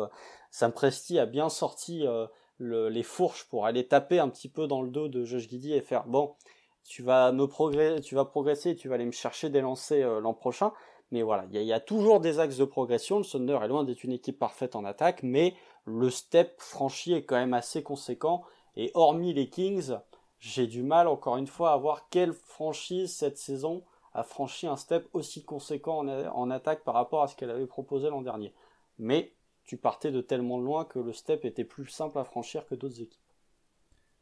Sam 0.52 0.74
Presti 0.74 1.20
a 1.20 1.26
bien 1.26 1.48
sorti 1.48 2.06
euh, 2.06 2.28
les 2.60 3.04
fourches 3.04 3.46
pour 3.46 3.66
aller 3.66 3.88
taper 3.88 4.20
un 4.20 4.28
petit 4.28 4.50
peu 4.50 4.68
dans 4.68 4.82
le 4.82 4.90
dos 4.90 5.08
de 5.08 5.24
Josh 5.24 5.48
Giddy 5.48 5.74
et 5.74 5.82
faire 5.82 6.06
bon, 6.06 6.36
tu 6.84 7.02
vas 7.02 7.32
me 7.32 7.48
progresser, 7.48 8.02
tu 8.02 8.16
vas 8.16 8.26
progresser, 8.26 8.76
tu 8.76 8.90
vas 8.90 8.96
aller 8.96 9.06
me 9.06 9.12
chercher 9.12 9.50
des 9.50 9.62
lancers 9.62 10.06
euh, 10.06 10.20
l'an 10.20 10.34
prochain. 10.34 10.74
Mais 11.12 11.22
voilà, 11.22 11.46
il 11.50 11.62
y, 11.62 11.64
y, 11.64 11.72
a 11.72 11.80
toujours 11.80 12.20
des 12.20 12.40
axes 12.40 12.58
de 12.58 12.66
progression. 12.66 13.20
Le 13.20 13.24
Thunder 13.24 13.60
est 13.64 13.68
loin 13.70 13.86
d'être 13.86 14.04
une 14.04 14.12
équipe 14.12 14.38
parfaite 14.38 14.76
en 14.76 14.84
attaque, 14.84 15.22
mais 15.24 15.54
le 15.86 16.10
step 16.10 16.56
franchi 16.58 17.14
est 17.14 17.24
quand 17.24 17.36
même 17.36 17.54
assez 17.54 17.84
conséquent 17.84 18.44
et 18.76 18.92
hormis 18.94 19.34
les 19.34 19.50
Kings, 19.50 19.94
j'ai 20.40 20.68
du 20.68 20.84
mal 20.84 21.08
encore 21.08 21.38
une 21.38 21.48
fois 21.48 21.72
à 21.72 21.78
voir 21.78 22.10
quelle 22.10 22.34
franchise 22.34 23.14
cette 23.14 23.38
saison 23.38 23.84
a 24.14 24.24
franchi 24.24 24.68
un 24.68 24.76
step 24.76 25.08
aussi 25.14 25.44
conséquent 25.44 26.06
en, 26.08 26.52
attaque 26.52 26.84
par 26.84 26.94
rapport 26.94 27.24
à 27.24 27.28
ce 27.28 27.36
qu'elle 27.36 27.50
avait 27.50 27.66
proposé 27.66 28.10
l'an 28.10 28.22
dernier. 28.22 28.54
Mais 29.00 29.34
tu 29.64 29.78
partais 29.78 30.12
de 30.12 30.22
tellement 30.22 30.60
loin 30.60 30.86
que 30.86 31.00
le 31.00 31.14
step 31.14 31.46
était 31.46 31.64
plus 31.64 31.88
simple 31.88 32.20
à 32.20 32.24
franchir 32.24 32.66
que 32.68 32.76
d'autres 32.76 33.02
équipes. 33.02 33.20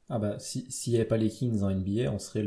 Ah 0.10 0.20
bah 0.20 0.40
s'il 0.40 0.94
n'y 0.94 0.96
avait 0.96 1.08
pas 1.08 1.18
les 1.18 1.30
Kings 1.30 1.64
en 1.64 1.72
NBA, 1.72 2.12
on 2.12 2.20
serait, 2.20 2.46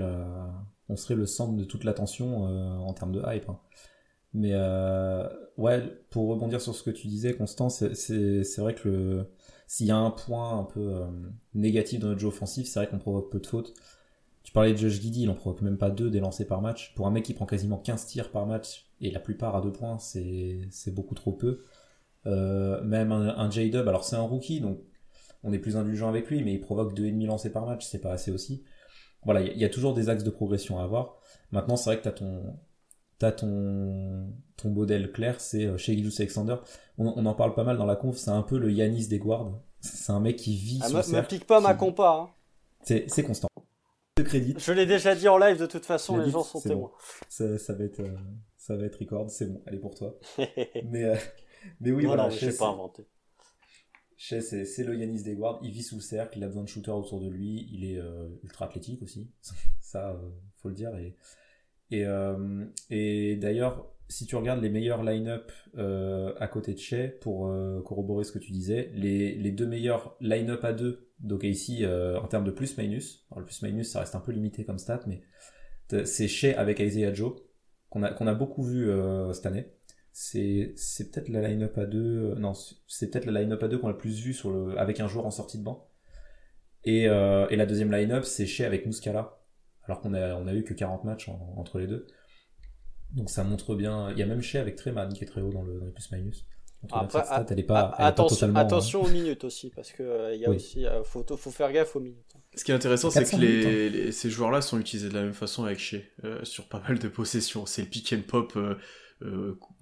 on 0.89 0.97
serait 0.97 1.15
le 1.15 1.27
centre 1.27 1.55
de 1.55 1.65
toute 1.65 1.85
l'attention 1.85 2.47
euh, 2.47 2.77
en 2.77 2.93
termes 2.93 3.13
de 3.13 3.23
hype. 3.27 3.49
Hein. 3.49 3.59
Mais 4.35 4.51
euh, 4.53 5.29
ouais, 5.57 5.81
pour 6.11 6.29
rebondir 6.29 6.61
sur 6.61 6.75
ce 6.75 6.83
que 6.83 6.91
tu 6.91 7.07
disais, 7.07 7.35
Constant, 7.35 7.69
c'est 7.69 8.59
vrai 8.59 8.75
que 8.75 8.89
le, 8.89 9.31
s'il 9.75 9.87
y 9.87 9.91
a 9.91 9.97
un 9.97 10.13
point 10.13 10.57
un 10.57 10.63
peu 10.63 10.95
euh, 10.95 11.07
négatif 11.53 11.99
dans 11.99 12.07
notre 12.07 12.21
jeu 12.21 12.29
offensif, 12.29 12.69
c'est 12.69 12.79
vrai 12.79 12.89
qu'on 12.89 13.01
provoque 13.01 13.29
peu 13.29 13.41
de 13.41 13.47
fautes. 13.49 13.75
Tu 14.45 14.53
parlais 14.53 14.71
de 14.71 14.77
Josh 14.77 15.01
Giddy, 15.01 15.23
il 15.23 15.31
en 15.31 15.35
provoque 15.35 15.63
même 15.63 15.79
pas 15.79 15.91
deux 15.91 16.11
des 16.11 16.21
lancers 16.21 16.47
par 16.47 16.63
match. 16.63 16.95
Pour 16.95 17.09
un 17.09 17.11
mec 17.11 17.25
qui 17.25 17.35
prend 17.35 17.45
quasiment 17.45 17.79
15 17.79 18.07
tirs 18.07 18.31
par 18.31 18.47
match, 18.47 18.87
et 19.01 19.11
la 19.11 19.19
plupart 19.19 19.57
à 19.57 19.61
deux 19.61 19.73
points, 19.73 19.99
c'est 19.99 20.95
beaucoup 20.95 21.17
trop 21.17 21.33
peu. 21.33 21.65
Euh, 22.27 22.85
même 22.85 23.11
un, 23.11 23.51
J-Dub, 23.51 23.89
alors 23.89 24.05
c'est 24.05 24.15
un 24.15 24.23
rookie, 24.23 24.61
donc 24.61 24.79
on 25.43 25.53
est 25.53 25.59
plus 25.59 25.77
indulgent 25.77 26.09
avec 26.09 26.31
lui, 26.31 26.45
mais 26.45 26.53
il 26.53 26.61
provoque 26.61 26.97
2,5 26.97 27.27
lancers 27.27 27.51
par 27.53 27.67
match, 27.67 27.85
c'est 27.85 28.01
pas 28.01 28.13
assez 28.13 28.31
aussi. 28.31 28.63
Voilà, 29.25 29.41
il 29.41 29.59
y, 29.59 29.65
a 29.65 29.69
toujours 29.69 29.93
des 29.93 30.09
axes 30.09 30.23
de 30.23 30.31
progression 30.31 30.79
à 30.79 30.85
avoir. 30.85 31.17
Maintenant, 31.51 31.75
c'est 31.75 31.91
vrai 31.91 31.97
que 31.97 32.05
tu 32.05 32.09
as 32.09 32.13
ton, 32.13 32.61
t'as 33.19 33.33
ton, 33.33 34.33
ton 34.57 34.71
modèle 34.71 35.13
clair, 35.13 35.41
c'est 35.41 35.67
euh, 35.67 35.77
chez 35.77 35.95
Gilus 35.95 36.15
Alexander. 36.19 36.57
On, 36.99 37.27
en 37.27 37.35
parle 37.35 37.55
pas 37.55 37.65
mal 37.65 37.77
dans 37.77 37.87
la 37.87 37.97
conf, 37.97 38.17
c'est 38.17 38.31
un 38.31 38.43
peu 38.43 38.59
le 38.59 38.71
Yanis 38.71 39.09
des 39.09 39.19
guards. 39.19 39.61
C'est 39.81 40.13
un 40.13 40.21
mec 40.21 40.37
qui 40.37 40.57
vit 40.57 40.81
ah, 40.83 40.89
me, 40.89 40.97
me 40.97 41.27
pique 41.27 41.47
pas 41.47 41.61
ma 41.61 41.75
compa. 41.75 42.29
Hein. 42.29 42.31
C'est 43.07 43.23
constant. 43.23 43.49
De 44.17 44.23
crédit. 44.23 44.55
Je 44.59 44.73
l'ai 44.73 44.87
déjà 44.87 45.15
dit 45.15 45.29
en 45.29 45.39
live 45.39 45.59
de 45.59 45.67
toute 45.67 45.85
façon, 45.85 46.17
les 46.19 46.31
gens 46.31 46.45
sont 46.45 46.61
témoins. 46.61 46.93
Ça, 47.29 47.47
va 47.47 47.85
être, 47.85 48.01
euh, 48.01 48.17
ça 48.57 48.77
va 48.77 48.85
être 48.85 49.01
record, 49.01 49.29
c'est 49.29 49.47
bon, 49.47 49.61
allez 49.67 49.79
pour 49.79 49.95
toi. 49.95 50.19
mais, 50.85 51.05
euh, 51.05 51.17
mais 51.81 51.91
oui, 51.91 52.05
voilà. 52.05 52.31
je 52.31 52.51
sais 52.51 52.57
pas 52.57 52.69
inventé. 52.69 53.07
c'est 54.17 54.85
le 54.85 54.97
Yanis 54.97 55.25
des 55.25 55.35
guards. 55.35 55.59
Il 55.63 55.73
vit 55.73 55.83
sous 55.83 55.97
le 55.97 56.01
cercle, 56.01 56.39
il 56.39 56.45
a 56.45 56.47
besoin 56.47 56.63
de 56.63 56.69
shooters 56.69 56.97
autour 56.97 57.21
de 57.21 57.29
lui. 57.29 57.69
Il 57.73 57.85
est 57.85 58.01
ultra 58.45 58.67
athlétique 58.67 59.03
aussi. 59.03 59.29
ça, 59.81 60.17
faut 60.63 60.69
le 60.69 60.75
dire. 60.75 60.97
Et, 60.97 61.17
et, 61.91 62.05
euh, 62.05 62.65
et 62.91 63.37
d'ailleurs, 63.37 63.91
si 64.09 64.27
tu 64.27 64.37
regardes 64.37 64.63
les 64.63 64.71
meilleurs 64.71 65.03
line-up 65.03 65.51
à 65.77 66.49
côté 66.49 66.75
de 66.75 66.79
Shea, 66.79 67.09
pour 67.21 67.51
corroborer 67.85 68.25
ce 68.25 68.33
que 68.33 68.39
tu 68.39 68.53
disais, 68.53 68.91
les, 68.95 69.51
deux 69.51 69.67
meilleurs 69.67 70.17
line-up 70.21 70.65
à 70.65 70.73
deux 70.73 71.11
d'OKC 71.21 71.85
en 72.21 72.27
termes 72.29 72.45
de 72.45 72.51
plus-minus, 72.51 73.27
le 73.35 73.45
plus-minus 73.45 73.91
ça 73.91 74.01
reste 74.01 74.15
un 74.15 74.21
peu 74.21 74.33
limité 74.33 74.65
comme 74.65 74.79
stat, 74.79 75.01
mais 75.07 75.23
c'est 76.05 76.29
Shea 76.29 76.53
avec 76.59 76.81
Isaiah 76.81 77.15
Joe, 77.15 77.35
qu'on 77.89 78.03
a, 78.03 78.35
beaucoup 78.35 78.63
vu 78.63 78.91
cette 79.33 79.47
année. 79.47 79.73
C'est 80.13 80.75
peut-être 81.11 81.31
la 81.31 81.49
line-up 81.49 81.77
à 81.79 81.87
deux 81.87 82.35
non 82.35 82.53
c'est 82.55 83.11
peut-être 83.11 83.25
la 83.25 83.41
line-up 83.41 83.63
à 83.63 83.69
deux 83.69 83.79
qu'on 83.79 83.89
a 83.89 83.93
le 83.93 83.99
plus 83.99 84.21
vu 84.21 84.37
avec 84.77 85.01
un 85.01 85.09
joueur 85.09 85.25
en 85.25 85.31
sortie 85.31 85.59
de 85.59 85.65
banc. 85.65 85.89
Et, 86.85 87.09
euh, 87.09 87.49
et 87.49 87.57
la 87.57 87.67
deuxième 87.67 87.91
line-up, 87.91 88.25
c'est 88.25 88.47
Shea 88.47 88.67
avec 88.67 88.87
Muscala, 88.87 89.39
alors 89.87 90.01
qu'on 90.01 90.15
a, 90.15 90.35
on 90.35 90.47
a 90.47 90.55
eu 90.55 90.65
que 90.65 90.75
40 90.75 91.05
matchs 91.05 91.29
entre 91.57 91.79
les 91.79 91.87
deux. 91.87 92.07
Donc 93.13 93.31
ça 93.31 93.45
montre 93.45 93.75
bien. 93.75 94.11
Il 94.13 94.19
y 94.19 94.23
a 94.23 94.27
même 94.27 94.43
Shea 94.43 94.61
avec 94.61 94.77
Treman 94.77 95.13
qui 95.13 95.25
est 95.25 95.27
très 95.27 95.41
haut 95.41 95.53
dans 95.53 95.63
le, 95.63 95.81
dans 95.81 95.91
plus-minus. 95.91 96.47
Après, 96.91 97.23
elle 97.49 97.59
est 97.61 97.63
pas, 97.63 97.95
attention, 97.97 98.55
attention 98.55 99.03
aux 99.05 99.09
minutes 99.09 99.45
aussi, 99.45 99.71
parce 99.71 99.91
que 99.91 100.03
euh, 100.03 100.35
il 100.35 100.41
y 100.43 100.45
a 100.45 100.51
aussi, 100.51 100.85
euh, 100.85 101.03
faut, 101.03 101.25
faut, 101.35 101.51
faire 101.51 101.73
gaffe 101.73 101.97
aux 101.97 102.01
minutes. 102.01 102.37
Ce 102.55 102.63
qui 102.63 102.73
est 102.73 102.75
intéressant, 102.75 103.09
c'est 103.09 103.25
que 103.25 103.37
les, 103.37 104.09
hein. 104.09 104.13
ces 104.13 104.29
joueurs-là 104.29 104.61
sont 104.61 104.79
utilisés 104.79 105.09
de 105.09 105.15
la 105.15 105.23
même 105.23 105.33
façon 105.33 105.65
avec 105.65 105.79
Shea, 105.79 106.03
sur 106.43 106.69
pas 106.69 106.83
mal 106.87 106.99
de 106.99 107.09
possessions. 107.09 107.65
C'est 107.65 107.83
le 107.83 107.89
pick 107.89 108.13
and 108.13 108.23
pop. 108.29 108.59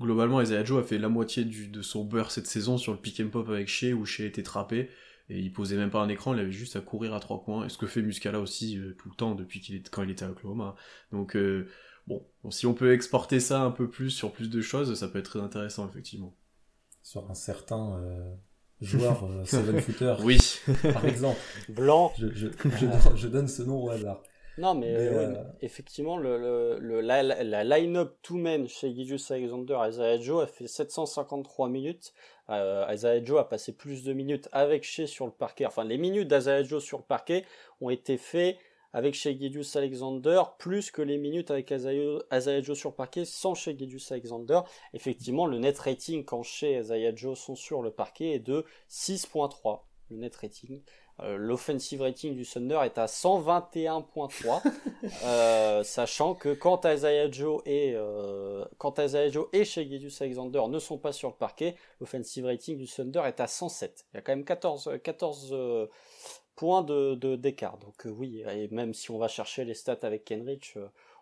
globalement, 0.00 0.40
Isaiah 0.40 0.64
Joe 0.64 0.84
a 0.84 0.86
fait 0.86 0.98
la 0.98 1.09
moitié 1.09 1.44
du, 1.44 1.66
de 1.66 1.82
son 1.82 2.05
beurre 2.05 2.30
cette 2.30 2.46
saison 2.46 2.78
sur 2.78 2.92
le 2.92 2.98
pick 2.98 3.18
and 3.18 3.30
pop 3.30 3.48
avec 3.48 3.66
Shea, 3.66 3.94
où 3.94 4.05
Shea 4.05 4.24
était 4.24 4.44
trappé 4.44 4.88
et 5.33 5.39
il 5.39 5.51
posait 5.51 5.76
même 5.76 5.91
pas 5.91 6.01
un 6.01 6.09
écran, 6.11 6.35
il 6.35 6.41
avait 6.41 6.53
juste 6.53 6.76
à 6.76 6.80
courir 6.80 7.14
à 7.14 7.20
trois 7.20 7.43
points, 7.43 7.64
et 7.64 7.70
ce 7.70 7.78
que 7.78 7.87
fait 7.87 8.03
Muscala 8.03 8.39
aussi 8.39 8.78
euh, 8.78 8.95
tout 8.99 9.09
le 9.09 9.14
temps 9.14 9.35
depuis 9.35 9.61
qu'il 9.61 9.74
est 9.74 9.89
quand 9.89 10.03
il 10.03 10.11
était 10.11 10.26
à 10.26 10.30
Oklahoma. 10.30 10.74
Donc 11.11 11.37
euh, 11.37 11.68
bon, 12.07 12.22
si 12.51 12.66
on 12.66 12.74
peut 12.74 12.93
exporter 12.93 13.41
ça 13.41 13.62
un 13.62 13.70
peu 13.70 13.89
plus 13.89 14.11
sur 14.11 14.30
plus 14.30 14.51
de 14.51 14.61
choses, 14.61 14.95
ça 14.95 15.09
peut 15.09 15.18
être 15.18 15.30
très 15.30 15.41
intéressant 15.41 15.89
effectivement. 15.89 16.37
Sur 17.03 17.30
un 17.30 17.35
certain 17.35 17.97
euh, 17.97 18.35
joueur 18.83 19.26
seven 19.47 19.80
footer, 19.80 20.16
oui, 20.22 20.39
par 20.93 21.07
exemple, 21.07 21.41
blanc, 21.70 22.12
je, 22.18 22.28
je, 22.35 22.49
je, 23.14 23.26
donne 23.26 23.49
ce 23.49 23.62
nom 23.62 23.85
au 23.85 23.89
hasard. 23.89 24.22
Non, 24.59 24.74
mais, 24.74 24.94
effectivement, 25.62 26.18
le, 26.18 26.78
le, 26.78 27.00
la, 27.00 27.22
la 27.22 27.64
line-up 27.64 28.16
two-men 28.22 28.68
chez 28.68 28.94
Gigius 28.94 29.30
Alexander 29.30 29.78
et 29.84 29.88
Isaiah 29.88 30.20
Joe 30.20 30.42
a 30.42 30.46
fait 30.46 30.66
753 30.66 31.68
minutes. 31.68 32.12
Euh, 32.50 32.86
Isaiah 32.90 33.24
Joe 33.24 33.40
a 33.40 33.44
passé 33.44 33.72
plus 33.72 34.05
de 34.05 34.12
minutes 34.12 34.48
avec 34.53 34.84
Shea 34.84 35.07
sur 35.07 35.24
le 35.24 35.32
parquet. 35.32 35.64
Enfin, 35.64 35.84
les 35.84 35.96
minutes 35.96 36.28
d'Isaiah 36.28 36.64
Joe 36.64 36.82
sur 36.82 36.98
le 36.98 37.05
parquet 37.05 37.44
ont 37.80 37.88
été 37.88 38.18
faites 38.18 38.59
avec 38.92 39.14
chez 39.14 39.38
Gidius 39.38 39.74
Alexander 39.76 40.42
plus 40.59 40.90
que 40.90 41.00
les 41.00 41.16
minutes 41.16 41.50
avec 41.50 41.70
Isaiah 41.70 42.61
Joe 42.61 42.76
sur 42.76 42.90
le 42.90 42.94
parquet 42.94 43.24
sans 43.24 43.55
chez 43.55 43.76
Gidius 43.76 44.12
Alexander. 44.12 44.61
Effectivement, 44.92 45.46
le 45.46 45.59
net 45.59 45.78
rating 45.78 46.26
quand 46.26 46.42
chez 46.42 46.78
Isaiah 46.78 47.14
Joe 47.14 47.38
sont 47.38 47.55
sur 47.55 47.80
le 47.80 47.90
parquet 47.90 48.32
est 48.32 48.38
de 48.38 48.66
6.3. 48.90 49.80
Le 50.11 50.18
net 50.18 50.36
rating. 50.36 50.82
Euh, 51.22 51.36
l'offensive 51.36 52.02
rating 52.02 52.34
du 52.34 52.44
Thunder 52.44 52.80
est 52.84 52.98
à 52.98 53.06
121.3, 53.06 54.62
euh, 55.24 55.82
sachant 55.84 56.34
que 56.34 56.52
quand 56.52 56.84
Isaiah 56.84 57.30
Joe 57.30 57.62
et 57.64 57.92
euh, 57.94 58.64
quand 58.78 58.98
Isaiah 58.98 59.28
Joe 59.30 59.46
et 59.52 59.64
Shea 59.64 59.82
Alexander 60.20 60.62
ne 60.68 60.78
sont 60.78 60.98
pas 60.98 61.12
sur 61.12 61.28
le 61.28 61.34
parquet, 61.34 61.76
l'offensive 62.00 62.46
rating 62.46 62.76
du 62.76 62.86
Thunder 62.86 63.22
est 63.26 63.40
à 63.40 63.46
107. 63.46 64.06
Il 64.12 64.16
y 64.16 64.18
a 64.18 64.22
quand 64.22 64.32
même 64.32 64.44
14, 64.44 64.98
14 65.02 65.54
points 66.56 66.82
de 66.82 67.36
d'écart. 67.36 67.78
Donc 67.78 68.06
oui, 68.06 68.42
et 68.48 68.68
même 68.68 68.92
si 68.92 69.10
on 69.10 69.18
va 69.18 69.28
chercher 69.28 69.64
les 69.64 69.74
stats 69.74 69.98
avec 70.02 70.24
Kenrich, 70.24 70.76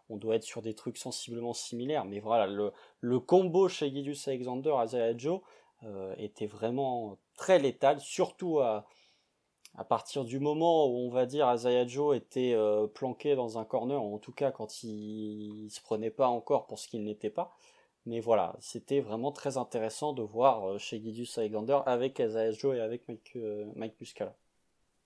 on 0.08 0.16
doit 0.16 0.36
être 0.36 0.44
sur 0.44 0.62
des 0.62 0.74
trucs 0.74 0.96
sensiblement 0.96 1.52
similaires. 1.52 2.04
Mais 2.04 2.20
voilà, 2.20 2.46
le, 2.46 2.72
le 3.00 3.20
combo 3.20 3.68
chez 3.68 3.92
Alexander, 4.26 4.74
Isaiah 4.84 5.16
Joe 5.16 5.40
était 6.18 6.46
vraiment 6.46 7.18
très 7.36 7.58
létal, 7.58 8.00
surtout 8.00 8.60
à 8.60 8.86
à 9.76 9.84
partir 9.84 10.24
du 10.24 10.40
moment 10.40 10.86
où 10.86 10.98
on 10.98 11.10
va 11.10 11.26
dire 11.26 11.50
Isaiah 11.54 11.86
Joe 11.86 12.16
était 12.16 12.52
euh, 12.54 12.86
planqué 12.86 13.36
dans 13.36 13.58
un 13.58 13.64
corner, 13.64 14.02
en 14.02 14.18
tout 14.18 14.32
cas 14.32 14.50
quand 14.50 14.82
il, 14.82 15.68
se 15.70 15.80
prenait 15.80 16.10
pas 16.10 16.28
encore 16.28 16.66
pour 16.66 16.78
ce 16.78 16.88
qu'il 16.88 17.04
n'était 17.04 17.30
pas. 17.30 17.56
Mais 18.06 18.20
voilà, 18.20 18.56
c'était 18.60 19.00
vraiment 19.00 19.30
très 19.30 19.58
intéressant 19.58 20.12
de 20.12 20.22
voir 20.22 20.64
euh, 20.64 20.78
chez 20.78 21.00
Gidius 21.00 21.36
Alexander 21.38 21.80
avec 21.86 22.18
Isaiah 22.18 22.52
Joe 22.52 22.76
et 22.76 22.80
avec 22.80 23.06
Mike, 23.08 23.32
euh, 23.36 23.66
Mike 23.76 23.94
Muscala. 24.00 24.34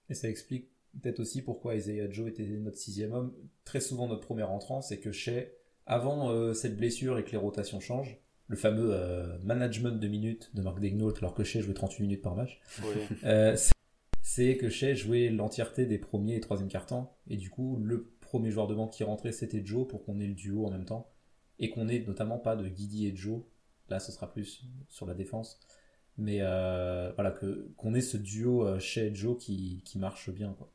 Et 0.09 0.15
ça 0.15 0.29
explique 0.29 0.69
peut-être 1.03 1.21
aussi 1.21 1.43
pourquoi 1.43 1.75
Isaiah 1.75 2.11
Joe 2.11 2.29
était 2.29 2.45
notre 2.45 2.79
sixième 2.79 3.12
homme. 3.12 3.35
Très 3.65 3.81
souvent 3.81 4.07
notre 4.07 4.27
premier 4.27 4.45
entrant, 4.45 4.81
c'est 4.81 5.01
que 5.01 5.12
chez 5.12 5.53
avant 5.87 6.55
cette 6.55 6.79
blessure 6.79 7.19
et 7.19 7.25
que 7.25 7.33
les 7.33 7.37
rotations 7.37 7.81
changent, 7.81 8.19
le 8.49 8.57
fameux 8.57 8.97
management 9.43 9.99
de 10.01 10.09
minutes 10.09 10.51
de 10.55 10.62
Mark 10.62 10.81
Degnault 10.81 11.12
alors 11.19 11.35
que 11.35 11.45
chez 11.45 11.61
jouait 11.61 11.75
38 11.75 12.03
minutes 12.03 12.23
par 12.23 12.37
match. 12.37 12.61
Oui 12.83 13.17
c'est 14.27 14.57
que 14.57 14.70
Shea 14.70 14.95
jouait 14.95 15.29
l'entièreté 15.29 15.85
des 15.85 15.99
premiers 15.99 16.37
et 16.37 16.41
troisième 16.41 16.70
cartons, 16.70 17.09
et 17.29 17.37
du 17.37 17.51
coup, 17.51 17.77
le 17.77 18.11
premier 18.22 18.51
joueur 18.51 18.66
de 18.66 18.75
banque 18.75 18.95
qui 18.95 19.05
rentrait, 19.05 19.33
c'était 19.33 19.62
Joe, 19.62 19.87
pour 19.87 20.03
qu'on 20.03 20.18
ait 20.18 20.27
le 20.27 20.33
duo 20.33 20.64
en 20.66 20.70
même 20.70 20.87
temps, 20.87 21.12
et 21.59 21.68
qu'on 21.68 21.89
ait 21.89 22.01
notamment 22.01 22.39
pas 22.39 22.57
de 22.57 22.66
Guidi 22.66 23.07
et 23.07 23.14
Joe, 23.14 23.43
là 23.91 24.01
ce 24.01 24.12
sera 24.12 24.33
plus 24.33 24.64
sur 24.89 25.05
la 25.05 25.12
défense, 25.12 25.61
mais 26.16 26.39
euh, 26.41 27.12
voilà, 27.16 27.33
que, 27.33 27.70
qu'on 27.77 27.93
ait 27.93 28.01
ce 28.01 28.16
duo 28.16 28.66
euh, 28.66 28.79
Shea 28.79 29.05
et 29.05 29.14
Joe 29.14 29.37
qui, 29.37 29.83
qui 29.85 29.99
marche 29.99 30.31
bien. 30.31 30.55
Quoi. 30.55 30.72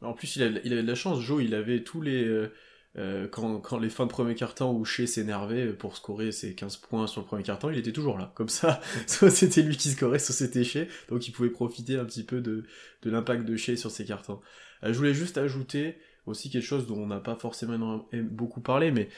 En 0.00 0.12
plus, 0.12 0.34
il, 0.34 0.42
avait 0.42 0.82
de 0.82 0.88
la 0.88 0.96
chance, 0.96 1.20
Joe, 1.20 1.44
il 1.44 1.54
avait 1.54 1.84
tous 1.84 2.00
les... 2.00 2.24
Euh, 2.24 2.52
euh, 2.96 3.26
quand, 3.26 3.58
quand, 3.58 3.78
les 3.78 3.90
fins 3.90 4.06
de 4.06 4.10
premier 4.10 4.34
quart-temps 4.34 4.72
où 4.72 4.84
Shea 4.84 5.06
s'énervait 5.06 5.72
pour 5.72 5.96
scorer 5.96 6.30
ses 6.30 6.54
15 6.54 6.76
points 6.76 7.06
sur 7.06 7.20
le 7.22 7.26
premier 7.26 7.42
quart-temps, 7.42 7.70
il 7.70 7.78
était 7.78 7.92
toujours 7.92 8.18
là. 8.18 8.32
Comme 8.34 8.48
ça, 8.48 8.80
c'était 9.06 9.62
lui 9.62 9.76
qui 9.76 9.90
scorait, 9.90 10.18
soit 10.18 10.34
c'était 10.34 10.64
Shea, 10.64 10.86
donc 11.08 11.26
il 11.26 11.32
pouvait 11.32 11.50
profiter 11.50 11.96
un 11.96 12.04
petit 12.04 12.22
peu 12.22 12.40
de, 12.40 12.64
de 13.02 13.10
l'impact 13.10 13.44
de 13.44 13.56
Shea 13.56 13.76
sur 13.76 13.90
ses 13.90 14.04
cartons. 14.04 14.40
Euh, 14.84 14.92
je 14.92 14.98
voulais 14.98 15.14
juste 15.14 15.38
ajouter 15.38 15.96
aussi 16.26 16.50
quelque 16.50 16.64
chose 16.64 16.86
dont 16.86 16.98
on 16.98 17.06
n'a 17.06 17.20
pas 17.20 17.34
forcément 17.34 18.08
beaucoup 18.12 18.60
parlé, 18.60 18.90
mais 18.90 19.08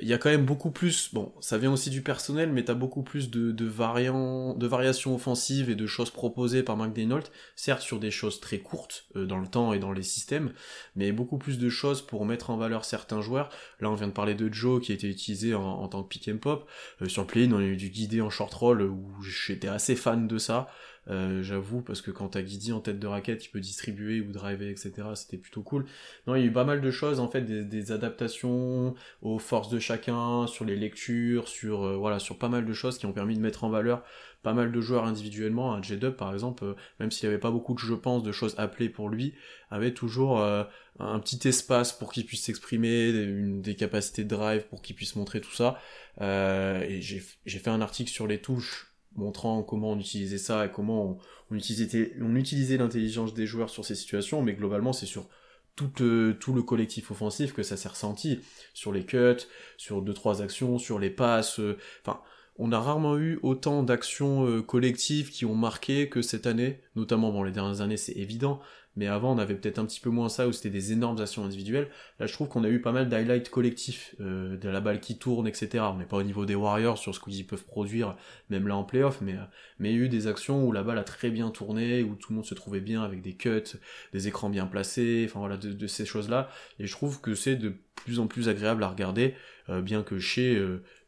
il 0.00 0.06
y 0.06 0.12
a 0.12 0.18
quand 0.18 0.30
même 0.30 0.44
beaucoup 0.44 0.70
plus, 0.70 1.12
bon, 1.12 1.32
ça 1.40 1.58
vient 1.58 1.72
aussi 1.72 1.90
du 1.90 2.02
personnel, 2.02 2.52
mais 2.52 2.64
t'as 2.64 2.74
beaucoup 2.74 3.02
plus 3.02 3.30
de, 3.30 3.52
de, 3.52 3.64
variants, 3.64 4.54
de 4.54 4.66
variations 4.66 5.14
offensives 5.14 5.70
et 5.70 5.74
de 5.74 5.86
choses 5.86 6.10
proposées 6.10 6.62
par 6.62 6.76
McDonald, 6.76 7.24
certes 7.56 7.82
sur 7.82 7.98
des 7.98 8.10
choses 8.10 8.40
très 8.40 8.58
courtes 8.58 9.06
euh, 9.16 9.26
dans 9.26 9.38
le 9.38 9.48
temps 9.48 9.72
et 9.72 9.78
dans 9.78 9.92
les 9.92 10.02
systèmes, 10.02 10.52
mais 10.94 11.10
beaucoup 11.12 11.38
plus 11.38 11.58
de 11.58 11.68
choses 11.68 12.02
pour 12.02 12.26
mettre 12.26 12.50
en 12.50 12.56
valeur 12.56 12.84
certains 12.84 13.22
joueurs. 13.22 13.48
Là, 13.80 13.90
on 13.90 13.94
vient 13.94 14.08
de 14.08 14.12
parler 14.12 14.34
de 14.34 14.52
Joe 14.52 14.80
qui 14.82 14.92
a 14.92 14.94
été 14.94 15.08
utilisé 15.08 15.54
en, 15.54 15.88
tant 15.88 16.02
que 16.02 16.08
pick 16.08 16.28
and 16.28 16.38
pop. 16.38 16.68
Euh, 17.02 17.08
sur 17.08 17.26
play 17.26 17.48
on 17.50 17.58
a 17.58 17.62
eu 17.62 17.76
du 17.76 17.88
guidé 17.90 18.20
en 18.20 18.30
short 18.30 18.52
roll 18.52 18.82
où 18.82 19.22
j'étais 19.22 19.68
assez 19.68 19.96
fan 19.96 20.28
de 20.28 20.38
ça. 20.38 20.68
Euh, 21.10 21.42
j'avoue, 21.42 21.80
parce 21.80 22.02
que 22.02 22.10
quand 22.10 22.28
t'as 22.28 22.42
Guidi 22.42 22.72
en 22.72 22.80
tête 22.80 22.98
de 22.98 23.06
raquette, 23.06 23.44
il 23.46 23.48
peut 23.48 23.60
distribuer 23.60 24.20
ou 24.20 24.30
driver, 24.32 24.68
etc. 24.68 24.92
C'était 25.14 25.38
plutôt 25.38 25.62
cool. 25.62 25.86
Non, 26.26 26.34
il 26.34 26.40
y 26.40 26.44
a 26.44 26.46
eu 26.46 26.52
pas 26.52 26.64
mal 26.64 26.80
de 26.80 26.90
choses, 26.90 27.18
en 27.20 27.28
fait, 27.28 27.42
des, 27.42 27.92
adaptations 27.92 28.94
aux 29.22 29.38
forces 29.38 29.70
de 29.70 29.78
chacun, 29.78 30.46
sur 30.46 30.64
les 30.64 30.76
lectures, 30.76 31.48
sur 31.48 31.84
euh, 31.84 31.96
voilà, 31.96 32.18
sur 32.18 32.38
pas 32.38 32.48
mal 32.48 32.66
de 32.66 32.72
choses 32.72 32.98
qui 32.98 33.06
ont 33.06 33.12
permis 33.12 33.36
de 33.36 33.40
mettre 33.40 33.64
en 33.64 33.70
valeur 33.70 34.04
pas 34.42 34.52
mal 34.52 34.70
de 34.70 34.80
joueurs 34.80 35.04
individuellement. 35.04 35.74
Un 35.74 35.82
J-Dub, 35.82 36.14
par 36.14 36.32
exemple, 36.32 36.64
euh, 36.64 36.74
même 37.00 37.10
s'il 37.10 37.28
n'y 37.28 37.34
avait 37.34 37.40
pas 37.40 37.50
beaucoup 37.50 37.74
de, 37.74 37.78
je 37.80 37.94
pense, 37.94 38.22
de 38.22 38.32
choses 38.32 38.54
appelées 38.58 38.88
pour 38.88 39.08
lui, 39.08 39.34
avait 39.70 39.94
toujours 39.94 40.40
un 40.40 41.18
petit 41.20 41.46
espace 41.48 41.92
pour 41.92 42.12
qu'il 42.12 42.24
puisse 42.24 42.44
s'exprimer, 42.44 43.12
des, 43.12 43.26
des, 43.60 43.74
capacités 43.76 44.24
de 44.24 44.28
drive 44.28 44.66
pour 44.68 44.80
qu'il 44.80 44.96
puisse 44.96 45.16
montrer 45.16 45.40
tout 45.40 45.52
ça. 45.52 45.78
et 46.20 47.00
j'ai 47.00 47.58
fait 47.58 47.70
un 47.70 47.80
article 47.80 48.10
sur 48.10 48.26
les 48.26 48.40
touches 48.40 48.87
montrant 49.18 49.62
comment 49.62 49.90
on 49.92 49.98
utilisait 49.98 50.38
ça 50.38 50.66
et 50.66 50.70
comment 50.70 51.18
on, 51.50 51.54
utilisait, 51.54 52.14
on 52.20 52.34
utilisait 52.36 52.78
l'intelligence 52.78 53.34
des 53.34 53.46
joueurs 53.46 53.70
sur 53.70 53.84
ces 53.84 53.94
situations, 53.94 54.42
mais 54.42 54.54
globalement 54.54 54.92
c'est 54.92 55.06
sur 55.06 55.28
tout, 55.76 55.90
le 56.00 56.62
collectif 56.62 57.10
offensif 57.10 57.52
que 57.52 57.62
ça 57.62 57.76
s'est 57.76 57.88
ressenti, 57.88 58.40
sur 58.74 58.92
les 58.92 59.04
cuts, 59.04 59.46
sur 59.76 60.02
deux 60.02 60.14
trois 60.14 60.42
actions, 60.42 60.78
sur 60.78 60.98
les 60.98 61.10
passes, 61.10 61.60
euh, 61.60 61.78
enfin 62.02 62.20
on 62.60 62.72
a 62.72 62.80
rarement 62.80 63.16
eu 63.16 63.38
autant 63.42 63.84
d'actions 63.84 64.44
euh, 64.44 64.62
collectives 64.62 65.30
qui 65.30 65.44
ont 65.44 65.54
marqué 65.54 66.08
que 66.08 66.22
cette 66.22 66.46
année, 66.46 66.80
notamment 66.96 67.42
les 67.44 67.52
dernières 67.52 67.80
années 67.80 67.96
c'est 67.96 68.16
évident, 68.16 68.60
mais 68.98 69.06
avant 69.06 69.32
on 69.32 69.38
avait 69.38 69.54
peut-être 69.54 69.78
un 69.78 69.86
petit 69.86 70.00
peu 70.00 70.10
moins 70.10 70.28
ça 70.28 70.48
où 70.48 70.52
c'était 70.52 70.70
des 70.70 70.92
énormes 70.92 71.20
actions 71.20 71.44
individuelles. 71.44 71.88
Là 72.18 72.26
je 72.26 72.32
trouve 72.32 72.48
qu'on 72.48 72.64
a 72.64 72.68
eu 72.68 72.80
pas 72.80 72.90
mal 72.90 73.08
d'highlights 73.08 73.48
collectifs, 73.48 74.16
euh, 74.20 74.56
de 74.56 74.68
la 74.68 74.80
balle 74.80 74.98
qui 74.98 75.18
tourne, 75.18 75.46
etc. 75.46 75.84
On 75.92 75.98
n'est 75.98 76.04
pas 76.04 76.16
au 76.16 76.24
niveau 76.24 76.44
des 76.44 76.56
Warriors 76.56 76.98
sur 76.98 77.14
ce 77.14 77.20
qu'ils 77.20 77.46
peuvent 77.46 77.64
produire, 77.64 78.16
même 78.50 78.66
là 78.66 78.76
en 78.76 78.82
playoff, 78.82 79.20
mais, 79.20 79.34
euh, 79.34 79.44
mais 79.78 79.92
il 79.92 79.96
y 79.96 80.00
a 80.00 80.04
eu 80.06 80.08
des 80.08 80.26
actions 80.26 80.66
où 80.66 80.72
la 80.72 80.82
balle 80.82 80.98
a 80.98 81.04
très 81.04 81.30
bien 81.30 81.50
tourné, 81.50 82.02
où 82.02 82.16
tout 82.16 82.32
le 82.32 82.36
monde 82.36 82.44
se 82.44 82.54
trouvait 82.54 82.80
bien 82.80 83.02
avec 83.04 83.22
des 83.22 83.36
cuts, 83.36 83.78
des 84.12 84.26
écrans 84.26 84.50
bien 84.50 84.66
placés, 84.66 85.26
enfin 85.30 85.38
voilà, 85.38 85.56
de, 85.56 85.86
ces 85.86 86.04
choses-là. 86.04 86.50
Et 86.80 86.88
je 86.88 86.92
trouve 86.92 87.20
que 87.20 87.36
c'est 87.36 87.54
de 87.54 87.74
plus 87.94 88.18
en 88.18 88.26
plus 88.26 88.48
agréable 88.48 88.82
à 88.82 88.88
regarder, 88.88 89.34
euh, 89.68 89.80
bien 89.80 90.02
que 90.02 90.18
chez 90.18 90.60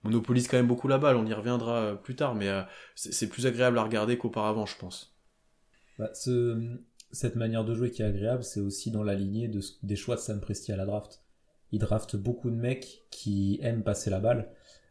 monopolise 0.04 0.46
quand 0.46 0.58
même 0.58 0.68
beaucoup 0.68 0.86
la 0.86 0.98
balle, 0.98 1.16
on 1.16 1.26
y 1.26 1.34
reviendra 1.34 1.96
plus 1.96 2.14
tard, 2.14 2.36
mais 2.36 2.48
c'est 2.94 3.28
plus 3.28 3.46
agréable 3.46 3.78
à 3.78 3.82
regarder 3.82 4.16
qu'auparavant, 4.16 4.64
je 4.64 4.76
pense. 4.78 5.14
Bah, 5.98 6.08
ce, 6.14 6.78
cette 7.12 7.36
manière 7.36 7.64
de 7.64 7.74
jouer 7.74 7.90
qui 7.90 8.02
est 8.02 8.06
agréable, 8.06 8.44
c'est 8.44 8.60
aussi 8.60 8.90
dans 8.90 9.02
la 9.02 9.14
lignée 9.14 9.48
de, 9.48 9.60
des 9.82 9.96
choix 9.96 10.16
de 10.16 10.20
Sam 10.20 10.40
Presti 10.40 10.72
à 10.72 10.76
la 10.76 10.86
draft. 10.86 11.22
Il 11.72 11.78
draft 11.78 12.16
beaucoup 12.16 12.50
de 12.50 12.56
mecs 12.56 13.04
qui 13.10 13.58
aiment 13.62 13.82
passer 13.82 14.10
la 14.10 14.20
balle. 14.20 14.50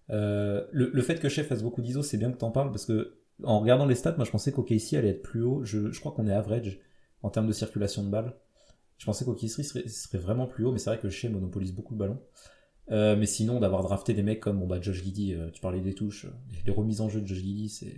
Euh, 0.09 0.65
le, 0.71 1.01
fait 1.01 1.19
que 1.19 1.29
Chef 1.29 1.47
fasse 1.47 1.61
beaucoup 1.61 1.81
d'ISO, 1.81 2.01
c'est 2.01 2.17
bien 2.17 2.31
que 2.31 2.37
t'en 2.37 2.51
parles 2.51 2.71
parce 2.71 2.85
que 2.85 3.15
en 3.43 3.59
regardant 3.59 3.85
les 3.85 3.95
stats, 3.95 4.15
moi 4.15 4.25
je 4.25 4.31
pensais 4.31 4.51
qu'OKC 4.51 4.93
allait 4.93 5.09
être 5.09 5.21
plus 5.21 5.43
haut. 5.43 5.63
Je, 5.63 5.91
je 5.91 5.99
crois 5.99 6.11
qu'on 6.11 6.27
est 6.27 6.33
average 6.33 6.79
en 7.21 7.29
termes 7.29 7.47
de 7.47 7.53
circulation 7.53 8.03
de 8.03 8.09
balles. 8.09 8.33
Je 8.97 9.05
pensais 9.05 9.23
qu'OKC 9.23 9.63
serait, 9.63 9.87
serait 9.87 10.17
vraiment 10.17 10.45
plus 10.45 10.65
haut, 10.65 10.71
mais 10.71 10.79
c'est 10.79 10.89
vrai 10.89 10.99
que 10.99 11.09
Shea 11.09 11.29
monopolise 11.29 11.73
beaucoup 11.73 11.93
le 11.93 11.99
ballon. 11.99 12.19
Euh, 12.91 13.15
mais 13.15 13.27
sinon, 13.27 13.59
d'avoir 13.59 13.83
drafté 13.83 14.13
des 14.13 14.23
mecs 14.23 14.39
comme 14.39 14.59
bon, 14.59 14.67
bah, 14.67 14.81
Josh 14.81 15.03
Giddy, 15.03 15.35
euh, 15.35 15.49
tu 15.51 15.61
parlais 15.61 15.79
des 15.79 15.93
touches, 15.93 16.25
les 16.65 16.71
remises 16.71 17.01
en 17.01 17.09
jeu 17.09 17.21
de 17.21 17.27
Josh 17.27 17.37
Giddy, 17.37 17.69
c'est. 17.69 17.95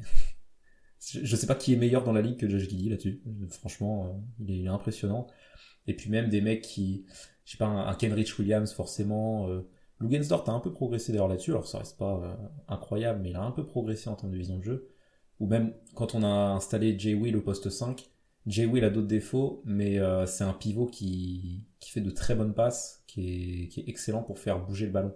Je 1.02 1.36
sais 1.36 1.48
pas 1.48 1.56
qui 1.56 1.74
est 1.74 1.78
meilleur 1.78 2.04
dans 2.04 2.14
la 2.14 2.22
ligue 2.22 2.38
que 2.38 2.48
Josh 2.48 2.70
Giddy 2.70 2.90
là-dessus. 2.90 3.22
Franchement, 3.50 4.06
euh, 4.06 4.46
il, 4.46 4.66
est, 4.66 4.68
impressionnant. 4.68 5.28
Et 5.88 5.96
puis 5.96 6.10
même 6.10 6.30
des 6.30 6.42
mecs 6.42 6.62
qui. 6.62 7.06
Je 7.46 7.54
sais 7.54 7.58
pas, 7.58 7.66
un, 7.66 7.94
Kenrich 7.96 8.38
Williams, 8.38 8.72
forcément. 8.72 9.50
Euh, 9.50 9.68
Lugensdort 10.02 10.50
a 10.50 10.54
un 10.54 10.60
peu 10.60 10.72
progressé 10.72 11.12
d'ailleurs 11.12 11.28
là-dessus, 11.28 11.52
alors 11.52 11.68
ça 11.68 11.80
reste 11.80 11.98
pas 11.98 12.22
euh, 12.24 12.48
incroyable, 12.68 13.22
mais 13.22 13.30
il 13.30 13.36
a 13.36 13.44
un 13.44 13.52
peu 13.52 13.66
progressé 13.66 14.10
en 14.10 14.16
termes 14.16 14.32
de 14.32 14.38
vision 14.38 14.58
de 14.58 14.64
jeu. 14.64 14.90
Ou 15.40 15.48
même 15.48 15.74
quand 15.96 16.16
on 16.16 16.24
a 16.24 16.28
installé 16.28 16.98
Jay 16.98 17.14
Will 17.14 17.36
au 17.36 17.42
poste 17.42 17.70
5, 17.70 18.10
Jay 18.48 18.66
Will 18.66 18.84
a 18.84 18.90
d'autres 18.90 19.08
défauts, 19.08 19.62
mais 19.66 20.00
euh, 20.00 20.26
c'est 20.26 20.44
un 20.44 20.54
pivot 20.54 20.88
qui, 20.88 21.68
qui 21.80 21.92
fait 21.92 22.02
de 22.02 22.10
très 22.10 22.36
bonnes 22.36 22.54
passes, 22.54 23.04
qui 23.08 23.64
est, 23.64 23.68
qui 23.68 23.82
est 23.82 23.90
excellent 23.90 24.24
pour 24.24 24.40
faire 24.40 24.64
bouger 24.64 24.88
le 24.88 24.92
ballon. 24.92 25.14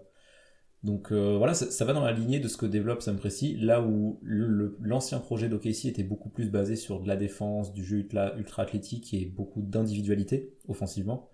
Donc 0.86 1.12
euh, 1.12 1.36
voilà, 1.36 1.56
ça, 1.56 1.84
va 1.84 1.94
dans 1.94 2.04
la 2.04 2.12
lignée 2.12 2.40
de 2.40 2.48
ce 2.48 2.58
que 2.58 2.68
développe 2.68 3.02
Sam 3.02 3.18
Presti, 3.18 3.58
là 3.58 3.82
où 3.82 4.20
l'ancien 4.22 5.18
projet 5.18 5.50
d'OKC 5.50 5.86
était 5.86 6.04
beaucoup 6.04 6.30
plus 6.30 6.52
basé 6.52 6.76
sur 6.76 7.02
de 7.02 7.08
la 7.08 7.16
défense, 7.16 7.74
du 7.74 7.84
jeu 7.84 7.98
ultra, 7.98 8.38
ultra 8.38 8.62
athlétique 8.62 9.12
et 9.16 9.26
beaucoup 9.26 9.64
d'individualité 9.64 10.54
offensivement. 10.68 11.28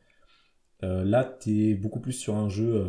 Euh, 0.83 1.03
là, 1.03 1.25
t'es 1.25 1.73
beaucoup 1.73 1.99
plus 1.99 2.13
sur 2.13 2.35
un 2.35 2.47
jeu 2.47 2.75
euh, 2.77 2.85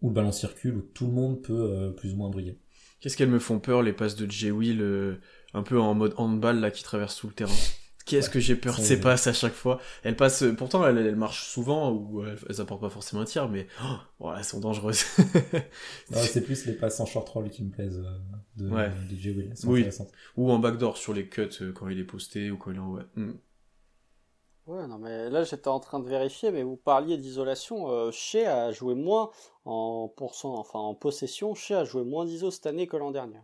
où 0.00 0.10
le 0.10 0.14
ballon 0.14 0.30
circule, 0.30 0.76
où 0.76 0.82
tout 0.82 1.06
le 1.06 1.12
monde 1.12 1.42
peut 1.42 1.52
euh, 1.52 1.90
plus 1.90 2.14
ou 2.14 2.18
moins 2.18 2.30
briller. 2.30 2.60
Qu'est-ce 3.00 3.16
qu'elles 3.16 3.28
me 3.28 3.40
font 3.40 3.58
peur, 3.58 3.82
les 3.82 3.92
passes 3.92 4.14
de 4.14 4.30
Jay 4.30 4.52
Will, 4.52 5.18
un 5.54 5.62
peu 5.64 5.80
en 5.80 5.94
mode 5.94 6.14
handball, 6.18 6.60
là, 6.60 6.70
qui 6.70 6.84
traverse 6.84 7.16
tout 7.16 7.26
le 7.26 7.34
terrain? 7.34 7.52
Qu'est-ce 8.04 8.28
que 8.28 8.38
j'ai 8.38 8.54
peur 8.54 8.76
de 8.76 8.82
ces 8.82 9.00
passes 9.00 9.26
à 9.26 9.32
chaque 9.32 9.54
fois 9.54 9.80
Elles 10.02 10.16
passent, 10.16 10.44
pourtant 10.58 10.86
elles, 10.86 10.98
elles 10.98 11.16
marchent 11.16 11.46
souvent 11.46 11.90
ou 11.90 12.22
elles, 12.22 12.38
elles, 12.48 12.60
apportent 12.60 12.82
pas 12.82 12.90
forcément 12.90 13.22
un 13.22 13.24
tir, 13.24 13.48
mais 13.48 13.66
oh, 13.82 13.96
voilà, 14.18 14.38
elles 14.40 14.44
sont 14.44 14.60
dangereuses. 14.60 15.04
c'est 16.10 16.42
plus 16.42 16.66
les 16.66 16.74
passes 16.74 17.00
en 17.00 17.06
short 17.06 17.26
roll 17.30 17.48
qui 17.48 17.64
me 17.64 17.70
plaisent 17.70 18.04
euh, 18.04 18.62
de, 18.62 18.68
ouais. 18.68 18.90
de 19.10 19.16
Jay 19.16 19.30
Will. 19.30 19.54
Oui. 19.64 19.86
Ou 20.36 20.50
en 20.50 20.58
backdoor 20.58 20.98
sur 20.98 21.14
les 21.14 21.28
cuts 21.28 21.48
euh, 21.62 21.72
quand 21.72 21.88
il 21.88 21.98
est 21.98 22.04
posté 22.04 22.50
ou 22.50 22.58
quand 22.58 22.72
il 22.72 22.76
est 22.76 22.80
en 22.80 22.92
ouais. 22.92 23.02
Mm. 23.16 23.32
Ouais, 24.66 24.86
non, 24.86 24.98
mais 24.98 25.28
là 25.28 25.44
j'étais 25.44 25.68
en 25.68 25.80
train 25.80 26.00
de 26.00 26.08
vérifier, 26.08 26.50
mais 26.50 26.62
vous 26.62 26.76
parliez 26.76 27.18
d'isolation. 27.18 27.90
Euh, 27.90 28.10
Shea 28.10 28.46
a 28.46 28.72
joué 28.72 28.94
moins 28.94 29.30
en 29.64 30.08
pourcent, 30.08 30.54
enfin 30.54 30.78
en 30.78 30.94
possession. 30.94 31.54
Shea 31.54 31.80
a 31.80 31.84
joué 31.84 32.02
moins 32.02 32.24
d'ISO 32.24 32.50
cette 32.50 32.66
année 32.66 32.86
que 32.86 32.96
l'an 32.96 33.10
dernier. 33.10 33.40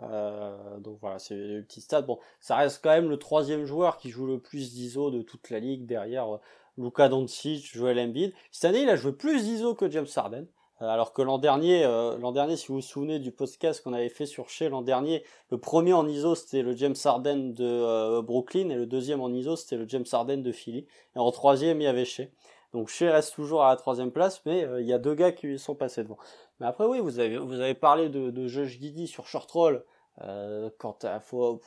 Euh, 0.00 0.78
donc 0.78 0.98
voilà, 1.00 1.18
c'est 1.18 1.34
une 1.34 1.64
petite 1.64 1.84
stat. 1.84 2.02
Bon, 2.02 2.18
ça 2.40 2.56
reste 2.56 2.80
quand 2.82 2.90
même 2.90 3.08
le 3.08 3.18
troisième 3.18 3.64
joueur 3.64 3.98
qui 3.98 4.10
joue 4.10 4.26
le 4.26 4.38
plus 4.38 4.72
d'ISO 4.72 5.10
de 5.10 5.22
toute 5.22 5.50
la 5.50 5.60
ligue 5.60 5.86
derrière 5.86 6.34
euh, 6.34 6.38
Luka 6.78 7.08
Doncic, 7.08 7.72
Joel 7.74 7.98
Embiid. 7.98 8.32
Cette 8.50 8.70
année, 8.70 8.82
il 8.82 8.88
a 8.88 8.96
joué 8.96 9.12
plus 9.12 9.44
d'ISO 9.44 9.74
que 9.74 9.90
James 9.90 10.06
Harden. 10.14 10.46
Euh, 10.80 10.88
alors 10.88 11.12
que 11.12 11.22
l'an 11.22 11.38
dernier, 11.38 11.84
l'an 11.84 12.32
dernier, 12.32 12.56
si 12.56 12.68
vous 12.68 12.76
vous 12.76 12.80
souvenez 12.80 13.18
du 13.18 13.30
podcast 13.30 13.82
qu'on 13.82 13.92
avait 13.92 14.08
fait 14.08 14.26
sur 14.26 14.48
Shea 14.48 14.68
l'an 14.68 14.82
dernier, 14.82 15.22
le 15.50 15.58
premier 15.58 15.92
en 15.92 16.08
ISO 16.08 16.34
c'était 16.34 16.62
le 16.62 16.74
James 16.74 16.96
Harden 17.04 17.52
de 17.52 18.20
Brooklyn 18.20 18.70
et 18.70 18.74
le 18.74 18.86
deuxième 18.86 19.20
en 19.20 19.28
ISO 19.28 19.54
c'était 19.54 19.76
le 19.76 19.86
James 19.86 20.06
Harden 20.10 20.38
de 20.38 20.50
Philly. 20.50 20.86
Et 21.14 21.18
en 21.18 21.30
troisième, 21.30 21.80
il 21.80 21.84
y 21.84 21.86
avait 21.86 22.04
Shea. 22.04 22.24
Donc 22.72 22.88
Shea 22.88 23.12
reste 23.12 23.34
toujours 23.34 23.64
à 23.64 23.70
la 23.70 23.76
troisième 23.76 24.10
place, 24.10 24.42
mais 24.46 24.66
il 24.80 24.86
y 24.86 24.92
a 24.92 24.98
deux 24.98 25.14
gars 25.14 25.32
qui 25.32 25.58
sont 25.58 25.74
passés 25.74 26.02
devant. 26.02 26.18
Mais 26.58 26.66
après, 26.66 26.86
oui, 26.86 27.00
vous 27.00 27.18
avez, 27.18 27.36
vous 27.38 27.60
avez 27.60 27.74
parlé 27.74 28.08
de, 28.08 28.30
de 28.30 28.48
Josh 28.48 28.78
Giddy 28.78 29.06
sur 29.06 29.26
short 29.26 29.50
roll. 29.50 29.84
Euh, 30.20 30.68
quand 30.76 31.04
à, 31.06 31.20
faut, 31.20 31.60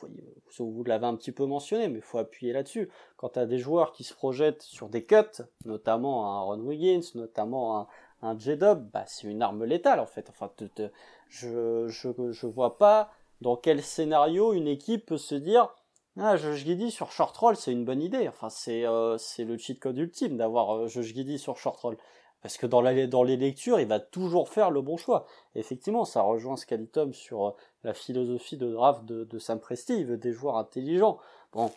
faut, 0.46 0.66
vous 0.66 0.84
l'avez 0.84 1.06
un 1.06 1.16
petit 1.16 1.32
peu 1.32 1.46
mentionné, 1.46 1.88
mais 1.88 1.98
il 1.98 2.02
faut 2.02 2.18
appuyer 2.18 2.52
là-dessus. 2.52 2.88
Quand 3.16 3.30
tu 3.30 3.38
as 3.40 3.46
des 3.46 3.58
joueurs 3.58 3.92
qui 3.92 4.04
se 4.04 4.14
projettent 4.14 4.62
sur 4.62 4.88
des 4.88 5.04
cuts, 5.04 5.42
notamment 5.64 6.32
un 6.32 6.40
Ron 6.42 6.60
Wiggins, 6.60 7.02
notamment 7.16 7.80
un, 7.80 7.86
un 8.22 8.38
J-Dub, 8.38 8.88
bah, 8.92 9.04
c'est 9.06 9.26
une 9.26 9.42
arme 9.42 9.64
létale 9.64 9.98
en 9.98 10.06
fait. 10.06 10.28
Enfin, 10.30 10.50
te, 10.56 10.90
je, 11.28 11.88
je, 11.88 12.08
je 12.30 12.46
vois 12.46 12.78
pas 12.78 13.10
dans 13.40 13.56
quel 13.56 13.82
scénario 13.82 14.52
une 14.52 14.68
équipe 14.68 15.06
peut 15.06 15.18
se 15.18 15.34
dire 15.34 15.74
ah, 16.18 16.36
Josh 16.36 16.64
sur 16.90 17.12
short 17.12 17.36
roll, 17.36 17.56
c'est 17.56 17.72
une 17.72 17.84
bonne 17.84 18.00
idée. 18.02 18.26
Enfin, 18.28 18.48
c'est 18.48 18.86
euh, 18.86 19.18
le 19.38 19.58
cheat 19.58 19.78
code 19.78 19.98
ultime 19.98 20.36
d'avoir 20.36 20.74
euh, 20.74 20.88
Josh 20.88 21.12
sur 21.36 21.58
short 21.58 21.78
roll. 21.80 21.96
Parce 22.42 22.58
que 22.58 22.66
dans, 22.66 22.80
les 22.80 23.36
lectures, 23.36 23.80
il 23.80 23.88
va 23.88 23.98
toujours 23.98 24.48
faire 24.48 24.70
le 24.70 24.80
bon 24.80 24.96
choix. 24.96 25.26
Effectivement, 25.54 26.04
ça 26.04 26.22
rejoint 26.22 26.56
Scalitum 26.56 27.12
sur 27.12 27.46
euh, 27.46 27.50
la 27.82 27.92
philosophie 27.92 28.56
de 28.56 28.70
draft 28.70 29.04
de, 29.04 29.38
Sam 29.38 29.58
Presti. 29.58 29.98
Il 29.98 30.06
veut 30.06 30.16
des 30.16 30.32
joueurs 30.32 30.56
intelligents. 30.56 31.18
Bon, 31.52 31.70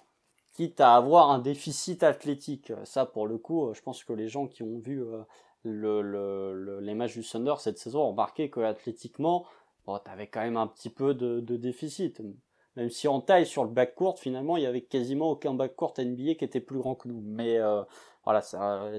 quitte 0.53 0.79
à 0.79 0.95
avoir 0.95 1.31
un 1.31 1.39
déficit 1.39 2.03
athlétique. 2.03 2.71
Ça, 2.83 3.05
pour 3.05 3.27
le 3.27 3.37
coup, 3.37 3.73
je 3.73 3.81
pense 3.81 4.03
que 4.03 4.13
les 4.13 4.29
gens 4.29 4.47
qui 4.47 4.63
ont 4.63 4.77
vu 4.77 5.03
euh, 5.03 5.23
le, 5.63 6.01
le, 6.01 6.53
le, 6.53 6.79
les 6.79 6.93
matchs 6.93 7.13
du 7.13 7.23
Thunder 7.23 7.55
cette 7.57 7.79
saison 7.79 8.01
ont 8.01 8.11
remarqué 8.11 8.49
que 8.49 8.59
athlétiquement, 8.59 9.45
bon, 9.85 9.97
t'avais 9.97 10.27
quand 10.27 10.41
même 10.41 10.57
un 10.57 10.67
petit 10.67 10.89
peu 10.89 11.13
de 11.13 11.57
déficit. 11.57 12.21
Même 12.75 12.89
si 12.89 13.07
en 13.07 13.19
taille 13.19 13.45
sur 13.45 13.63
le 13.63 13.69
backcourt, 13.69 14.19
finalement, 14.19 14.57
il 14.57 14.63
y 14.63 14.65
avait 14.65 14.81
quasiment 14.81 15.31
aucun 15.31 15.53
backcourt 15.53 15.93
NBA 15.97 16.35
qui 16.35 16.45
était 16.45 16.59
plus 16.59 16.77
grand 16.79 16.95
que 16.95 17.07
nous. 17.07 17.21
Mais 17.21 17.57
euh, 17.57 17.83
voilà, 18.23 18.41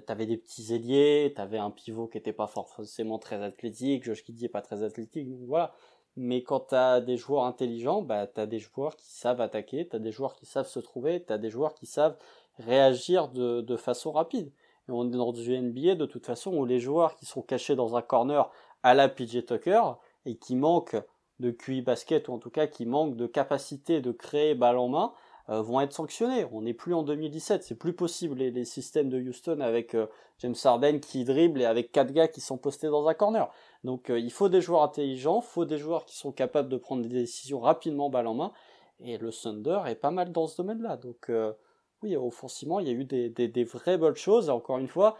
t'avais 0.06 0.26
des 0.26 0.36
petits 0.36 0.74
ailiers, 0.74 1.32
t'avais 1.36 1.58
un 1.58 1.70
pivot 1.70 2.08
qui 2.08 2.18
était 2.18 2.32
pas 2.32 2.46
forcément 2.46 3.18
très 3.18 3.42
athlétique, 3.42 4.04
Josh 4.04 4.24
Kiddy 4.24 4.46
est 4.46 4.48
pas 4.48 4.62
très 4.62 4.82
athlétique, 4.82 5.28
donc 5.30 5.46
voilà. 5.46 5.72
Mais 6.16 6.42
quand 6.42 6.60
t'as 6.60 7.00
des 7.00 7.16
joueurs 7.16 7.44
intelligents, 7.44 8.02
bah 8.02 8.26
t'as 8.26 8.46
des 8.46 8.58
joueurs 8.58 8.96
qui 8.96 9.12
savent 9.12 9.40
attaquer, 9.40 9.86
t'as 9.86 10.00
des 10.00 10.10
joueurs 10.10 10.34
qui 10.34 10.46
savent 10.46 10.66
se 10.66 10.80
trouver, 10.80 11.22
t'as 11.22 11.38
des 11.38 11.50
joueurs 11.50 11.74
qui 11.74 11.86
savent 11.86 12.16
réagir 12.58 13.28
de, 13.28 13.60
de 13.60 13.76
façon 13.76 14.10
rapide. 14.12 14.50
Et 14.88 14.92
on 14.92 15.06
est 15.06 15.16
dans 15.16 15.32
du 15.32 15.56
NBA 15.56 15.94
de 15.94 16.06
toute 16.06 16.26
façon 16.26 16.52
où 16.56 16.64
les 16.64 16.80
joueurs 16.80 17.14
qui 17.14 17.26
sont 17.26 17.42
cachés 17.42 17.76
dans 17.76 17.96
un 17.96 18.02
corner 18.02 18.50
à 18.82 18.94
la 18.94 19.08
PJ 19.08 19.44
Tucker 19.46 19.82
et 20.26 20.36
qui 20.36 20.56
manquent 20.56 20.96
de 21.40 21.50
QI 21.50 21.82
basket 21.82 22.28
ou 22.28 22.34
en 22.34 22.38
tout 22.38 22.50
cas 22.50 22.66
qui 22.66 22.86
manquent 22.86 23.16
de 23.16 23.26
capacité 23.26 24.00
de 24.00 24.12
créer 24.12 24.54
balle 24.54 24.78
en 24.78 24.88
main, 24.88 25.12
euh, 25.48 25.62
vont 25.62 25.80
être 25.80 25.92
sanctionnés. 25.92 26.46
On 26.52 26.62
n'est 26.62 26.74
plus 26.74 26.94
en 26.94 27.02
2017, 27.02 27.64
c'est 27.64 27.74
plus 27.74 27.92
possible 27.92 28.38
les, 28.38 28.64
systèmes 28.64 29.08
de 29.08 29.20
Houston 29.20 29.60
avec 29.60 29.94
euh, 29.94 30.06
James 30.38 30.54
Harden 30.62 31.00
qui 31.00 31.24
dribble 31.24 31.60
et 31.60 31.64
avec 31.64 31.90
quatre 31.90 32.12
gars 32.12 32.28
qui 32.28 32.40
sont 32.40 32.58
postés 32.58 32.86
dans 32.86 33.08
un 33.08 33.14
corner. 33.14 33.50
Donc 33.82 34.10
euh, 34.10 34.18
il 34.20 34.30
faut 34.30 34.48
des 34.48 34.60
joueurs 34.60 34.82
intelligents, 34.82 35.40
faut 35.40 35.64
des 35.64 35.78
joueurs 35.78 36.04
qui 36.04 36.16
sont 36.16 36.30
capables 36.30 36.68
de 36.68 36.76
prendre 36.76 37.02
des 37.02 37.08
décisions 37.08 37.58
rapidement 37.58 38.10
balle 38.10 38.28
en 38.28 38.34
main. 38.34 38.52
Et 39.00 39.18
le 39.18 39.32
Thunder 39.32 39.80
est 39.86 39.96
pas 39.96 40.10
mal 40.10 40.30
dans 40.30 40.46
ce 40.46 40.58
domaine-là. 40.58 40.98
Donc 40.98 41.32
oui, 42.02 42.16
offensivement, 42.16 42.80
il 42.80 42.86
y 42.86 42.90
a 42.90 42.92
eu 42.92 43.04
des, 43.04 43.30
des, 43.30 43.48
des 43.48 43.64
vraies 43.64 43.96
bonnes 43.96 44.14
choses. 44.14 44.48
Et 44.48 44.52
encore 44.52 44.76
une 44.76 44.88
fois, 44.88 45.16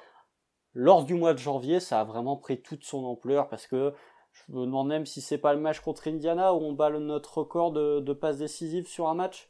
lors 0.74 1.04
du 1.04 1.14
mois 1.14 1.32
de 1.32 1.38
janvier, 1.38 1.80
ça 1.80 2.00
a 2.00 2.04
vraiment 2.04 2.36
pris 2.36 2.60
toute 2.60 2.84
son 2.84 3.04
ampleur 3.04 3.48
parce 3.48 3.66
que 3.66 3.94
je 4.32 4.52
me 4.52 4.64
demande 4.64 4.88
même 4.88 5.06
si 5.06 5.20
c'est 5.20 5.38
pas 5.38 5.54
le 5.54 5.60
match 5.60 5.80
contre 5.80 6.08
Indiana 6.08 6.54
où 6.54 6.58
on 6.58 6.72
bat 6.72 6.90
notre 6.90 7.38
record 7.38 7.72
de, 7.72 8.00
de 8.00 8.12
passes 8.12 8.38
décisives 8.38 8.86
sur 8.86 9.08
un 9.08 9.14
match. 9.14 9.48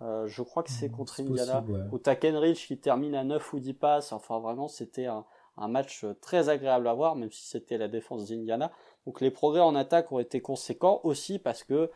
Euh, 0.00 0.26
je 0.26 0.42
crois 0.42 0.62
que 0.62 0.70
c'est 0.70 0.88
mmh, 0.88 0.92
contre 0.92 1.20
Indiana, 1.20 1.60
possible, 1.60 1.78
ouais. 1.78 1.88
où 1.92 1.98
t'as 1.98 2.16
Kenrich 2.16 2.66
qui 2.66 2.76
termine 2.76 3.14
à 3.14 3.22
9 3.22 3.52
ou 3.52 3.60
10 3.60 3.74
passes. 3.74 4.12
Enfin, 4.12 4.40
vraiment, 4.40 4.66
c'était 4.66 5.06
un, 5.06 5.24
un, 5.56 5.68
match 5.68 6.04
très 6.20 6.48
agréable 6.48 6.88
à 6.88 6.94
voir, 6.94 7.14
même 7.14 7.30
si 7.30 7.46
c'était 7.46 7.78
la 7.78 7.86
défense 7.86 8.28
d'Indiana. 8.28 8.72
Donc, 9.06 9.20
les 9.20 9.30
progrès 9.30 9.60
en 9.60 9.76
attaque 9.76 10.10
ont 10.10 10.18
été 10.18 10.40
conséquents 10.40 11.00
aussi 11.04 11.38
parce 11.38 11.62
que 11.62 11.90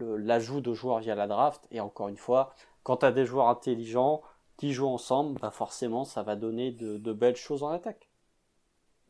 l'ajout 0.00 0.60
de 0.60 0.74
joueurs 0.74 1.00
via 1.00 1.14
la 1.14 1.26
draft, 1.26 1.66
et 1.70 1.80
encore 1.80 2.08
une 2.08 2.16
fois, 2.16 2.54
quand 2.82 2.98
t'as 2.98 3.12
des 3.12 3.24
joueurs 3.24 3.48
intelligents 3.48 4.22
qui 4.56 4.72
jouent 4.72 4.88
ensemble, 4.88 5.40
bah 5.40 5.50
forcément, 5.50 6.04
ça 6.04 6.22
va 6.22 6.36
donner 6.36 6.70
de, 6.70 6.98
de 6.98 7.12
belles 7.12 7.36
choses 7.36 7.62
en 7.62 7.68
attaque. 7.68 8.10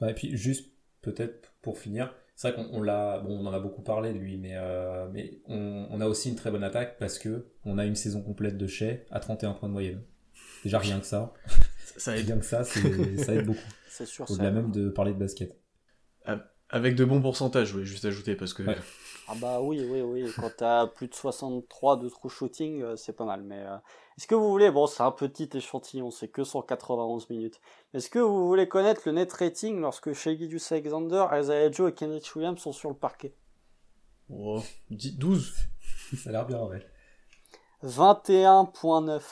Ouais, 0.01 0.13
et 0.13 0.15
puis, 0.15 0.37
juste 0.37 0.71
peut-être 1.03 1.53
pour 1.61 1.79
finir, 1.79 2.15
c'est 2.39 2.53
vrai 2.53 2.65
qu'on 2.65 2.83
l'a, 2.83 3.19
bon, 3.19 3.37
on 3.37 3.47
en 3.47 3.53
a 3.53 3.59
beaucoup 3.59 3.83
parlé 3.83 4.13
de 4.13 4.19
lui, 4.21 4.37
mais, 4.37 4.53
euh, 4.55 5.09
mais 5.13 5.41
on, 5.49 5.89
on, 5.91 6.01
a 6.01 6.07
aussi 6.07 6.29
une 6.29 6.37
très 6.37 6.53
bonne 6.53 6.63
attaque 6.63 6.97
parce 6.97 7.19
que 7.19 7.49
on 7.65 7.79
a 7.79 7.85
une 7.85 7.97
saison 7.97 8.23
complète 8.23 8.57
de 8.57 8.69
Shea 8.69 8.99
à 9.11 9.19
31 9.19 9.55
points 9.55 9.69
de 9.69 9.73
moyenne. 9.73 10.05
Déjà 10.63 10.79
rien 10.79 11.01
que 11.01 11.07
ça. 11.07 11.35
ça 11.97 12.17
aide. 12.17 12.27
Rien 12.27 12.39
que 12.39 12.45
ça, 12.45 12.63
ça 12.63 12.79
aide 13.35 13.45
beaucoup. 13.45 13.59
C'est 13.89 14.07
sûr. 14.07 14.25
Au-delà 14.31 14.53
même 14.53 14.71
de 14.71 14.89
parler 14.89 15.15
de 15.15 15.19
basket. 15.19 15.59
Avec 16.71 16.97
de 16.97 17.05
bons 17.05 17.23
pourcentages, 17.23 17.69
je 17.69 17.73
voulais 17.73 17.85
juste 17.85 18.05
ajouter 18.05 18.37
parce 18.37 18.53
que. 18.53 18.63
Ouais. 18.63 18.77
Ah 19.29 19.35
bah 19.41 19.61
oui, 19.61 19.87
oui, 19.89 20.01
oui. 20.01 20.31
Quand 20.37 20.51
t'as 20.57 20.87
plus 20.87 21.09
de 21.09 21.15
63 21.15 21.97
de 21.99 22.09
true 22.09 22.31
shooting, 22.31 22.83
euh, 22.83 22.97
c'est 22.97 23.13
pas 23.13 23.25
mal. 23.25 23.43
Mais 23.43 23.59
euh, 23.59 23.77
est-ce 24.17 24.27
que 24.27 24.35
vous 24.35 24.49
voulez, 24.49 24.71
bon, 24.71 24.87
c'est 24.87 25.03
un 25.03 25.11
petit 25.11 25.49
échantillon, 25.53 26.11
c'est 26.11 26.29
que 26.29 26.45
191 26.45 27.29
minutes. 27.31 27.61
Est-ce 27.93 28.09
que 28.09 28.19
vous 28.19 28.47
voulez 28.47 28.69
connaître 28.69 29.03
le 29.07 29.13
net 29.13 29.33
rating 29.33 29.81
lorsque 29.81 30.13
Shea 30.13 30.31
Alexander, 30.71 31.27
Isaiah 31.33 31.71
Joe 31.71 31.91
et 31.91 31.95
Kenrich 31.95 32.35
Williams 32.35 32.59
sont 32.59 32.73
sur 32.73 32.89
le 32.89 32.97
parquet? 32.97 33.35
Oh, 34.31 34.63
12 34.91 35.55
Ça 36.17 36.31
a 36.31 36.33
l'air 36.33 36.47
bien, 36.47 36.63
ouais. 36.65 36.87
21.9. 37.85 39.23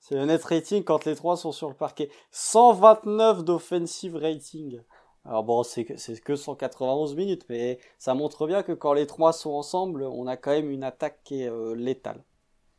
C'est 0.00 0.14
le 0.14 0.24
net 0.24 0.42
rating 0.44 0.82
quand 0.82 1.04
les 1.04 1.14
trois 1.14 1.36
sont 1.36 1.52
sur 1.52 1.68
le 1.68 1.76
parquet. 1.76 2.10
129 2.32 3.44
d'offensive 3.44 4.16
rating. 4.16 4.80
Alors 5.24 5.44
bon, 5.44 5.62
c'est 5.62 5.84
que, 5.84 5.96
c'est 5.96 6.20
que 6.20 6.34
191 6.34 7.14
minutes, 7.14 7.44
mais 7.48 7.78
ça 7.98 8.14
montre 8.14 8.46
bien 8.46 8.62
que 8.62 8.72
quand 8.72 8.92
les 8.92 9.06
trois 9.06 9.32
sont 9.32 9.50
ensemble, 9.50 10.02
on 10.02 10.26
a 10.26 10.36
quand 10.36 10.50
même 10.50 10.70
une 10.70 10.82
attaque 10.82 11.20
qui 11.22 11.42
est 11.42 11.50
euh, 11.50 11.74
létale. 11.74 12.24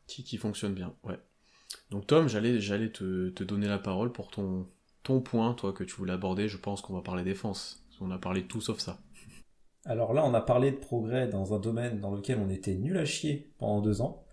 Qui, 0.07 0.23
qui 0.23 0.37
fonctionne 0.37 0.73
bien, 0.73 0.93
ouais. 1.03 1.17
Donc 1.89 2.07
Tom, 2.07 2.27
j'allais, 2.27 2.59
j'allais 2.59 2.91
te, 2.91 3.29
te 3.29 3.43
donner 3.43 3.67
la 3.67 3.79
parole 3.79 4.11
pour 4.11 4.29
ton, 4.29 4.67
ton 5.03 5.21
point, 5.21 5.53
toi, 5.53 5.73
que 5.73 5.83
tu 5.83 5.95
voulais 5.95 6.13
aborder. 6.13 6.47
Je 6.47 6.57
pense 6.57 6.81
qu'on 6.81 6.93
va 6.93 7.01
parler 7.01 7.23
défense. 7.23 7.85
On 8.01 8.11
a 8.11 8.17
parlé 8.17 8.41
de 8.41 8.47
tout 8.47 8.61
sauf 8.61 8.79
ça. 8.79 8.99
Alors 9.85 10.13
là, 10.13 10.25
on 10.25 10.33
a 10.33 10.41
parlé 10.41 10.71
de 10.71 10.77
progrès 10.77 11.27
dans 11.27 11.53
un 11.53 11.59
domaine 11.59 11.99
dans 11.99 12.11
lequel 12.11 12.39
on 12.39 12.49
était 12.49 12.75
nul 12.75 12.97
à 12.97 13.05
chier 13.05 13.53
pendant 13.57 13.81
deux 13.81 14.01
ans. 14.01 14.25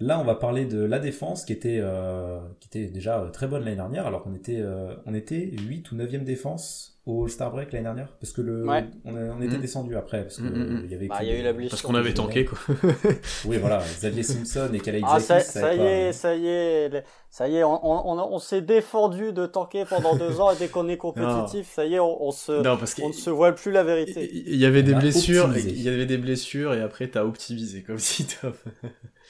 Là, 0.00 0.18
on 0.18 0.24
va 0.24 0.34
parler 0.34 0.66
de 0.66 0.82
la 0.82 0.98
défense 0.98 1.44
qui 1.44 1.52
était, 1.52 1.78
euh, 1.80 2.40
qui 2.58 2.66
était 2.66 2.90
déjà 2.90 3.20
euh, 3.20 3.30
très 3.30 3.46
bonne 3.46 3.62
l'année 3.62 3.76
dernière, 3.76 4.06
alors 4.06 4.24
qu'on 4.24 4.34
était, 4.34 4.60
euh, 4.60 4.96
on 5.06 5.14
était 5.14 5.38
8 5.38 5.92
ou 5.92 5.96
9e 5.96 6.24
défense 6.24 6.91
au 7.04 7.24
All-Star 7.24 7.50
Break 7.50 7.72
l'année 7.72 7.82
dernière, 7.82 8.16
parce 8.20 8.32
que 8.32 8.40
le, 8.42 8.64
Ouais. 8.64 8.84
on, 9.04 9.16
a- 9.16 9.20
on 9.36 9.42
était 9.42 9.56
Mhm. 9.56 9.60
descendu 9.60 9.96
après, 9.96 10.22
parce 10.22 10.36
que 10.36 10.42
mhm. 10.42 10.82
il 10.84 10.90
y 10.92 10.94
avait 10.94 11.08
Bah, 11.08 11.24
y 11.24 11.30
a 11.30 11.36
eu 11.36 11.42
la 11.42 11.52
blessure. 11.52 11.70
Parce 11.70 11.82
qu'on 11.82 11.96
avait 11.96 12.14
tanké, 12.14 12.44
quoi. 12.44 12.56
Oui, 13.44 13.58
voilà, 13.58 13.78
Xavier 13.78 14.22
Simpson 14.22 14.70
et 14.72 14.78
Kalex 14.78 15.04
Ah, 15.10 15.18
ça, 15.18 15.40
y 15.40 15.60
pas- 15.60 15.74
est, 15.84 16.12
ça 16.12 16.36
y 16.36 16.46
est, 16.46 17.04
ça 17.28 17.48
y 17.48 17.56
est, 17.56 17.64
on, 17.64 17.84
on, 17.84 18.12
on- 18.18 18.34
on 18.34 18.38
s'est 18.38 18.62
défendu 18.62 19.32
de 19.32 19.46
tanker 19.46 19.84
pendant 19.86 20.14
deux 20.14 20.38
ans 20.40 20.52
et 20.52 20.56
dès 20.56 20.68
qu'on 20.68 20.88
est 20.88 20.96
compétitif, 20.96 21.68
ça 21.74 21.84
y 21.86 21.94
est, 21.94 21.98
on, 21.98 22.22
on 22.22 22.30
se, 22.30 22.52
non, 22.62 22.76
parce 22.76 22.94
on 23.02 23.08
ne 23.08 23.12
se 23.12 23.30
voile 23.30 23.56
plus 23.56 23.72
la 23.72 23.82
vérité. 23.82 24.30
il 24.32 24.56
y 24.56 24.64
avait 24.64 24.84
des 24.84 24.94
blessures, 24.94 25.50
il 25.56 25.82
y 25.82 25.88
avait 25.88 26.06
des 26.06 26.18
blessures, 26.18 26.72
et 26.74 26.82
après 26.82 27.08
t'as 27.08 27.24
optimisé, 27.24 27.82
comme 27.82 27.98
si 27.98 28.26
Tom. 28.26 28.52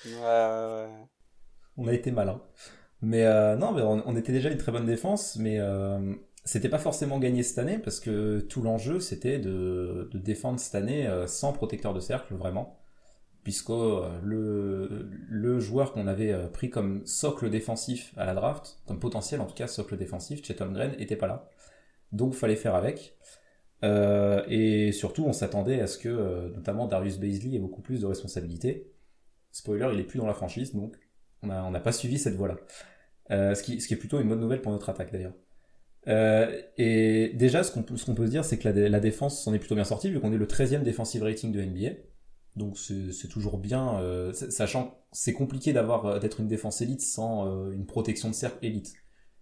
Ouais, 0.05 0.11
ouais, 0.11 0.21
ouais. 0.21 0.89
on 1.79 1.89
a 1.89 1.93
été 1.95 2.11
malin. 2.11 2.39
Mais 3.01 3.25
euh, 3.25 3.57
non, 3.57 3.73
mais 3.73 3.83
on, 3.83 4.03
on 4.07 4.15
était 4.17 4.33
déjà 4.33 4.51
une 4.51 4.59
très 4.59 4.73
bonne 4.73 4.87
défense, 4.87 5.37
mais 5.37 5.57
euh, 5.59 5.99
c'était 6.45 6.69
pas 6.69 6.79
forcément 6.79 7.19
gagné 7.21 7.43
cette 7.43 7.59
année 7.59 7.79
parce 7.79 8.01
que 8.01 8.41
tout 8.41 8.63
l'enjeu 8.63 8.99
c'était 9.01 9.39
de, 9.39 10.11
défendre 10.15 10.59
cette 10.59 10.75
année 10.75 11.07
euh, 11.07 11.27
sans 11.27 11.53
protecteur 11.53 11.95
de 11.95 12.01
cercle 12.01 12.35
vraiment, 12.35 12.81
puisque 13.45 13.71
euh, 13.71 14.09
le, 14.23 15.61
joueur 15.61 15.93
qu'on 15.93 16.09
avait 16.09 16.33
euh, 16.33 16.49
pris 16.49 16.69
comme 16.69 17.07
socle 17.07 17.49
défensif 17.49 18.13
à 18.17 18.27
la 18.27 18.35
draft, 18.35 18.81
comme 18.87 18.99
potentiel 18.99 19.41
en 19.41 19.47
tout 19.47 19.55
cas 19.55 19.69
socle 19.69 19.97
défensif, 19.97 20.45
Chet 20.45 20.61
Holmgren, 20.61 20.95
était 20.99 21.17
pas 21.17 21.29
là, 21.29 21.49
donc 22.11 22.35
fallait 22.35 22.57
faire 22.57 22.75
avec. 22.75 23.17
Et 23.85 24.93
surtout, 24.93 25.25
on 25.25 25.33
s'attendait 25.33 25.81
à 25.81 25.89
ce 25.89 25.99
que, 25.99 26.49
notamment, 26.55 26.87
Darius 26.87 27.19
Baisley 27.19 27.57
ait 27.57 27.59
beaucoup 27.59 27.83
plus 27.83 28.01
de 28.01 28.07
responsabilités. 28.07 28.93
Spoiler, 29.51 29.89
il 29.93 29.99
est 29.99 30.05
plus 30.05 30.19
dans 30.19 30.27
la 30.27 30.35
franchise, 30.35 30.73
donc 30.73 30.97
on 31.43 31.49
n'a 31.49 31.81
pas 31.81 31.91
suivi 31.91 32.17
cette 32.19 32.37
voie-là. 32.37 32.57
Ce 33.29 33.63
qui 33.63 33.75
est 33.75 33.97
plutôt 33.97 34.21
une 34.21 34.29
bonne 34.29 34.39
nouvelle 34.41 34.63
pour 34.63 34.71
notre 34.71 34.89
attaque 34.89 35.13
d'ailleurs. 35.13 35.35
Euh, 36.09 36.61
et 36.77 37.31
déjà, 37.35 37.63
ce 37.63 37.71
qu'on 37.73 37.83
peut, 37.83 37.97
ce 37.97 38.05
qu'on 38.07 38.15
peut 38.15 38.27
se 38.27 38.31
dire, 38.31 38.45
c'est 38.45 38.59
que 38.59 38.69
la, 38.69 38.89
la 38.89 39.01
défense 39.01 39.43
s'en 39.43 39.55
est 39.55 39.59
plutôt 39.59 39.75
bien 39.77 39.85
sortie, 39.85 40.11
vu 40.11 40.21
qu'on 40.21 40.33
est 40.33 40.37
le 40.39 40.47
13e 40.47 40.83
defensive 40.83 41.23
rating 41.23 41.53
de 41.53 41.63
NBA. 41.63 41.97
Donc 42.57 42.77
c'est 42.77 43.29
toujours 43.29 43.57
bien, 43.57 43.99
euh, 44.01 44.33
sachant 44.35 44.89
que 44.89 44.95
c'est 45.13 45.33
compliqué 45.33 45.73
d'avoir 45.73 46.05
euh, 46.05 46.19
d'être 46.19 46.41
une 46.41 46.49
défense 46.49 46.83
élite 46.83 47.01
sans 47.01 47.47
euh, 47.47 47.71
une 47.73 47.87
protection 47.87 48.29
de 48.29 48.35
cercle 48.35 48.59
élite. 48.63 48.93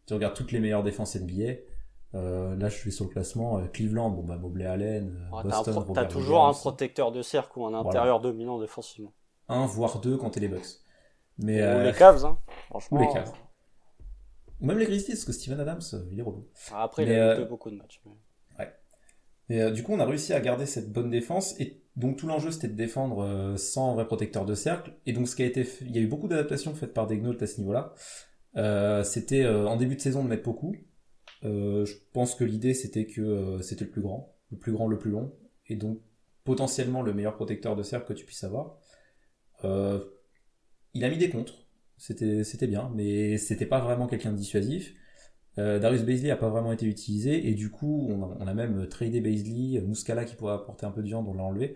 Tu 0.06 0.14
regardes 0.14 0.34
toutes 0.34 0.52
les 0.52 0.60
meilleures 0.60 0.84
défenses 0.84 1.16
NBA. 1.16 1.54
Euh, 2.14 2.56
là, 2.56 2.68
je 2.68 2.76
suis 2.76 2.92
sur 2.92 3.04
le 3.06 3.10
classement. 3.10 3.58
euh, 3.58 3.66
Cleveland, 3.66 4.10
bon 4.10 4.22
bah 4.22 4.36
Mobley 4.36 4.64
Allen, 4.66 5.28
Ouais, 5.32 5.42
Boston, 5.42 5.84
t'as 5.94 6.04
toujours 6.06 6.44
un 6.46 6.52
protecteur 6.52 7.10
de 7.10 7.22
cercle 7.22 7.58
ou 7.58 7.66
un 7.66 7.74
intérieur 7.74 8.20
dominant 8.20 8.60
défensivement. 8.60 9.12
un 9.48 9.66
voire 9.66 10.00
deux 10.00 10.16
quand 10.16 10.30
t'es 10.30 10.40
les 10.40 10.48
Bucks. 10.48 10.66
Mais 11.38 11.60
Ou 11.62 11.80
les 11.84 11.92
Cavs, 11.92 12.24
hein. 12.24 12.38
Franchement. 12.68 12.98
ou 12.98 13.00
les 13.02 13.08
Cavs. 13.12 13.32
Ou 14.60 14.66
même 14.66 14.78
les 14.78 14.84
Grizzlies, 14.86 15.12
parce 15.14 15.24
que 15.24 15.32
Steven 15.32 15.58
Adams, 15.60 15.80
euh, 15.94 16.04
il 16.12 16.18
est 16.18 16.22
relou. 16.22 16.40
euh, 16.72 16.74
Après, 16.76 17.04
il 17.04 17.08
a 17.12 17.30
euh, 17.40 17.44
beaucoup 17.46 17.70
de 17.70 17.76
matchs. 17.76 18.00
mais- 18.04 18.12
Et 19.48 19.60
euh, 19.62 19.70
du 19.72 19.82
coup, 19.82 19.92
on 19.92 19.98
a 19.98 20.04
réussi 20.06 20.32
à 20.32 20.38
garder 20.40 20.64
cette 20.66 20.92
bonne 20.92 21.10
défense. 21.10 21.58
Et 21.58 21.82
donc, 21.96 22.16
tout 22.18 22.28
l'enjeu, 22.28 22.52
c'était 22.52 22.68
de 22.68 22.74
défendre 22.76 23.24
euh, 23.24 23.56
sans 23.56 23.94
vrai 23.94 24.06
protecteur 24.06 24.44
de 24.46 24.54
cercle. 24.54 24.92
Et 25.06 25.12
donc, 25.12 25.26
ce 25.26 25.34
qui 25.34 25.42
a 25.42 25.46
été 25.46 25.64
fait, 25.64 25.84
il 25.86 25.90
y 25.94 25.98
a 25.98 26.00
eu 26.02 26.06
beaucoup 26.06 26.28
d'adaptations 26.28 26.72
faites 26.74 26.94
par 26.94 27.08
Degnault 27.08 27.34
à 27.42 27.46
ce 27.48 27.58
niveau-là. 27.60 27.94
C'était 29.04 29.46
en 29.48 29.76
début 29.76 29.96
de 29.96 30.00
saison 30.00 30.22
de 30.22 30.28
mettre 30.28 30.44
beaucoup. 30.44 30.76
Je 31.42 31.92
pense 32.12 32.34
que 32.36 32.44
l'idée, 32.44 32.74
c'était 32.74 33.06
que 33.06 33.58
c'était 33.62 33.86
le 33.86 33.90
plus 33.90 34.02
grand, 34.02 34.36
le 34.52 34.58
plus 34.58 34.70
grand, 34.72 34.86
le 34.86 34.98
plus 34.98 35.10
long. 35.10 35.32
Et 35.66 35.74
donc, 35.74 35.98
potentiellement, 36.44 37.02
le 37.02 37.12
meilleur 37.12 37.34
protecteur 37.34 37.74
de 37.74 37.82
cercle 37.82 38.06
que 38.06 38.12
tu 38.12 38.24
puisses 38.24 38.44
avoir. 38.44 38.78
Il 39.64 41.04
a 41.04 41.08
mis 41.10 41.18
des 41.18 41.30
contres. 41.30 41.66
C'était, 42.00 42.44
c'était 42.44 42.66
bien, 42.66 42.90
mais 42.94 43.36
c'était 43.36 43.66
pas 43.66 43.78
vraiment 43.78 44.06
quelqu'un 44.06 44.32
de 44.32 44.36
dissuasif. 44.38 44.94
Euh, 45.58 45.78
Darius 45.78 46.02
Baisley 46.02 46.30
a 46.30 46.36
pas 46.36 46.48
vraiment 46.48 46.72
été 46.72 46.86
utilisé 46.86 47.46
et 47.46 47.52
du 47.52 47.70
coup 47.70 48.08
on 48.10 48.46
a, 48.46 48.54
même 48.54 48.88
tradé 48.88 49.20
Baisley, 49.20 49.82
Muscala 49.82 50.24
qui 50.24 50.34
pourrait 50.34 50.54
apporter 50.54 50.86
un 50.86 50.92
peu 50.92 51.02
de 51.02 51.08
viande, 51.08 51.28
on 51.28 51.34
l'a 51.34 51.42
enlevé. 51.42 51.74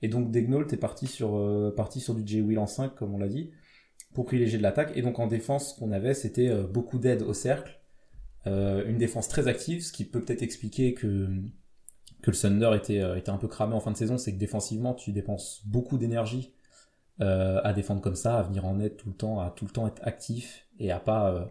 Et 0.00 0.08
donc 0.08 0.30
Degnault 0.30 0.66
est 0.66 0.78
parti 0.78 1.06
sur, 1.06 1.36
euh, 1.36 1.74
parti 1.76 2.00
sur 2.00 2.14
du 2.14 2.26
J. 2.26 2.40
Will 2.40 2.58
en 2.58 2.66
5 2.66 2.94
comme 2.94 3.14
on 3.14 3.18
l'a 3.18 3.28
dit, 3.28 3.50
pour 4.14 4.24
privilégier 4.24 4.56
de 4.56 4.62
l'attaque. 4.62 4.92
Et 4.96 5.02
donc 5.02 5.18
en 5.18 5.26
défense 5.26 5.74
ce 5.74 5.78
qu'on 5.78 5.92
avait 5.92 6.14
c'était 6.14 6.48
euh, 6.48 6.62
beaucoup 6.66 6.98
d'aide 6.98 7.20
au 7.20 7.34
cercle, 7.34 7.78
une 8.46 8.96
défense 8.96 9.28
très 9.28 9.46
active, 9.46 9.82
ce 9.82 9.92
qui 9.92 10.06
peut 10.06 10.22
peut-être 10.22 10.42
expliquer 10.42 10.94
que, 10.94 11.28
que 12.22 12.30
le 12.30 12.36
Thunder 12.36 12.70
était, 12.76 13.02
était 13.18 13.30
un 13.30 13.38
peu 13.38 13.48
cramé 13.48 13.74
en 13.74 13.80
fin 13.80 13.90
de 13.90 13.96
saison, 13.96 14.16
c'est 14.16 14.32
que 14.32 14.38
défensivement 14.38 14.94
tu 14.94 15.12
dépenses 15.12 15.62
beaucoup 15.66 15.98
d'énergie 15.98 16.55
euh, 17.20 17.60
à 17.64 17.72
défendre 17.72 18.00
comme 18.00 18.16
ça, 18.16 18.38
à 18.38 18.42
venir 18.42 18.64
en 18.66 18.78
aide 18.80 18.96
tout 18.96 19.08
le 19.08 19.14
temps, 19.14 19.40
à 19.40 19.50
tout 19.50 19.64
le 19.64 19.70
temps 19.70 19.86
être 19.86 20.06
actif 20.06 20.66
et 20.78 20.92
à 20.92 21.00
pas... 21.00 21.32
euh, 21.32 21.44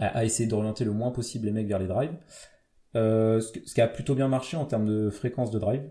à, 0.00 0.24
essayer 0.24 0.48
d'orienter 0.48 0.84
le 0.84 0.92
moins 0.92 1.10
possible 1.10 1.46
les 1.46 1.52
mecs 1.52 1.66
vers 1.66 1.78
les 1.78 1.86
drives. 1.86 2.16
Euh, 2.96 3.40
ce, 3.40 3.52
qui 3.52 3.80
a 3.80 3.86
plutôt 3.86 4.14
bien 4.14 4.28
marché 4.28 4.56
en 4.56 4.64
termes 4.64 4.86
de 4.86 5.10
fréquence 5.10 5.50
de 5.50 5.58
drive. 5.58 5.88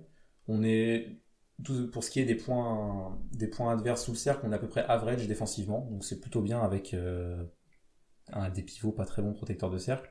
On 0.48 0.64
est 0.64 1.22
pour 1.92 2.04
ce 2.06 2.10
qui 2.10 2.22
est 2.22 2.26
des 2.26 2.36
points 2.36 3.20
des 3.34 3.48
points 3.48 3.74
adverses 3.74 4.06
sous 4.06 4.12
le 4.12 4.18
cercle, 4.18 4.46
on 4.46 4.52
est 4.54 4.56
à 4.56 4.60
peu 4.60 4.70
près 4.70 4.86
average 4.86 5.28
défensivement, 5.28 5.88
donc 5.92 6.06
c'est 6.06 6.22
plutôt 6.22 6.42
bien 6.42 6.62
avec 6.62 6.94
euh, 6.94 7.44
un 8.32 8.50
des 8.50 8.64
pivots 8.64 8.94
pas 8.94 9.06
très 9.06 9.22
bons 9.22 9.34
protecteurs 9.34 9.70
de 9.70 9.78
cercle. 9.78 10.10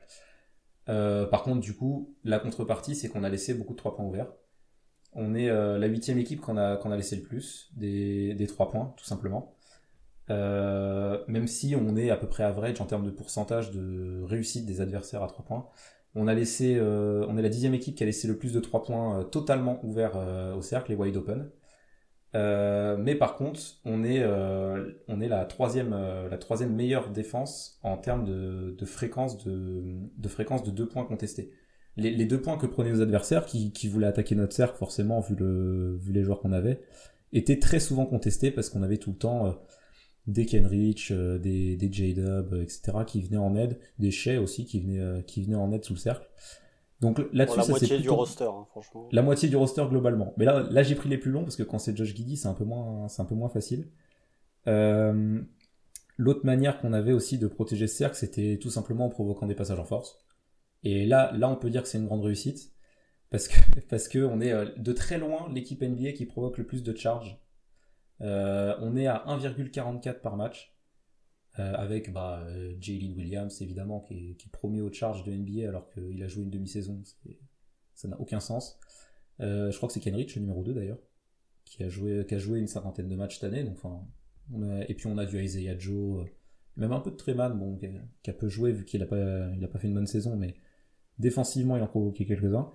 Euh, 0.89 1.25
par 1.25 1.43
contre, 1.43 1.59
du 1.59 1.75
coup, 1.75 2.15
la 2.23 2.39
contrepartie, 2.39 2.95
c'est 2.95 3.09
qu'on 3.09 3.23
a 3.23 3.29
laissé 3.29 3.53
beaucoup 3.53 3.73
de 3.73 3.77
trois 3.77 3.95
points 3.95 4.05
ouverts. 4.05 4.31
On 5.13 5.35
est 5.35 5.49
euh, 5.49 5.77
la 5.77 5.87
huitième 5.87 6.17
équipe 6.19 6.41
qu'on 6.41 6.57
a, 6.57 6.77
qu'on 6.77 6.91
a 6.91 6.97
laissé 6.97 7.15
le 7.15 7.23
plus 7.23 7.71
des, 7.75 8.33
des 8.35 8.47
trois 8.47 8.69
points, 8.69 8.93
tout 8.97 9.05
simplement. 9.05 9.55
Euh, 10.29 11.23
même 11.27 11.47
si 11.47 11.75
on 11.75 11.95
est 11.95 12.11
à 12.11 12.15
peu 12.17 12.27
près 12.27 12.43
average 12.43 12.79
en 12.81 12.85
termes 12.85 13.05
de 13.05 13.09
pourcentage 13.11 13.71
de 13.71 14.21
réussite 14.23 14.65
des 14.65 14.81
adversaires 14.81 15.23
à 15.23 15.27
3 15.27 15.43
points. 15.45 15.67
On 16.15 16.27
a 16.27 16.33
laissé, 16.33 16.75
euh, 16.77 17.25
on 17.29 17.37
est 17.37 17.41
la 17.41 17.49
dixième 17.49 17.73
équipe 17.73 17.95
qui 17.95 18.03
a 18.03 18.05
laissé 18.05 18.27
le 18.27 18.37
plus 18.37 18.53
de 18.53 18.59
3 18.59 18.83
points 18.83 19.19
euh, 19.19 19.23
totalement 19.23 19.79
ouverts 19.83 20.13
euh, 20.15 20.55
au 20.55 20.61
cercle, 20.61 20.91
les 20.91 20.97
wide 20.97 21.17
open. 21.17 21.49
Mais 22.33 23.15
par 23.15 23.35
contre, 23.35 23.59
on 23.85 24.03
est, 24.03 24.23
on 25.07 25.21
est 25.21 25.27
la 25.27 25.45
troisième, 25.45 25.95
la 26.29 26.37
troisième 26.37 26.75
meilleure 26.75 27.09
défense 27.09 27.79
en 27.83 27.97
termes 27.97 28.23
de, 28.23 28.75
de 28.77 28.85
fréquence 28.85 29.43
de, 29.43 29.81
de 30.15 30.27
fréquence 30.27 30.63
de 30.63 30.69
deux 30.71 30.87
points 30.87 31.05
contestés. 31.05 31.51
Les, 31.99 32.11
les 32.11 32.25
deux 32.25 32.41
points 32.41 32.57
que 32.57 32.65
prenaient 32.65 32.91
nos 32.91 33.01
adversaires, 33.01 33.45
qui, 33.45 33.71
qui 33.71 33.87
voulaient 33.87 34.07
attaquer 34.07 34.35
notre 34.35 34.53
cercle, 34.53 34.77
forcément, 34.77 35.19
vu, 35.19 35.35
le, 35.35 35.97
vu 35.97 36.11
les 36.13 36.23
joueurs 36.23 36.39
qu'on 36.39 36.51
avait, 36.51 36.81
étaient 37.33 37.59
très 37.59 37.79
souvent 37.79 38.05
contestés 38.05 38.51
parce 38.51 38.69
qu'on 38.69 38.81
avait 38.81 38.97
tout 38.97 39.11
le 39.11 39.17
temps 39.17 39.45
euh, 39.45 39.51
des 40.29 40.45
Kenrich, 40.45 41.11
euh, 41.11 41.37
des, 41.37 41.75
des 41.75 41.91
J-Dub, 41.91 42.53
euh, 42.53 42.61
etc., 42.61 42.99
qui 43.05 43.21
venaient 43.21 43.37
en 43.37 43.55
aide, 43.55 43.79
des 43.97 44.11
Shea 44.11 44.39
aussi 44.41 44.65
qui 44.65 44.79
venaient, 44.79 44.99
euh, 44.99 45.21
qui 45.21 45.43
venaient 45.43 45.55
en 45.55 45.71
aide 45.71 45.83
sous 45.83 45.93
le 45.93 45.99
cercle. 45.99 46.27
Donc 47.01 47.19
là-dessus, 47.31 47.57
la 47.57 47.63
ça 47.63 47.63
c'est 47.63 47.69
moitié 47.71 47.99
du 47.99 48.09
roster, 48.09 48.43
hein, 48.43 48.65
franchement. 48.69 49.07
la 49.11 49.21
moitié 49.21 49.47
du 49.47 49.55
roster 49.55 49.85
globalement. 49.89 50.33
Mais 50.37 50.43
là, 50.43 50.67
là 50.69 50.83
j'ai 50.83 50.95
pris 50.95 51.07
les 51.07 51.17
plus 51.17 51.31
longs 51.31 51.43
parce 51.43 51.55
que 51.55 51.63
quand 51.63 51.79
c'est 51.79 51.95
Josh 51.95 52.13
Giddy, 52.13 52.35
c'est 52.35 52.49
un 52.49 52.53
peu 52.53 52.65
moins, 52.65 53.07
c'est 53.07 53.21
un 53.21 53.25
peu 53.25 53.35
moins 53.35 53.49
facile. 53.49 53.87
L'autre 56.17 56.45
manière 56.45 56.81
qu'on 56.81 56.91
avait 56.91 57.13
aussi 57.13 57.37
de 57.37 57.47
protéger 57.47 57.87
ce 57.87 57.95
cercle, 57.95 58.17
c'était 58.17 58.59
tout 58.61 58.69
simplement 58.69 59.05
en 59.05 59.09
provoquant 59.09 59.47
des 59.47 59.55
passages 59.55 59.79
en 59.79 59.85
force. 59.85 60.17
Et 60.83 61.05
là, 61.05 61.31
là, 61.33 61.49
on 61.49 61.55
peut 61.55 61.69
dire 61.69 61.83
que 61.83 61.87
c'est 61.87 61.97
une 61.97 62.05
grande 62.05 62.23
réussite 62.23 62.73
parce 63.29 63.47
que 63.47 63.59
parce 63.89 64.07
que 64.07 64.19
on 64.19 64.41
est 64.41 64.51
euh, 64.51 64.65
de 64.77 64.93
très 64.93 65.17
loin 65.17 65.51
l'équipe 65.53 65.81
NBA 65.81 66.13
qui 66.13 66.25
provoque 66.25 66.57
le 66.57 66.65
plus 66.65 66.83
de 66.83 66.95
charges. 66.95 67.39
Euh, 68.21 68.75
on 68.81 68.95
est 68.95 69.07
à 69.07 69.23
1,44 69.27 70.21
par 70.21 70.37
match. 70.37 70.75
Euh, 71.57 71.73
avec 71.73 72.13
bah, 72.13 72.45
Jalen 72.79 73.17
Williams 73.17 73.59
évidemment 73.61 74.01
qui 74.01 74.13
est, 74.13 74.35
qui 74.35 74.47
est 74.47 74.51
premier 74.51 74.81
aux 74.81 74.93
charges 74.93 75.23
de 75.23 75.33
NBA 75.33 75.67
alors 75.67 75.89
qu'il 75.89 76.21
a 76.23 76.27
joué 76.27 76.43
une 76.43 76.51
demi-saison, 76.51 77.01
ça 77.95 78.07
n'a 78.07 78.19
aucun 78.21 78.39
sens. 78.39 78.79
Je 79.39 79.75
crois 79.75 79.87
que 79.87 79.93
c'est 79.93 79.99
Kenrich, 79.99 80.35
le 80.35 80.41
numéro 80.41 80.63
2 80.63 80.73
d'ailleurs, 80.73 80.99
qui 81.65 81.83
a 81.83 81.89
joué, 81.89 82.23
qui 82.27 82.35
a 82.35 82.37
joué 82.37 82.59
une 82.59 82.67
cinquantaine 82.67 83.09
de 83.09 83.15
matchs 83.15 83.39
cette 83.39 83.51
année. 83.51 83.63
Donc, 83.63 83.79
et 84.87 84.93
puis 84.93 85.07
on 85.07 85.17
a 85.17 85.25
du 85.25 85.43
Isaiah 85.43 85.77
Joe, 85.77 86.27
même 86.77 86.91
un 86.91 86.99
peu 86.99 87.09
de 87.09 87.15
Treman, 87.15 87.57
bon, 87.57 87.77
qui, 87.77 88.29
a, 88.29 88.33
peu 88.33 88.47
joué 88.47 88.71
vu 88.71 88.85
qu'il 88.85 89.01
a 89.01 89.07
pas, 89.07 89.49
pas 89.71 89.79
fait 89.79 89.87
une 89.87 89.95
bonne 89.95 90.07
saison, 90.07 90.37
mais 90.37 90.55
défensivement 91.19 91.77
il 91.77 91.83
en 91.83 91.87
provoqué 91.87 92.25
quelques-uns. 92.25 92.69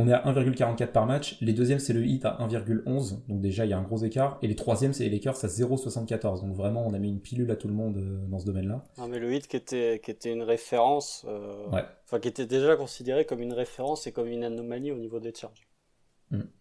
On 0.00 0.06
est 0.06 0.12
à 0.12 0.22
1,44 0.32 0.92
par 0.92 1.06
match. 1.06 1.36
Les 1.40 1.52
deuxièmes, 1.52 1.80
c'est 1.80 1.92
le 1.92 2.04
Heat 2.06 2.24
à 2.24 2.36
1,11. 2.40 3.26
Donc 3.26 3.40
déjà, 3.40 3.64
il 3.64 3.70
y 3.70 3.72
a 3.72 3.78
un 3.78 3.82
gros 3.82 3.98
écart. 4.04 4.38
Et 4.42 4.46
les 4.46 4.54
troisièmes, 4.54 4.92
c'est 4.92 5.02
les 5.02 5.10
Lakers 5.10 5.44
à 5.44 5.48
0,74. 5.48 6.40
Donc 6.46 6.54
vraiment, 6.54 6.86
on 6.86 6.94
a 6.94 7.00
mis 7.00 7.08
une 7.08 7.18
pilule 7.20 7.50
à 7.50 7.56
tout 7.56 7.66
le 7.66 7.74
monde 7.74 7.96
euh, 7.96 8.24
dans 8.28 8.38
ce 8.38 8.46
domaine-là. 8.46 8.84
Non, 8.98 9.08
mais 9.08 9.18
le 9.18 9.32
Heat 9.32 9.48
qui 9.48 9.56
était, 9.56 10.00
qui 10.04 10.12
était 10.12 10.32
une 10.32 10.44
référence, 10.44 11.26
euh, 11.28 11.68
Ouais. 11.72 11.82
enfin 12.04 12.20
qui 12.20 12.28
était 12.28 12.46
déjà 12.46 12.76
considéré 12.76 13.24
comme 13.24 13.40
une 13.40 13.52
référence 13.52 14.06
et 14.06 14.12
comme 14.12 14.28
une 14.28 14.44
anomalie 14.44 14.92
au 14.92 14.98
niveau 14.98 15.18
des 15.18 15.34
charges. 15.34 15.66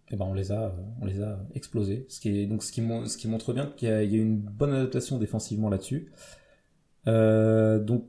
Et 0.09 0.15
ben 0.15 0.25
on 0.25 0.33
les 0.33 0.51
a, 0.53 0.63
euh, 0.67 0.69
on 1.01 1.05
les 1.05 1.21
a 1.21 1.37
explosés. 1.53 2.05
Ce 2.09 2.19
qui 2.21 2.39
est 2.39 2.45
donc 2.47 2.63
ce 2.63 2.71
qui, 2.71 2.81
mon- 2.81 3.05
ce 3.05 3.17
qui 3.17 3.27
montre 3.27 3.53
bien 3.53 3.67
qu'il 3.75 3.89
y, 3.89 3.91
y 3.91 4.17
a 4.17 4.21
une 4.21 4.37
bonne 4.39 4.73
adaptation 4.73 5.19
défensivement 5.19 5.69
là-dessus. 5.69 6.11
Euh, 7.07 7.77
donc 7.79 8.05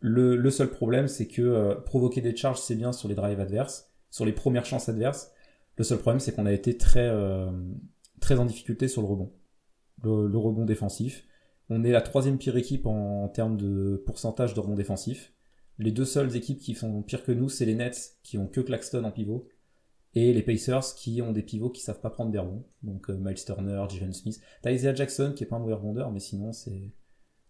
le, 0.00 0.50
seul 0.50 0.70
problème, 0.70 1.08
c'est 1.08 1.26
que 1.26 1.42
euh, 1.42 1.74
provoquer 1.74 2.20
des 2.20 2.34
charges, 2.36 2.60
c'est 2.60 2.76
bien 2.76 2.92
sur 2.92 3.08
les 3.08 3.14
drives 3.14 3.40
adverses, 3.40 3.90
sur 4.10 4.24
les 4.24 4.32
premières 4.32 4.64
chances 4.64 4.88
adverses. 4.88 5.32
Le 5.76 5.84
seul 5.84 5.98
problème, 5.98 6.20
c'est 6.20 6.32
qu'on 6.32 6.46
a 6.46 6.52
été 6.52 6.76
très, 6.76 7.08
euh, 7.08 7.50
très 8.20 8.38
en 8.38 8.44
difficulté 8.44 8.88
sur 8.88 9.02
le 9.02 9.08
rebond, 9.08 9.32
le, 10.02 10.36
rebond 10.36 10.64
défensif. 10.64 11.24
On 11.70 11.84
est 11.84 11.90
la 11.90 12.00
troisième 12.00 12.38
pire 12.38 12.56
équipe 12.56 12.86
en, 12.86 13.28
termes 13.28 13.56
de 13.56 14.02
pourcentage 14.06 14.54
de 14.54 14.60
rebond 14.60 14.74
défensif. 14.74 15.32
Les 15.78 15.92
deux 15.92 16.04
seules 16.04 16.34
équipes 16.34 16.58
qui 16.58 16.74
sont 16.74 17.02
pires 17.02 17.22
que 17.22 17.32
nous, 17.32 17.48
c'est 17.48 17.64
les 17.64 17.74
Nets, 17.74 18.18
qui 18.22 18.38
ont 18.38 18.46
que 18.46 18.60
Claxton 18.60 19.04
en 19.04 19.12
pivot, 19.12 19.48
et 20.14 20.32
les 20.32 20.42
Pacers 20.42 20.94
qui 20.96 21.22
ont 21.22 21.32
des 21.32 21.42
pivots 21.42 21.70
qui 21.70 21.82
savent 21.82 22.00
pas 22.00 22.10
prendre 22.10 22.30
des 22.30 22.38
rebonds. 22.38 22.64
Donc 22.82 23.10
euh, 23.10 23.16
Miles 23.16 23.44
Turner, 23.44 23.84
Jalen 23.88 24.12
Smith. 24.12 24.40
T'as 24.62 24.94
Jackson 24.94 25.32
qui 25.36 25.44
est 25.44 25.46
pas 25.46 25.56
un 25.56 25.60
mauvais 25.60 25.74
rebondeur, 25.74 26.10
mais 26.10 26.20
sinon 26.20 26.52
c'est 26.52 26.92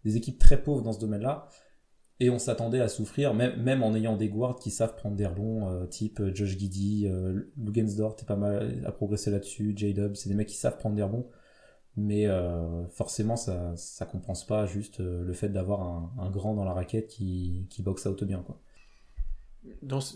des 0.04 0.16
équipes 0.16 0.38
très 0.38 0.62
pauvres 0.62 0.82
dans 0.82 0.92
ce 0.92 1.00
domaine-là. 1.00 1.48
Et 2.20 2.30
on 2.30 2.38
s'attendait 2.38 2.80
à 2.80 2.88
souffrir, 2.88 3.32
même, 3.32 3.62
même 3.62 3.82
en 3.84 3.94
ayant 3.94 4.16
des 4.16 4.28
guards 4.28 4.58
qui 4.58 4.72
savent 4.72 4.96
prendre 4.96 5.14
des 5.14 5.26
rebonds, 5.26 5.68
euh, 5.68 5.86
type 5.86 6.18
euh, 6.18 6.34
Josh 6.34 6.58
Giddy, 6.58 7.06
euh, 7.06 7.48
Lugensdort 7.56 8.16
est 8.20 8.26
pas 8.26 8.34
mal 8.34 8.82
à 8.84 8.90
progresser 8.90 9.30
là-dessus, 9.30 9.72
J-Dub, 9.76 10.16
c'est 10.16 10.28
des 10.28 10.34
mecs 10.34 10.48
qui 10.48 10.56
savent 10.56 10.78
prendre 10.78 10.96
des 10.96 11.02
rebonds. 11.02 11.28
Mais 11.96 12.26
euh, 12.26 12.86
forcément, 12.88 13.36
ça, 13.36 13.72
ça 13.76 14.04
compense 14.04 14.44
pas 14.46 14.66
juste 14.66 15.00
le 15.00 15.32
fait 15.32 15.48
d'avoir 15.48 15.82
un, 16.18 16.30
grand 16.30 16.54
dans 16.54 16.64
la 16.64 16.72
raquette 16.72 17.08
qui, 17.08 17.66
qui 17.70 17.82
boxe 17.82 18.06
out 18.06 18.22
bien. 18.22 18.44
Quoi. 18.46 18.60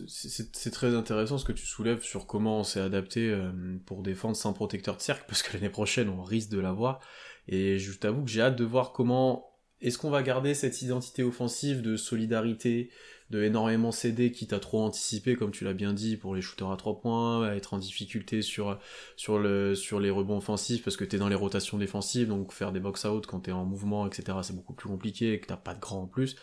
C'est- 0.06 0.70
très 0.70 0.94
intéressant 0.94 1.38
ce 1.38 1.44
que 1.44 1.52
tu 1.52 1.66
soulèves 1.66 2.02
sur 2.02 2.26
comment 2.26 2.60
on 2.60 2.64
s'est 2.64 2.80
adapté 2.80 3.36
pour 3.84 4.02
défendre 4.02 4.36
sans 4.36 4.52
protecteur 4.52 4.96
de 4.96 5.02
cercle, 5.02 5.24
parce 5.26 5.42
que 5.42 5.54
l'année 5.54 5.70
prochaine 5.70 6.08
on 6.08 6.22
risque 6.22 6.50
de 6.50 6.60
l'avoir. 6.60 7.00
Et 7.48 7.80
je 7.80 7.92
t'avoue 7.98 8.22
que 8.22 8.30
j'ai 8.30 8.42
hâte 8.42 8.56
de 8.56 8.64
voir 8.64 8.92
comment 8.92 9.51
est-ce 9.82 9.98
qu'on 9.98 10.10
va 10.10 10.22
garder 10.22 10.54
cette 10.54 10.80
identité 10.80 11.22
offensive 11.22 11.82
de 11.82 11.96
solidarité, 11.96 12.90
de 13.30 13.42
énormément 13.42 13.92
céder, 13.92 14.30
quitte 14.30 14.52
à 14.52 14.60
trop 14.60 14.82
anticiper, 14.82 15.34
comme 15.36 15.50
tu 15.50 15.64
l'as 15.64 15.72
bien 15.72 15.92
dit, 15.92 16.16
pour 16.16 16.34
les 16.34 16.42
shooters 16.42 16.70
à 16.70 16.76
trois 16.76 17.00
points, 17.00 17.48
à 17.48 17.54
être 17.56 17.74
en 17.74 17.78
difficulté 17.78 18.42
sur, 18.42 18.78
sur, 19.16 19.38
le, 19.38 19.74
sur 19.74 20.00
les 20.00 20.10
rebonds 20.10 20.38
offensifs, 20.38 20.84
parce 20.84 20.96
que 20.96 21.04
t'es 21.04 21.18
dans 21.18 21.28
les 21.28 21.34
rotations 21.34 21.78
défensives, 21.78 22.28
donc 22.28 22.52
faire 22.52 22.72
des 22.72 22.80
box-out 22.80 23.26
quand 23.26 23.40
t'es 23.40 23.52
en 23.52 23.64
mouvement, 23.64 24.06
etc., 24.06 24.38
c'est 24.42 24.54
beaucoup 24.54 24.74
plus 24.74 24.88
compliqué, 24.88 25.32
et 25.32 25.40
que 25.40 25.46
t'as 25.46 25.56
pas 25.56 25.74
de 25.74 25.80
grand 25.80 26.02
en 26.02 26.06
plus. 26.06 26.36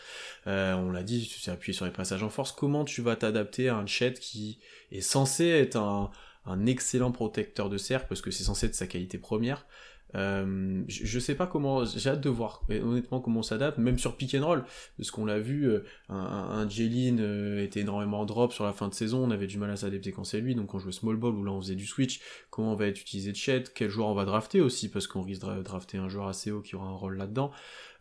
Euh, 0.48 0.74
on 0.74 0.92
l'a 0.92 1.04
dit, 1.04 1.28
tu 1.28 1.42
t'es 1.42 1.52
appuyé 1.52 1.74
sur 1.74 1.86
les 1.86 1.92
passages 1.92 2.24
en 2.24 2.30
force. 2.30 2.52
Comment 2.52 2.84
tu 2.84 3.02
vas 3.02 3.16
t'adapter 3.16 3.70
à 3.70 3.78
un 3.78 3.86
Chet 3.86 4.14
qui 4.14 4.60
est 4.92 5.02
censé 5.02 5.46
être 5.46 5.78
un, 5.78 6.12
un 6.46 6.66
excellent 6.66 7.12
protecteur 7.12 7.70
de 7.70 7.78
cercle 7.78 8.08
parce 8.10 8.22
que 8.22 8.32
c'est 8.32 8.44
censé 8.44 8.66
être 8.66 8.76
sa 8.76 8.88
qualité 8.88 9.18
première. 9.18 9.66
Euh, 10.16 10.84
je, 10.88 11.06
je 11.06 11.20
sais 11.20 11.36
pas 11.36 11.48
comment, 11.48 11.86
j'ai 11.86 12.10
hâte 12.10 12.22
de 12.22 12.30
voir 12.30 12.64
honnêtement 12.70 13.20
comment 13.20 13.40
on 13.40 13.44
s'adapte, 13.44 13.78
même 13.78 14.00
sur 14.00 14.16
pick 14.16 14.36
and 14.36 14.46
roll, 14.46 14.64
parce 14.98 15.12
qu'on 15.12 15.26
l'a 15.26 15.40
vu, 15.40 15.70
euh, 15.70 15.84
un, 16.10 16.16
un, 16.16 16.70
Jalen 16.70 17.20
euh, 17.20 17.64
était 17.64 17.82
énormément 17.82 18.22
en 18.22 18.26
drop 18.26 18.52
sur 18.52 18.66
la 18.66 18.74
fin 18.74 18.88
de 18.88 18.94
saison, 18.94 19.24
on 19.24 19.32
avait 19.32 19.48
du 19.48 19.58
mal 19.58 19.70
à 19.70 19.76
s'adapter 19.76 20.12
quand 20.12 20.24
c'est 20.24 20.42
lui, 20.42 20.56
donc 20.56 20.74
on 20.74 20.80
jouait 20.80 20.92
small 20.92 21.16
ball 21.16 21.36
ou 21.36 21.44
là 21.44 21.52
on 21.52 21.62
faisait 21.62 21.76
du 21.76 21.86
switch, 21.86 22.22
comment 22.50 22.74
on 22.74 22.76
va 22.76 22.88
être 22.88 23.00
utilisé 23.00 23.32
de 23.32 23.38
Chet, 23.38 23.66
quel 23.76 23.90
joueur 23.90 24.08
on 24.08 24.16
va 24.16 24.26
drafter 24.26 24.62
aussi, 24.62 24.90
parce 24.90 25.08
qu'on 25.08 25.22
risque 25.22 25.46
de 25.46 25.62
drafter 25.62 25.98
un 25.98 26.10
joueur 26.10 26.28
assez 26.28 26.52
haut 26.52 26.62
qui 26.62 26.76
aura 26.76 26.88
un 26.88 26.96
rôle 26.96 27.18
là-dedans, 27.18 27.52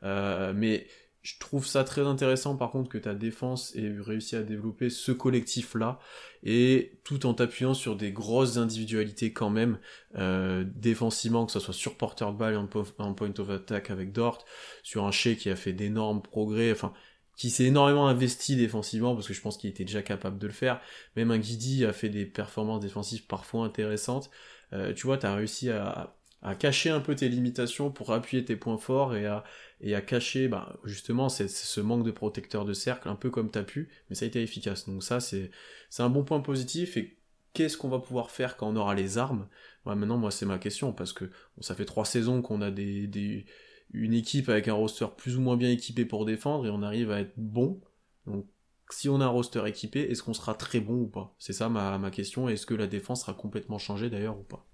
mais 0.03 0.87
je 1.29 1.39
trouve 1.39 1.67
ça 1.67 1.85
très 1.85 2.03
intéressant 2.03 2.57
par 2.57 2.71
contre 2.71 2.89
que 2.89 2.97
ta 2.97 3.15
défense 3.15 3.75
ait 3.77 3.93
réussi 4.01 4.35
à 4.35 4.43
développer 4.43 4.89
ce 4.89 5.13
collectif 5.13 5.75
là 5.75 5.99
et 6.43 6.99
tout 7.05 7.27
en 7.27 7.35
t'appuyant 7.35 7.75
sur 7.75 7.97
des 7.97 8.13
grosses 8.13 8.57
individualités 8.57 9.33
quand 9.35 9.51
même 9.51 9.79
euh, 10.17 10.65
défensivement 10.67 11.45
que 11.45 11.53
ce 11.53 11.61
soit 11.61 11.75
sur 11.75 11.97
porteur 11.99 12.33
de 12.33 12.57
en, 12.57 12.67
po- 12.67 12.87
en 12.99 13.13
point 13.13 13.33
of 13.39 13.51
attack 13.51 13.91
avec 13.91 14.13
Dort 14.13 14.45
sur 14.83 15.05
un 15.05 15.11
Shea 15.11 15.35
qui 15.35 15.51
a 15.51 15.57
fait 15.57 15.75
d'énormes 15.75 16.23
progrès 16.23 16.73
enfin 16.73 16.95
qui 17.37 17.51
s'est 17.51 17.65
énormément 17.65 18.09
investi 18.09 18.57
défensivement 18.57 19.15
parce 19.15 19.29
que 19.29 19.35
je 19.35 19.41
pense 19.43 19.59
qu'il 19.59 19.69
était 19.71 19.85
déjà 19.85 20.03
capable 20.03 20.39
de 20.39 20.47
le 20.49 20.53
faire. 20.53 20.81
Même 21.15 21.31
un 21.31 21.39
Guidi 21.39 21.85
a 21.85 21.93
fait 21.93 22.09
des 22.09 22.27
performances 22.27 22.81
défensives 22.81 23.27
parfois 23.27 23.65
intéressantes. 23.65 24.31
Euh, 24.73 24.93
tu 24.95 25.07
vois 25.07 25.19
t'as 25.19 25.35
réussi 25.35 25.71
à 25.71 26.15
à 26.41 26.55
cacher 26.55 26.91
un 26.91 27.01
peu 27.01 27.17
tes 27.17 27.29
limitations 27.29 27.91
pour 27.91 28.13
appuyer 28.13 28.45
tes 28.45 28.55
points 28.55 28.79
forts 28.79 29.17
et 29.17 29.27
à, 29.27 29.43
et 29.81 29.95
à 29.95 30.01
cacher 30.01 30.49
bah, 30.49 30.77
justement 30.85 31.29
ce 31.29 31.81
manque 31.81 32.05
de 32.05 32.11
protecteur 32.11 32.65
de 32.65 32.73
cercle 32.73 33.09
un 33.09 33.15
peu 33.15 33.31
comme 33.31 33.51
t'as 33.51 33.63
pu 33.63 33.89
mais 34.09 34.17
ça 34.17 34.25
a 34.25 34.29
été 34.29 34.43
efficace. 34.43 34.89
Donc 34.89 35.03
ça 35.03 35.21
c'est 35.21 35.51
un 35.99 36.11
bon 36.11 36.25
point 36.25 36.41
positif. 36.41 36.97
Et 36.97 37.19
qu'est-ce 37.53 37.77
qu'on 37.77 37.89
va 37.89 37.99
pouvoir 37.99 38.31
faire 38.31 38.57
quand 38.57 38.69
on 38.69 38.77
aura 38.77 38.95
les 38.95 39.19
armes? 39.19 39.49
Maintenant 39.85 40.19
moi 40.19 40.31
c'est 40.31 40.47
ma 40.47 40.59
question 40.59 40.93
parce 40.93 41.13
que 41.13 41.31
ça 41.61 41.75
fait 41.75 41.85
trois 41.85 42.05
saisons 42.05 42.43
qu'on 42.43 42.61
a 42.61 42.69
une 42.69 44.15
équipe 44.15 44.49
avec 44.49 44.69
un 44.69 44.75
roster 44.75 45.07
plus 45.17 45.37
ou 45.37 45.41
moins 45.41 45.57
bien 45.57 45.71
équipé 45.71 46.05
pour 46.05 46.27
défendre 46.27 46.67
et 46.67 46.71
on 46.71 46.83
arrive 46.83 47.11
à 47.11 47.21
être 47.21 47.33
bon. 47.37 47.81
Donc 48.27 48.47
si 48.91 49.09
on 49.09 49.21
a 49.21 49.25
un 49.25 49.29
roster 49.29 49.63
équipé 49.67 50.01
est-ce 50.11 50.23
qu'on 50.23 50.35
sera 50.35 50.55
très 50.55 50.81
bon 50.81 51.03
ou 51.03 51.07
pas? 51.07 51.35
C'est 51.39 51.53
ça 51.53 51.69
ma, 51.69 51.97
ma 51.99 52.11
question. 52.11 52.49
Est-ce 52.49 52.67
que 52.67 52.75
la 52.75 52.87
défense 52.87 53.21
sera 53.21 53.35
complètement 53.35 53.79
changée 53.79 54.11
d'ailleurs 54.11 54.39
ou 54.39 54.43
pas? 54.43 54.67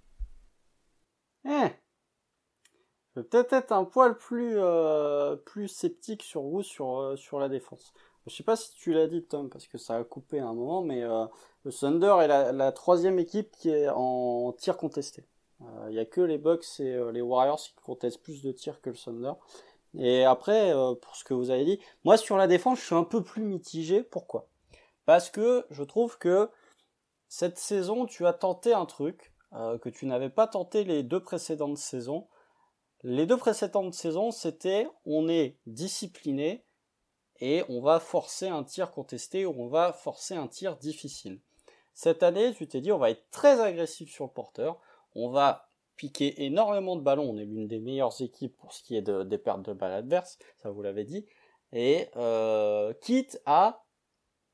Eh 1.45 1.84
Peut-être 3.15 3.53
être 3.53 3.73
un 3.73 3.85
poil 3.85 4.17
plus, 4.17 4.55
euh, 4.57 5.37
plus 5.37 5.69
sceptique 5.69 6.23
sur 6.23 6.43
vous 6.43 6.63
sur, 6.63 7.01
euh, 7.01 7.17
sur 7.17 7.39
la 7.39 7.49
défense. 7.49 7.95
Je 8.27 8.35
sais 8.35 8.43
pas 8.43 8.57
si 8.57 8.75
tu 8.75 8.93
l'as 8.93 9.07
dit, 9.07 9.23
Tom, 9.23 9.51
parce 9.51 9.67
que 9.67 9.79
ça 9.79 9.97
a 9.97 10.05
coupé 10.05 10.41
à 10.41 10.47
un 10.47 10.55
moment, 10.55 10.83
mais 10.83 11.03
euh, 11.03 11.27
le 11.65 11.73
Thunder 11.73 12.17
est 12.23 12.29
la, 12.29 12.53
la 12.53 12.73
troisième 12.73 13.19
équipe 13.19 13.51
qui 13.53 13.71
est 13.71 13.89
en 13.89 14.53
tir 14.53 14.77
contesté. 14.77 15.27
Il 15.89 15.93
n'y 15.93 15.99
a 15.99 16.05
que 16.05 16.21
les 16.21 16.39
Bucks 16.39 16.81
et 16.81 16.95
euh, 16.95 17.11
les 17.11 17.23
Warriors 17.23 17.61
qui 17.61 17.75
contestent 17.85 18.23
plus 18.23 18.43
de 18.43 18.53
tirs 18.53 18.81
que 18.81 18.91
le 18.91 18.97
Thunder. 18.97 19.33
Et 19.97 20.25
après, 20.25 20.75
euh, 20.75 20.95
pour 20.95 21.17
ce 21.17 21.25
que 21.25 21.35
vous 21.35 21.51
avez 21.51 21.65
dit, 21.65 21.81
moi 22.05 22.17
sur 22.17 22.37
la 22.37 22.47
défense, 22.47 22.81
je 22.81 22.87
suis 22.87 22.95
un 22.95 23.05
peu 23.05 23.23
plus 23.23 23.43
mitigé. 23.43 24.03
Pourquoi? 24.03 24.49
Parce 25.07 25.31
que 25.31 25.65
je 25.71 25.83
trouve 25.83 26.19
que 26.19 26.51
cette 27.29 27.59
saison, 27.59 28.07
tu 28.07 28.27
as 28.27 28.33
tenté 28.33 28.73
un 28.73 28.87
truc 28.87 29.33
euh, 29.53 29.79
que 29.79 29.89
tu 29.89 30.07
n'avais 30.07 30.31
pas 30.31 30.47
tenté 30.47 30.85
les 30.85 31.03
deux 31.03 31.23
précédentes 31.23 31.79
saisons. 31.79 32.27
Les 33.07 33.27
deux 33.27 33.37
précédentes 33.37 33.93
saisons, 33.93 34.31
c'était 34.31 34.89
on 35.05 35.29
est 35.29 35.59
discipliné 35.67 36.65
et 37.39 37.63
on 37.69 37.83
va 37.83 38.01
forcer 38.01 38.49
un 38.49 38.65
tir 38.65 38.91
contesté 38.93 39.45
ou 39.45 39.55
on 39.59 39.69
va 39.69 39.93
forcer 39.93 40.37
un 40.37 40.49
tir 40.49 40.79
difficile. 40.79 41.43
Cette 41.93 42.23
année, 42.23 42.55
tu 42.55 42.67
t'es 42.67 42.81
dit 42.81 42.93
on 42.93 42.99
va 42.99 43.11
être 43.11 43.31
très 43.31 43.61
agressif 43.61 44.11
sur 44.11 44.25
le 44.25 44.31
porteur, 44.31 44.81
on 45.15 45.29
va 45.29 45.69
piquer 45.97 46.47
énormément 46.47 46.97
de 46.97 47.03
ballons, 47.03 47.29
on 47.29 47.37
est 47.37 47.45
l'une 47.45 47.69
des 47.69 47.79
meilleures 47.79 48.23
équipes 48.23 48.57
pour 48.57 48.73
ce 48.73 48.83
qui 48.83 48.97
est 48.97 49.03
de, 49.03 49.23
des 49.23 49.37
pertes 49.37 49.61
de 49.61 49.75
balles 49.75 49.93
adverses, 49.93 50.39
ça 50.63 50.71
vous 50.71 50.81
l'avez 50.81 51.05
dit, 51.05 51.27
et 51.75 52.09
euh, 52.17 52.95
quitte 53.03 53.39
à 53.45 53.85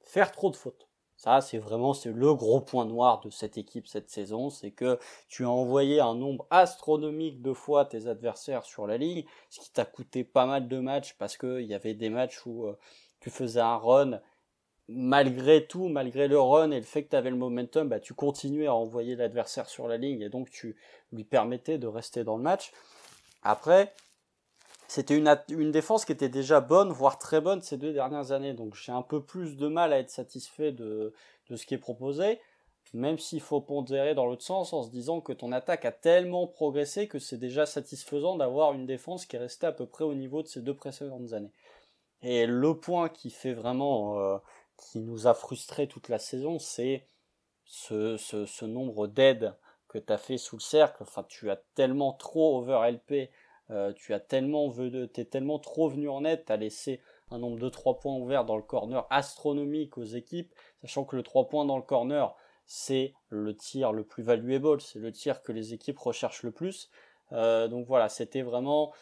faire 0.01 0.33
trop 0.33 0.51
de 0.51 0.57
fautes. 0.57 0.90
Ça, 1.21 1.43
c'est 1.43 1.59
vraiment 1.59 1.93
c'est 1.93 2.13
le 2.13 2.35
gros 2.35 2.63
point 2.63 2.87
noir 2.87 3.21
de 3.21 3.29
cette 3.29 3.59
équipe 3.59 3.87
cette 3.87 4.09
saison, 4.09 4.49
c'est 4.49 4.71
que 4.71 4.99
tu 5.29 5.45
as 5.45 5.51
envoyé 5.51 6.01
un 6.01 6.15
nombre 6.15 6.47
astronomique 6.49 7.43
de 7.43 7.53
fois 7.53 7.85
tes 7.85 8.07
adversaires 8.07 8.65
sur 8.65 8.87
la 8.87 8.97
ligne, 8.97 9.25
ce 9.51 9.61
qui 9.61 9.71
t'a 9.71 9.85
coûté 9.85 10.25
pas 10.25 10.47
mal 10.47 10.67
de 10.67 10.79
matchs 10.79 11.15
parce 11.19 11.37
que 11.37 11.61
il 11.61 11.67
y 11.67 11.75
avait 11.75 11.93
des 11.93 12.09
matchs 12.09 12.47
où 12.47 12.65
euh, 12.65 12.79
tu 13.21 13.29
faisais 13.29 13.61
un 13.61 13.77
run 13.77 14.19
malgré 14.89 15.67
tout, 15.67 15.89
malgré 15.89 16.27
le 16.27 16.41
run 16.41 16.71
et 16.71 16.79
le 16.81 16.87
fait 16.87 17.05
que 17.05 17.11
tu 17.11 17.17
avais 17.17 17.29
le 17.29 17.37
momentum, 17.37 17.87
bah, 17.87 18.01
tu 18.01 18.15
continuais 18.15 18.69
à 18.69 18.75
envoyer 18.75 19.15
l'adversaire 19.15 19.69
sur 19.69 19.89
la 19.89 19.99
ligne 19.99 20.23
et 20.23 20.31
donc 20.31 20.51
tu 20.51 20.75
lui 21.13 21.25
permettais 21.25 21.77
de 21.77 21.87
rester 21.87 22.25
dans 22.25 22.39
le 22.39 22.43
match. 22.43 22.73
Après, 23.43 23.93
c'était 24.91 25.17
une, 25.17 25.71
défense 25.71 26.05
qui 26.05 26.11
était 26.11 26.29
déjà 26.29 26.61
bonne, 26.61 26.91
voire 26.91 27.21
très 27.21 27.41
bonne 27.41 27.63
ces 27.63 27.77
deux 27.77 27.93
dernières 27.93 28.33
années. 28.33 28.55
Donc 28.55 28.75
j'ai 28.75 28.91
un 28.91 29.03
peu 29.03 29.23
plus 29.23 29.57
de 29.57 29.69
mal 29.69 29.93
à 29.93 30.01
être 30.01 30.11
satisfait 30.11 30.73
de, 30.73 31.15
ce 31.49 31.65
qui 31.65 31.75
est 31.75 31.79
proposé, 31.79 32.41
même 32.93 33.17
s'il 33.17 33.41
faut 33.41 33.61
pondérer 33.61 34.17
dans 34.17 34.27
l'autre 34.27 34.43
sens 34.43 34.73
en 34.73 34.83
se 34.83 34.91
disant 34.91 35.21
que 35.21 35.33
ton 35.33 35.53
attaque 35.53 35.85
a 35.85 35.93
tellement 35.93 36.49
progressé 36.49 37.07
que 37.07 37.21
c'est 37.21 37.39
déjà 37.39 37.67
satisfaisant 37.67 38.35
d'avoir 38.35 38.73
une 38.73 38.85
défense 38.85 39.27
qui 39.27 39.37
est 39.37 39.39
restée 39.39 39.69
à 39.69 39.71
peu 39.71 39.87
près 39.87 40.03
au 40.03 40.15
niveau 40.15 40.43
de 40.43 40.49
ces 40.49 40.61
deux 40.61 40.75
précédentes 40.75 41.35
années. 41.35 41.53
Et 42.23 42.47
le 42.47 42.77
point 42.77 43.09
qui 43.09 43.31
fait 43.31 43.55
vraiment, 43.55 44.19
euh, 44.19 44.39
qui 44.77 44.99
nous 44.99 45.29
a 45.29 45.35
frustré 45.35 45.87
toute 45.87 46.09
la 46.09 46.19
saison, 46.19 46.59
c'est 46.59 47.07
ce, 47.65 48.65
nombre 48.65 49.07
d'aides 49.07 49.55
que 49.87 49.99
tu 49.99 50.13
as 50.13 50.19
fait 50.19 50.37
sous 50.37 50.57
le 50.57 50.63
cercle. 50.63 51.05
Enfin, 51.05 51.25
tu 51.29 51.49
as 51.49 51.63
tellement 51.77 52.13
trop 52.13 52.59
over 52.59 52.91
LP 52.91 53.31
euh, 53.71 53.93
tu 53.93 54.15
as 54.15 54.21
tellement 54.21 54.73
t'es 55.13 55.25
tellement 55.25 55.59
trop 55.59 55.89
venu 55.89 56.09
en 56.09 56.25
aide, 56.25 56.45
tu 56.45 56.53
as 56.53 56.57
laissé 56.57 57.01
un 57.31 57.39
nombre 57.39 57.59
de 57.59 57.69
3 57.69 58.01
points 58.01 58.17
ouverts 58.17 58.45
dans 58.45 58.57
le 58.57 58.63
corner 58.63 59.07
astronomique 59.11 59.97
aux 59.99 60.05
équipes, 60.05 60.53
sachant 60.83 61.05
que 61.05 61.17
le 61.17 61.23
3 61.23 61.49
points 61.49 61.65
dans 61.65 61.77
le 61.77 61.83
corner, 61.83 62.35
c'est 62.67 63.15
le 63.29 63.57
tir 63.57 63.93
le 63.93 64.05
plus 64.05 64.23
valuable, 64.23 64.81
c'est 64.81 64.99
le 64.99 65.13
tir 65.13 65.43
que 65.43 65.53
les 65.53 65.75
équipes 65.75 65.99
recherchent 65.99 66.43
le 66.43 66.53
plus. 66.53 66.91
Euh, 67.33 67.69
donc 67.69 67.87
voilà, 67.87 68.09
c'était 68.09 68.43
vraiment 68.43 68.93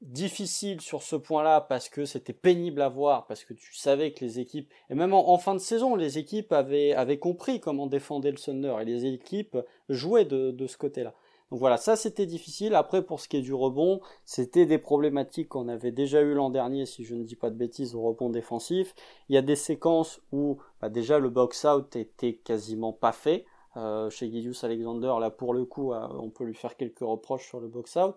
difficile 0.00 0.80
sur 0.80 1.02
ce 1.02 1.16
point-là 1.16 1.60
parce 1.60 1.88
que 1.88 2.04
c'était 2.04 2.32
pénible 2.32 2.80
à 2.82 2.88
voir, 2.88 3.26
parce 3.26 3.44
que 3.44 3.52
tu 3.52 3.74
savais 3.74 4.12
que 4.12 4.24
les 4.24 4.38
équipes, 4.38 4.72
et 4.90 4.94
même 4.94 5.12
en, 5.12 5.38
fin 5.38 5.54
de 5.54 5.58
saison, 5.58 5.96
les 5.96 6.18
équipes 6.18 6.52
avaient, 6.52 7.18
compris 7.18 7.60
comment 7.60 7.86
défendre 7.86 8.28
le 8.28 8.36
Thunder 8.36 8.76
et 8.80 8.84
les 8.84 9.06
équipes 9.06 9.58
jouaient 9.88 10.24
de, 10.24 10.50
de 10.50 10.66
ce 10.66 10.76
côté-là. 10.76 11.14
Donc 11.50 11.60
voilà, 11.60 11.78
ça 11.78 11.96
c'était 11.96 12.26
difficile. 12.26 12.74
Après, 12.74 13.02
pour 13.02 13.20
ce 13.20 13.28
qui 13.28 13.38
est 13.38 13.42
du 13.42 13.54
rebond, 13.54 14.00
c'était 14.24 14.66
des 14.66 14.78
problématiques 14.78 15.48
qu'on 15.48 15.68
avait 15.68 15.92
déjà 15.92 16.20
eu 16.20 16.34
l'an 16.34 16.50
dernier, 16.50 16.84
si 16.84 17.04
je 17.04 17.14
ne 17.14 17.24
dis 17.24 17.36
pas 17.36 17.50
de 17.50 17.56
bêtises, 17.56 17.94
au 17.94 18.02
rebond 18.02 18.28
défensif. 18.28 18.94
Il 19.28 19.34
y 19.34 19.38
a 19.38 19.42
des 19.42 19.56
séquences 19.56 20.20
où 20.30 20.58
bah, 20.80 20.90
déjà 20.90 21.18
le 21.18 21.30
box-out 21.30 21.96
était 21.96 22.34
quasiment 22.34 22.92
pas 22.92 23.12
fait. 23.12 23.46
Euh, 23.76 24.10
chez 24.10 24.30
Gideus 24.30 24.64
Alexander, 24.64 25.14
là 25.20 25.30
pour 25.30 25.54
le 25.54 25.64
coup, 25.64 25.92
euh, 25.92 26.06
on 26.18 26.30
peut 26.30 26.44
lui 26.44 26.54
faire 26.54 26.76
quelques 26.76 27.00
reproches 27.00 27.46
sur 27.46 27.60
le 27.60 27.68
box-out. 27.68 28.16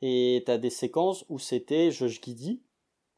Et 0.00 0.42
tu 0.44 0.50
as 0.50 0.58
des 0.58 0.70
séquences 0.70 1.24
où 1.28 1.38
c'était 1.38 1.92
Josh 1.92 2.20
Giddy, 2.20 2.62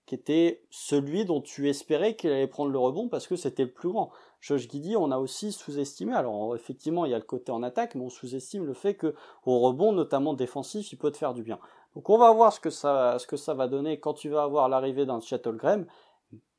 qui 0.05 0.15
était 0.15 0.63
celui 0.71 1.25
dont 1.25 1.41
tu 1.41 1.69
espérais 1.71 2.15
qu'il 2.15 2.31
allait 2.31 2.47
prendre 2.47 2.71
le 2.71 2.79
rebond 2.79 3.09
parce 3.09 3.27
que 3.27 3.37
c'était 3.37 3.65
le 3.65 3.73
plus 3.73 3.89
grand. 3.89 4.11
Josh 4.45 4.69
Giddy, 4.69 4.95
on 4.95 5.11
a 5.11 5.17
aussi 5.17 5.53
sous-estimé. 5.53 6.13
Alors 6.13 6.55
effectivement, 6.55 7.07
il 7.07 7.13
y 7.13 7.15
a 7.15 7.19
le 7.19 7.25
côté 7.25 7.51
en 7.51 7.63
attaque, 7.63 7.95
mais 7.95 8.03
on 8.03 8.11
sous-estime 8.11 8.67
le 8.67 8.75
fait 8.75 8.95
que 8.95 9.15
au 9.47 9.59
rebond, 9.61 9.93
notamment 9.93 10.35
défensif, 10.35 10.93
il 10.93 10.97
peut 10.97 11.11
te 11.11 11.17
faire 11.17 11.33
du 11.33 11.43
bien. 11.43 11.59
Donc 11.95 12.11
on 12.11 12.19
va 12.19 12.31
voir 12.31 12.53
ce 12.53 12.61
que 12.61 12.69
ça, 12.69 13.19
ce 13.19 13.27
que 13.27 13.39
ça 13.39 13.55
va 13.55 13.69
donner 13.69 13.99
quand 13.99 14.13
tu 14.13 14.29
vas 14.29 14.43
avoir 14.43 14.69
l'arrivée 14.69 15.07
d'un 15.07 15.21
Graham. 15.47 15.87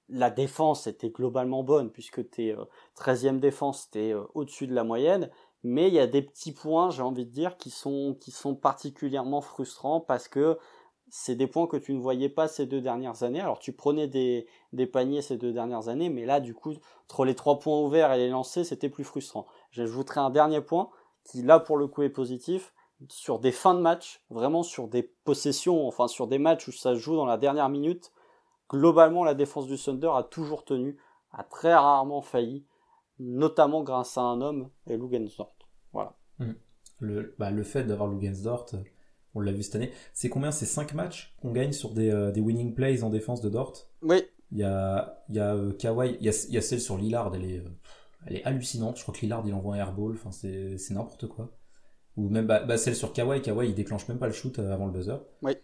La 0.09 0.31
défense 0.31 0.87
était 0.87 1.09
globalement 1.09 1.61
bonne 1.61 1.91
puisque 1.91 2.27
tu 2.31 2.47
es 2.47 2.55
13e 2.97 3.39
défense, 3.39 3.89
tu 3.91 3.99
es 3.99 4.13
euh, 4.13 4.23
au-dessus 4.33 4.65
de 4.65 4.73
la 4.73 4.83
moyenne 4.83 5.29
mais 5.65 5.87
il 5.87 5.95
y 5.95 5.99
a 5.99 6.05
des 6.05 6.21
petits 6.21 6.51
points, 6.51 6.91
j'ai 6.91 7.01
envie 7.01 7.25
de 7.25 7.31
dire, 7.31 7.57
qui 7.57 7.71
sont, 7.71 8.15
qui 8.21 8.29
sont 8.29 8.53
particulièrement 8.53 9.41
frustrants 9.41 9.99
parce 9.99 10.27
que 10.27 10.59
c'est 11.09 11.35
des 11.35 11.47
points 11.47 11.67
que 11.67 11.77
tu 11.77 11.93
ne 11.93 11.99
voyais 11.99 12.29
pas 12.29 12.47
ces 12.47 12.65
deux 12.65 12.81
dernières 12.81 13.23
années. 13.23 13.41
Alors 13.41 13.59
tu 13.59 13.71
prenais 13.71 14.07
des, 14.07 14.47
des 14.73 14.87
paniers 14.87 15.21
ces 15.21 15.37
deux 15.37 15.53
dernières 15.53 15.87
années, 15.87 16.09
mais 16.09 16.25
là 16.25 16.39
du 16.39 16.53
coup, 16.53 16.73
entre 17.05 17.25
les 17.25 17.35
trois 17.35 17.59
points 17.59 17.79
ouverts 17.79 18.11
et 18.13 18.17
les 18.17 18.29
lancés, 18.29 18.63
c'était 18.63 18.89
plus 18.89 19.03
frustrant. 19.03 19.45
J'ajouterai 19.71 20.19
un 20.19 20.29
dernier 20.29 20.61
point 20.61 20.89
qui 21.23 21.41
là 21.41 21.59
pour 21.59 21.77
le 21.77 21.87
coup 21.87 22.03
est 22.03 22.09
positif 22.09 22.73
sur 23.09 23.39
des 23.39 23.51
fins 23.51 23.73
de 23.73 23.81
match, 23.81 24.23
vraiment 24.29 24.63
sur 24.63 24.87
des 24.87 25.03
possessions, 25.03 25.87
enfin 25.87 26.07
sur 26.07 26.27
des 26.27 26.37
matchs 26.37 26.67
où 26.67 26.71
ça 26.71 26.95
se 26.95 26.99
joue 26.99 27.15
dans 27.15 27.25
la 27.25 27.37
dernière 27.37 27.69
minute. 27.69 28.11
Globalement, 28.69 29.23
la 29.23 29.33
défense 29.33 29.67
du 29.67 29.77
Thunder 29.77 30.11
a 30.13 30.23
toujours 30.23 30.65
tenu, 30.65 30.97
a 31.31 31.43
très 31.43 31.73
rarement 31.73 32.21
failli, 32.21 32.65
notamment 33.19 33.83
grâce 33.83 34.17
à 34.17 34.21
un 34.21 34.41
homme 34.41 34.69
et 34.87 34.97
Lugensdorf. 34.97 35.53
Voilà. 35.93 36.15
Mm. 36.39 36.53
Le, 36.99 37.35
bah, 37.37 37.51
le 37.51 37.63
fait 37.63 37.83
d'avoir 37.83 38.09
Lugensdort, 38.09 38.65
on 39.35 39.41
l'a 39.41 39.51
vu 39.51 39.63
cette 39.63 39.75
année. 39.75 39.91
C'est 40.13 40.29
combien? 40.29 40.51
C'est 40.51 40.65
5 40.65 40.93
matchs 40.93 41.35
qu'on 41.41 41.51
gagne 41.51 41.71
sur 41.71 41.91
des, 41.91 42.09
euh, 42.09 42.31
des, 42.31 42.41
winning 42.41 42.73
plays 42.73 43.03
en 43.03 43.09
défense 43.09 43.41
de 43.41 43.49
Dort 43.49 43.87
Oui. 44.01 44.23
Il 44.51 44.59
y 44.59 44.63
a, 44.63 45.23
il 45.29 45.35
y 45.35 45.39
a 45.39 45.53
euh, 45.55 45.73
Kawhi, 45.73 46.17
il 46.19 46.25
y 46.25 46.29
a, 46.29 46.45
il 46.47 46.53
y 46.53 46.57
a, 46.57 46.61
celle 46.61 46.79
sur 46.79 46.97
Lillard, 46.97 47.33
elle 47.35 47.45
est, 47.45 47.59
euh, 47.59 47.69
elle 48.27 48.37
est 48.37 48.43
hallucinante. 48.45 48.97
Je 48.97 49.03
crois 49.03 49.13
que 49.13 49.21
Lillard 49.21 49.43
il 49.45 49.53
envoie 49.53 49.75
un 49.75 49.77
airball, 49.77 50.13
enfin 50.13 50.31
c'est, 50.31 50.77
c'est 50.77 50.93
n'importe 50.93 51.27
quoi. 51.27 51.51
Ou 52.17 52.29
même 52.29 52.47
bah, 52.47 52.61
bah, 52.61 52.77
celle 52.77 52.95
sur 52.95 53.11
Kawhi, 53.11 53.41
Kawhi 53.41 53.69
il 53.69 53.75
déclenche 53.75 54.07
même 54.07 54.19
pas 54.19 54.27
le 54.27 54.33
shoot 54.33 54.57
avant 54.59 54.85
le 54.85 54.91
buzzer. 54.91 55.19
Oui. 55.41 55.57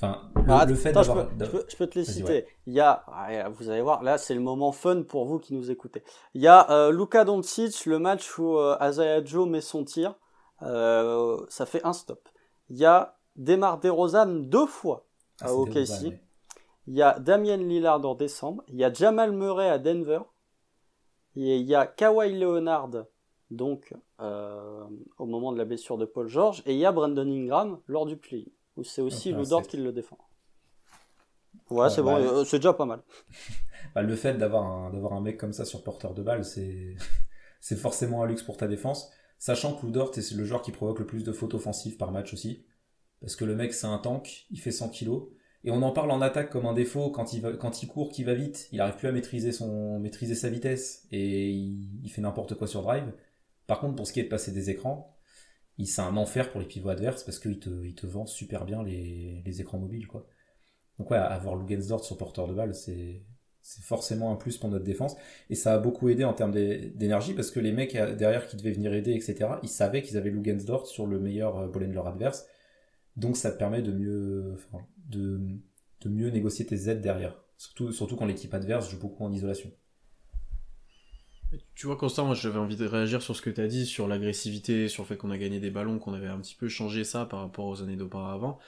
Enfin, 0.00 0.30
le, 0.36 0.52
ah, 0.52 0.66
fait 0.76 0.92
d'avoir. 0.92 1.28
Je, 1.40 1.44
je, 1.68 1.76
peux 1.76 1.88
te 1.88 1.98
les 1.98 2.04
citer. 2.04 2.46
Il 2.66 2.72
y 2.72 2.80
a, 2.80 3.04
vous 3.50 3.68
allez 3.68 3.82
voir, 3.82 4.04
là 4.04 4.16
c'est 4.16 4.34
le 4.34 4.40
moment 4.40 4.70
fun 4.70 5.02
pour 5.02 5.24
vous 5.24 5.40
qui 5.40 5.54
nous 5.54 5.72
écoutez. 5.72 6.04
Il 6.34 6.42
y 6.42 6.46
a 6.46 6.70
euh, 6.70 6.92
Luka 6.92 7.24
Doncic, 7.24 7.84
le 7.84 7.98
match 7.98 8.38
où 8.38 8.58
euh, 8.58 8.76
Azaya 8.78 9.24
Joe 9.24 9.48
met 9.48 9.60
son 9.60 9.82
tir, 9.84 10.14
euh, 10.62 11.36
ça 11.48 11.66
fait 11.66 11.84
un 11.84 11.92
stop. 11.92 12.28
Il 12.70 12.76
y 12.76 12.84
a 12.84 13.18
Demar 13.36 13.80
DeRozan 13.80 14.26
deux 14.26 14.66
fois 14.66 15.06
ah, 15.40 15.48
à 15.48 15.54
OKC. 15.54 16.18
Il 16.86 16.94
y 16.94 17.02
a 17.02 17.18
Damien 17.18 17.58
Lillard 17.58 18.04
en 18.04 18.14
décembre. 18.14 18.62
Il 18.68 18.76
y 18.76 18.84
a 18.84 18.92
Jamal 18.92 19.32
Murray 19.32 19.68
à 19.68 19.78
Denver. 19.78 20.20
Et 21.36 21.56
il 21.58 21.66
y 21.66 21.74
a 21.74 21.86
Kawhi 21.86 22.38
Leonard, 22.38 22.90
donc 23.50 23.94
euh, 24.20 24.84
au 25.18 25.26
moment 25.26 25.52
de 25.52 25.58
la 25.58 25.64
blessure 25.64 25.96
de 25.96 26.04
Paul 26.04 26.26
George. 26.26 26.62
Et 26.66 26.72
il 26.72 26.78
y 26.78 26.86
a 26.86 26.90
Brandon 26.90 27.28
Ingram 27.28 27.78
lors 27.86 28.06
du 28.06 28.16
play 28.16 28.46
c'est 28.84 29.02
aussi 29.02 29.32
le 29.32 29.44
Dort 29.44 29.62
qui 29.62 29.76
le 29.76 29.92
défend 29.92 30.18
Ouais, 31.70 31.90
c'est 31.90 32.02
bon, 32.02 32.16
euh, 32.16 32.44
c'est 32.44 32.58
déjà 32.58 32.72
pas 32.72 32.86
mal. 32.86 33.02
Bah, 33.94 34.02
le 34.02 34.16
fait 34.16 34.34
d'avoir 34.34 34.66
un, 34.66 34.90
d'avoir 34.90 35.14
un 35.14 35.20
mec 35.20 35.38
comme 35.38 35.54
ça 35.54 35.64
sur 35.64 35.82
porteur 35.82 36.12
de 36.12 36.22
balle, 36.22 36.44
c'est, 36.44 36.94
c'est 37.60 37.76
forcément 37.76 38.22
un 38.22 38.26
luxe 38.26 38.42
pour 38.42 38.58
ta 38.58 38.66
défense. 38.66 39.10
Sachant 39.38 39.74
que 39.74 39.86
Dort 39.86 40.12
est 40.16 40.32
le 40.32 40.44
joueur 40.44 40.62
qui 40.62 40.72
provoque 40.72 40.98
le 40.98 41.06
plus 41.06 41.24
de 41.24 41.32
fautes 41.32 41.54
offensives 41.54 41.96
par 41.96 42.10
match 42.10 42.32
aussi. 42.32 42.64
Parce 43.20 43.36
que 43.36 43.44
le 43.44 43.56
mec, 43.56 43.72
c'est 43.72 43.86
un 43.86 43.98
tank, 43.98 44.46
il 44.50 44.60
fait 44.60 44.70
100 44.70 44.90
kilos. 44.90 45.28
Et 45.64 45.70
on 45.70 45.82
en 45.82 45.90
parle 45.90 46.10
en 46.10 46.20
attaque 46.20 46.50
comme 46.50 46.66
un 46.66 46.72
défaut 46.72 47.10
quand 47.10 47.32
il, 47.32 47.42
quand 47.58 47.82
il 47.82 47.88
court, 47.88 48.10
qu'il 48.10 48.26
va 48.26 48.34
vite, 48.34 48.68
il 48.72 48.80
arrive 48.80 48.96
plus 48.96 49.08
à 49.08 49.12
maîtriser, 49.12 49.50
son, 49.50 49.98
maîtriser 49.98 50.36
sa 50.36 50.48
vitesse 50.48 51.06
et 51.10 51.50
il, 51.50 52.00
il 52.04 52.10
fait 52.10 52.20
n'importe 52.20 52.54
quoi 52.54 52.68
sur 52.68 52.82
drive. 52.82 53.12
Par 53.66 53.80
contre, 53.80 53.96
pour 53.96 54.06
ce 54.06 54.12
qui 54.12 54.20
est 54.20 54.24
de 54.24 54.28
passer 54.28 54.52
des 54.52 54.70
écrans, 54.70 55.18
c'est 55.84 56.02
un 56.02 56.16
enfer 56.16 56.50
pour 56.50 56.60
les 56.60 56.66
pivots 56.66 56.88
adverses 56.90 57.22
parce 57.24 57.38
qu'il 57.38 57.58
te, 57.58 57.84
il 57.84 57.94
te 57.94 58.06
vend 58.06 58.26
super 58.26 58.64
bien 58.64 58.82
les, 58.82 59.42
les 59.44 59.60
écrans 59.60 59.78
mobiles, 59.78 60.06
quoi. 60.06 60.26
Donc 60.98 61.10
ouais, 61.10 61.18
avoir 61.18 61.54
Lugensdort 61.56 62.04
sur 62.04 62.18
porteur 62.18 62.48
de 62.48 62.54
balle, 62.54 62.74
c'est, 62.74 63.22
c'est 63.62 63.82
forcément 63.82 64.32
un 64.32 64.36
plus 64.36 64.56
pour 64.56 64.70
notre 64.70 64.84
défense. 64.84 65.16
Et 65.50 65.54
ça 65.54 65.74
a 65.74 65.78
beaucoup 65.78 66.08
aidé 66.08 66.24
en 66.24 66.32
termes 66.32 66.52
d'énergie 66.52 67.34
parce 67.34 67.50
que 67.50 67.60
les 67.60 67.72
mecs 67.72 67.92
derrière 67.92 68.46
qui 68.46 68.56
devaient 68.56 68.72
venir 68.72 68.92
aider, 68.94 69.12
etc., 69.12 69.50
ils 69.62 69.68
savaient 69.68 70.02
qu'ils 70.02 70.16
avaient 70.16 70.30
Lugensdort 70.30 70.86
sur 70.86 71.06
le 71.06 71.18
meilleur 71.18 71.58
euh, 71.58 71.68
ball 71.68 71.90
leur 71.92 72.06
adverse. 72.06 72.46
Donc 73.16 73.36
ça 73.36 73.50
te 73.50 73.58
permet 73.58 73.82
de 73.82 73.92
mieux, 73.92 74.56
de, 75.08 75.40
de 76.00 76.08
mieux 76.08 76.30
négocier 76.30 76.64
tes 76.64 76.88
aides 76.88 77.00
derrière. 77.00 77.34
Surtout, 77.56 77.90
surtout 77.92 78.16
quand 78.16 78.26
l'équipe 78.26 78.54
adverse 78.54 78.90
joue 78.90 78.98
beaucoup 78.98 79.24
en 79.24 79.32
isolation. 79.32 79.70
Tu 81.74 81.86
vois, 81.86 81.96
Constant, 81.96 82.26
moi 82.26 82.34
j'avais 82.34 82.58
envie 82.58 82.76
de 82.76 82.86
réagir 82.86 83.22
sur 83.22 83.34
ce 83.34 83.42
que 83.42 83.50
tu 83.50 83.60
as 83.60 83.66
dit, 83.66 83.86
sur 83.86 84.06
l'agressivité, 84.06 84.88
sur 84.88 85.02
le 85.02 85.08
fait 85.08 85.16
qu'on 85.16 85.30
a 85.30 85.38
gagné 85.38 85.60
des 85.60 85.70
ballons, 85.70 85.98
qu'on 85.98 86.12
avait 86.12 86.26
un 86.28 86.38
petit 86.38 86.54
peu 86.54 86.68
changé 86.68 87.04
ça 87.04 87.24
par 87.24 87.40
rapport 87.40 87.66
aux 87.66 87.82
années 87.82 87.96
d'auparavant. 87.96 88.58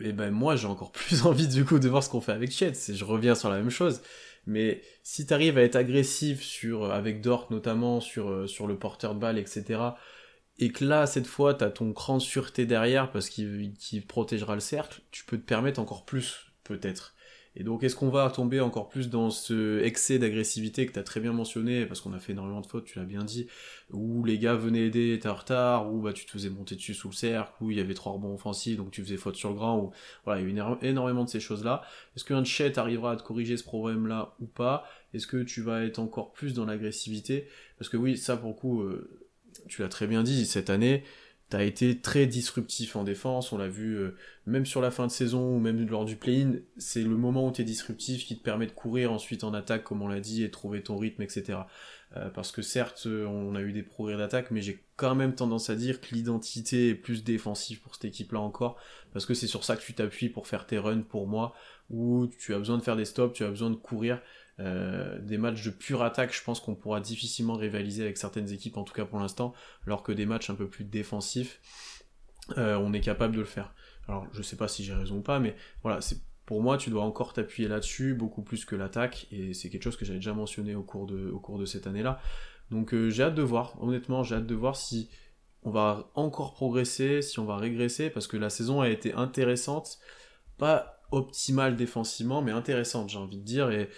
Et 0.00 0.12
ben 0.12 0.30
moi 0.30 0.56
j'ai 0.56 0.66
encore 0.66 0.92
plus 0.92 1.26
envie 1.26 1.48
du 1.48 1.64
coup 1.64 1.78
de 1.78 1.88
voir 1.88 2.02
ce 2.02 2.10
qu'on 2.10 2.20
fait 2.20 2.32
avec 2.32 2.50
Chet. 2.50 2.72
Je 2.88 3.04
reviens 3.04 3.34
sur 3.34 3.50
la 3.50 3.56
même 3.56 3.70
chose. 3.70 4.00
Mais 4.46 4.82
si 5.02 5.26
tu 5.26 5.34
arrives 5.34 5.58
à 5.58 5.62
être 5.62 5.76
agressif 5.76 6.42
sur, 6.42 6.90
avec 6.90 7.20
Dort 7.20 7.48
notamment, 7.50 8.00
sur, 8.00 8.30
euh, 8.30 8.46
sur 8.46 8.66
le 8.66 8.78
porteur 8.78 9.14
de 9.14 9.20
balle, 9.20 9.38
etc., 9.38 9.80
et 10.58 10.72
que 10.72 10.84
là, 10.84 11.06
cette 11.06 11.26
fois, 11.26 11.54
tu 11.54 11.64
as 11.64 11.70
ton 11.70 11.92
cran 11.92 12.16
de 12.16 12.22
sûreté 12.22 12.66
derrière 12.66 13.12
parce 13.12 13.28
qu'il 13.28 14.06
protégera 14.08 14.54
le 14.54 14.60
cercle, 14.60 15.02
tu 15.12 15.24
peux 15.24 15.38
te 15.38 15.44
permettre 15.44 15.80
encore 15.80 16.04
plus, 16.04 16.50
peut-être. 16.64 17.14
Et 17.58 17.64
donc, 17.64 17.82
est-ce 17.82 17.96
qu'on 17.96 18.08
va 18.08 18.30
tomber 18.30 18.60
encore 18.60 18.88
plus 18.88 19.10
dans 19.10 19.30
ce 19.30 19.82
excès 19.82 20.20
d'agressivité 20.20 20.86
que 20.86 20.92
tu 20.92 20.98
as 21.00 21.02
très 21.02 21.18
bien 21.18 21.32
mentionné, 21.32 21.86
parce 21.86 22.00
qu'on 22.00 22.12
a 22.12 22.20
fait 22.20 22.30
énormément 22.30 22.60
de 22.60 22.66
fautes, 22.66 22.84
tu 22.84 23.00
l'as 23.00 23.04
bien 23.04 23.24
dit, 23.24 23.48
où 23.90 24.24
les 24.24 24.38
gars 24.38 24.54
venaient 24.54 24.86
aider, 24.86 25.12
étaient 25.12 25.28
en 25.28 25.34
retard, 25.34 25.92
où 25.92 26.00
bah, 26.00 26.12
tu 26.12 26.24
te 26.24 26.30
faisais 26.30 26.50
monter 26.50 26.76
dessus 26.76 26.94
sous 26.94 27.08
le 27.08 27.14
cercle, 27.14 27.52
où 27.60 27.72
il 27.72 27.76
y 27.76 27.80
avait 27.80 27.94
trois 27.94 28.12
rebonds 28.12 28.32
offensifs, 28.32 28.76
donc 28.76 28.92
tu 28.92 29.02
faisais 29.02 29.16
faute 29.16 29.34
sur 29.34 29.48
le 29.48 29.56
grand, 29.56 29.76
ou 29.80 29.90
voilà, 30.24 30.40
il 30.40 30.48
y 30.48 30.60
a 30.60 30.64
eu 30.64 30.76
énormément 30.82 31.24
de 31.24 31.28
ces 31.28 31.40
choses-là. 31.40 31.82
Est-ce 32.16 32.24
qu'un 32.24 32.44
chat 32.44 32.78
arrivera 32.78 33.10
à 33.10 33.16
te 33.16 33.24
corriger 33.24 33.56
ce 33.56 33.64
problème-là 33.64 34.36
ou 34.40 34.46
pas? 34.46 34.88
Est-ce 35.12 35.26
que 35.26 35.42
tu 35.42 35.60
vas 35.60 35.84
être 35.84 35.98
encore 35.98 36.32
plus 36.32 36.54
dans 36.54 36.64
l'agressivité? 36.64 37.48
Parce 37.76 37.88
que 37.88 37.96
oui, 37.96 38.16
ça 38.16 38.36
pour 38.36 38.50
le 38.50 38.54
coup, 38.54 38.82
euh, 38.82 39.18
tu 39.66 39.82
l'as 39.82 39.88
très 39.88 40.06
bien 40.06 40.22
dit, 40.22 40.46
cette 40.46 40.70
année, 40.70 41.02
T'as 41.48 41.64
été 41.64 41.98
très 41.98 42.26
disruptif 42.26 42.94
en 42.94 43.04
défense, 43.04 43.52
on 43.52 43.58
l'a 43.58 43.68
vu 43.68 43.96
euh, 43.96 44.14
même 44.44 44.66
sur 44.66 44.82
la 44.82 44.90
fin 44.90 45.06
de 45.06 45.10
saison 45.10 45.56
ou 45.56 45.58
même 45.58 45.88
lors 45.88 46.04
du 46.04 46.16
play-in, 46.16 46.56
c'est 46.76 47.02
le 47.02 47.16
moment 47.16 47.46
où 47.46 47.52
tu 47.52 47.62
es 47.62 47.64
disruptif 47.64 48.26
qui 48.26 48.36
te 48.36 48.42
permet 48.42 48.66
de 48.66 48.72
courir 48.72 49.12
ensuite 49.12 49.44
en 49.44 49.54
attaque 49.54 49.84
comme 49.84 50.02
on 50.02 50.08
l'a 50.08 50.20
dit 50.20 50.42
et 50.44 50.50
trouver 50.50 50.82
ton 50.82 50.98
rythme 50.98 51.22
etc. 51.22 51.60
Euh, 52.16 52.28
parce 52.28 52.52
que 52.52 52.60
certes 52.60 53.06
on 53.06 53.54
a 53.54 53.62
eu 53.62 53.72
des 53.72 53.82
progrès 53.82 54.18
d'attaque 54.18 54.50
mais 54.50 54.60
j'ai 54.60 54.84
quand 54.96 55.14
même 55.14 55.34
tendance 55.34 55.70
à 55.70 55.74
dire 55.74 56.02
que 56.02 56.14
l'identité 56.14 56.90
est 56.90 56.94
plus 56.94 57.24
défensive 57.24 57.80
pour 57.80 57.94
cette 57.94 58.04
équipe 58.04 58.32
là 58.32 58.40
encore 58.40 58.76
parce 59.14 59.24
que 59.24 59.32
c'est 59.32 59.46
sur 59.46 59.64
ça 59.64 59.76
que 59.76 59.82
tu 59.82 59.94
t'appuies 59.94 60.28
pour 60.28 60.46
faire 60.46 60.66
tes 60.66 60.78
runs 60.78 61.00
pour 61.00 61.26
moi 61.26 61.54
où 61.88 62.26
tu 62.26 62.52
as 62.52 62.58
besoin 62.58 62.76
de 62.76 62.82
faire 62.82 62.96
des 62.96 63.06
stops, 63.06 63.34
tu 63.34 63.44
as 63.44 63.48
besoin 63.48 63.70
de 63.70 63.76
courir 63.76 64.20
euh, 64.60 65.18
des 65.20 65.38
matchs 65.38 65.64
de 65.64 65.70
pure 65.70 66.02
attaque, 66.02 66.34
je 66.34 66.42
pense 66.42 66.58
qu'on 66.58 66.74
pourra 66.74 67.00
difficilement 67.00 67.54
rivaliser 67.54 68.02
avec 68.02 68.16
certaines 68.16 68.52
équipes, 68.52 68.76
en 68.76 68.82
tout 68.82 68.92
cas 68.92 69.04
pour 69.04 69.20
l'instant, 69.20 69.54
alors 69.86 70.02
que 70.02 70.10
des 70.10 70.26
matchs 70.26 70.50
un 70.50 70.56
peu 70.56 70.68
plus 70.68 70.84
défensifs, 70.84 71.60
euh, 72.56 72.76
on 72.76 72.92
est 72.92 73.00
capable 73.00 73.34
de 73.34 73.40
le 73.40 73.46
faire. 73.46 73.72
Alors 74.08 74.26
je 74.32 74.42
sais 74.42 74.56
pas 74.56 74.66
si 74.66 74.84
j'ai 74.84 74.94
raison 74.94 75.18
ou 75.18 75.22
pas, 75.22 75.38
mais 75.38 75.54
voilà, 75.82 76.00
c'est 76.00 76.18
pour 76.44 76.60
moi 76.60 76.76
tu 76.76 76.90
dois 76.90 77.04
encore 77.04 77.34
t'appuyer 77.34 77.68
là-dessus 77.68 78.14
beaucoup 78.14 78.42
plus 78.42 78.64
que 78.64 78.74
l'attaque, 78.74 79.28
et 79.30 79.54
c'est 79.54 79.70
quelque 79.70 79.84
chose 79.84 79.96
que 79.96 80.04
j'avais 80.04 80.18
déjà 80.18 80.34
mentionné 80.34 80.74
au 80.74 80.82
cours 80.82 81.06
de, 81.06 81.64
cette 81.64 81.86
année-là. 81.86 82.20
Donc 82.72 82.94
euh, 82.94 83.10
j'ai 83.10 83.22
hâte 83.22 83.36
de 83.36 83.42
voir, 83.42 83.80
honnêtement 83.80 84.24
j'ai 84.24 84.34
hâte 84.34 84.46
de 84.46 84.54
voir 84.56 84.74
si 84.74 85.08
on 85.62 85.70
va 85.70 86.10
encore 86.14 86.54
progresser, 86.54 87.22
si 87.22 87.38
on 87.38 87.44
va 87.44 87.58
régresser, 87.58 88.10
parce 88.10 88.26
que 88.26 88.36
la 88.36 88.50
saison 88.50 88.80
a 88.80 88.88
été 88.88 89.12
intéressante, 89.12 89.98
pas 90.56 91.00
optimale 91.12 91.76
défensivement, 91.76 92.42
mais 92.42 92.50
intéressante 92.50 93.08
j'ai 93.08 93.18
envie 93.18 93.38
de 93.38 93.44
dire, 93.44 93.70
et 93.70 93.88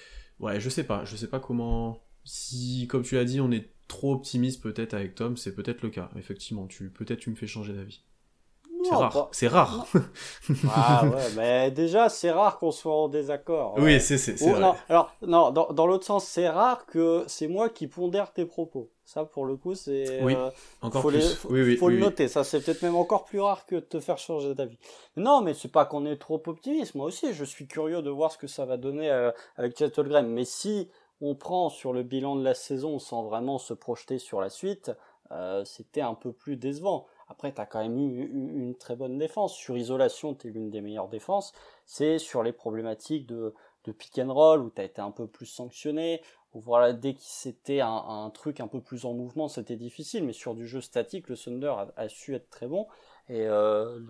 Ouais, 0.40 0.60
je 0.60 0.68
sais 0.68 0.84
pas. 0.84 1.04
Je 1.04 1.16
sais 1.16 1.28
pas 1.28 1.38
comment. 1.40 2.02
Si, 2.24 2.86
comme 2.88 3.02
tu 3.02 3.14
l'as 3.14 3.24
dit, 3.24 3.40
on 3.40 3.50
est 3.52 3.70
trop 3.88 4.14
optimiste 4.14 4.62
peut-être 4.62 4.94
avec 4.94 5.14
Tom, 5.14 5.36
c'est 5.36 5.54
peut-être 5.54 5.82
le 5.82 5.90
cas. 5.90 6.10
Effectivement, 6.16 6.66
tu 6.66 6.90
peut-être 6.90 7.20
tu 7.20 7.30
me 7.30 7.36
fais 7.36 7.46
changer 7.46 7.72
d'avis. 7.72 8.02
C'est 8.82 8.94
rare. 8.94 9.28
C'est 9.32 9.48
rare. 9.48 9.86
Ah 10.72 11.04
ouais, 11.06 11.28
mais 11.36 11.70
déjà, 11.70 12.08
c'est 12.08 12.30
rare 12.30 12.58
qu'on 12.58 12.70
soit 12.70 12.94
en 12.94 13.08
désaccord. 13.08 13.74
oui, 13.78 14.00
c'est 14.00 14.18
c'est 14.18 14.40
Ou- 14.42 14.56
non, 14.58 14.74
alors, 14.88 15.12
non, 15.22 15.50
dans, 15.50 15.72
dans 15.72 15.86
l'autre 15.86 16.04
sens, 16.04 16.24
c'est 16.24 16.48
rare 16.48 16.86
que 16.86 17.24
c'est 17.26 17.48
moi 17.48 17.68
qui 17.68 17.86
pondère 17.86 18.32
tes 18.32 18.44
propos. 18.46 18.90
Ça, 19.04 19.24
pour 19.24 19.44
le 19.44 19.56
coup, 19.56 19.74
c'est. 19.74 20.22
Oui, 20.22 20.34
euh, 20.36 20.50
Encore 20.82 21.02
faut 21.02 21.08
plus. 21.08 21.18
les- 21.18 21.34
faut, 21.34 21.48
oui, 21.50 21.62
oui, 21.62 21.76
faut 21.76 21.86
oui, 21.86 21.94
le 21.94 22.00
noter. 22.00 22.28
Ça, 22.28 22.44
c'est 22.44 22.60
peut-être 22.60 22.82
même 22.82 22.94
encore 22.96 23.24
plus 23.24 23.40
rare 23.40 23.66
que 23.66 23.74
de 23.76 23.80
te 23.80 23.98
faire 24.00 24.18
changer 24.18 24.54
d'avis. 24.54 24.78
Non, 25.16 25.40
mais 25.40 25.52
c'est 25.54 25.70
pas 25.72 25.84
qu'on 25.84 26.06
est 26.06 26.16
trop 26.16 26.40
optimiste. 26.46 26.94
Moi 26.94 27.06
aussi, 27.06 27.32
je 27.34 27.44
suis 27.44 27.66
curieux 27.66 28.02
de 28.02 28.10
voir 28.10 28.30
ce 28.30 28.38
que 28.38 28.46
ça 28.46 28.64
va 28.66 28.76
donner 28.76 29.10
euh, 29.10 29.32
avec 29.56 29.76
Chet 29.76 29.98
Holmgren. 29.98 30.28
Mais 30.28 30.44
si 30.44 30.88
on 31.20 31.34
prend 31.34 31.70
sur 31.70 31.92
le 31.92 32.02
bilan 32.04 32.36
de 32.36 32.44
la 32.44 32.54
saison 32.54 32.98
sans 33.00 33.24
vraiment 33.24 33.58
se 33.58 33.74
projeter 33.74 34.18
sur 34.18 34.40
la 34.40 34.48
suite, 34.48 34.92
euh, 35.32 35.64
c'était 35.64 36.00
un 36.00 36.14
peu 36.14 36.32
plus 36.32 36.56
décevant. 36.56 37.06
Après, 37.30 37.54
tu 37.54 37.60
as 37.60 37.66
quand 37.66 37.80
même 37.80 37.96
eu, 37.96 38.26
une 38.26 38.74
très 38.74 38.96
bonne 38.96 39.16
défense. 39.16 39.54
Sur 39.54 39.78
isolation, 39.78 40.34
tu 40.34 40.48
es 40.48 40.50
l'une 40.50 40.68
des 40.68 40.80
meilleures 40.80 41.08
défenses. 41.08 41.52
C'est 41.86 42.18
sur 42.18 42.42
les 42.42 42.52
problématiques 42.52 43.26
de, 43.26 43.54
de 43.84 43.92
pick 43.92 44.18
and 44.18 44.34
roll 44.34 44.60
où 44.60 44.70
tu 44.70 44.80
as 44.80 44.84
été 44.84 45.00
un 45.00 45.12
peu 45.12 45.28
plus 45.28 45.46
sanctionné. 45.46 46.22
Voilà, 46.52 46.92
dès 46.92 47.14
que 47.14 47.20
c'était 47.22 47.80
un, 47.80 48.30
truc 48.34 48.58
un 48.58 48.66
peu 48.66 48.80
plus 48.80 49.04
en 49.04 49.14
mouvement, 49.14 49.46
c'était 49.46 49.76
difficile. 49.76 50.24
Mais 50.24 50.32
sur 50.32 50.56
du 50.56 50.66
jeu 50.66 50.80
statique, 50.80 51.28
le 51.28 51.36
Thunder 51.36 51.72
a, 51.96 52.08
su 52.08 52.34
être 52.34 52.50
très 52.50 52.66
bon. 52.66 52.88
Et 53.28 53.46
euh, 53.46 54.00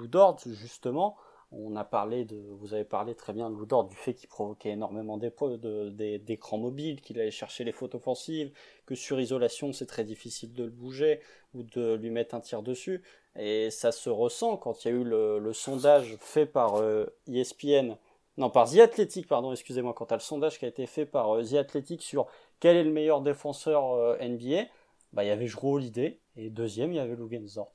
justement, 0.46 1.16
on 1.52 1.74
a 1.74 1.84
parlé 1.84 2.24
de, 2.24 2.36
vous 2.36 2.74
avez 2.74 2.84
parlé 2.84 3.14
très 3.14 3.32
bien 3.32 3.50
de 3.50 3.56
Lou 3.56 3.66
Dort, 3.66 3.84
du 3.84 3.96
fait 3.96 4.14
qu'il 4.14 4.28
provoquait 4.28 4.70
énormément 4.70 5.18
d'écrans 5.18 6.58
mobiles, 6.58 7.00
qu'il 7.00 7.18
allait 7.18 7.30
chercher 7.30 7.64
les 7.64 7.72
fautes 7.72 7.94
offensives, 7.96 8.52
que 8.86 8.94
sur 8.94 9.20
isolation 9.20 9.72
c'est 9.72 9.86
très 9.86 10.04
difficile 10.04 10.52
de 10.52 10.64
le 10.64 10.70
bouger 10.70 11.20
ou 11.54 11.62
de 11.62 11.94
lui 11.94 12.10
mettre 12.10 12.34
un 12.34 12.40
tir 12.40 12.62
dessus. 12.62 13.02
Et 13.36 13.70
ça 13.70 13.92
se 13.92 14.10
ressent 14.10 14.56
quand 14.56 14.84
il 14.84 14.88
y 14.88 14.90
a 14.92 14.94
eu 14.94 15.04
le, 15.04 15.52
sondage 15.52 16.16
fait 16.20 16.46
par 16.46 16.76
euh, 16.76 17.06
ESPN, 17.28 17.96
non 18.36 18.50
par 18.50 18.70
The 18.70 18.78
Athletic, 18.78 19.26
pardon, 19.26 19.52
excusez-moi, 19.52 19.92
quand 19.94 20.12
as 20.12 20.16
le 20.16 20.20
sondage 20.20 20.58
qui 20.58 20.64
a 20.64 20.68
été 20.68 20.86
fait 20.86 21.06
par 21.06 21.36
euh, 21.36 21.42
The 21.42 21.54
Athletic 21.54 22.02
sur 22.02 22.26
quel 22.60 22.76
est 22.76 22.84
le 22.84 22.92
meilleur 22.92 23.22
défenseur 23.22 23.92
euh, 23.92 24.16
NBA, 24.20 24.66
bah 25.12 25.24
il 25.24 25.28
y 25.28 25.30
avait 25.30 25.48
Jrue 25.48 25.74
Holiday 25.74 26.20
et 26.36 26.50
deuxième 26.50 26.92
il 26.92 26.96
y 26.96 27.00
avait 27.00 27.16
Lugensdort. 27.16 27.72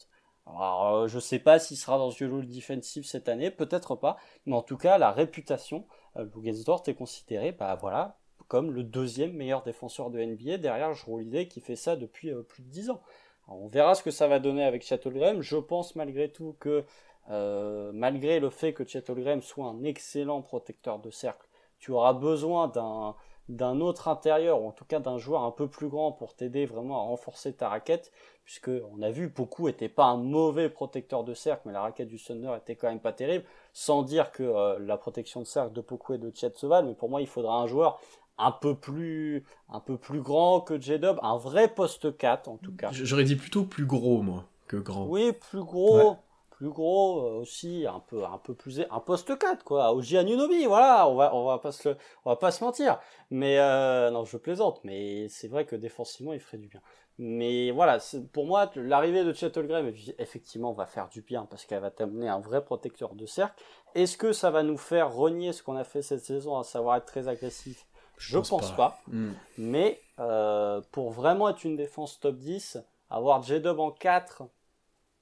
Alors, 0.47 0.95
euh, 0.95 1.07
je 1.07 1.19
sais 1.19 1.39
pas 1.39 1.59
s'il 1.59 1.77
sera 1.77 1.97
dans 1.97 2.11
ce 2.11 2.23
rôle 2.25 2.47
défensif 2.47 3.05
cette 3.05 3.29
année, 3.29 3.51
peut-être 3.51 3.95
pas, 3.95 4.17
mais 4.45 4.55
en 4.55 4.61
tout 4.61 4.77
cas, 4.77 4.97
la 4.97 5.11
réputation, 5.11 5.85
euh, 6.17 6.25
Lugensdort 6.35 6.83
est 6.87 6.93
considéré, 6.95 7.51
bah 7.51 7.75
voilà, 7.75 8.17
comme 8.47 8.71
le 8.71 8.83
deuxième 8.83 9.33
meilleur 9.33 9.63
défenseur 9.63 10.09
de 10.09 10.19
NBA 10.19 10.57
derrière 10.57 10.93
Jrue 10.93 11.13
Holiday 11.13 11.47
qui 11.47 11.61
fait 11.61 11.75
ça 11.75 11.95
depuis 11.95 12.31
euh, 12.31 12.43
plus 12.43 12.63
de 12.63 12.69
10 12.69 12.89
ans. 12.91 13.01
On 13.47 13.67
verra 13.67 13.95
ce 13.95 14.03
que 14.03 14.11
ça 14.11 14.27
va 14.27 14.39
donner 14.39 14.63
avec 14.63 14.85
Holmgren. 15.05 15.41
Je 15.41 15.57
pense 15.57 15.95
malgré 15.95 16.31
tout 16.31 16.55
que, 16.59 16.83
euh, 17.29 17.91
malgré 17.93 18.39
le 18.39 18.49
fait 18.49 18.73
que 18.73 18.83
Holmgren 19.11 19.41
soit 19.41 19.67
un 19.67 19.83
excellent 19.83 20.41
protecteur 20.41 20.99
de 20.99 21.09
cercle, 21.11 21.47
tu 21.79 21.91
auras 21.91 22.13
besoin 22.13 22.67
d'un 22.67 23.15
d'un 23.47 23.79
autre 23.79 24.07
intérieur, 24.07 24.61
ou 24.61 24.67
en 24.67 24.71
tout 24.71 24.85
cas 24.85 24.99
d'un 24.99 25.17
joueur 25.17 25.43
un 25.43 25.51
peu 25.51 25.67
plus 25.67 25.87
grand 25.87 26.11
pour 26.11 26.33
t'aider 26.35 26.65
vraiment 26.65 26.97
à 26.97 27.03
renforcer 27.03 27.53
ta 27.53 27.69
raquette, 27.69 28.11
puisque 28.43 28.71
on 28.91 29.01
a 29.01 29.11
vu, 29.11 29.27
beaucoup 29.27 29.67
n'était 29.67 29.89
pas 29.89 30.05
un 30.05 30.17
mauvais 30.17 30.69
protecteur 30.69 31.23
de 31.23 31.33
cercle, 31.33 31.63
mais 31.65 31.73
la 31.73 31.81
raquette 31.81 32.07
du 32.07 32.17
Thunder 32.17 32.53
était 32.57 32.75
quand 32.75 32.87
même 32.87 32.99
pas 32.99 33.13
terrible, 33.13 33.45
sans 33.73 34.01
dire 34.03 34.31
que 34.31 34.43
euh, 34.43 34.79
la 34.79 34.97
protection 34.97 35.41
de 35.41 35.45
cercle 35.45 35.73
de 35.73 35.81
Poku 35.81 36.13
et 36.13 36.17
de 36.17 36.31
Chet 36.33 36.53
se 36.55 36.65
valent, 36.65 36.87
mais 36.87 36.95
pour 36.95 37.09
moi 37.09 37.21
il 37.21 37.27
faudra 37.27 37.57
un 37.57 37.67
joueur 37.67 37.99
un 38.37 38.51
peu 38.51 38.75
plus 38.75 39.45
un 39.69 39.79
peu 39.79 39.97
plus 39.97 40.21
grand 40.21 40.59
que 40.61 40.79
J-Dub, 40.79 41.17
un 41.21 41.37
vrai 41.37 41.67
poste 41.67 42.17
4 42.17 42.49
en 42.49 42.57
tout 42.57 42.75
cas. 42.75 42.89
J'aurais 42.91 43.23
dit 43.23 43.35
plutôt 43.35 43.63
plus 43.63 43.85
gros, 43.85 44.21
moi, 44.21 44.45
que 44.67 44.77
grand. 44.77 45.05
Oui, 45.05 45.31
plus 45.33 45.63
gros, 45.63 46.09
Ouais. 46.09 46.17
Plus 46.57 46.69
gros 46.69 47.19
euh, 47.25 47.41
aussi, 47.41 47.85
un 47.87 47.99
peu, 47.99 48.23
un 48.23 48.37
peu 48.37 48.53
plus, 48.53 48.81
un 48.89 48.99
poste 48.99 49.37
4 49.37 49.63
quoi, 49.63 49.91
au 49.93 50.01
Giannunobi, 50.01 50.65
voilà, 50.65 51.07
on 51.09 51.15
va, 51.15 51.35
on 51.35 51.45
va 51.45 51.59
pas 51.59 51.71
se, 51.71 51.89
le- 51.89 51.97
on 52.23 52.29
va 52.29 52.35
pas 52.37 52.51
se 52.51 52.63
mentir. 52.63 52.99
Mais 53.29 53.59
euh, 53.59 54.09
non, 54.11 54.23
je 54.25 54.37
plaisante, 54.37 54.79
mais 54.83 55.27
c'est 55.27 55.47
vrai 55.47 55.65
que 55.65 55.75
défensivement, 55.75 56.33
il 56.33 56.39
ferait 56.39 56.57
du 56.57 56.67
bien. 56.67 56.81
Mais 57.17 57.71
voilà, 57.71 57.97
pour 58.33 58.45
moi, 58.45 58.69
l'arrivée 58.75 59.23
de 59.23 59.31
Chet 59.33 59.57
Holmgren, 59.57 59.93
effectivement, 60.17 60.73
va 60.73 60.85
faire 60.85 61.07
du 61.09 61.21
bien 61.21 61.45
parce 61.45 61.65
qu'elle 61.65 61.81
va 61.81 61.91
t'amener 61.91 62.27
un 62.27 62.39
vrai 62.39 62.63
protecteur 62.63 63.15
de 63.15 63.25
cercle. 63.25 63.61
Est-ce 63.93 64.17
que 64.17 64.33
ça 64.33 64.51
va 64.51 64.63
nous 64.63 64.77
faire 64.77 65.13
renier 65.13 65.53
ce 65.53 65.63
qu'on 65.63 65.77
a 65.77 65.85
fait 65.85 66.01
cette 66.01 66.25
saison, 66.25 66.57
à 66.57 66.63
savoir 66.63 66.97
être 66.97 67.05
très 67.05 67.27
agressif? 67.27 67.85
Je 68.17 68.37
pense, 68.37 68.71
pas. 68.75 68.99
Hmm. 69.07 69.31
Mais 69.57 70.01
euh, 70.19 70.81
pour 70.91 71.11
vraiment 71.11 71.49
être 71.49 71.63
une 71.65 71.75
défense 71.75 72.19
top 72.19 72.37
10, 72.37 72.77
avoir 73.09 73.41
J-Dub 73.43 73.79
en 73.79 73.91
4, 73.91 74.43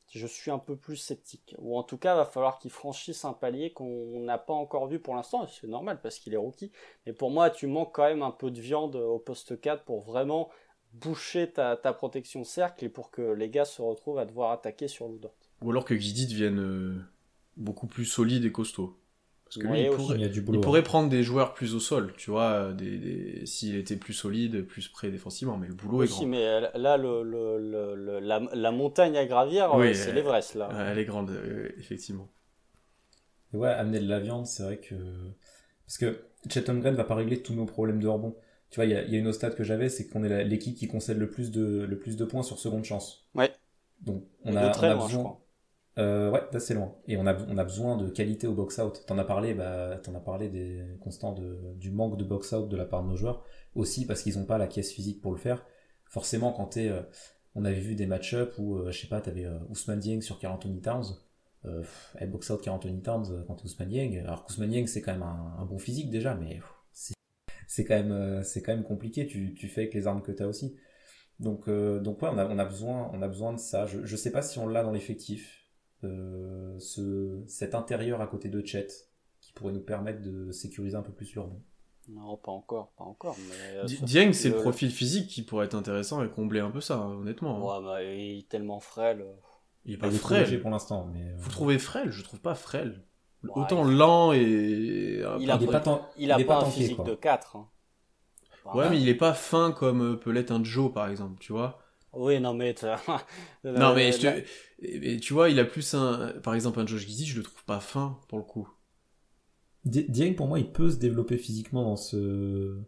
je 0.10 0.28
suis 0.28 0.52
un 0.52 0.60
peu 0.60 0.76
plus 0.76 0.98
sceptique. 0.98 1.56
Ou 1.58 1.78
en 1.78 1.84
tout 1.84 1.98
cas, 1.98 2.16
va 2.16 2.26
falloir 2.26 2.60
qu'il 2.60 2.72
franchisse 2.72 3.26
un 3.26 3.34
palier 3.34 3.72
qu'on 3.72 4.20
n'a 4.22 4.38
pas 4.38 4.54
encore 4.54 4.88
vu 4.88 5.00
pour 5.00 5.16
l'instant. 5.16 5.48
C'est 5.48 5.68
normal 5.68 6.00
parce 6.02 6.20
qu'il 6.20 6.34
est 6.34 6.38
rookie. 6.38 6.72
Mais 7.06 7.14
pour 7.14 7.32
moi, 7.32 7.50
tu 7.50 7.68
manques 7.68 7.94
quand 7.94 8.04
même 8.06 8.22
un 8.22 8.32
peu 8.32 8.52
de 8.52 8.62
viande 8.62 8.96
au 8.96 9.20
poste 9.20 9.60
4 9.60 9.84
pour 9.84 10.02
vraiment 10.02 10.50
boucher 10.94 11.52
ta, 11.52 11.76
ta 11.76 11.94
protection 11.94 12.44
cercle 12.44 12.86
et 12.86 12.90
pour 12.90 13.10
que 13.10 13.22
les 13.22 13.50
gars 13.50 13.66
se 13.66 13.82
retrouvent 13.82 14.20
à 14.20 14.26
devoir 14.26 14.52
attaquer 14.52 14.88
sur 14.88 15.08
Ludort. 15.08 15.34
Ou 15.62 15.72
alors 15.72 15.86
que 15.86 15.94
Guidi 15.94 16.28
devienne 16.28 16.60
euh, 16.60 17.02
beaucoup 17.58 17.88
plus 17.88 18.06
solide 18.06 18.46
et 18.46 18.52
costaud. 18.52 18.98
Parce 19.54 19.58
que 19.58 19.68
lui, 19.68 19.74
Oui, 19.74 19.84
il 19.84 19.90
aussi. 19.90 19.96
pourrait, 19.96 20.18
Il 20.18 20.22
y 20.22 20.26
a 20.26 20.30
du 20.30 20.42
il 20.42 20.46
boulot. 20.46 20.60
hein. 20.60 20.62
pourrait 20.62 20.84
prendre 20.84 21.10
des 21.10 21.24
joueurs 21.24 21.54
plus 21.54 21.76
au 21.76 21.80
sol, 21.80 22.14
tu 22.18 22.32
vois, 22.32 22.52
euh, 22.52 22.74
des, 22.74 22.98
des- 22.98 23.46
s'il 23.46 23.76
était 23.76 23.96
plus 23.98 24.14
solide, 24.14 24.64
plus 24.64 24.88
prêt 24.88 25.12
défensivement, 25.12 25.58
mais 25.58 25.68
le 25.68 25.74
boulot 25.76 26.04
est 26.04 26.06
Aussi, 26.06 26.08
grand. 26.08 26.26
mais 26.26 26.46
euh, 26.46 26.68
là, 26.76 26.98
le, 26.98 27.24
le- 27.24 27.58
le- 27.60 27.96
le- 27.96 28.20
la, 28.20 28.40
la 28.54 28.72
montagne 28.72 29.16
à 29.18 29.26
gravir, 29.26 29.72
Oui, 29.72 29.88
euh, 29.88 29.94
c'est 29.94 30.12
euh, 30.12 30.14
l'Everest 30.14 30.56
là. 30.56 30.70
Elle 30.92 31.00
est 31.00 31.06
grande, 31.06 31.32
euh, 31.32 31.70
effectivement. 31.78 32.30
Et 33.54 33.58
ouais, 33.58 33.70
amener 33.70 34.00
de 34.00 34.08
la 34.08 34.20
viande, 34.20 34.48
c'est 34.48 34.64
vrai 34.64 34.78
que. 34.78 34.96
Parce 35.86 35.98
que 35.98 36.26
Chet 36.50 36.70
Holmgren 36.70 36.96
va 36.96 37.04
pas 37.04 37.16
régler 37.16 37.42
tous 37.42 37.54
nos 37.54 37.66
problèmes 37.66 38.00
de 38.02 38.08
rebond. 38.08 38.36
Tu 38.70 38.78
vois, 38.78 38.86
il 38.86 38.92
y 38.92 38.96
a, 38.96 39.04
il 39.04 39.12
y 39.14 39.16
a 39.16 39.20
une 39.20 39.28
autre 39.28 39.38
stat 39.38 39.52
que 39.52 39.64
j'avais, 39.64 39.90
c'est 39.90 40.08
qu'on 40.08 40.24
est 40.24 40.44
l'équipe 40.46 40.76
qui 40.76 40.88
concède 40.88 41.18
le 41.20 41.30
plus 41.30 41.52
de, 41.52 41.86
le 41.90 42.00
plus 42.00 42.18
de 42.18 42.26
points 42.26 42.44
sur 42.44 42.60
seconde 42.60 42.86
chance. 42.86 43.28
Ouais. 43.36 43.54
Donc, 44.02 44.26
on 44.46 44.56
de 44.56 44.58
a, 44.58 44.70
très 44.70 44.88
on 44.88 44.92
a 44.92 44.96
loin, 44.96 45.08
je 45.10 45.18
besoin. 45.18 45.24
crois. 45.24 45.43
Euh, 46.00 46.32
ouais, 46.32 46.42
d'assez 46.52 46.74
loin. 46.74 46.96
Et 47.08 47.18
on 47.18 47.28
a, 47.28 47.36
on 47.48 47.58
a 47.58 47.64
besoin 47.64 47.98
de 47.98 48.10
qualité 48.10 48.48
au 48.48 48.54
box-out. 48.54 49.04
T'en 49.06 49.18
as 49.20 49.26
parlé, 49.26 49.54
bah, 49.54 50.00
t'en 50.02 50.16
as 50.16 50.20
parlé 50.20 50.50
des 50.50 50.84
constants 51.02 51.34
de, 51.34 51.74
du 51.76 51.92
manque 51.92 52.18
de 52.18 52.24
box-out 52.24 52.68
de 52.68 52.76
la 52.76 52.86
part 52.86 53.04
de 53.04 53.10
nos 53.10 53.16
joueurs. 53.16 53.44
Aussi 53.76 54.08
parce 54.08 54.24
qu'ils 54.24 54.40
ont 54.40 54.46
pas 54.46 54.58
la 54.58 54.68
caisse 54.68 54.92
physique 54.92 55.22
pour 55.22 55.32
le 55.32 55.38
faire. 55.38 55.66
Forcément, 56.06 56.52
quand 56.52 56.66
t'es, 56.66 56.90
euh, 56.90 57.02
on 57.54 57.64
avait 57.66 57.80
vu 57.80 57.94
des 57.96 58.08
match-up 58.08 58.54
où, 58.58 58.78
euh, 58.78 58.92
je 58.92 59.02
sais 59.02 59.08
pas, 59.08 59.22
t'avais 59.22 59.46
euh, 59.46 59.60
Ousmane 59.70 60.00
Dieng 60.00 60.22
sur 60.22 60.40
Carl 60.40 60.56
Anthony 60.56 60.82
Towns. 60.82 61.06
Euh, 61.66 61.84
eh, 62.20 62.26
box-out 62.26 62.62
Carl 62.62 62.78
Anthony 62.78 63.02
Towns 63.02 63.32
euh, 63.32 63.44
quand 63.48 63.64
Ousmane 63.64 63.90
Dieng. 63.90 64.24
Alors 64.26 64.46
qu'Ousmane 64.46 64.72
Dieng, 64.72 64.88
c'est 64.88 65.02
quand 65.02 65.14
même 65.14 65.24
un, 65.24 65.58
un 65.60 65.66
bon 65.66 65.78
physique 65.78 66.10
déjà, 66.10 66.34
mais 66.36 66.60
c'est, 66.92 67.14
c'est 67.68 67.86
quand 67.86 67.96
même, 67.96 68.12
euh, 68.12 68.42
c'est 68.44 68.64
quand 68.64 68.74
même 68.74 68.84
compliqué. 68.84 69.28
Tu, 69.28 69.54
tu 69.54 69.68
fais 69.68 69.82
avec 69.82 69.94
les 69.94 70.08
armes 70.08 70.24
que 70.24 70.32
t'as 70.32 70.48
aussi. 70.48 70.76
Donc, 71.40 71.70
donc 71.70 72.22
ouais, 72.22 72.30
on 72.32 72.38
a, 72.38 72.48
on 72.48 72.58
a 72.60 72.66
besoin, 72.66 73.12
on 73.14 73.22
a 73.22 73.28
besoin 73.28 73.54
de 73.54 73.60
ça. 73.60 73.86
Je, 73.86 74.06
je 74.06 74.16
sais 74.16 74.32
pas 74.32 74.42
si 74.42 74.60
on 74.60 74.68
l'a 74.68 74.84
dans 74.84 74.92
l'effectif 74.92 75.63
euh, 76.06 76.78
ce, 76.80 77.42
cet 77.48 77.76
intérieur 77.76 78.22
à 78.22 78.28
côté 78.28 78.50
de 78.50 78.66
Chet 78.66 78.88
qui 79.42 79.52
pourrait 79.54 79.74
nous 79.74 79.82
permettre 79.82 80.22
de 80.22 80.52
sécuriser 80.52 80.96
un 80.96 81.02
peu 81.02 81.12
plus 81.12 81.32
l'urbain. 81.34 81.60
Non, 82.10 82.36
pas 82.38 82.52
encore, 82.52 82.92
pas 82.98 83.06
encore. 83.06 83.36
Mais, 83.50 83.78
euh, 83.78 83.86
Dieng, 84.02 84.34
c'est 84.34 84.50
le 84.50 84.56
le- 84.56 84.62
profil 84.62 84.92
physique 84.92 85.30
qui 85.30 85.42
pourrait 85.42 85.66
être 85.66 85.76
intéressant 85.76 86.24
et 86.24 86.30
combler 86.30 86.60
un 86.60 86.70
peu 86.72 86.82
ça, 86.82 87.00
honnêtement. 87.00 87.58
hein. 87.78 87.80
Ouais, 87.80 87.86
bah, 87.86 88.04
il 88.04 88.40
est 88.40 88.50
tellement 88.50 88.80
frêle. 88.82 89.22
euh. 89.22 89.34
Il 89.86 89.94
est 89.94 89.98
Pas 89.98 90.08
pas 90.08 90.12
il 90.12 90.16
est 90.16 90.20
frêle. 90.20 90.62
pour 90.62 90.70
l'instant, 90.70 91.10
mais 91.14 91.22
euh, 91.32 91.36
Vous 91.38 91.50
trouvez 91.50 91.80
frêle? 91.80 92.12
Je 92.12 92.24
trouve 92.24 92.40
pas 92.42 92.56
frêle. 92.56 93.04
Ouais, 93.44 93.52
Autant 93.56 93.88
il- 93.90 93.98
lent 93.98 94.32
et. 94.34 95.20
Il 95.40 95.50
a 95.52 95.58
il 95.60 95.66
pas- 95.66 95.72
pas 95.74 95.80
tant, 95.82 96.10
Il 96.18 96.32
a 96.32 96.40
pas, 96.40 96.58
un 96.58 96.60
tanké, 96.62 96.72
physique 96.72 96.96
quoi. 96.98 97.06
de 97.06 97.16
4. 97.16 97.56
hein. 97.58 97.70
Ouais, 98.74 98.90
mais 98.90 99.02
il 99.02 99.10
est 99.10 99.16
pas 99.16 99.34
fin 99.34 99.72
comme 99.74 100.18
peut 100.20 100.32
l'être 100.32 100.52
un 100.52 100.64
Joe, 100.64 100.92
par 100.94 101.08
exemple, 101.10 101.38
tu 101.40 101.52
vois. 101.52 101.80
Oui, 102.14 102.40
non, 102.40 102.54
mais. 102.54 102.76
Non, 103.76 103.94
mais 103.94 104.12
je 104.12 104.20
te... 104.20 105.18
tu 105.20 105.34
vois, 105.34 105.50
il 105.50 105.60
a 105.60 105.66
plus 105.66 105.94
un. 105.96 106.34
Par 106.44 106.54
exemple, 106.56 106.80
un 106.80 106.86
Josh 106.88 107.06
Giddy, 107.08 107.26
je 107.26 107.38
le 107.38 107.44
trouve 107.44 107.64
pas 107.66 107.80
fin 107.80 108.20
pour 108.28 108.38
le 108.40 108.44
coup. 108.44 108.68
Di- 109.86 110.06
Dieng 110.10 110.34
pour 110.36 110.48
moi 110.48 110.60
il 110.60 110.72
peut 110.72 110.90
se 110.92 110.98
développer 110.98 111.38
physiquement 111.38 111.84
dans 111.84 111.98
ce 111.98 112.80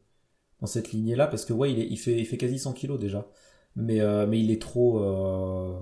dans 0.62 0.68
cette 0.68 0.92
lignée 0.94 1.16
là 1.16 1.28
parce 1.28 1.46
que 1.46 1.54
ouais 1.54 1.72
il, 1.74 1.80
est, 1.80 1.88
il 1.88 1.98
fait 1.98 2.20
il 2.20 2.26
fait 2.26 2.38
quasi 2.38 2.60
100 2.60 2.74
kilos 2.74 3.00
déjà 3.00 3.30
mais 3.76 4.02
euh, 4.02 4.28
mais 4.28 4.40
il 4.42 4.52
est 4.52 4.62
trop 4.62 5.00
euh, 5.04 5.80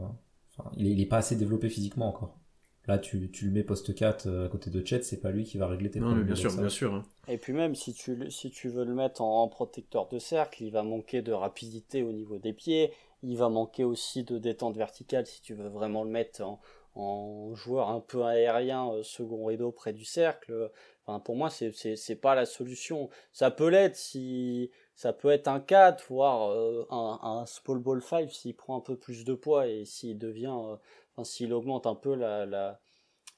enfin, 0.58 0.72
il, 0.78 0.88
est, 0.88 0.92
il 0.92 1.02
est 1.02 1.06
pas 1.08 1.18
assez 1.18 1.36
développé 1.38 1.70
physiquement 1.70 2.10
encore 2.10 2.40
là 2.88 3.00
tu, 3.00 3.32
tu 3.32 3.46
le 3.48 3.52
mets 3.52 3.64
poste 3.64 3.96
4 3.96 4.28
euh, 4.28 4.46
à 4.48 4.50
côté 4.50 4.70
de 4.72 4.86
Chet 4.86 5.04
c'est 5.04 5.22
pas 5.22 5.32
lui 5.32 5.46
qui 5.46 5.58
va 5.60 5.68
régler 5.68 5.92
tes 5.92 6.00
Non, 6.00 6.16
mais 6.16 6.24
problèmes 6.24 6.24
bien 6.24 6.36
sûr, 6.36 6.54
bien 6.54 6.70
sûr. 6.70 6.94
hein. 6.94 7.04
Et 7.28 7.38
puis 7.38 7.54
même 7.54 7.76
si 7.76 7.94
tu, 7.94 8.30
si 8.32 8.52
tu 8.52 8.70
veux 8.70 8.84
le 8.86 8.94
mettre 8.94 9.22
en, 9.22 9.44
en 9.44 9.48
protecteur 9.48 10.08
de 10.08 10.20
cercle, 10.20 10.64
il 10.64 10.72
va 10.72 10.84
manquer 10.84 11.22
de 11.22 11.32
rapidité 11.32 12.04
au 12.04 12.12
niveau 12.12 12.38
des 12.38 12.54
pieds, 12.54 12.94
il 13.24 13.38
va 13.38 13.50
manquer 13.50 13.84
aussi 13.84 14.24
de 14.24 14.38
détente 14.38 14.78
verticale 14.78 15.26
si 15.26 15.42
tu 15.42 15.54
veux 15.54 15.70
vraiment 15.70 16.04
le 16.04 16.10
mettre 16.10 16.44
en, 16.44 16.60
en 16.96 17.54
joueur 17.56 17.90
un 17.90 18.00
peu 18.00 18.24
aérien, 18.24 18.92
euh, 18.92 19.04
second 19.04 19.46
rideau 19.46 19.72
près 19.72 19.94
du 19.94 20.06
cercle. 20.06 20.72
Enfin, 21.06 21.20
pour 21.20 21.36
moi, 21.36 21.50
c'est 21.50 21.72
c'est 21.74 22.16
pas 22.16 22.36
la 22.36 22.46
solution. 22.46 23.10
Ça 23.32 23.52
peut 23.52 23.68
l'être 23.68 23.96
si 23.96 24.72
ça 24.96 25.14
peut 25.14 25.30
être 25.30 25.48
un 25.48 25.60
4, 25.60 26.06
voire 26.10 26.52
euh, 26.52 26.86
un, 26.90 27.20
un 27.24 27.46
small 27.46 27.80
ball 27.80 28.02
5 28.02 28.32
s'il 28.32 28.56
prend 28.56 28.78
un 28.78 28.82
peu 28.82 28.96
plus 28.96 29.26
de 29.26 29.34
poids 29.34 29.68
et 29.68 29.86
s'il 29.86 30.18
devient, 30.18 30.56
euh, 30.56 30.76
enfin, 31.16 31.24
s'il 31.24 31.54
augmente 31.54 31.88
un 31.88 31.96
peu 31.96 32.16
la, 32.16 32.46
la, 32.46 32.80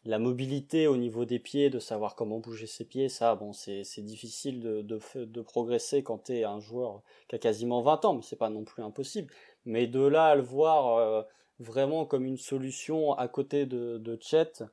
la, 0.04 0.20
mobilité 0.20 0.88
au 0.88 0.98
niveau 0.98 1.26
des 1.26 1.40
pieds, 1.40 1.70
de 1.70 1.80
savoir 1.80 2.16
comment 2.16 2.40
bouger 2.40 2.68
ses 2.68 2.86
pieds, 2.86 3.10
ça, 3.10 3.36
bon, 3.36 3.54
c'est 3.54 3.84
difficile 4.02 4.60
de, 4.60 4.82
de, 4.82 5.00
de, 5.16 5.42
progresser 5.42 6.04
quand 6.04 6.26
tu 6.26 6.34
es 6.34 6.44
un 6.44 6.60
joueur 6.60 7.02
qui 7.30 7.36
a 7.36 7.40
quasiment 7.40 7.82
20 7.82 8.06
ans, 8.06 8.14
mais 8.16 8.22
c'est 8.22 8.36
pas 8.36 8.50
non 8.50 8.64
plus 8.66 8.84
impossible. 8.84 9.34
Mais 9.66 9.88
de 9.88 10.02
là 10.02 10.28
à 10.28 10.36
le 10.36 10.42
voir 10.42 10.98
euh, 10.98 11.24
vraiment 11.60 12.06
comme 12.06 12.26
une 12.26 12.38
solution 12.38 13.14
à 13.14 13.28
côté 13.28 13.66
de, 13.66 13.98
de 13.98 14.18
Chet, 14.22 14.64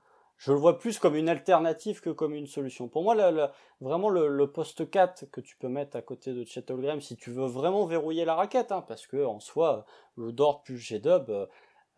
je 0.44 0.50
le 0.50 0.58
vois 0.58 0.76
plus 0.76 0.98
comme 0.98 1.14
une 1.14 1.28
alternative 1.28 2.00
que 2.00 2.10
comme 2.10 2.34
une 2.34 2.48
solution. 2.48 2.88
Pour 2.88 3.04
moi, 3.04 3.14
vraiment 3.80 4.08
le, 4.08 4.44
poste 4.50 4.90
4 4.90 5.26
que 5.30 5.40
tu 5.40 5.56
peux 5.56 5.68
mettre 5.68 5.96
à 5.96 6.02
côté 6.02 6.32
de 6.32 6.42
Chet 6.42 6.68
Holmgren, 6.68 7.00
si 7.00 7.16
tu 7.16 7.30
veux 7.30 7.46
vraiment 7.46 7.86
verrouiller 7.86 8.24
la 8.24 8.34
raquette, 8.34 8.72
hein, 8.72 8.84
parce 8.88 9.06
que 9.06 9.24
en 9.24 9.38
soi, 9.38 9.86
le 10.16 10.32
Dort 10.32 10.64
plus 10.64 10.78
G-Dub, 10.78 11.30
euh, 11.30 11.46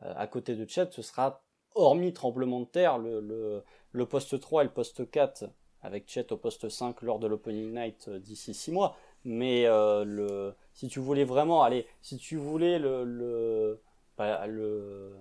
à 0.03 0.27
côté 0.27 0.57
de 0.57 0.69
Chet, 0.69 0.89
ce 0.91 1.01
sera, 1.01 1.43
hormis 1.75 2.13
tremblement 2.13 2.61
de 2.61 2.67
terre, 2.67 2.99
le, 2.99 3.65
le, 3.93 4.07
poste 4.07 4.39
3 4.39 4.61
et 4.61 4.67
le 4.67 4.73
poste 4.73 5.11
4, 5.11 5.47
avec 5.81 6.07
Chet 6.07 6.31
au 6.31 6.37
poste 6.37 6.69
5 6.69 7.01
lors 7.01 7.19
de 7.19 7.27
l'opening 7.27 7.73
night 7.73 8.09
euh, 8.09 8.19
d'ici 8.19 8.53
6 8.53 8.73
mois. 8.73 8.95
Mais 9.25 9.65
le, 9.65 10.55
si 10.75 10.89
tu 10.89 11.01
voulais 11.01 11.25
vraiment, 11.25 11.63
allez, 11.63 11.87
si 12.03 12.19
tu 12.19 12.37
voulais 12.37 12.79
le, 12.79 13.05
le, 13.05 13.81
bah, 14.19 14.47
le 14.47 15.13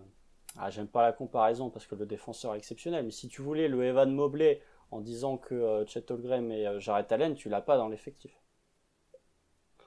ah, 0.58 0.70
j'aime 0.70 0.88
pas 0.88 1.02
la 1.02 1.14
comparaison 1.14 1.70
parce 1.70 1.88
que 1.88 1.96
le 1.96 2.06
défenseur 2.06 2.54
est 2.54 2.58
exceptionnel, 2.58 3.06
mais 3.06 3.12
si 3.12 3.28
tu 3.28 3.42
voulais 3.42 3.68
le 3.68 3.84
Evan 3.84 4.14
Mobley 4.14 4.62
en 4.92 5.02
disant 5.02 5.38
que 5.38 5.56
euh, 5.56 5.86
Chet 5.88 6.12
Holmgren 6.12 6.52
et 6.52 6.68
euh, 6.68 6.80
Jared 6.80 7.12
Allen, 7.12 7.34
tu 7.36 7.50
l'as 7.50 7.62
pas 7.62 7.78
dans 7.78 7.88
l'effectif. 7.88 8.32